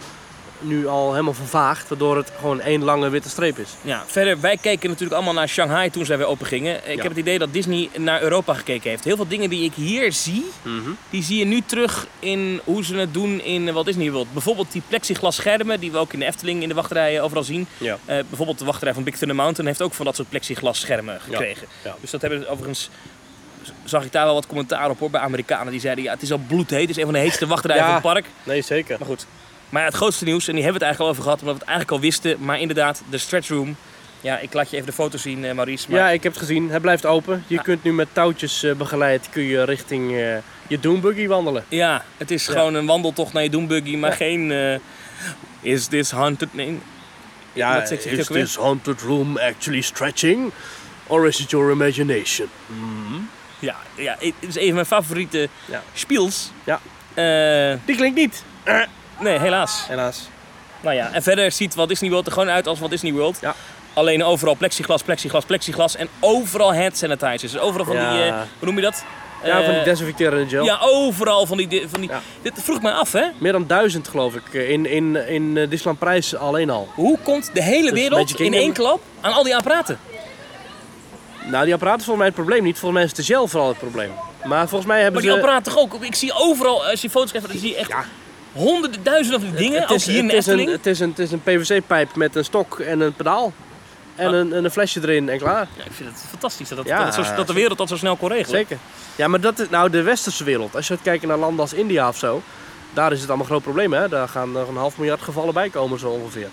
nu 0.60 0.86
al 0.86 1.10
helemaal 1.10 1.32
vervaagd, 1.34 1.88
waardoor 1.88 2.16
het 2.16 2.32
gewoon 2.38 2.60
één 2.60 2.84
lange 2.84 3.08
witte 3.08 3.28
streep 3.28 3.58
is. 3.58 3.68
Ja, 3.82 4.04
verder, 4.06 4.40
wij 4.40 4.56
keken 4.56 4.88
natuurlijk 4.88 5.14
allemaal 5.16 5.34
naar 5.34 5.48
Shanghai 5.48 5.90
toen 5.90 6.04
zij 6.04 6.16
weer 6.18 6.26
open 6.26 6.46
gingen. 6.46 6.76
Ik 6.76 6.96
Ja. 6.96 7.02
heb 7.02 7.08
het 7.10 7.16
idee 7.20 7.38
dat 7.38 7.52
Disney 7.52 7.88
naar 7.96 8.22
Europa 8.22 8.54
gekeken 8.54 8.90
heeft. 8.90 9.04
Heel 9.04 9.16
veel 9.16 9.28
dingen 9.28 9.50
die 9.50 9.64
ik 9.64 9.72
hier 9.74 10.12
zie, 10.12 10.44
die 11.10 11.22
zie 11.22 11.38
je 11.38 11.44
nu 11.44 11.62
terug 11.66 12.06
in 12.18 12.60
hoe 12.64 12.84
ze 12.84 12.96
het 12.96 13.14
doen 13.14 13.40
in 13.42 13.72
Walt 13.72 13.86
Disney 13.86 14.10
World. 14.10 14.32
Bijvoorbeeld 14.32 14.72
die 14.72 14.82
plexiglas 14.88 15.36
schermen 15.36 15.80
die 15.80 15.92
we 15.92 15.98
ook 15.98 16.12
in 16.12 16.18
de 16.18 16.26
Efteling 16.26 16.62
in 16.62 16.68
de 16.68 16.74
wachtrijen 16.74 17.22
overal 17.22 17.44
zien. 17.44 17.66
Ja. 17.78 17.98
Eh, 18.04 18.18
bijvoorbeeld 18.28 18.58
de 18.58 18.64
wachtrij 18.64 18.94
van 18.94 19.02
Big 19.02 19.16
Thunder 19.16 19.36
Mountain 19.36 19.66
heeft 19.68 19.82
ook 19.82 19.94
van 19.94 20.04
dat 20.04 20.16
soort 20.16 20.28
plexiglas 20.28 20.80
schermen 20.80 21.20
gekregen. 21.20 21.66
ja. 21.84 21.94
Dus 22.00 22.10
dat 22.10 22.20
hebben 22.20 22.48
overigens 22.48 22.90
zag 23.84 24.04
ik 24.04 24.12
daar 24.12 24.24
wel 24.24 24.34
wat 24.34 24.46
commentaar 24.46 24.90
op 24.90 24.98
hoor 24.98 25.10
bij 25.10 25.20
Amerikanen 25.20 25.70
die 25.72 25.80
zeiden 25.80 26.04
ja 26.04 26.12
het 26.12 26.22
is 26.22 26.32
al 26.32 26.40
bloedheet, 26.46 26.80
het 26.80 26.90
is 26.90 26.96
een 26.96 27.04
van 27.04 27.12
de 27.12 27.18
heetste 27.18 27.46
wachtrijen 27.46 27.82
Ja. 27.82 27.86
van 27.86 27.94
het 27.94 28.02
park. 28.02 28.24
Nee, 28.42 28.62
zeker. 28.62 28.96
Maar 28.98 29.08
goed. 29.08 29.26
Maar 29.70 29.80
ja, 29.82 29.86
het 29.88 29.96
grootste 29.96 30.24
nieuws, 30.24 30.48
en 30.48 30.54
die 30.54 30.62
hebben 30.64 30.80
we 30.80 30.86
het 30.86 30.96
eigenlijk 30.96 31.00
al 31.00 31.08
over 31.08 31.22
gehad, 31.22 31.40
omdat 31.40 31.54
we 31.54 31.60
het 31.60 31.68
eigenlijk 31.68 31.98
al 31.98 32.08
wisten. 32.08 32.44
Maar 32.44 32.60
inderdaad, 32.60 33.02
de 33.10 33.18
stretch 33.18 33.48
room. 33.48 33.76
Ja, 34.20 34.38
ik 34.38 34.52
laat 34.52 34.70
je 34.70 34.74
even 34.76 34.88
de 34.88 34.92
foto 34.94 35.18
zien, 35.18 35.44
eh, 35.44 35.54
Maurice. 35.54 35.90
Maar 35.90 36.00
Ja, 36.00 36.10
ik 36.10 36.22
heb 36.22 36.32
het 36.32 36.40
gezien. 36.42 36.70
Het 36.70 36.82
blijft 36.82 37.06
open. 37.06 37.44
Je 37.46 37.54
Ja. 37.54 37.62
kunt 37.62 37.82
nu 37.82 37.92
met 37.92 38.08
touwtjes 38.12 38.62
eh, 38.62 38.72
begeleid 38.74 39.28
kun 39.30 39.42
je 39.42 39.64
richting 39.64 40.16
eh, 40.16 40.36
je 40.68 40.80
Doombuggy 40.80 41.26
wandelen. 41.26 41.64
ja, 41.68 42.04
het 42.16 42.30
is 42.30 42.46
Ja. 42.46 42.52
gewoon 42.52 42.74
een 42.74 42.86
wandeltocht 42.86 43.32
naar 43.32 43.42
je 43.42 43.50
Doombuggy, 43.50 43.96
maar 43.96 44.10
Ja. 44.10 44.16
geen... 44.16 44.80
is 45.60 45.86
this 45.86 46.10
haunted? 46.10 46.54
Nee. 46.54 46.78
Ja, 47.52 47.82
is 47.82 48.04
weer? 48.06 48.26
this 48.44 48.56
haunted 48.56 49.00
room 49.00 49.38
actually 49.38 49.80
stretching? 49.80 50.52
Or 51.06 51.26
is 51.26 51.40
it 51.40 51.50
your 51.50 51.70
imagination? 51.72 52.48
Ja, 53.58 53.76
ja, 53.94 54.16
het 54.18 54.34
is 54.38 54.56
een 54.56 54.64
van 54.66 54.74
mijn 54.74 54.86
favoriete 54.86 55.48
Ja. 55.64 55.82
spiels. 55.94 56.50
Ja. 56.64 56.80
Die 57.84 57.96
klinkt 57.96 58.16
niet. 58.16 58.44
Nee, 59.20 59.38
helaas. 59.38 59.84
Helaas. 59.88 60.28
Nou 60.80 60.94
ja, 60.96 61.10
en 61.12 61.22
verder 61.22 61.52
ziet 61.52 61.74
Walt 61.74 61.88
Disney 61.88 62.10
World 62.10 62.26
er 62.26 62.32
gewoon 62.32 62.50
uit 62.50 62.66
als 62.66 62.78
Walt 62.78 62.90
Disney 62.90 63.12
World. 63.12 63.38
Ja. 63.40 63.54
Alleen 63.94 64.24
overal 64.24 64.56
plexiglas, 64.56 65.02
plexiglas, 65.02 65.44
plexiglas 65.44 65.96
en 65.96 66.08
overal 66.20 66.74
hand 66.74 66.96
sanitizers. 66.96 67.52
Dus 67.52 67.60
overal 67.60 67.86
van 67.86 67.96
Ja. 67.96 68.12
die, 68.12 68.22
eh, 68.22 68.32
hoe 68.58 68.66
noem 68.66 68.76
je 68.76 68.82
dat? 68.82 69.04
Ja, 69.44 69.54
van 69.62 69.70
die 69.70 69.78
Eh, 69.78 69.84
desinfecterende 69.84 70.48
gel. 70.48 70.64
Ja, 70.64 70.78
overal 70.82 71.46
van 71.46 71.56
die... 71.56 71.66
di- 71.68 71.86
Van 71.88 72.00
die 72.00 72.10
Ja. 72.10 72.20
Dit 72.42 72.52
vroeg 72.56 72.82
mij 72.82 72.92
af, 72.92 73.12
hè? 73.12 73.24
Meer 73.38 73.52
dan 73.52 73.66
duizend 73.66 74.08
geloof 74.08 74.34
ik 74.34 74.54
eh, 74.54 74.70
in, 74.70 74.86
in, 74.86 75.16
in 75.28 75.54
Disneyland 75.54 75.98
Prijs 75.98 76.36
alleen 76.36 76.70
al. 76.70 76.88
Hoe 76.94 77.18
komt 77.22 77.50
de 77.54 77.62
hele 77.62 77.90
Dus 77.90 78.00
wereld 78.00 78.40
in 78.40 78.54
één 78.54 78.72
klap 78.72 79.00
aan 79.20 79.32
al 79.32 79.42
die 79.42 79.56
apparaten? 79.56 79.98
Nou, 81.46 81.64
die 81.64 81.74
apparaten 81.74 82.00
is 82.00 82.06
volgens 82.06 82.16
mij 82.16 82.26
het 82.26 82.34
probleem 82.34 82.62
niet. 82.64 82.78
Volgens 82.78 83.00
mij 83.00 83.10
is 83.10 83.14
de 83.26 83.32
gel 83.32 83.48
vooral 83.48 83.68
het 83.68 83.78
probleem. 83.78 84.10
Maar 84.44 84.68
volgens 84.68 84.90
mij 84.90 85.02
hebben 85.02 85.12
Maar 85.12 85.22
die 85.22 85.30
ze... 85.30 85.36
apparaten 85.46 85.72
toch 85.72 85.82
ook? 85.82 86.04
Ik 86.04 86.14
zie 86.14 86.32
overal, 86.34 86.84
als 86.86 87.00
je 87.00 87.10
foto's 87.10 87.30
krijgt, 87.30 87.48
dan 87.48 87.58
zie 87.58 87.68
je 87.70 87.76
echt 87.76 87.88
Ja. 87.88 88.04
Honderden, 88.52 89.02
duizenden 89.02 89.40
van 89.40 89.50
die 89.50 89.58
dingen. 89.58 89.80
het 89.80 89.90
is, 89.90 90.06
hier 90.06 90.18
in 90.18 90.24
het, 90.28 90.34
is 90.36 90.46
een, 90.46 90.58
het, 90.68 90.86
is 90.86 91.00
een, 91.00 91.08
het 91.08 91.18
is 91.18 91.32
een 91.32 91.42
PVC-pijp 91.42 92.14
met 92.16 92.36
een 92.36 92.44
stok 92.44 92.78
en 92.78 93.00
een 93.00 93.12
pedaal. 93.14 93.52
En, 94.16 94.26
Ah. 94.28 94.34
een, 94.34 94.52
en 94.52 94.64
een 94.64 94.70
flesje 94.70 95.00
erin 95.02 95.28
en 95.28 95.38
klaar. 95.38 95.68
Ja, 95.76 95.84
ik 95.84 95.92
vind 95.92 96.08
het 96.08 96.24
fantastisch 96.28 96.68
dat, 96.68 96.78
dat, 96.78 96.86
Ja, 96.86 97.04
dat, 97.04 97.16
het 97.16 97.26
zo- 97.26 97.34
dat 97.34 97.46
de 97.46 97.52
wereld 97.52 97.78
dat 97.78 97.88
zo 97.88 97.96
snel 97.96 98.16
kon 98.16 98.28
regelen. 98.28 98.58
Zeker. 98.58 98.78
Ja, 99.16 99.28
maar 99.28 99.40
dat 99.40 99.58
is 99.58 99.68
nou 99.68 99.90
de 99.90 100.02
westerse 100.02 100.44
wereld. 100.44 100.76
Als 100.76 100.88
je 100.88 100.94
gaat 100.94 101.02
kijken 101.02 101.28
naar 101.28 101.36
landen 101.38 101.60
als 101.60 101.72
India 101.72 102.08
of 102.08 102.16
zo, 102.16 102.42
daar 102.94 103.12
is 103.12 103.18
het 103.20 103.28
allemaal 103.28 103.46
een 103.46 103.50
groot 103.52 103.62
probleem. 103.62 103.92
Hè? 103.92 104.08
Daar 104.08 104.28
gaan 104.28 104.56
er 104.56 104.68
een 104.68 104.76
half 104.76 104.96
miljard 104.98 105.22
gevallen 105.22 105.54
bij 105.54 105.68
komen 105.68 105.98
zo 105.98 106.08
ongeveer. 106.08 106.48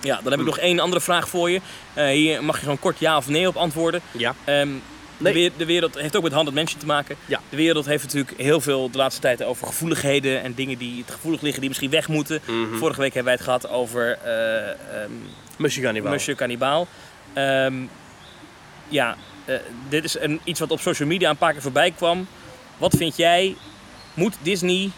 Ja, 0.00 0.20
dan 0.22 0.30
heb 0.30 0.40
ik 0.40 0.46
nog 0.46 0.58
één 0.58 0.78
andere 0.78 1.00
vraag 1.00 1.28
voor 1.28 1.50
je. 1.50 1.60
Eh, 1.94 2.06
hier 2.06 2.44
mag 2.44 2.54
je 2.56 2.62
gewoon 2.62 2.78
kort 2.78 2.98
ja 2.98 3.16
of 3.16 3.28
nee 3.28 3.48
op 3.48 3.56
antwoorden. 3.56 4.00
Ja. 4.10 4.34
Ehm, 4.44 4.68
Nee. 5.18 5.52
de, 5.56 5.64
wereld 5.64 5.94
heeft 5.94 6.16
ook 6.16 6.22
met 6.22 6.32
Haunted 6.32 6.54
Mansion 6.54 6.80
te 6.80 6.86
maken. 6.86 7.16
Ja. 7.26 7.40
De 7.50 7.56
wereld 7.56 7.86
heeft 7.86 8.04
natuurlijk 8.04 8.40
heel 8.40 8.60
veel 8.60 8.90
de 8.90 8.98
laatste 8.98 9.20
tijd 9.20 9.42
over 9.42 9.66
gevoeligheden 9.66 10.42
en 10.42 10.54
dingen 10.54 10.78
die 10.78 11.04
te 11.04 11.12
gevoelig 11.12 11.40
liggen, 11.40 11.60
die 11.60 11.68
misschien 11.68 11.90
weg 11.90 12.08
moeten. 12.08 12.40
Mhm. 12.44 12.76
Vorige 12.76 13.00
week 13.00 13.14
hebben 13.14 13.32
wij 13.32 13.34
het 13.34 13.44
gehad 13.44 13.68
over 13.68 14.18
niet 15.92 16.02
wel. 16.02 16.12
Monsieur 16.12 16.36
Cannibal. 16.36 16.88
Ehm, 17.32 17.74
ja, 18.88 19.16
eh, 19.44 19.56
dit 19.88 20.04
is 20.04 20.18
een, 20.18 20.40
iets 20.44 20.60
wat 20.60 20.70
op 20.70 20.80
social 20.80 21.08
media 21.08 21.30
een 21.30 21.36
paar 21.36 21.52
keer 21.52 21.62
voorbij 21.62 21.90
kwam. 21.90 22.26
Wat 22.76 22.94
vind 22.96 23.16
jij, 23.16 23.56
moet 24.14 24.36
Disney 24.42 24.90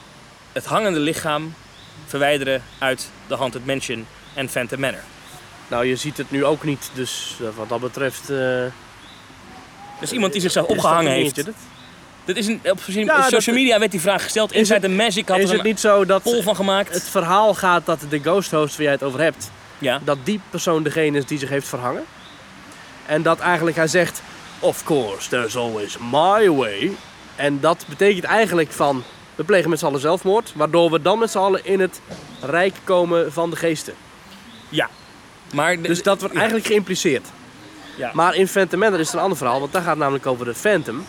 het 0.52 0.64
hangende 0.64 0.98
lichaam 0.98 1.54
verwijderen 2.06 2.62
uit 2.78 3.10
de 3.26 3.36
Haunted 3.36 3.66
Mansion 3.66 4.06
en 4.34 4.48
Phantom 4.48 4.80
Manor? 4.80 5.00
Nou, 5.68 5.86
je 5.86 5.96
ziet 5.96 6.16
het 6.16 6.30
nu 6.30 6.44
ook 6.44 6.64
niet. 6.64 6.90
Dus 6.94 7.36
eh, 7.40 7.48
wat 7.56 7.68
dat 7.68 7.80
betreft... 7.80 8.30
eh, 8.30 8.64
Dus 10.00 10.12
iemand 10.12 10.32
die 10.32 10.40
zichzelf 10.40 10.66
dat 10.66 10.76
opgehangen 10.76 11.12
heeft. 11.12 11.44
Dit 12.24 12.36
is 12.36 12.46
een, 12.46 12.60
op 12.64 12.78
social 12.80 13.04
Ja, 13.04 13.16
dat- 13.20 13.30
social 13.30 13.56
media 13.56 13.78
werd 13.78 13.90
die 13.90 14.00
vraag 14.00 14.22
gesteld. 14.22 14.52
Inside 14.52 14.80
the 14.80 14.88
Magic 14.88 15.28
had 15.28 15.38
Is 15.38 15.44
er 15.44 15.50
het 15.50 15.58
een 15.60 15.66
niet 15.66 15.80
zo 15.80 16.04
dat 16.04 16.22
poll 16.22 16.42
van 16.42 16.56
gemaakt. 16.56 16.94
het 16.94 17.02
verhaal 17.08 17.54
gaat 17.54 17.86
dat 17.86 18.00
de 18.08 18.18
ghost 18.20 18.50
host 18.50 18.74
waar 18.76 18.82
jij 18.84 18.92
het 18.92 19.02
over 19.02 19.20
hebt, 19.20 19.50
ja. 19.78 20.00
dat 20.04 20.18
die 20.24 20.40
persoon 20.50 20.82
degene 20.82 21.18
is 21.18 21.24
die 21.26 21.38
zich 21.38 21.48
heeft 21.48 21.68
verhangen? 21.68 22.04
En 23.06 23.22
dat 23.22 23.38
eigenlijk 23.38 23.76
hij 23.76 23.86
zegt, 23.86 24.22
of 24.58 24.84
course, 24.84 25.28
there's 25.28 25.56
always 25.56 25.96
my 26.10 26.50
way. 26.50 26.90
En 27.36 27.60
dat 27.60 27.84
betekent 27.88 28.24
eigenlijk 28.24 28.72
van, 28.72 29.02
we 29.34 29.44
plegen 29.44 29.70
met 29.70 29.78
z'n 29.78 29.86
allen 29.86 30.00
zelfmoord, 30.00 30.52
waardoor 30.54 30.90
we 30.90 31.02
dan 31.02 31.18
met 31.18 31.30
z'n 31.30 31.38
allen 31.38 31.64
in 31.64 31.80
het 31.80 32.00
rijk 32.42 32.74
komen 32.84 33.32
van 33.32 33.50
de 33.50 33.56
geesten. 33.56 33.94
Ja. 34.68 34.88
Maar 35.52 35.76
de- 35.76 35.88
Dus 35.88 36.02
dat 36.02 36.18
wordt 36.18 36.34
ja. 36.34 36.40
eigenlijk 36.40 36.68
geïmpliceerd. 36.70 37.26
Ja. 38.00 38.10
Maar 38.14 38.34
in 38.34 38.48
Phantom 38.48 38.78
Manor 38.78 39.00
is 39.00 39.06
het 39.06 39.14
een 39.14 39.20
ander 39.20 39.36
verhaal, 39.38 39.60
want 39.60 39.72
daar 39.72 39.82
gaat 39.82 39.96
namelijk 39.96 40.26
over 40.26 40.44
de 40.44 40.54
Phantom. 40.54 41.04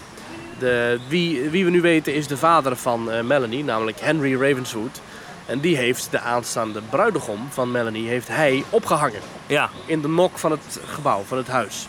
De, 0.59 0.99
wie, 1.07 1.49
wie 1.49 1.65
we 1.65 1.71
nu 1.71 1.81
weten 1.81 2.13
is 2.13 2.27
de 2.27 2.37
vader 2.37 2.75
van 2.75 3.11
eh, 3.11 3.23
Melanie, 3.23 3.63
namelijk 3.63 3.99
Henry 3.99 4.41
Ravenswood. 4.41 5.01
En 5.45 5.59
die 5.59 5.77
heeft 5.77 6.11
de 6.11 6.19
aanstaande 6.19 6.81
bruidegom 6.89 7.47
van 7.49 7.71
Melanie 7.71 8.07
heeft 8.07 8.27
hij 8.27 8.63
opgehangen 8.69 9.19
Ja. 9.47 9.69
in 9.85 10.01
de 10.01 10.07
nok 10.07 10.37
van 10.37 10.51
het 10.51 10.79
gebouw, 10.85 11.23
van 11.27 11.37
het 11.37 11.47
huis. 11.47 11.87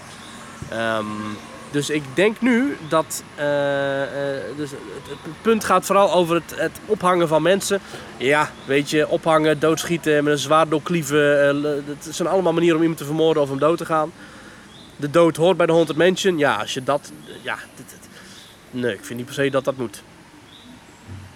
Ehm, 0.68 1.04
dus 1.70 1.90
ik 1.90 2.02
denk 2.14 2.40
nu 2.40 2.76
dat 2.88 3.22
eh, 3.34 4.02
eh, 4.02 4.42
dus 4.56 4.70
het, 4.70 4.78
het 5.08 5.42
punt 5.42 5.64
gaat 5.64 5.84
vooral 5.86 6.12
over 6.12 6.34
het, 6.34 6.54
het 6.56 6.80
ophangen 6.86 7.28
van 7.28 7.42
mensen. 7.42 7.80
Ja, 8.16 8.50
weet 8.64 8.90
je, 8.90 9.08
ophangen, 9.08 9.58
doodschieten, 9.58 10.24
met 10.24 10.32
een 10.32 10.38
zwaard 10.38 10.70
doorklieven. 10.70 11.64
Het 11.86 12.08
zijn 12.10 12.28
allemaal 12.28 12.52
manieren 12.52 12.76
om 12.76 12.82
iemand 12.82 13.00
te 13.00 13.06
vermoorden 13.06 13.42
of 13.42 13.50
om 13.50 13.58
dood 13.58 13.78
te 13.78 13.84
gaan. 13.84 14.12
De 15.02 15.10
dood 15.10 15.36
hoort 15.36 15.56
bij 15.56 15.66
de 15.66 15.72
Haunted 15.72 15.96
Mansion. 15.96 16.38
Ja, 16.38 16.54
als 16.54 16.74
je 16.74 16.82
dat... 16.82 17.12
Ja, 17.42 17.54
dit- 17.76 17.86
dit- 17.88 18.08
nee, 18.82 18.92
ik 18.92 19.04
vind 19.04 19.16
niet 19.18 19.26
per 19.26 19.34
se 19.34 19.50
dat 19.50 19.64
dat 19.64 19.76
moet. 19.76 20.02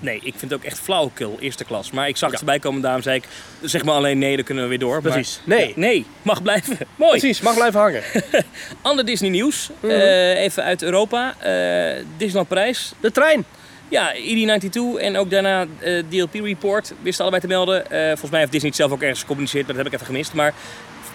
Nee, 0.00 0.16
ik 0.16 0.34
vind 0.36 0.40
het 0.50 0.54
ook 0.54 0.64
echt 0.64 0.78
flauwekul, 0.78 1.36
eerste 1.40 1.64
klas. 1.64 1.90
Maar 1.90 2.08
ik 2.08 2.16
zag 2.16 2.28
Ja. 2.28 2.34
het 2.34 2.40
erbij 2.44 2.58
komen, 2.58 2.80
daarom 2.82 3.02
zei 3.02 3.16
ik, 3.16 3.24
zeg 3.62 3.84
maar 3.84 3.94
alleen 3.94 4.18
nee, 4.18 4.36
dan 4.36 4.44
kunnen 4.44 4.62
we 4.64 4.68
weer 4.70 4.78
door. 4.78 5.02
Maar- 5.02 5.12
Precies. 5.12 5.40
Nee. 5.44 5.68
Ja, 5.68 5.72
nee, 5.76 6.06
mag 6.22 6.42
blijven. 6.42 6.76
Mooi. 6.96 7.10
Precies, 7.18 7.40
mag 7.40 7.54
blijven 7.54 7.80
hangen. 7.80 8.02
Ander 8.82 9.04
Disney 9.04 9.30
nieuws, 9.30 9.70
Mhm. 9.80 9.92
Eh, 9.92 10.42
even 10.42 10.62
uit 10.62 10.82
Europa. 10.82 11.34
Eh 11.38 12.04
Disneyland 12.16 12.48
Parijs. 12.48 12.92
De 13.00 13.10
trein. 13.12 13.44
Ja, 13.88 14.14
ED92 14.14 15.00
en 15.00 15.16
ook 15.16 15.30
daarna 15.30 15.66
eh, 15.78 16.02
DLP 16.08 16.34
Report 16.34 16.92
wisten 17.02 17.20
allebei 17.24 17.42
te 17.42 17.48
melden. 17.48 17.84
Volgens 18.08 18.30
mij 18.30 18.40
heeft 18.40 18.52
Disney 18.52 18.70
het 18.70 18.78
zelf 18.80 18.92
ook 18.92 19.00
ergens 19.02 19.20
gecommuniceerd, 19.20 19.66
maar 19.66 19.74
dat 19.74 19.84
heb 19.84 19.92
ik 19.94 20.00
even 20.00 20.12
gemist. 20.12 20.32
Maar 20.32 20.54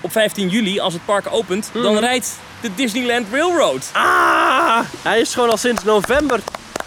op 0.02 0.12
15 0.12 0.50
juli, 0.50 0.80
als 0.80 0.94
het 0.94 1.06
park 1.06 1.26
opent, 1.30 1.70
dan 1.74 1.94
Mhm. 1.94 2.04
rijdt 2.04 2.38
de 2.62 2.70
Disneyland 2.76 3.28
Railroad. 3.32 3.90
Ah! 3.94 4.80
Hij 5.02 5.20
is 5.20 5.34
gewoon 5.34 5.50
al 5.50 5.58
sinds 5.58 5.84
november 5.84 6.40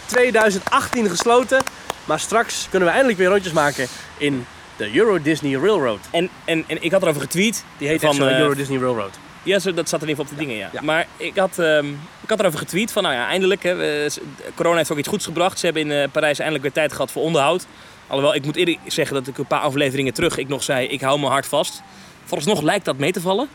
2018 0.07 1.09
gesloten. 1.09 1.63
Maar 2.05 2.21
straks 2.21 2.67
kunnen 2.71 2.89
we 2.89 2.95
eindelijk 2.95 3.19
weer 3.21 3.29
rondjes 3.31 3.53
maken 3.53 3.87
in 4.19 4.47
de 4.77 4.95
Euro 4.97 5.23
Disney 5.23 5.53
Railroad. 5.59 5.99
En, 6.11 6.29
en, 6.45 6.65
en 6.67 6.83
ik 6.83 6.93
had 6.93 7.03
erover 7.03 7.21
getweet. 7.21 7.65
Die 7.79 7.89
heet 7.89 8.01
Van, 8.01 8.29
eh, 8.29 8.39
Euro 8.39 8.55
Disney 8.55 8.79
Railroad. 8.79 9.19
Ja, 9.43 9.59
zo, 9.59 9.75
dat 9.75 9.89
zat 9.89 10.03
er 10.03 10.09
even 10.09 10.23
op 10.23 10.29
de 10.29 10.37
dingen, 10.37 10.57
ja. 10.57 10.69
Ja. 10.73 10.81
Maar 10.83 11.07
ik 11.17 11.37
had, 11.37 11.59
ehm, 11.59 11.87
ik 12.23 12.29
had 12.29 12.41
erover 12.41 12.59
getweet 12.59 12.93
van, 12.93 13.03
nou 13.03 13.15
ja, 13.15 13.27
eindelijk. 13.27 13.63
Hè, 13.63 13.75
we- 13.75 14.11
corona 14.55 14.77
heeft 14.77 14.93
ook 14.93 14.99
iets 14.99 15.09
goeds 15.09 15.25
gebracht. 15.25 15.59
Ze 15.59 15.65
hebben 15.65 15.83
in 15.83 15.91
eh, 15.93 16.09
Parijs 16.13 16.37
eindelijk 16.39 16.65
weer 16.65 16.73
tijd 16.75 16.93
gehad 16.93 17.11
voor 17.11 17.23
onderhoud. 17.23 17.67
Alhoewel, 18.07 18.35
ik 18.35 18.45
moet 18.45 18.57
eerlijk 18.57 18.79
zeggen 18.87 19.15
dat 19.15 19.27
ik 19.27 19.39
een 19.39 19.47
paar 19.47 19.61
afleveringen 19.61 20.15
terug 20.15 20.37
ik 20.37 20.49
nog 20.49 20.63
zei, 20.63 20.87
ik 20.87 21.01
hou 21.01 21.19
mijn 21.21 21.33
hart 21.33 21.47
vast. 21.47 21.83
Vooralsnog 22.25 22.63
lijkt 22.63 22.85
dat 22.85 22.99
mee 22.99 23.13
te 23.13 23.21
vallen. 23.21 23.49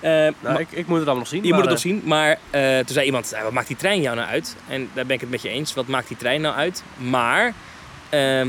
Eh, 0.00 0.10
Nou, 0.10 0.32
maar- 0.42 0.60
ik, 0.60 0.70
ik 0.70 0.86
moet 0.86 0.98
het 0.98 1.06
allemaal 1.06 1.14
nog 1.16 1.28
zien. 1.28 1.38
je 1.42 1.52
moet 1.52 1.52
maar, 1.52 1.60
het 1.62 1.70
nog 1.70 1.80
zien, 1.80 2.02
maar 2.04 2.38
eh, 2.50 2.76
toen 2.78 2.94
zei 2.94 3.06
iemand, 3.06 3.30
"Ja, 3.30 3.42
wat 3.42 3.52
maakt 3.52 3.66
die 3.68 3.76
trein 3.76 4.00
jou 4.00 4.16
nou 4.16 4.28
uit? 4.28 4.56
En 4.68 4.90
daar 4.94 5.06
ben 5.06 5.14
ik 5.14 5.20
het 5.20 5.30
met 5.30 5.42
je 5.42 5.48
eens, 5.48 5.74
wat 5.74 5.86
maakt 5.86 6.08
die 6.08 6.16
trein 6.16 6.40
nou 6.40 6.54
uit? 6.56 6.82
Maar 6.96 7.54
ehm, 8.08 8.48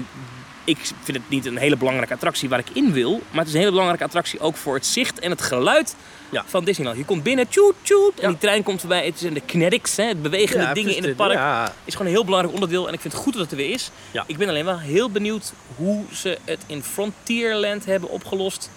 ik 0.64 0.78
vind 1.04 1.18
het 1.18 1.30
niet 1.30 1.46
een 1.46 1.58
hele 1.58 1.76
belangrijke 1.78 2.14
attractie 2.14 2.50
waar 2.50 2.60
ik 2.60 2.70
in 2.74 2.92
wil, 2.94 3.12
maar 3.30 3.40
het 3.40 3.48
is 3.48 3.54
een 3.54 3.60
hele 3.60 3.72
belangrijke 3.72 4.04
attractie 4.04 4.40
ook 4.40 4.56
voor 4.56 4.76
het 4.76 4.86
zicht 4.86 5.20
en 5.20 5.30
het 5.30 5.42
geluid 5.42 5.96
Ja. 6.30 6.44
van 6.48 6.64
Disneyland. 6.64 6.98
Je 6.98 7.06
komt 7.06 7.24
binnen, 7.24 7.48
tjoet, 7.48 7.74
tjoet, 7.82 8.14
en 8.16 8.22
Ja. 8.22 8.28
die 8.28 8.38
trein 8.38 8.64
komt 8.64 8.80
voorbij. 8.80 9.06
Het 9.06 9.20
zijn 9.20 9.34
de 9.34 9.42
kinetics, 9.46 9.96
hè, 9.96 10.04
het 10.04 10.22
bewegende 10.22 10.64
Ja, 10.64 10.74
dingen 10.74 10.96
in 10.96 11.04
het 11.04 11.16
park. 11.16 11.72
Is 11.86 11.92
gewoon 11.94 12.08
een 12.08 12.14
heel 12.14 12.26
belangrijk 12.26 12.54
onderdeel 12.54 12.88
en 12.88 12.94
ik 12.94 13.00
vind 13.00 13.14
het 13.14 13.22
goed 13.22 13.34
dat 13.34 13.42
het 13.42 13.52
er 13.52 13.58
weer 13.58 13.70
is. 13.74 13.92
Ik 14.28 14.38
ben 14.38 14.50
alleen 14.50 14.66
wel 14.66 14.80
heel 14.80 15.10
benieuwd 15.10 15.54
hoe 15.76 16.04
ze 16.14 16.38
het 16.46 16.60
in 16.68 16.84
Frontierland 16.84 17.86
hebben 17.86 18.10
opgelost 18.10 18.70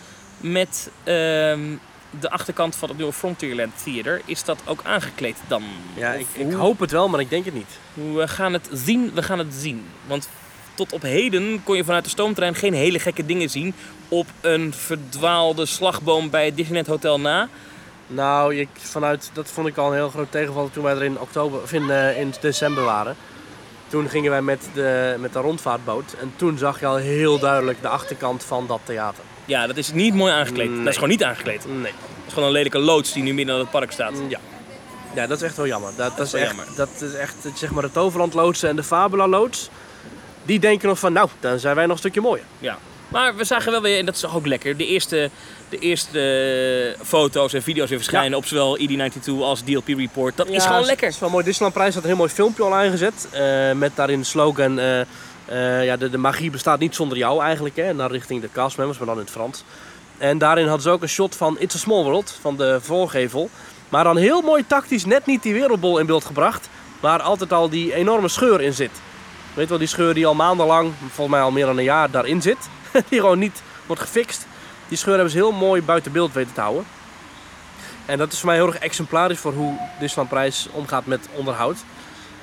met 0.43 0.91
ehm, 1.05 1.61
de 2.21 2.31
achterkant 2.31 2.77
van 2.77 2.89
het 2.89 2.97
nieuwe 2.97 3.13
Frontierland 3.13 3.73
Theater. 3.83 4.21
Is 4.25 4.45
dat 4.45 4.63
ook 4.65 4.81
aangekleed 4.85 5.37
dan? 5.49 5.63
ja 5.95 6.13
ik, 6.13 6.53
hoop 6.53 6.79
het 6.79 6.91
wel, 6.91 7.09
maar 7.09 7.21
ik 7.21 7.31
denk 7.31 7.45
het 7.45 7.55
niet. 7.55 7.79
We 7.95 8.29
gaan 8.29 8.53
het 8.53 8.69
zien, 8.73 9.11
we 9.15 9.23
gaan 9.23 9.39
het 9.39 9.55
zien. 9.55 9.87
Want 10.07 10.29
tot 10.75 10.93
op 10.93 11.03
heden 11.03 11.61
kon 11.65 11.77
je 11.77 11.85
vanuit 11.85 12.05
de 12.05 12.11
stoomtrein 12.11 12.55
geen 12.55 12.75
hele 12.75 12.99
gekke 12.99 13.27
dingen 13.27 13.51
zien 13.51 13.75
op 14.09 14.27
een 14.41 14.75
verdwaalde 14.75 15.67
slagboom 15.67 16.31
bij 16.31 16.45
het 16.45 16.57
Disneyland 16.57 16.87
Hotel 16.87 17.21
na. 17.21 17.49
Nou, 18.07 18.57
ik, 18.57 18.69
vanuit, 18.73 19.31
dat 19.33 19.51
vond 19.51 19.67
ik 19.67 19.77
al 19.77 19.89
een 19.89 19.95
heel 19.95 20.11
groot 20.11 20.31
tegenval 20.31 20.71
toen 20.71 20.85
wij 20.85 20.95
er 20.95 21.03
in, 21.03 21.21
oktober, 21.21 21.63
of 21.63 21.73
in, 21.73 21.91
eh, 21.91 22.21
in 22.21 22.35
december 22.41 22.85
waren. 22.85 23.17
Toen 23.89 24.09
gingen 24.09 24.31
wij 24.31 24.43
met 24.43 24.69
de, 24.75 25.17
met 25.19 25.33
de 25.33 25.39
rondvaartboot 25.39 26.15
en 26.21 26.33
toen 26.37 26.59
zag 26.59 26.81
je 26.81 26.87
al 26.87 26.97
heel 26.97 27.39
duidelijk 27.39 27.81
de 27.81 27.89
achterkant 27.89 28.45
van 28.45 28.67
dat 28.67 28.81
theater. 28.85 29.25
Ja, 29.45 29.67
dat 29.67 29.77
is 29.77 29.93
niet 29.93 30.15
mooi 30.15 30.33
aangekleed. 30.33 30.69
Nee. 30.69 30.79
Dat 30.79 30.89
is 30.89 30.95
gewoon 30.95 31.09
niet 31.09 31.25
aangekleed. 31.25 31.65
Nee. 31.67 31.83
Dat 31.83 31.93
is 32.27 32.33
gewoon 32.33 32.49
een 32.49 32.55
lelijke 32.55 32.79
loods 32.79 33.13
die 33.13 33.23
nu 33.23 33.35
midden 33.35 33.55
in 33.55 33.61
het 33.61 33.71
park 33.71 33.93
staat. 33.93 34.13
Ja. 34.29 34.39
Ja, 35.15 35.27
dat 35.27 35.37
is 35.37 35.43
echt 35.43 35.57
wel 35.57 35.67
jammer. 35.67 35.91
Dat, 35.97 36.17
dat, 36.17 36.27
is, 36.27 36.33
echt, 36.33 36.47
jammer. 36.47 36.67
dat 36.77 36.89
is 37.01 37.15
echt, 37.15 37.35
zeg 37.55 37.71
maar, 37.71 37.83
de 37.83 37.91
Toverland 37.93 38.35
loodsen 38.35 38.69
en 38.69 38.77
de 38.77 38.83
Fabula 38.83 39.29
loods. 39.29 39.69
Die 40.45 40.59
denken 40.61 40.89
nog 40.89 40.99
van, 40.99 41.13
nou, 41.13 41.29
dan 41.41 41.59
zijn 41.59 41.75
wij 41.75 41.85
nog 41.85 41.93
een 41.93 41.99
stukje 41.99 42.21
mooier. 42.21 42.45
Ja. 42.59 42.79
Maar 43.09 43.37
we 43.37 43.45
zagen 43.45 43.73
wel 43.73 43.83
weer, 43.83 43.99
en 43.99 44.07
dat 44.07 44.15
is 44.17 44.27
ook 44.27 44.47
lekker, 44.47 44.77
de 44.77 44.87
eerste, 44.87 45.31
de 45.69 45.79
eerste 45.79 46.97
foto's 47.03 47.53
en 47.53 47.63
video's 47.63 47.89
weer 47.89 47.99
verschijnen 47.99 48.39
op 48.39 48.47
zowel 48.47 48.79
ED92 48.79 49.25
als 49.41 49.61
DLP 49.61 49.87
Report. 49.89 50.37
Dat 50.37 50.49
is 50.49 50.65
gewoon 50.67 50.85
lekker. 50.85 51.05
Het 51.07 51.15
is 51.15 51.21
wel 51.21 51.31
mooi. 51.31 51.45
Disneyland 51.45 51.75
Prijs 51.75 51.95
had 51.95 52.03
een 52.03 52.09
heel 52.09 52.19
mooi 52.19 52.31
filmpje 52.31 52.63
al 52.63 52.75
aangezet. 52.75 53.29
eh, 53.31 53.73
met 53.73 53.97
daarin 53.97 54.19
de 54.19 54.25
slogan, 54.27 54.79
eh, 54.79 55.01
eh, 55.53 55.85
ja, 55.85 55.97
de, 55.97 56.19
magie 56.19 56.51
bestaat 56.51 56.79
niet 56.79 56.95
zonder 56.95 57.19
jou 57.19 57.43
eigenlijk. 57.43 57.77
Hè, 57.77 58.07
richting 58.07 58.41
de 58.41 58.49
castmembers, 58.53 58.99
maar 58.99 59.07
dan 59.07 59.17
in 59.17 59.23
het 59.23 59.33
Frans. 59.33 59.65
En 60.19 60.39
daarin 60.39 60.65
hadden 60.65 60.83
ze 60.83 60.91
ook 60.91 61.03
een 61.03 61.09
shot 61.09 61.37
van 61.37 61.57
It's 61.59 61.75
a 61.75 61.79
Small 61.79 62.03
World, 62.03 62.39
van 62.41 62.57
de 62.57 62.79
voorgevel. 62.81 63.51
Maar 63.89 64.05
dan 64.05 64.17
heel 64.17 64.41
mooi 64.41 64.67
tactisch 64.67 65.05
net 65.05 65.27
niet 65.27 65.43
die 65.43 65.53
wereldbol 65.53 65.99
in 65.99 66.07
beeld 66.07 66.25
gebracht. 66.25 66.69
Waar 67.01 67.23
altijd 67.23 67.53
al 67.53 67.69
die 67.69 67.95
enorme 67.95 68.29
scheur 68.29 68.61
in 68.61 68.73
zit. 68.73 68.91
Weet 69.55 69.69
wel, 69.69 69.79
die 69.79 69.87
scheur 69.87 70.15
die 70.15 70.27
al 70.27 70.35
maandenlang, 70.35 70.93
volgens 70.99 71.37
mij 71.37 71.41
al 71.41 71.51
meer 71.51 71.67
dan 71.67 71.79
een 71.79 71.85
jaar, 71.85 72.11
daarin 72.11 72.43
zit. 72.43 72.69
die 73.09 73.21
gewoon 73.21 73.39
niet 73.39 73.63
wordt 73.87 74.03
gefixt. 74.03 74.47
Die 74.89 74.99
scheur 74.99 75.15
hebben 75.15 75.33
ze 75.33 75.37
heel 75.37 75.53
mooi 75.53 75.83
buiten 75.83 76.13
beeld 76.13 76.33
weten 76.33 76.53
te 76.53 76.61
houden. 76.61 76.85
En 78.07 78.19
dat 78.19 78.33
is 78.33 78.39
voor 78.39 78.49
mij 78.49 78.57
heel 78.57 78.67
erg 78.67 78.79
exemplarisch 78.79 79.39
voor 79.39 79.53
hoe 79.53 79.79
Disneyland 79.99 80.29
Prijs 80.29 80.69
omgaat 80.73 81.07
met 81.07 81.29
onderhoud. 81.33 81.77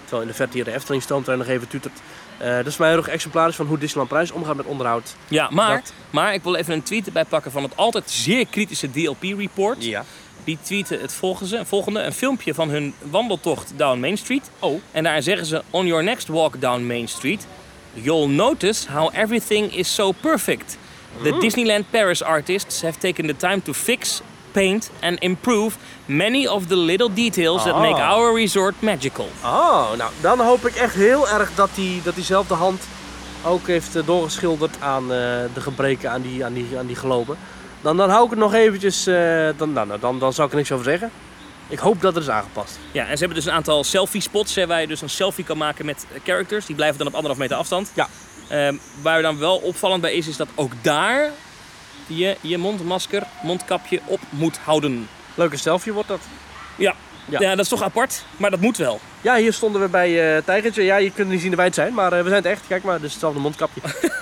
Terwijl 0.01 0.21
in 0.21 0.27
de 0.27 0.33
verte 0.33 0.53
hier 0.53 0.63
de 0.63 0.73
Efteling 0.73 1.03
stoomtrein 1.03 1.37
nog 1.39 1.47
even 1.47 1.67
tutert. 1.67 1.99
Eh, 2.39 2.55
dat 2.55 2.65
is 2.65 2.75
voor 2.75 2.85
mij 2.85 2.93
heel 2.93 3.03
erg 3.03 3.13
exemplarisch 3.13 3.55
van 3.55 3.65
hoe 3.65 3.77
Disneyland 3.77 4.09
Prijs 4.09 4.31
omgaat 4.31 4.55
met 4.55 4.65
onderhoud. 4.65 5.15
Ja, 5.27 5.47
maar, 5.51 5.75
Dat- 5.75 5.93
maar 6.09 6.33
ik 6.33 6.43
wil 6.43 6.55
even 6.55 6.73
een 6.73 6.83
tweet 6.83 7.05
erbij 7.05 7.25
pakken 7.25 7.51
van 7.51 7.63
het 7.63 7.75
altijd 7.77 8.09
zeer 8.11 8.45
kritische 8.47 8.91
DLP 8.91 9.23
Report. 9.23 9.83
Ja. 9.85 10.05
Die 10.43 10.57
tweeten 10.61 10.99
het 11.01 11.13
volgende, 11.13 11.65
volgende, 11.65 11.99
een 12.01 12.13
filmpje 12.13 12.53
van 12.53 12.69
hun 12.69 12.93
wandeltocht 12.99 13.73
down 13.75 13.99
Main 13.99 14.17
Street. 14.17 14.49
Oh. 14.59 14.81
En 14.91 15.03
daarin 15.03 15.23
zeggen 15.23 15.45
ze, 15.45 15.61
on 15.69 15.85
your 15.85 16.03
next 16.03 16.27
walk 16.27 16.61
down 16.61 16.81
Main 16.85 17.07
Street, 17.07 17.47
you'll 17.93 18.27
notice 18.27 18.91
how 18.91 19.09
everything 19.15 19.73
is 19.75 19.93
so 19.93 20.11
perfect. 20.11 20.77
The 21.23 21.37
Disneyland 21.39 21.89
Paris 21.89 22.23
artists 22.23 22.81
have 22.81 22.97
taken 22.99 23.27
the 23.27 23.35
time 23.35 23.61
to 23.61 23.73
fix, 23.73 24.21
paint 24.51 24.91
and 25.01 25.19
improve 25.19 25.77
many 26.05 26.47
of 26.47 26.65
the 26.65 26.75
little 26.77 27.13
details 27.13 27.63
that 27.63 27.75
make 27.75 28.01
our 28.01 28.35
resort 28.35 28.81
magical. 28.81 29.27
Oh, 29.43 29.91
nou 29.97 30.11
dan 30.21 30.39
hoop 30.39 30.65
ik 30.65 30.75
echt 30.75 30.95
heel 30.95 31.29
erg 31.29 31.51
dat, 31.55 31.69
die, 31.75 32.01
dat 32.01 32.15
diezelfde 32.15 32.53
hand 32.53 32.83
ook 33.45 33.67
heeft 33.67 33.95
eh, 33.95 34.05
doorgeschilderd 34.05 34.75
aan 34.79 35.03
eh, 35.03 35.17
de 35.53 35.61
gebreken 35.61 36.11
aan 36.11 36.21
die, 36.21 36.45
aan 36.45 36.53
die, 36.53 36.77
aan 36.77 36.87
die 36.87 36.95
globen. 36.95 37.37
Dan, 37.81 37.97
dan 37.97 38.09
hou 38.09 38.23
ik 38.23 38.29
het 38.29 38.39
nog 38.39 38.53
eventjes, 38.53 39.07
eh, 39.07 39.49
dan, 39.57 39.73
dan, 39.73 39.91
dan, 39.99 40.19
dan 40.19 40.33
zou 40.33 40.47
ik 40.47 40.53
er 40.53 40.59
niks 40.59 40.71
over 40.71 40.85
zeggen. 40.85 41.11
Ik 41.69 41.79
hoop 41.79 42.01
dat 42.01 42.15
het 42.15 42.23
is 42.23 42.29
aangepast. 42.29 42.79
Ja, 42.91 43.05
en 43.05 43.11
ze 43.11 43.17
hebben 43.17 43.37
dus 43.37 43.45
een 43.45 43.53
aantal 43.53 43.83
selfie 43.83 44.21
spots 44.21 44.55
hè, 44.55 44.67
waar 44.67 44.81
je 44.81 44.87
dus 44.87 45.01
een 45.01 45.09
selfie 45.09 45.43
kan 45.43 45.57
maken 45.57 45.85
met 45.85 46.05
eh, 46.13 46.19
characters. 46.23 46.65
Die 46.65 46.75
blijven 46.75 46.97
dan 46.97 47.07
op 47.07 47.13
anderhalf 47.13 47.41
meter 47.41 47.57
afstand. 47.57 47.91
Ja. 47.95 48.07
Ehm, 48.47 48.75
waar 49.01 49.21
dan 49.21 49.39
wel 49.39 49.57
opvallend 49.57 50.01
bij 50.01 50.13
is, 50.13 50.27
is 50.27 50.37
dat 50.37 50.47
ook 50.55 50.71
daar 50.81 51.31
je 52.09 52.37
je 52.41 52.57
mondmasker, 52.57 53.23
mondkapje 53.43 53.99
op 54.05 54.19
moet 54.29 54.57
houden. 54.63 55.07
Leuke 55.35 55.57
selfie 55.57 55.93
wordt 55.93 56.07
dat. 56.07 56.21
Ja. 56.75 56.93
Ja. 57.25 57.39
Ja. 57.39 57.49
dat 57.49 57.59
is 57.59 57.67
toch 57.67 57.83
apart, 57.83 58.23
maar 58.37 58.49
dat 58.51 58.59
moet 58.59 58.77
wel. 58.77 58.99
Ja, 59.21 59.35
hier 59.35 59.53
stonden 59.53 59.81
we 59.81 59.87
bij 59.87 60.35
eh 60.35 60.43
Tijgertje. 60.45 60.83
Ja, 60.83 60.95
je 60.97 61.11
kunt 61.11 61.29
niet 61.29 61.41
zien 61.41 61.49
de 61.49 61.55
wij 61.55 61.65
het 61.65 61.75
zijn, 61.75 61.93
maar 61.93 62.13
eh, 62.13 62.17
we 62.23 62.29
zijn 62.29 62.43
het 62.43 62.51
echt. 62.51 62.61
Kijk 62.67 62.83
maar, 62.83 63.01
dus 63.01 63.11
hetzelfde 63.11 63.39
mondkapje. 63.39 63.81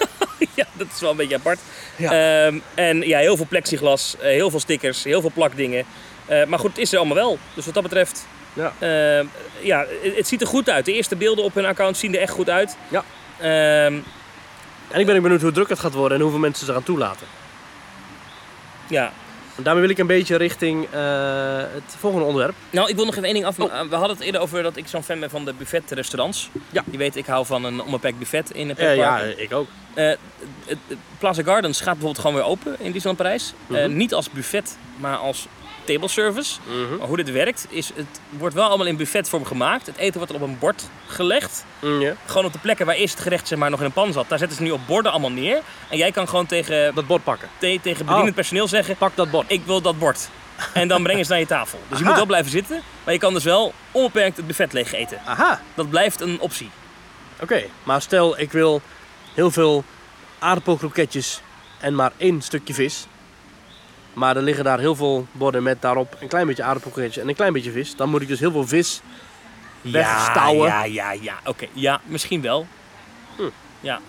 ja, 0.55 0.65
dat 0.73 0.87
is 0.93 0.99
wel 0.99 1.11
een 1.11 1.17
beetje 1.17 1.35
apart. 1.35 1.59
Ja. 1.95 2.11
Ehm, 2.45 2.59
en 2.75 3.01
ja, 3.01 3.19
heel 3.19 3.35
veel 3.37 3.45
plexiglas, 3.49 4.15
eh, 4.19 4.23
heel 4.29 4.49
veel 4.49 4.59
stickers, 4.59 5.03
heel 5.03 5.21
veel 5.21 5.31
plakdingen. 5.33 5.85
Maar 6.47 6.59
goed, 6.59 6.69
het 6.69 6.77
is 6.79 6.91
er 6.91 6.97
allemaal 6.97 7.15
wel. 7.15 7.37
Dus 7.53 7.65
wat 7.65 7.73
dat 7.73 7.83
betreft, 7.83 8.25
Ja. 8.53 8.73
ehm, 8.79 9.25
ja, 9.61 9.85
het, 10.03 10.15
het 10.15 10.27
ziet 10.27 10.41
er 10.41 10.47
goed 10.47 10.69
uit. 10.69 10.85
De 10.85 10.93
eerste 10.93 11.15
beelden 11.15 11.43
op 11.43 11.53
hun 11.53 11.65
account 11.65 11.97
zien 11.97 12.15
er 12.15 12.21
echt 12.21 12.31
goed 12.33 12.49
uit. 12.49 12.77
Ja. 12.87 13.03
Ehm, 13.39 13.93
En 14.89 14.99
ik 14.99 15.05
ben 15.05 15.15
ook 15.15 15.21
benieuwd 15.21 15.41
hoe 15.41 15.51
druk 15.51 15.69
het 15.69 15.79
gaat 15.79 15.93
worden 15.93 16.17
en 16.17 16.23
hoeveel 16.23 16.39
mensen 16.41 16.65
ze 16.65 16.71
eraan 16.71 16.83
toelaten. 16.83 17.27
Ja. 18.87 19.11
Daarmee 19.61 19.81
wil 19.81 19.91
ik 19.91 19.97
een 19.97 20.07
beetje 20.07 20.35
richting 20.35 20.83
eh, 20.91 21.57
het 21.57 21.95
volgende 21.99 22.25
onderwerp. 22.25 22.55
Nou, 22.69 22.89
ik 22.89 22.95
wil 22.95 23.05
nog 23.05 23.13
even 23.13 23.25
één 23.25 23.33
ding 23.33 23.45
af. 23.45 23.55
We 23.55 23.95
hadden 23.95 24.09
het 24.09 24.19
eerder 24.19 24.41
over 24.41 24.63
dat 24.63 24.77
ik 24.77 24.87
zo'n 24.87 25.03
fan 25.03 25.19
ben 25.19 25.29
van 25.29 25.45
de 25.45 25.53
buffetrestaurants. 25.53 26.49
Ja. 26.69 26.83
Je 26.91 26.97
weet, 26.97 27.15
ik 27.15 27.25
hou 27.25 27.45
van 27.45 27.63
een 27.63 27.81
onbeperkt 27.81 28.19
buffet 28.19 28.51
in 28.51 28.69
het 28.69 28.77
Eh, 28.79 28.85
pretpark. 28.85 29.21
ja, 29.37 29.41
ik 29.43 29.53
ook. 29.53 29.67
Eh, 29.93 30.11
Plaza 31.17 31.43
Gardens 31.43 31.77
gaat 31.77 31.85
bijvoorbeeld 31.93 32.19
gewoon 32.19 32.35
weer 32.35 32.45
open 32.45 32.71
in 32.79 32.91
Disneyland 32.91 33.17
Parijs. 33.17 33.53
Eh, 33.69 33.75
Mhm. 33.85 33.97
niet 33.97 34.13
als 34.13 34.29
buffet, 34.31 34.77
maar 34.97 35.17
als 35.17 35.47
table 35.87 36.07
service. 36.07 36.59
Mhm. 36.67 36.97
Maar 36.97 37.07
hoe 37.07 37.17
dit 37.17 37.31
werkt, 37.31 37.65
is 37.69 37.91
het 37.95 38.19
wordt 38.29 38.55
wel 38.55 38.67
allemaal 38.67 38.85
in 38.87 38.97
buffetvorm 38.97 39.45
gemaakt. 39.45 39.85
Het 39.85 39.97
eten 39.97 40.17
wordt 40.17 40.29
er 40.33 40.41
op 40.41 40.47
een 40.47 40.59
bord 40.59 40.89
gelegd. 41.07 41.65
Mm. 41.81 42.13
Gewoon 42.25 42.45
op 42.45 42.53
de 42.53 42.59
plekken 42.59 42.85
waar 42.85 42.95
eerst 42.95 43.13
het 43.13 43.23
gerecht 43.23 43.47
zeg 43.47 43.57
maar, 43.57 43.69
nog 43.69 43.79
in 43.79 43.85
een 43.85 43.91
pan 43.91 44.13
zat. 44.13 44.29
Daar 44.29 44.37
zetten 44.37 44.57
ze 44.57 44.63
nu 44.63 44.71
op 44.71 44.81
borden 44.87 45.11
allemaal 45.11 45.31
neer. 45.31 45.61
En 45.89 45.97
jij 45.97 46.11
kan 46.11 46.27
gewoon 46.29 46.45
tegen, 46.45 46.95
Dat 46.95 47.07
bord 47.07 47.23
pakken. 47.23 47.49
te- 47.57 47.79
tegen 47.81 48.05
bedienend 48.05 48.29
Oh. 48.29 48.35
personeel 48.35 48.67
zeggen... 48.67 48.95
Pak 48.97 49.15
dat 49.15 49.31
bord. 49.31 49.51
Ik 49.51 49.61
wil 49.65 49.81
dat 49.81 49.99
bord. 49.99 50.29
En 50.73 50.87
dan 50.87 51.03
brengen 51.03 51.25
ze 51.25 51.31
naar 51.31 51.39
je 51.39 51.45
tafel. 51.45 51.79
Dus 51.89 51.99
je 51.99 52.05
moet 52.05 52.15
wel 52.15 52.25
blijven 52.25 52.51
zitten. 52.51 52.81
Maar 53.03 53.13
je 53.13 53.19
kan 53.19 53.33
dus 53.33 53.43
wel 53.43 53.73
onbeperkt 53.91 54.37
het 54.37 54.47
buffet 54.47 54.73
leeg 54.73 54.93
eten. 54.93 55.19
Aha, 55.25 55.61
Dat 55.73 55.89
blijft 55.89 56.21
een 56.21 56.39
optie. 56.39 56.69
oké. 57.41 57.63
Maar 57.83 58.01
stel, 58.01 58.39
ik 58.39 58.51
wil 58.51 58.81
heel 59.33 59.51
veel 59.51 59.83
aardappelkroketjes 60.39 61.41
en 61.79 61.95
maar 61.95 62.11
één 62.17 62.41
stukje 62.41 62.73
vis. 62.73 63.05
Maar 64.17 64.35
er 64.37 64.41
liggen 64.43 64.63
daar 64.63 64.79
heel 64.79 64.95
veel 64.95 65.27
borden 65.31 65.63
met 65.63 65.81
daarop 65.81 66.17
een 66.19 66.27
klein 66.27 66.47
beetje 66.47 66.63
aardappelkroketjes 66.63 67.23
en 67.23 67.29
een 67.29 67.35
klein 67.35 67.53
beetje 67.53 67.71
vis. 67.71 67.95
Dan 67.95 68.09
moet 68.09 68.21
ik 68.21 68.27
dus 68.27 68.39
heel 68.39 68.51
veel 68.51 68.67
vis 68.67 69.01
Wegstouwen. 69.81 70.67
Ja, 70.67 70.83
ja, 70.85 71.11
ja. 71.11 71.33
Oké, 71.45 71.67
ja, 71.73 72.01
misschien 72.05 72.41
wel. 72.41 72.67
Hm. 73.35 73.41
Ja. 73.79 73.99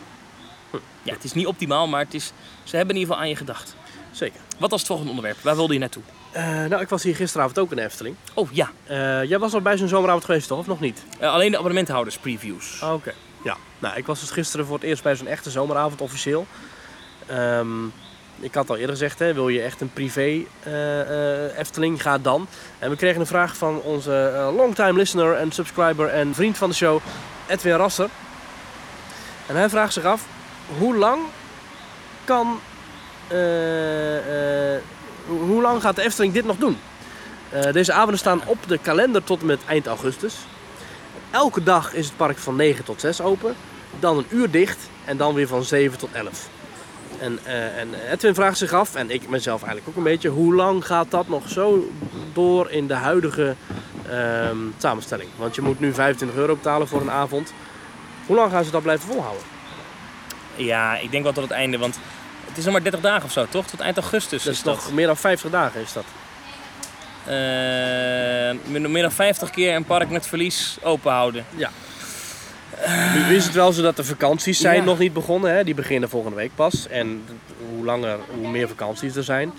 Ja, 1.02 1.12
het 1.14 1.24
is 1.24 1.32
niet 1.32 1.46
optimaal, 1.46 1.86
maar 1.88 2.00
het 2.04 2.14
is, 2.14 2.32
ze 2.64 2.76
hebben 2.76 2.94
in 2.94 3.00
ieder 3.00 3.14
geval 3.14 3.26
aan 3.26 3.30
je 3.32 3.36
gedacht. 3.38 3.76
Zeker. 4.10 4.40
Wat 4.58 4.70
was 4.70 4.78
het 4.78 4.88
volgende 4.88 5.10
onderwerp? 5.10 5.40
Waar 5.42 5.56
wilde 5.56 5.72
je 5.72 5.78
naartoe? 5.78 6.02
Eh, 6.30 6.44
nou, 6.64 6.80
ik 6.82 6.88
was 6.88 7.02
hier 7.02 7.16
gisteravond 7.16 7.58
ook 7.58 7.70
in 7.70 7.76
de 7.76 7.82
Efteling. 7.82 8.16
Oh 8.34 8.52
ja, 8.52 8.70
Eh, 8.86 9.24
jij 9.24 9.38
was 9.38 9.54
al 9.54 9.60
bij 9.60 9.76
zo'n 9.76 9.88
zomeravond 9.88 10.24
geweest, 10.24 10.48
toch? 10.48 10.58
Of 10.58 10.66
nog 10.66 10.80
niet? 10.80 11.04
Eh, 11.18 11.32
alleen 11.32 11.50
de 11.50 11.56
abonnementhouders 11.56 12.18
previews. 12.18 12.82
Ah, 12.82 12.92
Oké. 12.92 13.14
Ja. 13.44 13.56
Nou, 13.78 13.96
ik 13.96 14.06
was 14.06 14.20
dus 14.20 14.30
gisteren 14.30 14.66
voor 14.66 14.74
het 14.74 14.84
eerst 14.84 15.02
bij 15.02 15.16
zo'n 15.16 15.26
echte 15.26 15.50
zomeravond 15.50 16.00
officieel. 16.00 16.46
Ehm, 17.26 17.68
ik 18.40 18.54
had 18.54 18.70
al 18.70 18.76
eerder 18.76 18.96
gezegd, 18.96 19.18
hè, 19.18 19.34
wil 19.34 19.48
je 19.48 19.62
echt 19.62 19.80
een 19.80 19.92
privé 19.92 20.44
eh, 20.62 21.00
eh, 21.00 21.58
Efteling, 21.58 22.02
ga 22.02 22.18
dan. 22.18 22.46
En 22.78 22.90
we 22.90 22.96
kregen 22.96 23.20
een 23.20 23.26
vraag 23.26 23.56
van 23.56 23.80
onze 23.80 24.32
eh, 24.36 24.56
longtime 24.56 24.92
listener 24.92 25.34
en 25.34 25.52
subscriber 25.52 26.08
en 26.08 26.34
vriend 26.34 26.56
van 26.56 26.68
de 26.68 26.74
show, 26.74 27.00
Edwin 27.46 27.76
Rasser. 27.76 28.08
En 29.46 29.56
hij 29.56 29.68
vraagt 29.68 29.92
zich 29.92 30.04
af, 30.04 30.26
hoe 30.78 30.96
lang 30.96 31.20
kan... 32.24 32.60
hoe 35.26 35.62
lang 35.62 35.80
gaat 35.80 35.96
de 35.96 36.02
Efteling 36.02 36.32
dit 36.32 36.44
nog 36.44 36.56
doen? 36.56 36.78
Deze 37.72 37.92
avonden 37.92 38.18
staan 38.18 38.42
op 38.46 38.58
de 38.66 38.78
kalender 38.78 39.24
tot 39.24 39.40
en 39.40 39.46
met 39.46 39.60
eind 39.68 39.86
augustus. 39.86 40.34
Elke 41.30 41.62
dag 41.62 41.94
is 41.94 42.06
het 42.06 42.16
park 42.16 42.38
van 42.38 42.56
9 42.56 42.84
tot 42.84 43.00
6 43.00 43.20
open. 43.20 43.54
Dan 44.00 44.16
een 44.16 44.26
uur 44.30 44.50
dicht 44.50 44.78
en 45.04 45.16
dan 45.16 45.34
weer 45.34 45.46
van 45.46 45.64
7 45.64 45.98
tot 45.98 46.12
11. 46.12 46.48
En, 47.20 47.38
eh, 47.44 47.78
en 47.78 47.88
Edwin 48.10 48.34
vraagt 48.34 48.58
zich 48.58 48.72
af, 48.72 48.94
en 48.94 49.10
ik 49.10 49.28
mezelf 49.28 49.62
eigenlijk 49.62 49.88
ook 49.90 49.96
een 49.96 50.10
beetje, 50.10 50.28
hoe 50.28 50.54
lang 50.54 50.86
gaat 50.86 51.10
dat 51.10 51.28
nog 51.28 51.48
zo 51.48 51.90
door 52.32 52.70
in 52.70 52.86
de 52.86 52.94
huidige 52.94 53.54
ehm, 54.10 54.56
samenstelling? 54.78 55.28
Want 55.36 55.54
je 55.54 55.62
moet 55.62 55.80
nu 55.80 55.94
25 55.94 56.38
euro 56.38 56.54
betalen 56.54 56.88
voor 56.88 57.00
een 57.00 57.10
avond. 57.10 57.52
Hoe 58.26 58.36
lang 58.36 58.50
gaan 58.52 58.64
ze 58.64 58.70
dat 58.70 58.82
blijven 58.82 59.08
volhouden? 59.08 59.42
Ja, 60.56 60.96
ik 60.96 61.10
denk 61.10 61.22
wel 61.22 61.32
tot 61.32 61.42
het 61.42 61.52
einde, 61.52 61.78
want 61.78 61.98
het 62.46 62.56
is 62.56 62.64
nog 62.64 62.72
maar 62.72 62.82
30 62.82 63.00
dagen 63.00 63.24
of 63.24 63.32
zo, 63.32 63.46
toch? 63.50 63.66
Tot 63.66 63.80
eind 63.80 63.96
augustus 63.96 64.42
Dat 64.42 64.52
is 64.52 64.58
is 64.58 64.64
dat. 64.64 64.90
meer 64.92 65.06
dan 65.06 65.16
50 65.16 65.50
dagen 65.50 65.80
is 65.80 65.92
dat. 65.92 66.04
Eh, 67.24 68.70
meer 68.70 68.90
meer 68.90 69.02
dan 69.02 69.12
50 69.12 69.50
keer 69.50 69.74
een 69.74 69.84
park 69.84 70.10
met 70.10 70.26
verlies 70.26 70.78
open 70.82 71.12
houden. 71.12 71.44
Nu 73.14 73.34
is 73.36 73.44
het 73.44 73.54
wel 73.54 73.72
zo 73.72 73.82
dat 73.82 73.96
de 73.96 74.04
vakanties 74.04 74.60
zijn 74.60 74.76
Ja. 74.76 74.84
nog 74.84 74.98
niet 74.98 75.12
begonnen. 75.12 75.54
Hè? 75.54 75.64
Die 75.64 75.74
beginnen 75.74 76.08
volgende 76.08 76.36
week 76.36 76.50
pas. 76.54 76.88
En 76.88 77.22
hoe 77.74 77.84
langer, 77.84 78.18
hoe 78.38 78.48
meer 78.50 78.68
vakanties 78.68 79.16
er 79.16 79.24
zijn. 79.24 79.52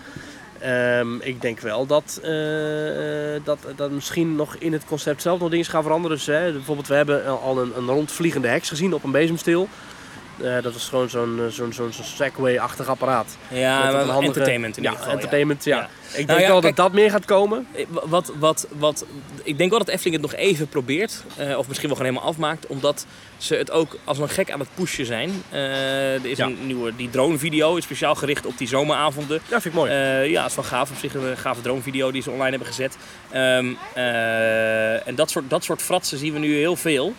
Ehm, 0.59 1.15
ik 1.20 1.41
denk 1.41 1.59
wel 1.59 1.86
dat, 1.86 2.20
eh, 2.24 3.36
eh, 3.36 3.41
dat, 3.43 3.59
dat 3.76 3.91
misschien 3.91 4.36
nog 4.36 4.55
in 4.55 4.74
het 4.74 4.86
concept 4.86 5.22
zelf 5.22 5.39
nog 5.39 5.49
dingen 5.49 5.65
gaan 5.65 5.84
veranderen. 5.84 6.17
Dus, 6.17 6.26
hè, 6.26 6.51
bijvoorbeeld, 6.51 6.88
we 6.88 6.93
hebben 6.95 7.41
al 7.41 7.61
een, 7.61 7.72
een 7.78 7.88
rondvliegende 7.88 8.47
heks 8.47 8.70
gezien 8.70 8.93
op 8.93 9.03
een 9.03 9.11
bezemsteel. 9.11 9.67
Eh, 10.44 10.62
dat 10.64 10.76
is 10.76 10.84
gewoon 10.88 11.10
zo'n 11.10 11.40
eh, 11.40 11.46
zo'n 11.52 11.74
zo'n 11.74 11.92
zo'n 11.94 12.04
Segway-achtig 12.06 12.88
apparaat. 12.88 13.38
Ja, 13.50 13.80
maar 13.84 13.94
handige- 13.94 14.26
entertainment 14.26 14.78
in 14.78 14.84
ieder 14.84 14.98
geval. 14.98 15.12
ja. 15.14 15.16
entertainment, 15.18 15.64
ja. 15.64 15.78
Ja. 15.78 15.84
Ik 16.10 16.16
denk 16.16 16.28
Nou 16.28 16.40
ja, 16.42 16.48
wel 16.48 16.60
kijk- 16.62 16.76
dat 16.76 16.86
dat 16.86 16.94
meer 16.96 17.10
gaat 17.12 17.26
komen. 17.26 17.68
Eh, 17.76 17.86
Wat, 17.90 18.32
wat, 18.40 18.68
wat, 18.78 19.06
ik 19.44 19.58
denk 19.58 19.70
wel 19.70 19.80
dat 19.80 19.88
Efteling 19.88 20.22
het 20.22 20.32
nog 20.32 20.40
even 20.42 20.68
probeert. 20.68 21.24
of 21.58 21.68
misschien 21.68 21.88
wel 21.88 21.98
gewoon 21.98 22.12
helemaal 22.12 22.24
afmaakt. 22.32 22.68
Omdat 22.68 23.06
ze 23.38 23.56
het 23.56 23.72
ook 23.72 23.98
als 24.04 24.18
een 24.18 24.30
gek 24.30 24.52
aan 24.52 24.60
het 24.60 24.70
pushen 24.76 25.06
zijn. 25.06 25.32
Er 25.52 26.26
is 26.26 26.38
Ja. 26.38 26.46
een 26.46 26.58
nieuwe 26.66 26.96
die 26.96 27.10
drone 27.10 27.38
video. 27.38 27.76
Is 27.76 27.84
speciaal 27.84 28.16
gericht 28.16 28.46
op 28.46 28.58
die 28.58 28.68
zomeravonden. 28.68 29.36
Ja, 29.50 29.62
vind 29.62 29.66
ik 29.66 29.74
mooi. 29.74 29.92
Ja, 30.30 30.42
het 30.42 30.50
is 30.50 30.56
wel 30.56 30.66
gaaf. 30.66 30.90
Op 30.90 30.98
zich 30.98 31.14
een 31.14 31.38
gave 31.38 31.62
drone 31.62 31.82
video 31.82 32.12
die 32.12 32.22
ze 32.22 32.30
online 32.32 32.50
hebben 32.50 32.68
gezet. 32.68 32.98
Ehm, 33.32 33.66
eh, 33.94 35.08
en 35.08 35.16
dat 35.16 35.30
soort, 35.30 35.50
dat 35.50 35.64
soort 35.64 35.82
fratsen 35.82 36.18
zien 36.18 36.34
we 36.34 36.40
nu 36.40 36.56
heel 36.58 36.76
veel. 36.76 37.14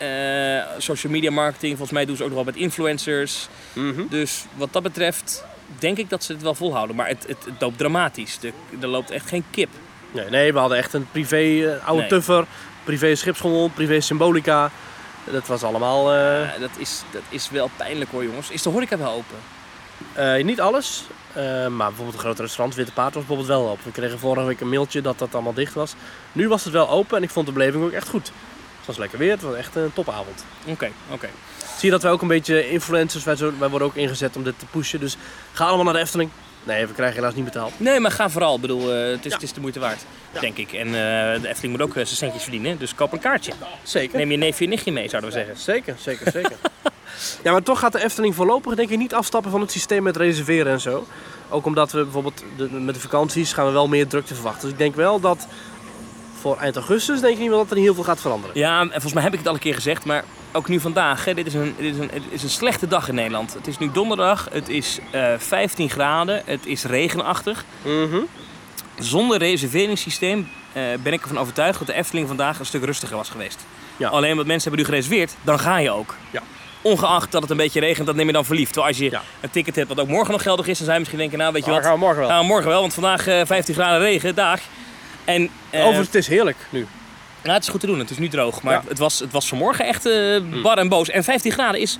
Eh, 0.00 0.62
social 0.78 1.12
media 1.12 1.30
marketing, 1.30 1.70
volgens 1.76 1.90
mij 1.90 2.04
doen 2.04 2.16
ze 2.16 2.22
ook 2.22 2.28
nog 2.28 2.36
wel 2.36 2.46
met 2.46 2.56
influencers. 2.56 3.48
Mhm. 3.72 4.02
Dus 4.08 4.44
wat 4.56 4.72
dat 4.72 4.82
betreft 4.82 5.44
denk 5.78 5.96
ik 5.98 6.10
dat 6.10 6.24
ze 6.24 6.32
het 6.32 6.42
wel 6.42 6.54
volhouden. 6.54 6.96
Maar 6.96 7.08
het, 7.08 7.24
het, 7.26 7.44
het 7.44 7.54
loopt 7.60 7.78
dramatisch. 7.78 8.38
De, 8.38 8.52
er 8.80 8.88
loopt 8.88 9.10
echt 9.10 9.28
geen 9.28 9.44
kip. 9.50 9.68
Nee, 10.12 10.30
nee, 10.30 10.52
we 10.52 10.58
hadden 10.58 10.78
echt 10.78 10.92
een 10.92 11.06
privé 11.12 11.36
eh, 11.36 11.86
oude 11.86 12.00
Nee. 12.00 12.10
tuffer, 12.10 12.44
privé 12.84 13.14
schipschommel, 13.14 13.68
privé 13.74 14.00
symbolica. 14.00 14.70
Dat 15.24 15.46
was 15.46 15.62
allemaal... 15.62 16.12
eh, 16.14 16.60
dat, 16.60 16.70
is, 16.78 17.02
dat 17.10 17.22
is 17.28 17.50
wel 17.50 17.70
pijnlijk 17.76 18.10
hoor 18.10 18.24
jongens. 18.24 18.50
Is 18.50 18.62
de 18.62 18.70
horeca 18.70 18.98
wel 18.98 19.12
open? 19.12 19.36
Niet 20.46 20.60
alles, 20.60 21.04
maar 21.70 21.70
bijvoorbeeld 21.76 22.12
een 22.14 22.20
groot 22.20 22.38
restaurant, 22.38 22.74
Witte 22.74 22.92
Paard, 22.92 23.14
was 23.14 23.24
bijvoorbeeld 23.26 23.58
wel 23.58 23.68
open. 23.70 23.84
We 23.84 23.90
kregen 23.92 24.18
vorige 24.18 24.46
week 24.46 24.60
een 24.60 24.68
mailtje 24.68 25.00
dat 25.00 25.18
dat 25.18 25.34
allemaal 25.34 25.54
dicht 25.54 25.74
was. 25.74 25.94
Nu 26.32 26.48
was 26.48 26.64
het 26.64 26.72
wel 26.72 26.88
open 26.90 27.16
en 27.16 27.22
ik 27.22 27.30
vond 27.30 27.46
de 27.46 27.52
beleving 27.52 27.84
ook 27.84 27.90
echt 27.92 28.08
goed. 28.08 28.32
Het 28.90 28.98
was 28.98 29.08
lekker 29.08 29.18
weer, 29.26 29.32
het 29.36 29.42
was 29.42 29.54
echt 29.54 29.76
een 29.76 29.92
topavond. 29.92 30.44
Oké, 30.66 30.90
oké. 31.10 31.28
Zie 31.58 31.88
je 31.88 31.90
dat 31.90 32.02
wij 32.02 32.12
ook 32.12 32.22
een 32.22 32.28
beetje 32.28 32.70
influencers, 32.70 33.24
wij, 33.24 33.36
zo, 33.36 33.52
wij 33.58 33.68
worden 33.68 33.88
ook 33.88 33.94
ingezet 33.96 34.36
om 34.36 34.42
dit 34.42 34.58
te 34.58 34.66
pushen. 34.70 35.00
Dus 35.00 35.16
ga 35.52 35.64
allemaal 35.64 35.84
naar 35.84 35.94
de 35.94 36.00
Efteling. 36.00 36.30
Nee, 36.64 36.86
we 36.86 36.92
krijgen 36.92 37.16
helaas 37.16 37.34
niet 37.34 37.44
betaald. 37.44 37.72
Nee, 37.76 38.00
maar 38.00 38.10
ga 38.10 38.30
vooral. 38.30 38.54
Ik 38.54 38.60
bedoel, 38.60 38.92
eh, 38.94 39.10
het, 39.10 39.24
is, 39.24 39.30
Ja. 39.30 39.34
het 39.34 39.42
is 39.42 39.52
de 39.52 39.60
moeite 39.60 39.80
waard, 39.80 40.04
Ja. 40.32 40.40
denk 40.40 40.56
ik. 40.56 40.72
En 40.72 40.86
eh, 40.86 40.92
de 41.42 41.48
Efteling 41.48 41.72
moet 41.76 41.82
ook 41.86 41.88
eh, 41.96 42.04
zijn 42.04 42.06
centjes 42.16 42.42
verdienen. 42.42 42.78
Dus 42.78 42.94
koop 42.94 43.12
een 43.12 43.18
kaartje. 43.18 43.52
Zeker. 43.82 44.18
Neem 44.18 44.30
je 44.30 44.36
neefje 44.36 44.64
en 44.64 44.70
nichtje 44.70 44.92
mee, 44.92 45.08
zouden 45.08 45.30
we 45.30 45.36
zeggen. 45.36 45.56
Zeker, 45.56 45.94
zeker, 45.98 46.30
zeker. 46.32 46.56
ja, 47.44 47.52
maar 47.52 47.62
toch 47.62 47.78
gaat 47.78 47.92
de 47.92 48.04
Efteling 48.04 48.34
voorlopig 48.34 48.74
denk 48.74 48.90
ik 48.90 48.98
niet 48.98 49.14
afstappen 49.14 49.50
van 49.50 49.60
het 49.60 49.70
systeem 49.70 50.02
met 50.02 50.16
reserveren 50.16 50.72
en 50.72 50.80
zo. 50.80 51.06
Ook 51.48 51.66
omdat 51.66 51.92
we 51.92 52.02
bijvoorbeeld 52.02 52.42
de, 52.56 52.70
met 52.70 52.94
de 52.94 53.00
vakanties 53.00 53.52
gaan 53.52 53.66
we 53.66 53.72
wel 53.72 53.88
meer 53.88 54.06
drukte 54.06 54.34
verwachten. 54.34 54.62
Dus 54.62 54.70
ik 54.72 54.78
denk 54.78 54.94
wel 54.94 55.20
dat 55.20 55.46
voor 56.40 56.58
eind 56.58 56.76
augustus 56.76 57.20
denk 57.20 57.34
ik 57.34 57.40
niet 57.40 57.50
dat 57.50 57.70
er 57.70 57.76
heel 57.76 57.94
veel 57.94 58.04
gaat 58.04 58.20
veranderen. 58.20 58.58
Ja, 58.58 58.80
en 58.80 58.90
volgens 58.90 59.12
mij 59.12 59.22
heb 59.22 59.32
ik 59.32 59.38
het 59.38 59.48
al 59.48 59.54
een 59.54 59.60
keer 59.60 59.74
gezegd, 59.74 60.04
maar 60.04 60.24
ook 60.52 60.68
nu 60.68 60.80
vandaag. 60.80 61.24
Hè, 61.24 61.34
dit, 61.34 61.46
is 61.46 61.54
een, 61.54 61.74
dit 61.78 61.94
is 61.94 61.98
een, 62.00 62.10
het 62.12 62.22
is 62.28 62.42
een 62.42 62.50
slechte 62.50 62.86
dag 62.86 63.08
in 63.08 63.14
Nederland. 63.14 63.54
Het 63.54 63.66
is 63.66 63.78
nu 63.78 63.90
donderdag, 63.92 64.48
het 64.52 64.68
is 64.68 64.98
eh 65.10 65.32
15 65.38 65.90
graden, 65.90 66.42
het 66.44 66.66
is 66.66 66.84
regenachtig. 66.84 67.64
Mhm. 67.82 68.18
Zonder 68.98 69.38
reserveringssysteem 69.38 70.48
eh, 70.72 70.82
ben 71.02 71.12
ik 71.12 71.22
ervan 71.22 71.38
overtuigd 71.38 71.78
dat 71.78 71.86
de 71.86 71.94
Efteling 71.94 72.26
vandaag 72.28 72.58
een 72.58 72.66
stuk 72.66 72.84
rustiger 72.84 73.16
was 73.16 73.28
geweest. 73.28 73.58
Ja. 73.96 74.08
Alleen 74.08 74.30
omdat 74.30 74.46
mensen 74.46 74.68
hebben 74.70 74.86
nu 74.88 74.94
gereserveerd, 74.94 75.34
dan 75.42 75.58
ga 75.58 75.78
je 75.78 75.90
ook. 75.90 76.14
Ja. 76.30 76.42
Ongeacht 76.82 77.32
dat 77.32 77.42
het 77.42 77.50
een 77.50 77.56
beetje 77.56 77.80
regent, 77.80 78.06
dat 78.06 78.16
neem 78.16 78.26
je 78.26 78.32
dan 78.32 78.44
verliefd. 78.44 78.72
Terwijl 78.72 78.92
als 78.92 79.02
je 79.02 79.10
Ja. 79.10 79.22
een 79.40 79.50
ticket 79.50 79.76
hebt 79.76 79.88
wat 79.88 80.00
ook 80.00 80.08
morgen 80.08 80.32
nog 80.32 80.42
geldig 80.42 80.66
is, 80.66 80.76
dan 80.76 80.82
zou 80.86 80.92
je 80.92 80.98
misschien 80.98 81.18
denken, 81.20 81.38
nou 81.38 81.52
weet 81.52 81.64
je 81.64 81.70
Maar 81.70 81.80
wat, 81.80 81.88
gaan 81.88 81.98
we 81.98 82.04
morgen 82.04 82.20
wel. 82.20 82.28
gaan 82.30 82.40
we 82.40 82.46
morgen 82.46 82.68
wel, 82.68 82.80
want 82.80 82.94
vandaag 82.94 83.26
eh 83.26 83.40
15 83.44 83.74
graden 83.74 84.00
regen, 84.00 84.34
dag. 84.34 84.60
En, 85.24 85.50
eh, 85.70 85.80
Overigens, 85.80 86.06
het 86.06 86.16
is 86.16 86.26
heerlijk 86.28 86.56
nu. 86.70 86.86
ja, 87.42 87.52
het 87.52 87.62
is 87.62 87.68
goed 87.68 87.80
te 87.80 87.86
doen, 87.86 87.98
het 87.98 88.10
is 88.10 88.18
nu 88.18 88.28
droog. 88.28 88.62
Maar 88.62 88.72
Ja. 88.74 88.82
het, 88.88 88.98
was, 88.98 89.18
het 89.18 89.32
was 89.32 89.48
vanmorgen 89.48 89.84
echt 89.86 90.06
eh, 90.06 90.40
bar 90.62 90.78
en 90.78 90.88
boos. 90.88 91.08
En 91.08 91.24
15 91.24 91.52
graden 91.52 91.80
is 91.80 91.98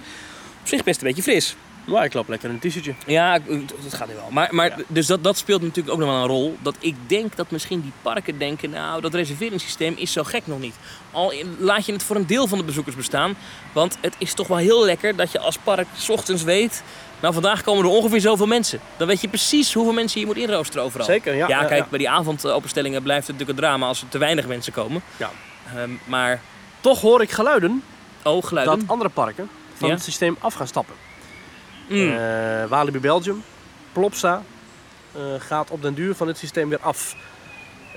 op 0.62 0.68
zich 0.68 0.84
best 0.84 1.00
een 1.00 1.06
beetje 1.06 1.22
fris. 1.22 1.56
Maar 1.86 2.04
ik 2.04 2.14
loop 2.14 2.28
lekker 2.28 2.48
in 2.48 2.58
een 2.62 2.68
t-shirtje. 2.70 2.94
Ja, 3.06 3.38
dat 3.82 3.94
gaat 3.94 4.08
nu 4.08 4.14
wel. 4.14 4.28
Maar, 4.30 4.48
maar 4.50 4.68
Ja. 4.68 4.76
dus 4.86 5.06
dat, 5.06 5.24
dat 5.24 5.38
speelt 5.38 5.62
natuurlijk 5.62 5.94
ook 5.94 5.98
nog 6.00 6.08
wel 6.08 6.18
een 6.20 6.26
rol. 6.26 6.56
Dat 6.62 6.76
ik 6.80 6.94
denk 7.06 7.36
dat 7.36 7.50
misschien 7.50 7.80
die 7.80 7.92
parken 8.02 8.38
denken, 8.38 8.70
nou, 8.70 9.00
dat 9.00 9.14
reserveringssysteem 9.14 9.94
is 9.96 10.12
zo 10.12 10.22
gek 10.24 10.46
nog 10.46 10.60
niet. 10.60 10.74
Al 11.10 11.32
laat 11.58 11.86
je 11.86 11.92
het 11.92 12.02
voor 12.02 12.16
een 12.16 12.26
deel 12.26 12.46
van 12.46 12.58
de 12.58 12.64
bezoekers 12.64 12.96
bestaan. 12.96 13.34
Want 13.72 13.96
het 14.00 14.14
is 14.18 14.34
toch 14.34 14.46
wel 14.46 14.56
heel 14.56 14.84
lekker 14.84 15.16
dat 15.16 15.32
je 15.32 15.38
als 15.38 15.58
park 15.58 15.86
's 15.96 16.08
ochtends 16.08 16.42
weet, 16.42 16.82
nou 17.20 17.34
vandaag 17.34 17.62
komen 17.62 17.84
er 17.84 17.90
ongeveer 17.90 18.20
zoveel 18.20 18.46
mensen. 18.46 18.80
Dan 18.96 19.06
weet 19.06 19.20
je 19.20 19.28
precies 19.28 19.74
hoeveel 19.74 19.92
mensen 19.92 20.20
je 20.20 20.26
moet 20.26 20.36
inroosteren 20.36 20.84
overal. 20.84 21.06
Zeker, 21.06 21.34
ja. 21.34 21.48
Ja, 21.48 21.64
kijk, 21.64 21.82
ja. 21.82 21.86
bij 21.90 21.98
die 21.98 22.10
avondopenstellingen 22.10 23.02
blijft 23.02 23.26
het 23.26 23.36
natuurlijk 23.38 23.58
een 23.58 23.64
drama 23.64 23.86
als 23.86 24.00
er 24.02 24.08
te 24.08 24.18
weinig 24.18 24.46
mensen 24.46 24.72
komen. 24.72 25.02
Ja. 25.16 25.30
Ehm, 25.76 25.90
maar, 26.04 26.40
Toch 26.80 27.00
hoor 27.00 27.22
ik 27.22 27.30
geluiden 27.30 27.82
oh, 28.22 28.44
geluiden. 28.44 28.78
dat 28.78 28.88
andere 28.88 29.10
parken 29.10 29.50
van 29.74 29.88
Ja? 29.88 29.94
het 29.94 30.02
systeem 30.02 30.36
af 30.40 30.54
gaan 30.54 30.66
stappen. 30.66 30.94
Mm. 31.88 32.10
Eh, 32.16 32.64
Walibi 32.68 32.98
Belgium, 32.98 33.42
Plopsa, 33.92 34.42
eh, 35.12 35.20
gaat 35.38 35.70
op 35.70 35.82
den 35.82 35.94
duur 35.94 36.14
van 36.14 36.26
dit 36.26 36.38
systeem 36.38 36.68
weer 36.68 36.80
af. 36.80 37.16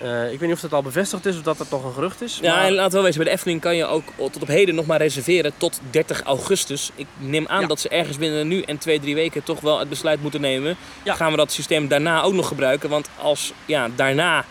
Eh, 0.02 0.24
ik 0.32 0.40
weet 0.40 0.42
niet 0.48 0.52
of 0.54 0.60
dat 0.60 0.74
al 0.74 0.82
bevestigd 0.82 1.26
is 1.26 1.36
of 1.36 1.42
dat 1.42 1.58
het 1.60 1.70
nog 1.70 1.84
een 1.84 1.94
gerucht 1.94 2.22
is. 2.22 2.40
Ja, 2.42 2.56
maar- 2.56 2.66
en 2.66 2.72
laten 2.74 2.88
we 2.90 2.94
wel 2.96 3.04
wezen, 3.04 3.18
bij 3.18 3.28
de 3.28 3.36
Efteling 3.36 3.62
kan 3.62 3.76
je 3.76 3.86
ook 3.86 4.04
tot 4.18 4.42
op 4.42 4.48
heden 4.48 4.76
nog 4.76 4.86
maar 4.86 4.98
reserveren 4.98 5.54
tot 5.58 5.80
30 5.92 6.22
augustus. 6.22 6.92
Ik 6.96 7.08
neem 7.18 7.48
aan 7.48 7.62
Ja. 7.62 7.68
dat 7.68 7.80
ze 7.80 7.90
ergens 7.90 8.18
binnen 8.18 8.48
nu 8.48 8.62
en 8.62 8.78
twee, 8.78 9.00
drie 9.00 9.16
weken 9.16 9.44
toch 9.44 9.60
wel 9.60 9.80
het 9.80 9.90
besluit 9.90 10.22
moeten 10.22 10.42
nemen. 10.42 10.76
Ja. 11.04 11.14
Gaan 11.16 11.32
we 11.32 11.38
dat 11.38 11.52
systeem 11.52 11.88
daarna 11.88 12.22
ook 12.22 12.34
nog 12.34 12.48
gebruiken? 12.48 12.90
Want 12.90 13.10
als 13.22 13.54
ja, 13.66 13.90
daarna 13.96 14.46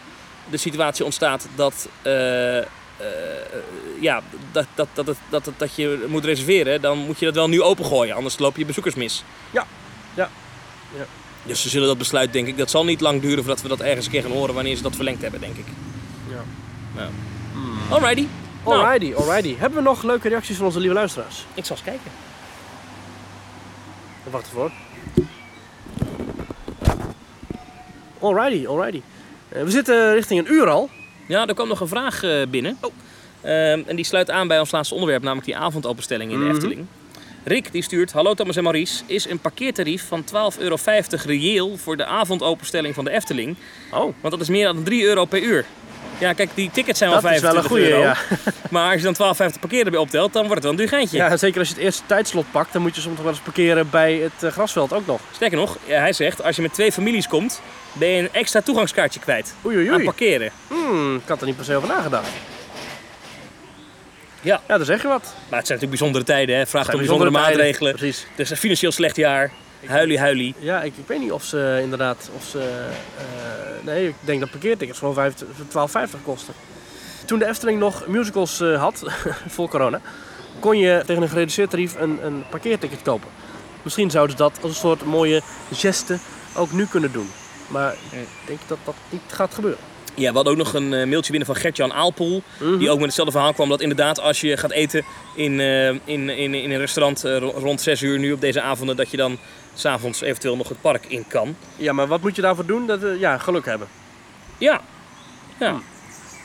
de 0.50 0.56
situatie 0.56 1.04
ontstaat 1.04 1.48
dat, 1.54 1.88
eh, 2.02 2.58
eh, 2.58 2.64
ja, 4.00 4.20
dat, 4.52 4.66
dat, 4.74 4.88
dat, 4.94 5.06
dat, 5.06 5.16
dat, 5.30 5.44
dat, 5.44 5.54
dat 5.56 5.74
je 5.76 6.04
moet 6.08 6.24
reserveren, 6.24 6.80
dan 6.80 6.98
moet 6.98 7.18
je 7.18 7.24
dat 7.24 7.34
wel 7.34 7.48
nu 7.48 7.62
opengooien. 7.62 8.14
Anders 8.14 8.38
loop 8.38 8.56
je 8.56 8.64
bezoekers 8.66 8.94
mis. 8.94 9.24
Ja. 9.50 9.66
Ja. 10.14 10.30
Ja. 10.96 11.04
Dus 11.44 11.62
ze 11.62 11.68
zullen 11.68 11.86
dat 11.88 11.98
besluit, 11.98 12.32
denk 12.32 12.46
ik, 12.46 12.58
dat 12.58 12.70
zal 12.70 12.84
niet 12.84 13.00
lang 13.00 13.20
duren 13.20 13.38
voordat 13.38 13.62
we 13.62 13.68
dat 13.68 13.80
ergens 13.80 14.06
een 14.06 14.12
keer 14.12 14.22
gaan 14.22 14.30
horen 14.30 14.54
wanneer 14.54 14.76
ze 14.76 14.82
dat 14.82 14.94
verlengd 14.96 15.22
hebben, 15.22 15.40
denk 15.40 15.56
ik. 15.56 15.66
Ja. 16.30 16.42
Ja. 16.96 17.08
Alrighty. 17.90 18.26
Nou, 18.64 18.76
Alrighty, 18.84 19.14
alrighty. 19.16 19.56
Hebben 19.58 19.78
we 19.78 19.84
nog 19.84 20.02
leuke 20.02 20.28
reacties 20.28 20.56
van 20.56 20.66
onze 20.66 20.78
lieve 20.78 20.94
luisteraars? 20.94 21.44
ik 21.54 21.64
zal 21.64 21.76
eens 21.76 21.84
kijken. 21.84 22.10
Wacht 24.30 24.46
even 24.46 24.58
hoor. 24.58 24.70
Alrighty, 28.20 28.66
alrighty. 28.66 29.00
Eh, 29.48 29.62
we 29.62 29.70
zitten 29.70 30.12
richting 30.14 30.40
een 30.40 30.52
uur 30.52 30.68
al. 30.68 30.90
Ja, 31.26 31.46
er 31.46 31.54
kwam 31.54 31.68
nog 31.68 31.80
een 31.80 31.88
vraag 31.88 32.22
eh, 32.22 32.46
binnen. 32.48 32.78
Ehm, 33.40 33.82
en 33.86 33.96
die 33.96 34.04
sluit 34.04 34.30
aan 34.30 34.48
bij 34.48 34.58
ons 34.60 34.70
laatste 34.70 34.94
onderwerp, 34.94 35.22
namelijk 35.22 35.46
die 35.46 35.56
avondopenstelling 35.56 36.32
in 36.32 36.38
de 36.38 36.44
Mhm. 36.44 36.54
Efteling. 36.54 36.86
Rick 37.44 37.72
die 37.72 37.82
stuurt, 37.82 38.12
hallo 38.12 38.34
Thomas 38.34 38.56
en 38.56 38.62
Maurice, 38.62 39.02
is 39.06 39.28
een 39.28 39.38
parkeertarief 39.38 40.04
van 40.08 40.24
12,50 40.54 40.58
euro 40.60 40.76
reëel 41.24 41.76
voor 41.76 41.96
de 41.96 42.04
avondopenstelling 42.04 42.94
van 42.94 43.04
de 43.04 43.10
Efteling? 43.10 43.56
Oh, 43.92 44.00
Want 44.20 44.30
dat 44.34 44.40
is 44.40 44.48
meer 44.48 44.64
dan 44.64 44.82
3 44.82 45.04
euro 45.04 45.24
per 45.24 45.42
uur. 45.42 45.64
Ja, 46.18 46.32
kijk, 46.32 46.50
die 46.54 46.70
tickets 46.72 46.98
zijn 46.98 47.10
wel 47.10 47.20
dat 47.20 47.32
is 47.32 47.40
wel 47.40 47.50
25 47.52 47.78
een 47.80 47.86
goeie, 47.86 47.90
euro. 47.90 48.02
ja. 48.02 48.16
Maar 48.70 48.92
als 48.92 49.02
je 49.02 49.12
dan 49.12 49.34
12,50 49.54 49.60
parkeer 49.60 49.84
erbij 49.84 50.00
optelt, 50.00 50.32
dan 50.32 50.46
wordt 50.46 50.54
het 50.54 50.62
wel 50.62 50.72
een 50.72 50.78
duur 50.78 50.88
geintje. 50.88 51.16
Ja, 51.16 51.36
zeker 51.36 51.58
als 51.58 51.68
je 51.68 51.74
het 51.74 51.82
eerste 51.82 52.02
tijdslot 52.06 52.44
pakt, 52.50 52.72
dan 52.72 52.82
moet 52.82 52.94
je 52.94 53.00
soms 53.00 53.14
nog 53.14 53.24
wel 53.24 53.32
eens 53.32 53.42
parkeren 53.42 53.90
bij 53.90 54.14
het 54.14 54.42
eh, 54.42 54.50
grasveld 54.50 54.92
ook 54.92 55.06
nog. 55.06 55.20
Sterker 55.32 55.58
nog, 55.58 55.76
ja, 55.86 55.98
hij 55.98 56.12
zegt, 56.12 56.42
als 56.42 56.56
je 56.56 56.62
met 56.62 56.74
twee 56.74 56.92
families 56.92 57.28
komt, 57.28 57.60
ben 57.92 58.08
je 58.08 58.18
een 58.22 58.32
extra 58.32 58.60
toegangskaartje 58.60 59.20
kwijt 59.20 59.54
Oei, 59.66 59.76
oei, 59.76 59.88
aan 59.88 59.94
oei. 59.94 60.04
parkeren. 60.04 60.50
Hmm, 60.68 61.16
ik 61.16 61.28
had 61.28 61.40
er 61.40 61.46
niet 61.46 61.56
per 61.56 61.64
se 61.64 61.76
over 61.76 61.88
nagedacht. 61.88 62.28
Ja. 64.42 64.60
Ja, 64.68 64.76
dan 64.76 64.86
zeg 64.86 65.02
je 65.02 65.08
wat. 65.08 65.22
Maar 65.22 65.58
het 65.58 65.66
zijn 65.66 65.78
natuurlijk 65.78 65.88
bijzondere 65.88 66.24
tijden, 66.24 66.56
hè. 66.56 66.66
vraagt 66.66 66.92
om 66.92 66.98
bijzondere 66.98 67.30
maatregelen. 67.30 67.94
Precies. 67.94 68.26
Het 68.30 68.38
is 68.38 68.50
een 68.50 68.56
financieel 68.56 68.92
slecht 68.92 69.16
jaar. 69.16 69.52
Huilie, 69.86 70.18
huilie. 70.18 70.54
Ja, 70.58 70.82
ik, 70.82 70.96
ik 70.96 71.06
weet 71.06 71.20
niet 71.20 71.32
of 71.32 71.44
ze 71.44 71.78
inderdaad, 71.82 72.30
of 72.36 72.44
ze, 72.44 72.58
eh, 73.16 73.84
nee, 73.84 74.08
ik 74.08 74.14
denk 74.20 74.40
dat 74.40 74.50
parkeertickets 74.50 74.98
gewoon 74.98 75.14
5 75.14 75.34
12,50 75.34 76.22
kosten. 76.24 76.54
Toen 77.24 77.38
de 77.38 77.46
Efteling 77.46 77.78
nog 77.78 78.06
musicals 78.06 78.60
eh, 78.60 78.80
had, 78.80 79.04
voor 79.54 79.68
corona, 79.68 80.00
kon 80.60 80.78
je 80.78 81.02
tegen 81.06 81.22
een 81.22 81.28
gereduceerd 81.28 81.70
tarief 81.70 81.94
een, 82.00 82.18
een 82.24 82.44
parkeerticket 82.50 83.02
kopen. 83.02 83.28
Misschien 83.82 84.10
zouden 84.10 84.36
ze 84.36 84.42
dat 84.42 84.58
als 84.62 84.70
een 84.70 84.76
soort 84.76 85.04
mooie 85.04 85.42
geste 85.74 86.18
ook 86.56 86.72
nu 86.72 86.86
kunnen 86.86 87.12
doen. 87.12 87.30
Maar 87.66 87.92
ik 88.10 88.28
denk 88.46 88.60
dat 88.66 88.78
dat 88.84 88.94
niet 89.10 89.22
gaat 89.26 89.54
gebeuren. 89.54 89.91
Ja, 90.14 90.28
we 90.28 90.34
hadden 90.34 90.52
ook 90.52 90.58
nog 90.58 90.74
een 90.74 90.92
eh, 90.94 91.06
mailtje 91.06 91.30
binnen 91.30 91.46
van 91.54 91.56
Gertjan 91.56 91.92
Aalpoel. 91.92 92.42
Die 92.78 92.90
ook 92.90 92.96
met 92.96 93.06
hetzelfde 93.06 93.32
verhaal 93.32 93.52
kwam. 93.52 93.68
Dat 93.68 93.80
inderdaad 93.80 94.20
als 94.20 94.40
je 94.40 94.56
gaat 94.56 94.70
eten 94.70 95.04
in, 95.34 95.60
eh, 95.60 95.88
in, 95.88 96.00
in, 96.04 96.54
in 96.54 96.70
een 96.70 96.78
restaurant 96.78 97.24
eh, 97.24 97.38
ro- 97.38 97.50
rond 97.56 97.80
6 97.80 98.00
uur 98.02 98.18
nu 98.18 98.32
op 98.32 98.40
deze 98.40 98.60
avonden. 98.60 98.96
Dat 98.96 99.10
je 99.10 99.16
dan 99.16 99.38
s'avonds 99.74 100.20
eventueel 100.20 100.56
nog 100.56 100.68
het 100.68 100.80
park 100.80 101.04
in 101.06 101.24
kan. 101.28 101.56
Ja, 101.76 101.92
maar 101.92 102.06
wat 102.06 102.20
moet 102.20 102.36
je 102.36 102.42
daarvoor 102.42 102.66
doen? 102.66 102.86
Dat, 102.86 103.00
ja, 103.18 103.38
geluk 103.38 103.64
hebben. 103.64 103.88
Ja. 104.58 104.80
Ja. 105.58 105.80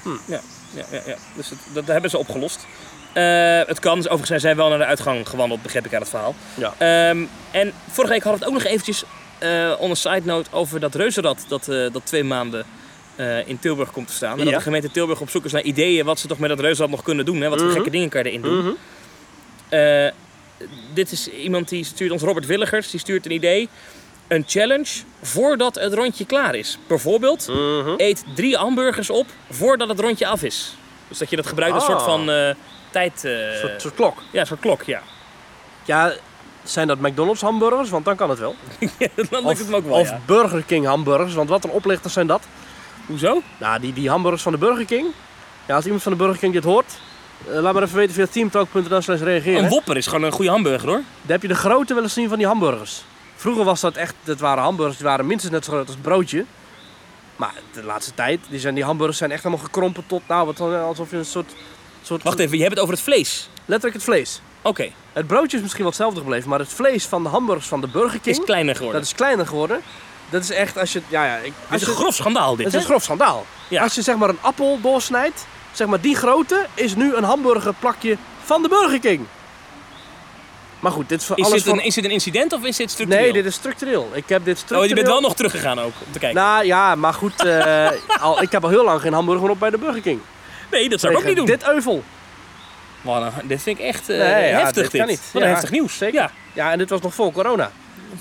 Hm. 0.03 0.09
Ja, 0.25 0.39
ja, 0.73 0.83
ja, 0.91 1.01
ja. 1.05 1.15
Dus 1.35 1.51
dat 1.73 1.87
hebben 1.87 2.09
ze 2.09 2.17
opgelost. 2.17 2.65
Het 3.67 3.79
kan. 3.79 3.95
Dus 3.95 4.03
overigens 4.05 4.27
zijn 4.27 4.39
zij 4.39 4.55
wel 4.55 4.69
naar 4.69 4.77
de 4.77 4.85
uitgang 4.85 5.29
gewandeld, 5.29 5.61
begreep 5.61 5.85
ik 5.85 5.91
uit 5.91 6.01
het 6.01 6.09
verhaal. 6.11 6.35
Ja. 6.53 6.73
Ehm, 6.77 7.23
en 7.51 7.73
vorige 7.89 8.13
week 8.13 8.23
hadden 8.23 8.39
we 8.41 8.45
het 8.45 8.55
ook 8.55 8.63
nog 8.63 8.71
eventjes 8.71 9.03
on 9.79 9.91
a 9.91 9.95
side 9.95 10.21
note 10.23 10.49
over 10.51 10.79
dat 10.79 10.95
reuzenrad 10.95 11.45
dat, 11.47 11.65
dat 11.65 12.01
twee 12.03 12.23
maanden 12.23 12.65
eh, 13.17 13.47
in 13.47 13.59
Tilburg 13.59 13.91
komt 13.91 14.07
te 14.07 14.13
staan. 14.13 14.39
En 14.39 14.45
dat 14.45 14.53
de 14.53 14.61
gemeente 14.61 14.91
Tilburg 14.91 15.21
op 15.21 15.29
zoek 15.29 15.45
is 15.45 15.51
naar 15.51 15.61
ideeën 15.61 16.05
wat 16.05 16.19
ze 16.19 16.27
toch 16.27 16.39
met 16.39 16.49
dat 16.49 16.59
reuzenrad 16.59 16.89
nog 16.91 17.03
kunnen 17.03 17.25
doen. 17.25 17.41
Hè? 17.41 17.49
Wat 17.49 17.57
voor 17.57 17.67
Mhm. 17.67 17.75
gekke 17.77 17.89
dingen 17.91 18.09
kan 18.09 18.23
je 18.23 18.29
erin 18.29 18.41
doen. 18.41 18.57
Mhm. 18.57 18.69
Eh, 19.69 20.11
dit 20.93 21.11
is 21.11 21.29
iemand 21.29 21.69
die 21.69 21.83
stuurt 21.83 22.11
ons, 22.11 22.21
Robert 22.21 22.45
Willigers, 22.45 22.91
die 22.91 22.99
stuurt 22.99 23.25
een 23.25 23.31
idee. 23.31 23.69
Een 24.27 24.43
challenge 24.47 24.89
voordat 25.21 25.75
het 25.75 25.93
rondje 25.93 26.25
klaar 26.25 26.55
is. 26.55 26.77
Bijvoorbeeld, 26.87 27.47
Mhm. 27.47 27.93
eet 27.97 28.23
drie 28.35 28.55
hamburgers 28.57 29.09
op 29.09 29.25
voordat 29.49 29.89
het 29.89 29.99
rondje 29.99 30.27
af 30.27 30.43
is. 30.43 30.75
Dus 31.07 31.17
dat 31.17 31.29
je 31.29 31.35
dat 31.35 31.47
gebruikt 31.47 31.75
als 31.75 31.83
Ah. 31.83 31.89
soort 31.89 32.01
van 32.01 32.29
eh, 32.31 32.49
tijd... 32.91 33.25
eh, 33.25 33.31
Een 33.51 33.57
soort, 33.59 33.81
soort 33.81 33.95
klok. 33.95 34.17
Ja, 34.31 34.39
een 34.39 34.47
soort 34.47 34.59
klok, 34.59 34.83
ja. 34.83 35.01
Ja, 35.85 36.13
zijn 36.63 36.87
dat 36.87 36.99
McDonald's 36.99 37.41
hamburgers? 37.41 37.89
Want 37.89 38.05
dan 38.05 38.15
kan 38.15 38.29
het 38.29 38.39
wel. 38.39 38.55
dan 39.29 39.45
lukt 39.47 39.59
het 39.59 39.69
me 39.69 39.75
ook 39.75 39.85
wel, 39.85 39.99
of 39.99 40.09
ja. 40.09 40.19
Burger 40.25 40.63
King 40.63 40.85
hamburgers, 40.85 41.33
want 41.33 41.49
wat 41.49 41.63
een 41.63 41.69
oplichters 41.69 42.13
zijn 42.13 42.27
dat. 42.27 42.43
Hoezo? 43.07 43.41
Nou, 43.57 43.79
die, 43.79 43.93
die 43.93 44.09
hamburgers 44.09 44.43
van 44.43 44.51
de 44.51 44.57
Burger 44.57 44.85
King. 44.85 45.07
Ja, 45.65 45.75
als 45.75 45.83
iemand 45.85 46.03
van 46.03 46.11
de 46.11 46.17
Burger 46.17 46.37
King 46.37 46.53
dit 46.53 46.63
hoort, 46.63 46.99
eh, 47.47 47.59
laat 47.59 47.73
maar 47.73 47.83
even 47.83 47.95
weten 47.95 48.13
via 48.13 48.25
teamtalk.nl 48.27 49.01
slash 49.01 49.21
reageren. 49.21 49.63
Een 49.63 49.69
Whopper 49.69 49.97
is 49.97 50.07
gewoon 50.07 50.23
een 50.23 50.31
goede 50.31 50.51
hamburger, 50.51 50.87
hoor. 50.87 51.01
Dan 51.21 51.31
heb 51.31 51.41
je 51.41 51.47
de 51.47 51.55
grootte 51.55 51.93
wel 51.93 52.03
eens 52.03 52.13
zien 52.13 52.29
van 52.29 52.37
die 52.37 52.47
hamburgers. 52.47 53.03
Vroeger 53.35 53.63
was 53.63 53.81
dat 53.81 53.95
echt, 53.95 54.15
dat 54.23 54.39
waren 54.39 54.63
hamburgers, 54.63 54.97
die 54.97 55.05
waren 55.05 55.27
minstens 55.27 55.53
net 55.53 55.65
zo 55.65 55.71
groot 55.71 55.87
als 55.87 55.95
broodje. 56.01 56.45
Maar 57.35 57.53
de 57.73 57.83
laatste 57.83 58.13
tijd, 58.13 58.39
die, 58.49 58.59
zijn, 58.59 58.75
die 58.75 58.83
hamburgers 58.83 59.17
zijn 59.17 59.31
echt 59.31 59.43
helemaal 59.43 59.65
gekrompen 59.65 60.03
tot, 60.07 60.21
nou, 60.27 60.45
wat, 60.45 60.59
alsof 60.59 61.11
je 61.11 61.17
een 61.17 61.25
soort, 61.25 61.53
soort... 62.01 62.23
Wacht 62.23 62.39
even, 62.39 62.55
je 62.55 62.63
hebt 62.63 62.73
het 62.73 62.83
over 62.83 62.93
het 62.93 63.03
vlees. 63.03 63.49
Letterlijk 63.65 63.93
het 63.95 64.03
vlees. 64.03 64.41
Oké, 64.61 64.89
Het 65.13 65.27
broodje 65.27 65.57
is 65.57 65.63
misschien 65.63 65.83
wel 65.83 65.91
hetzelfde 65.91 66.19
gebleven, 66.19 66.49
maar 66.49 66.59
het 66.59 66.73
vlees 66.73 67.05
van 67.05 67.23
de 67.23 67.29
hamburgers 67.29 67.67
van 67.67 67.81
de 67.81 67.87
Burger 67.87 68.19
King, 68.19 68.37
is 68.37 68.43
kleiner 68.43 68.75
geworden. 68.75 68.99
dat 68.99 69.09
is 69.09 69.15
kleiner 69.15 69.47
geworden. 69.47 69.81
Dat 70.29 70.43
is 70.43 70.49
echt, 70.49 70.77
als 70.77 70.93
je, 70.93 71.01
ja, 71.07 71.25
ja, 71.25 71.35
ik, 71.37 71.53
Dit 71.69 71.79
is 71.79 71.85
je, 71.85 71.91
een 71.91 71.97
grof 71.97 72.15
schandaal, 72.15 72.55
dit, 72.55 72.65
Dat 72.65 72.73
is 72.73 72.79
een 72.79 72.85
grof 72.85 73.03
schandaal. 73.03 73.45
Ja. 73.67 73.83
Als 73.83 73.95
je 73.95 74.01
zeg 74.01 74.15
maar 74.15 74.29
een 74.29 74.37
appel 74.41 74.79
doorsnijdt, 74.81 75.45
zeg 75.71 75.87
maar 75.87 76.01
die 76.01 76.15
grootte, 76.15 76.65
is 76.73 76.95
nu 76.95 77.15
een 77.15 77.23
hamburgerplakje 77.23 78.17
van 78.43 78.61
de 78.61 78.67
Burger 78.69 78.99
King. 78.99 79.25
Maar 80.79 80.91
goed, 80.91 81.09
dit 81.09 81.19
is 81.21 81.25
voor 81.27 81.37
Is 81.37 81.45
alles 81.45 81.63
dit, 81.63 81.73
een, 81.73 81.83
is 81.83 81.93
dit 81.95 82.05
een 82.05 82.11
incident 82.11 82.53
of 82.53 82.63
is 82.63 82.75
dit 82.77 82.91
structureel? 82.91 83.23
Nee, 83.23 83.33
dit 83.33 83.45
is 83.45 83.55
structureel. 83.55 84.09
Ik 84.13 84.29
heb 84.29 84.45
dit 84.45 84.53
Oh, 84.55 84.61
structureel... 84.63 84.83
je 84.89 84.95
bent 84.95 85.07
wel 85.07 85.21
nog 85.21 85.35
teruggegaan 85.35 85.79
ook, 85.79 85.93
om 86.05 86.11
te 86.11 86.19
kijken. 86.19 86.41
Nou 86.41 86.65
ja, 86.65 86.95
maar 86.95 87.13
goed, 87.13 87.45
eh, 87.45 87.89
al, 88.21 88.41
ik 88.41 88.51
heb 88.51 88.63
al 88.63 88.69
heel 88.69 88.83
lang 88.83 89.01
geen 89.01 89.13
hamburger 89.13 89.49
op 89.49 89.59
bij 89.59 89.69
de 89.69 89.77
Burger 89.77 90.01
King. 90.01 90.19
nee, 90.71 90.89
dat 90.89 90.99
zou 90.99 91.13
ik 91.13 91.19
ook 91.19 91.25
niet 91.25 91.35
doen. 91.35 91.45
Dit 91.45 91.67
euvel. 91.67 92.03
Man, 93.01 93.31
dit 93.43 93.61
vind 93.61 93.79
ik 93.79 93.85
echt 93.85 94.09
eh, 94.09 94.17
Nee, 94.17 94.49
ja, 94.49 94.57
heftig, 94.59 94.81
dit 94.83 94.91
dit. 94.91 95.01
kan 95.01 95.09
niet. 95.09 95.21
Wat 95.31 95.41
een 95.41 95.47
Ja, 95.47 95.53
heftig 95.53 95.71
nieuws. 95.71 95.97
zeker. 95.97 96.19
Ja. 96.21 96.31
Ja, 96.53 96.71
en 96.71 96.77
dit 96.77 96.89
was 96.89 97.01
nog 97.01 97.13
voor 97.13 97.31
corona. 97.31 97.71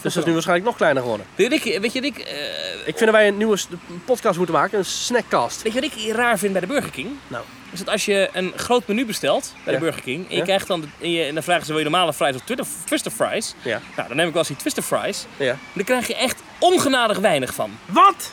Dus 0.02 0.12
dat 0.14 0.22
is 0.22 0.24
nu 0.24 0.32
waarschijnlijk 0.32 0.68
nog 0.68 0.76
kleiner 0.76 1.02
geworden. 1.02 1.26
Rick, 1.36 1.78
weet 1.80 1.92
je, 1.92 2.00
Rick, 2.00 2.18
eh, 2.18 2.36
Ik 2.78 2.82
vind 2.84 2.98
dat 2.98 3.10
wij 3.10 3.28
een 3.28 3.36
nieuwe 3.36 3.58
podcast 4.04 4.36
moeten 4.36 4.54
maken, 4.54 4.78
een 4.78 4.84
snackcast. 4.84 5.62
weet 5.62 5.72
je 5.72 5.80
wat 5.80 5.90
ik 5.96 6.12
raar 6.12 6.38
vind 6.38 6.52
bij 6.52 6.60
de 6.60 6.66
Burger 6.66 6.90
King? 6.90 7.08
Nou. 7.28 7.44
Is 7.72 7.78
dat 7.78 7.88
als 7.88 8.04
je 8.04 8.28
een 8.32 8.52
groot 8.56 8.86
menu 8.86 9.06
bestelt 9.06 9.52
bij 9.64 9.72
Ja. 9.72 9.78
de 9.78 9.84
Burger 9.84 10.02
King... 10.02 10.24
en 10.24 10.30
je 10.30 10.36
Ja. 10.36 10.42
krijgt 10.44 10.66
dan, 10.66 10.90
en, 11.00 11.10
je, 11.10 11.22
en 11.24 11.34
dan 11.34 11.42
vragen 11.42 11.62
ze 11.66 11.68
wil 11.72 11.78
je 11.78 11.88
normale 11.88 12.12
fries 12.12 12.34
of 12.34 12.40
twitter- 12.44 12.66
twister 12.84 13.10
fries... 13.12 13.54
Ja. 13.62 13.80
Nou, 13.96 14.08
dan 14.08 14.16
neem 14.16 14.26
ik 14.26 14.32
wel 14.32 14.38
eens 14.42 14.48
die 14.48 14.56
twister 14.60 14.82
fries. 14.82 15.26
ja. 15.36 15.56
Daar 15.72 15.84
krijg 15.84 16.06
je 16.06 16.14
echt 16.16 16.42
ongenadig 16.58 17.18
weinig 17.18 17.54
van. 17.54 17.78
Wat? 17.86 18.32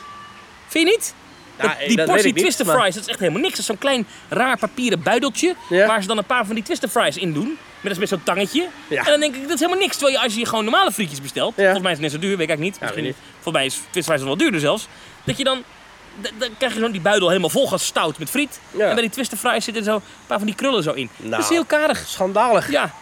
Vind 0.68 0.88
je 0.88 0.94
niet? 0.94 1.14
Ja, 1.58 1.78
eh, 1.78 1.88
die 1.88 1.96
dat 1.96 2.06
portie 2.06 2.32
twister 2.32 2.66
fries, 2.66 2.94
dat 2.94 3.02
is 3.02 3.08
echt 3.08 3.18
helemaal 3.18 3.40
niks. 3.40 3.50
Dat 3.50 3.60
is 3.60 3.66
zo'n 3.66 3.78
klein 3.78 4.06
raar 4.28 4.58
papieren 4.58 5.02
buideltje... 5.02 5.54
Ja. 5.68 5.86
waar 5.86 6.02
ze 6.02 6.08
dan 6.08 6.18
een 6.18 6.24
paar 6.24 6.46
van 6.46 6.54
die 6.54 6.64
twister 6.64 6.88
fries 6.88 7.16
in 7.16 7.32
doen. 7.32 7.58
Met, 7.80 7.98
met 7.98 8.08
zo'n 8.08 8.22
tangetje. 8.22 8.68
Ja. 8.88 8.98
En 8.98 9.10
dan 9.10 9.20
denk 9.20 9.34
ik, 9.34 9.42
dat 9.42 9.52
is 9.52 9.60
helemaal 9.60 9.80
niks. 9.80 9.96
Terwijl 9.96 10.18
je 10.18 10.24
als 10.24 10.34
je 10.34 10.46
gewoon 10.46 10.64
normale 10.64 10.92
frietjes 10.92 11.20
bestelt... 11.20 11.54
Volgens 11.54 11.80
mij 11.80 11.92
is 11.92 11.98
het 11.98 12.00
net 12.00 12.10
zo 12.10 12.18
duur, 12.18 12.36
weet 12.36 12.48
ik 12.48 12.48
eigenlijk 12.48 12.80
niet. 12.80 12.80
Misschien, 12.80 13.14
Volgens 13.32 13.54
mij 13.54 13.64
is 13.64 13.74
twister 13.90 14.14
fries 14.14 14.26
wel 14.26 14.36
duurder 14.36 14.60
zelfs. 14.60 14.88
Dat 15.24 15.36
je 15.38 15.44
dan... 15.44 15.62
Dan 16.38 16.48
krijg 16.58 16.74
je 16.74 16.80
zo'n 16.80 16.92
die 16.92 17.00
buidel 17.00 17.28
helemaal 17.28 17.50
vol 17.50 17.66
gestout 17.66 18.18
met 18.18 18.30
friet. 18.30 18.60
Ja. 18.70 18.88
En 18.88 18.92
bij 18.92 19.02
die 19.02 19.10
twister 19.10 19.38
fries 19.38 19.64
zitten 19.64 19.84
zo 19.84 19.94
een 19.94 20.02
paar 20.26 20.38
van 20.38 20.46
die 20.46 20.56
krullen 20.56 20.82
zo 20.82 20.92
in. 20.92 21.10
Nou. 21.16 21.30
Dat 21.30 21.40
is 21.40 21.48
heel 21.48 21.64
karig. 21.64 22.04
Schandalig. 22.06 22.70
Ja. 22.70 22.94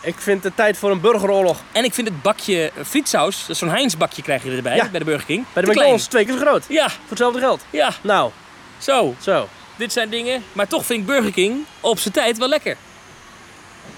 Ik 0.00 0.14
vind 0.18 0.44
het 0.44 0.56
tijd 0.56 0.78
voor 0.78 0.90
een 0.90 1.00
burgeroorlog. 1.00 1.60
En 1.72 1.84
ik 1.84 1.94
vind 1.94 2.08
het 2.08 2.22
bakje 2.22 2.72
frietsaus, 2.86 3.40
dat 3.40 3.48
is 3.50 3.58
zo'n 3.58 3.68
Heinz 3.68 3.94
bakje 3.94 4.22
krijg 4.22 4.44
je 4.44 4.50
erbij 4.50 4.76
Ja. 4.76 4.88
bij 4.88 4.98
de 4.98 5.04
Burger 5.04 5.26
King. 5.26 5.44
Bij 5.52 5.62
de 5.62 5.68
McDonald's 5.70 6.06
twee 6.06 6.24
keer 6.24 6.34
zo 6.34 6.40
groot. 6.40 6.64
Ja, 6.68 6.88
Voor 6.88 6.98
hetzelfde 7.08 7.38
geld. 7.40 7.62
ja, 7.70 7.92
Nou, 8.00 8.30
zo. 8.78 9.14
zo. 9.20 9.48
Dit 9.76 9.92
zijn 9.92 10.08
dingen, 10.10 10.44
maar 10.52 10.66
toch 10.68 10.86
vind 10.86 11.00
ik 11.00 11.06
Burger 11.06 11.32
King 11.32 11.64
op 11.80 11.98
zijn 11.98 12.14
tijd 12.14 12.38
wel 12.38 12.48
lekker. 12.48 12.76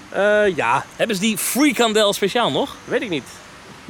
Eh, 0.09 0.57
ja, 0.57 0.85
Hebben 0.97 1.17
ze 1.17 1.23
die 1.23 1.39
frikandel 1.39 2.13
speciaal 2.13 2.51
nog? 2.51 2.77
weet 2.85 3.03
ik 3.03 3.09
niet. 3.09 3.25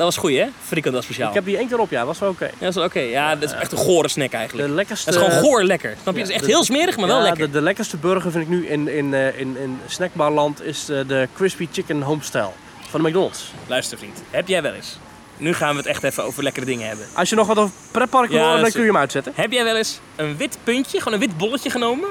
Dat 0.01 0.14
was 0.14 0.18
goed 0.24 0.32
hè? 0.32 0.46
Frikandel 0.62 1.03
speciaal. 1.03 1.28
Ik 1.28 1.34
heb 1.34 1.44
die 1.44 1.57
één 1.57 1.68
keer 1.68 1.78
op, 1.78 1.90
ja, 1.90 2.05
was 2.05 2.18
wel 2.18 2.28
oké. 2.28 2.44
Ja, 2.44 2.51
dat 2.59 2.76
is 2.76 2.82
oké. 2.82 3.01
Ja, 3.01 3.36
dat 3.36 3.51
is 3.51 3.57
echt 3.57 3.72
een 3.72 3.78
gore 3.78 4.09
snack 4.09 4.32
eigenlijk. 4.32 4.68
De 4.68 4.74
lekkerste... 4.74 5.11
Dat 5.11 5.20
is 5.20 5.26
gewoon 5.26 5.42
goor 5.42 5.64
lekker. 5.64 5.94
Snap 6.03 6.14
je? 6.14 6.20
ja, 6.20 6.26
Het 6.26 6.28
is 6.28 6.34
echt 6.36 6.44
de- 6.44 6.51
heel 6.51 6.64
smerig, 6.64 6.96
maar 6.96 7.07
wel 7.07 7.20
lekker. 7.22 7.46
De, 7.46 7.51
de 7.53 7.61
lekkerste 7.61 7.96
burger 7.96 8.30
vind 8.30 8.44
ik 8.44 8.51
nu 8.51 8.66
in, 8.66 8.88
in, 8.88 9.14
eh, 9.14 9.40
in, 9.40 9.57
in 9.57 9.78
snackbarland 9.86 10.62
is 10.62 10.88
eh, 10.88 10.98
de 11.07 11.28
Crispy 11.34 11.68
Chicken 11.72 12.03
Homestyle 12.03 12.51
van 12.88 13.03
de 13.03 13.09
McDonald's. 13.09 13.53
Luister 13.66 13.98
vriend, 13.98 14.22
heb 14.30 14.48
jij 14.48 14.62
wel 14.62 14.72
eens 14.72 14.98
nu 15.36 15.55
gaan 15.55 15.70
we 15.70 15.76
het 15.76 15.86
echt 15.86 16.03
even 16.03 16.24
over 16.24 16.42
lekkere 16.42 16.66
dingen 16.66 16.88
hebben. 16.88 17.07
Als 17.14 17.28
je 17.28 17.36
nog 17.36 17.46
wat 17.46 17.59
over 17.59 17.74
pretparken 17.90 18.34
Ja, 18.34 18.42
wil, 18.42 18.53
dat 18.53 18.61
dan 18.61 18.70
kun 18.70 18.80
je 18.80 18.86
hem 18.86 18.96
uitzetten. 18.96 19.32
Heb 19.36 19.53
jij 19.53 19.64
wel 19.64 19.76
eens 19.76 20.01
een 20.16 20.36
wit 20.36 20.59
puntje, 20.64 20.98
gewoon 20.98 21.14
een 21.14 21.26
wit 21.26 21.36
bolletje 21.38 21.70
genomen, 21.70 22.09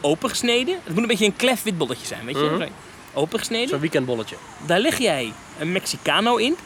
opengesneden? 0.00 0.78
Het 0.84 0.92
moet 0.94 1.02
een 1.02 1.08
beetje 1.08 1.24
een 1.26 1.36
klef 1.36 1.62
wit 1.62 1.78
bolletje 1.78 2.06
zijn, 2.06 2.24
weet 2.24 2.36
je? 2.36 2.44
Mhm. 2.44 2.58
Zo 2.58 2.66
Opengesneden. 3.14 3.68
Zo'n 3.68 3.80
weekendbolletje. 3.80 4.36
Daar 4.66 4.78
leg 4.78 4.98
jij 4.98 5.32
een 5.58 5.72
Mexicano 5.72 6.36
in. 6.36 6.56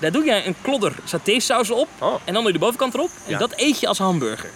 Daar 0.00 0.12
doe 0.12 0.24
jij 0.24 0.46
een 0.46 0.54
klodder 0.62 0.92
satésaus 1.04 1.70
op. 1.70 1.88
Oh. 1.98 2.14
En 2.24 2.32
dan 2.34 2.42
doe 2.42 2.52
je 2.52 2.58
de 2.58 2.64
bovenkant 2.64 2.94
erop. 2.94 3.10
En 3.24 3.30
Ja. 3.32 3.38
dat 3.38 3.52
eet 3.56 3.80
je 3.80 3.86
als 3.86 3.98
hamburger. 3.98 4.50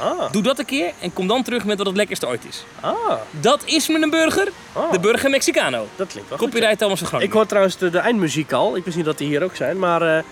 Ah. 0.00 0.32
Doe 0.32 0.42
dat 0.42 0.58
een 0.58 0.64
keer 0.64 0.92
en 1.00 1.12
kom 1.12 1.26
dan 1.26 1.42
terug 1.42 1.64
met 1.64 1.78
wat 1.78 1.86
het 1.86 1.96
lekkerste 1.96 2.26
ooit 2.26 2.44
is. 2.48 2.64
Ah. 2.80 2.94
Dat 3.30 3.62
is 3.64 3.88
met 3.88 4.02
een 4.02 4.10
burger. 4.10 4.48
Oh. 4.72 4.92
De 4.92 5.00
burger 5.00 5.30
Mexicano. 5.30 5.86
Dat 5.96 6.08
klinkt 6.08 6.28
wel. 6.28 6.38
Copyright 6.38 6.78
Thomas 6.78 6.98
van 6.98 7.02
Ik 7.06 7.08
Groningen. 7.08 7.36
hoor 7.36 7.46
trouwens 7.46 7.76
de, 7.78 7.90
de 7.90 7.98
eindmuziek 7.98 8.52
al. 8.52 8.76
Ik 8.76 8.84
wist 8.84 8.96
niet 8.96 9.04
dat 9.06 9.18
die 9.18 9.28
hier 9.28 9.42
ook 9.42 9.56
zijn, 9.56 9.78
maar 9.78 10.02
eh, 10.16 10.22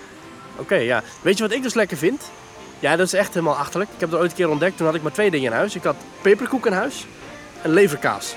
oké, 0.57 0.75
ja. 0.75 1.03
Weet 1.21 1.37
je 1.37 1.43
wat 1.43 1.53
ik 1.53 1.63
dus 1.63 1.75
lekker 1.75 1.97
vind? 1.97 2.23
Ja, 2.81 2.97
dat 2.97 3.07
is 3.07 3.13
echt 3.13 3.35
helemaal 3.35 3.57
achterlijk. 3.57 3.91
Ik 3.95 4.01
heb 4.01 4.11
het 4.11 4.21
ooit 4.21 4.31
een 4.31 4.37
keer 4.37 4.49
ontdekt. 4.51 4.77
Toen 4.77 4.87
had 4.87 4.95
ik 4.95 5.03
maar 5.03 5.13
twee 5.13 5.31
dingen 5.31 5.51
in 5.51 5.57
huis. 5.57 5.75
Ik 5.75 5.83
had 5.83 5.97
peperkoek 6.23 6.67
in 6.67 6.73
huis 6.73 7.07
en 7.63 7.71
leverkaas. 7.73 8.35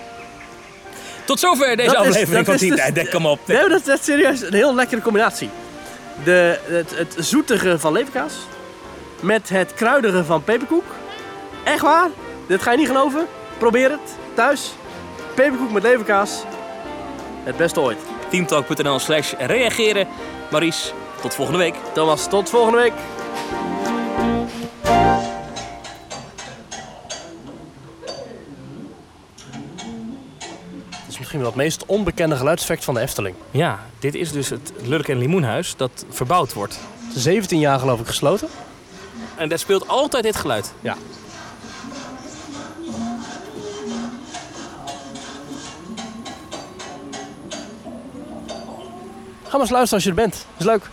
Tot 1.25 1.39
zover 1.39 1.75
deze 1.75 1.89
Dat 1.89 1.97
aflevering 1.97 2.35
dat 2.35 2.45
van 2.45 2.57
Team 2.57 2.69
dus- 2.69 2.79
Tijd. 2.79 2.95
Dek, 2.95 3.09
Kom 3.09 3.25
op. 3.25 3.39
Nee, 3.47 3.57
maar 3.57 3.69
dat 3.69 3.87
is 3.87 4.03
serieus 4.03 4.41
een 4.41 4.53
heel 4.53 4.75
lekkere 4.75 5.01
combinatie. 5.01 5.49
De, 6.23 6.59
het, 6.63 6.97
het 6.97 7.15
zoetige 7.17 7.79
van 7.79 7.93
leverkaas 7.93 8.33
met 9.21 9.49
het 9.49 9.73
kruidige 9.73 10.23
van 10.23 10.43
peperkoek. 10.43 10.83
Echt 11.63 11.81
waar? 11.81 12.09
Dit 12.47 12.61
ga 12.61 12.71
je 12.71 12.77
niet 12.77 12.87
geloven? 12.87 13.27
Probeer 13.57 13.91
het 13.91 14.15
thuis. 14.33 14.73
Peperkoek 15.35 15.71
met 15.71 15.83
leverkaas. 15.83 16.43
Het 17.43 17.57
beste 17.57 17.79
ooit. 17.79 17.97
Teamtalk.nl 18.29 18.99
slash 18.99 19.33
reageren. 19.37 20.07
Maurice, 20.51 20.91
tot 21.21 21.35
volgende 21.35 21.59
week. 21.59 21.75
Thomas, 21.93 22.27
tot 22.27 22.49
volgende 22.49 22.77
week. 22.77 22.93
Misschien 31.31 31.57
wel 31.57 31.65
het 31.65 31.77
meest 31.77 31.97
onbekende 31.97 32.35
geluidseffect 32.35 32.83
van 32.83 32.93
de 32.93 32.99
Efteling. 32.99 33.35
Ja, 33.51 33.79
dit 33.99 34.15
is 34.15 34.31
dus 34.31 34.49
het 34.49 34.71
Lurk 34.83 35.07
en 35.07 35.17
Limoenhuis 35.17 35.75
dat 35.75 36.05
verbouwd 36.09 36.53
wordt. 36.53 36.79
17 37.15 37.59
jaar 37.59 37.79
geloof 37.79 37.99
ik 37.99 38.07
gesloten. 38.07 38.47
En 39.35 39.49
daar 39.49 39.59
speelt 39.59 39.87
altijd 39.87 40.23
dit 40.23 40.35
geluid. 40.35 40.73
Ja. 40.81 40.97
Ga 49.43 49.51
maar 49.51 49.61
eens 49.61 49.69
luisteren 49.69 49.93
als 49.93 50.03
je 50.03 50.09
er 50.09 50.15
bent. 50.15 50.45
Is 50.57 50.65
leuk. 50.65 50.89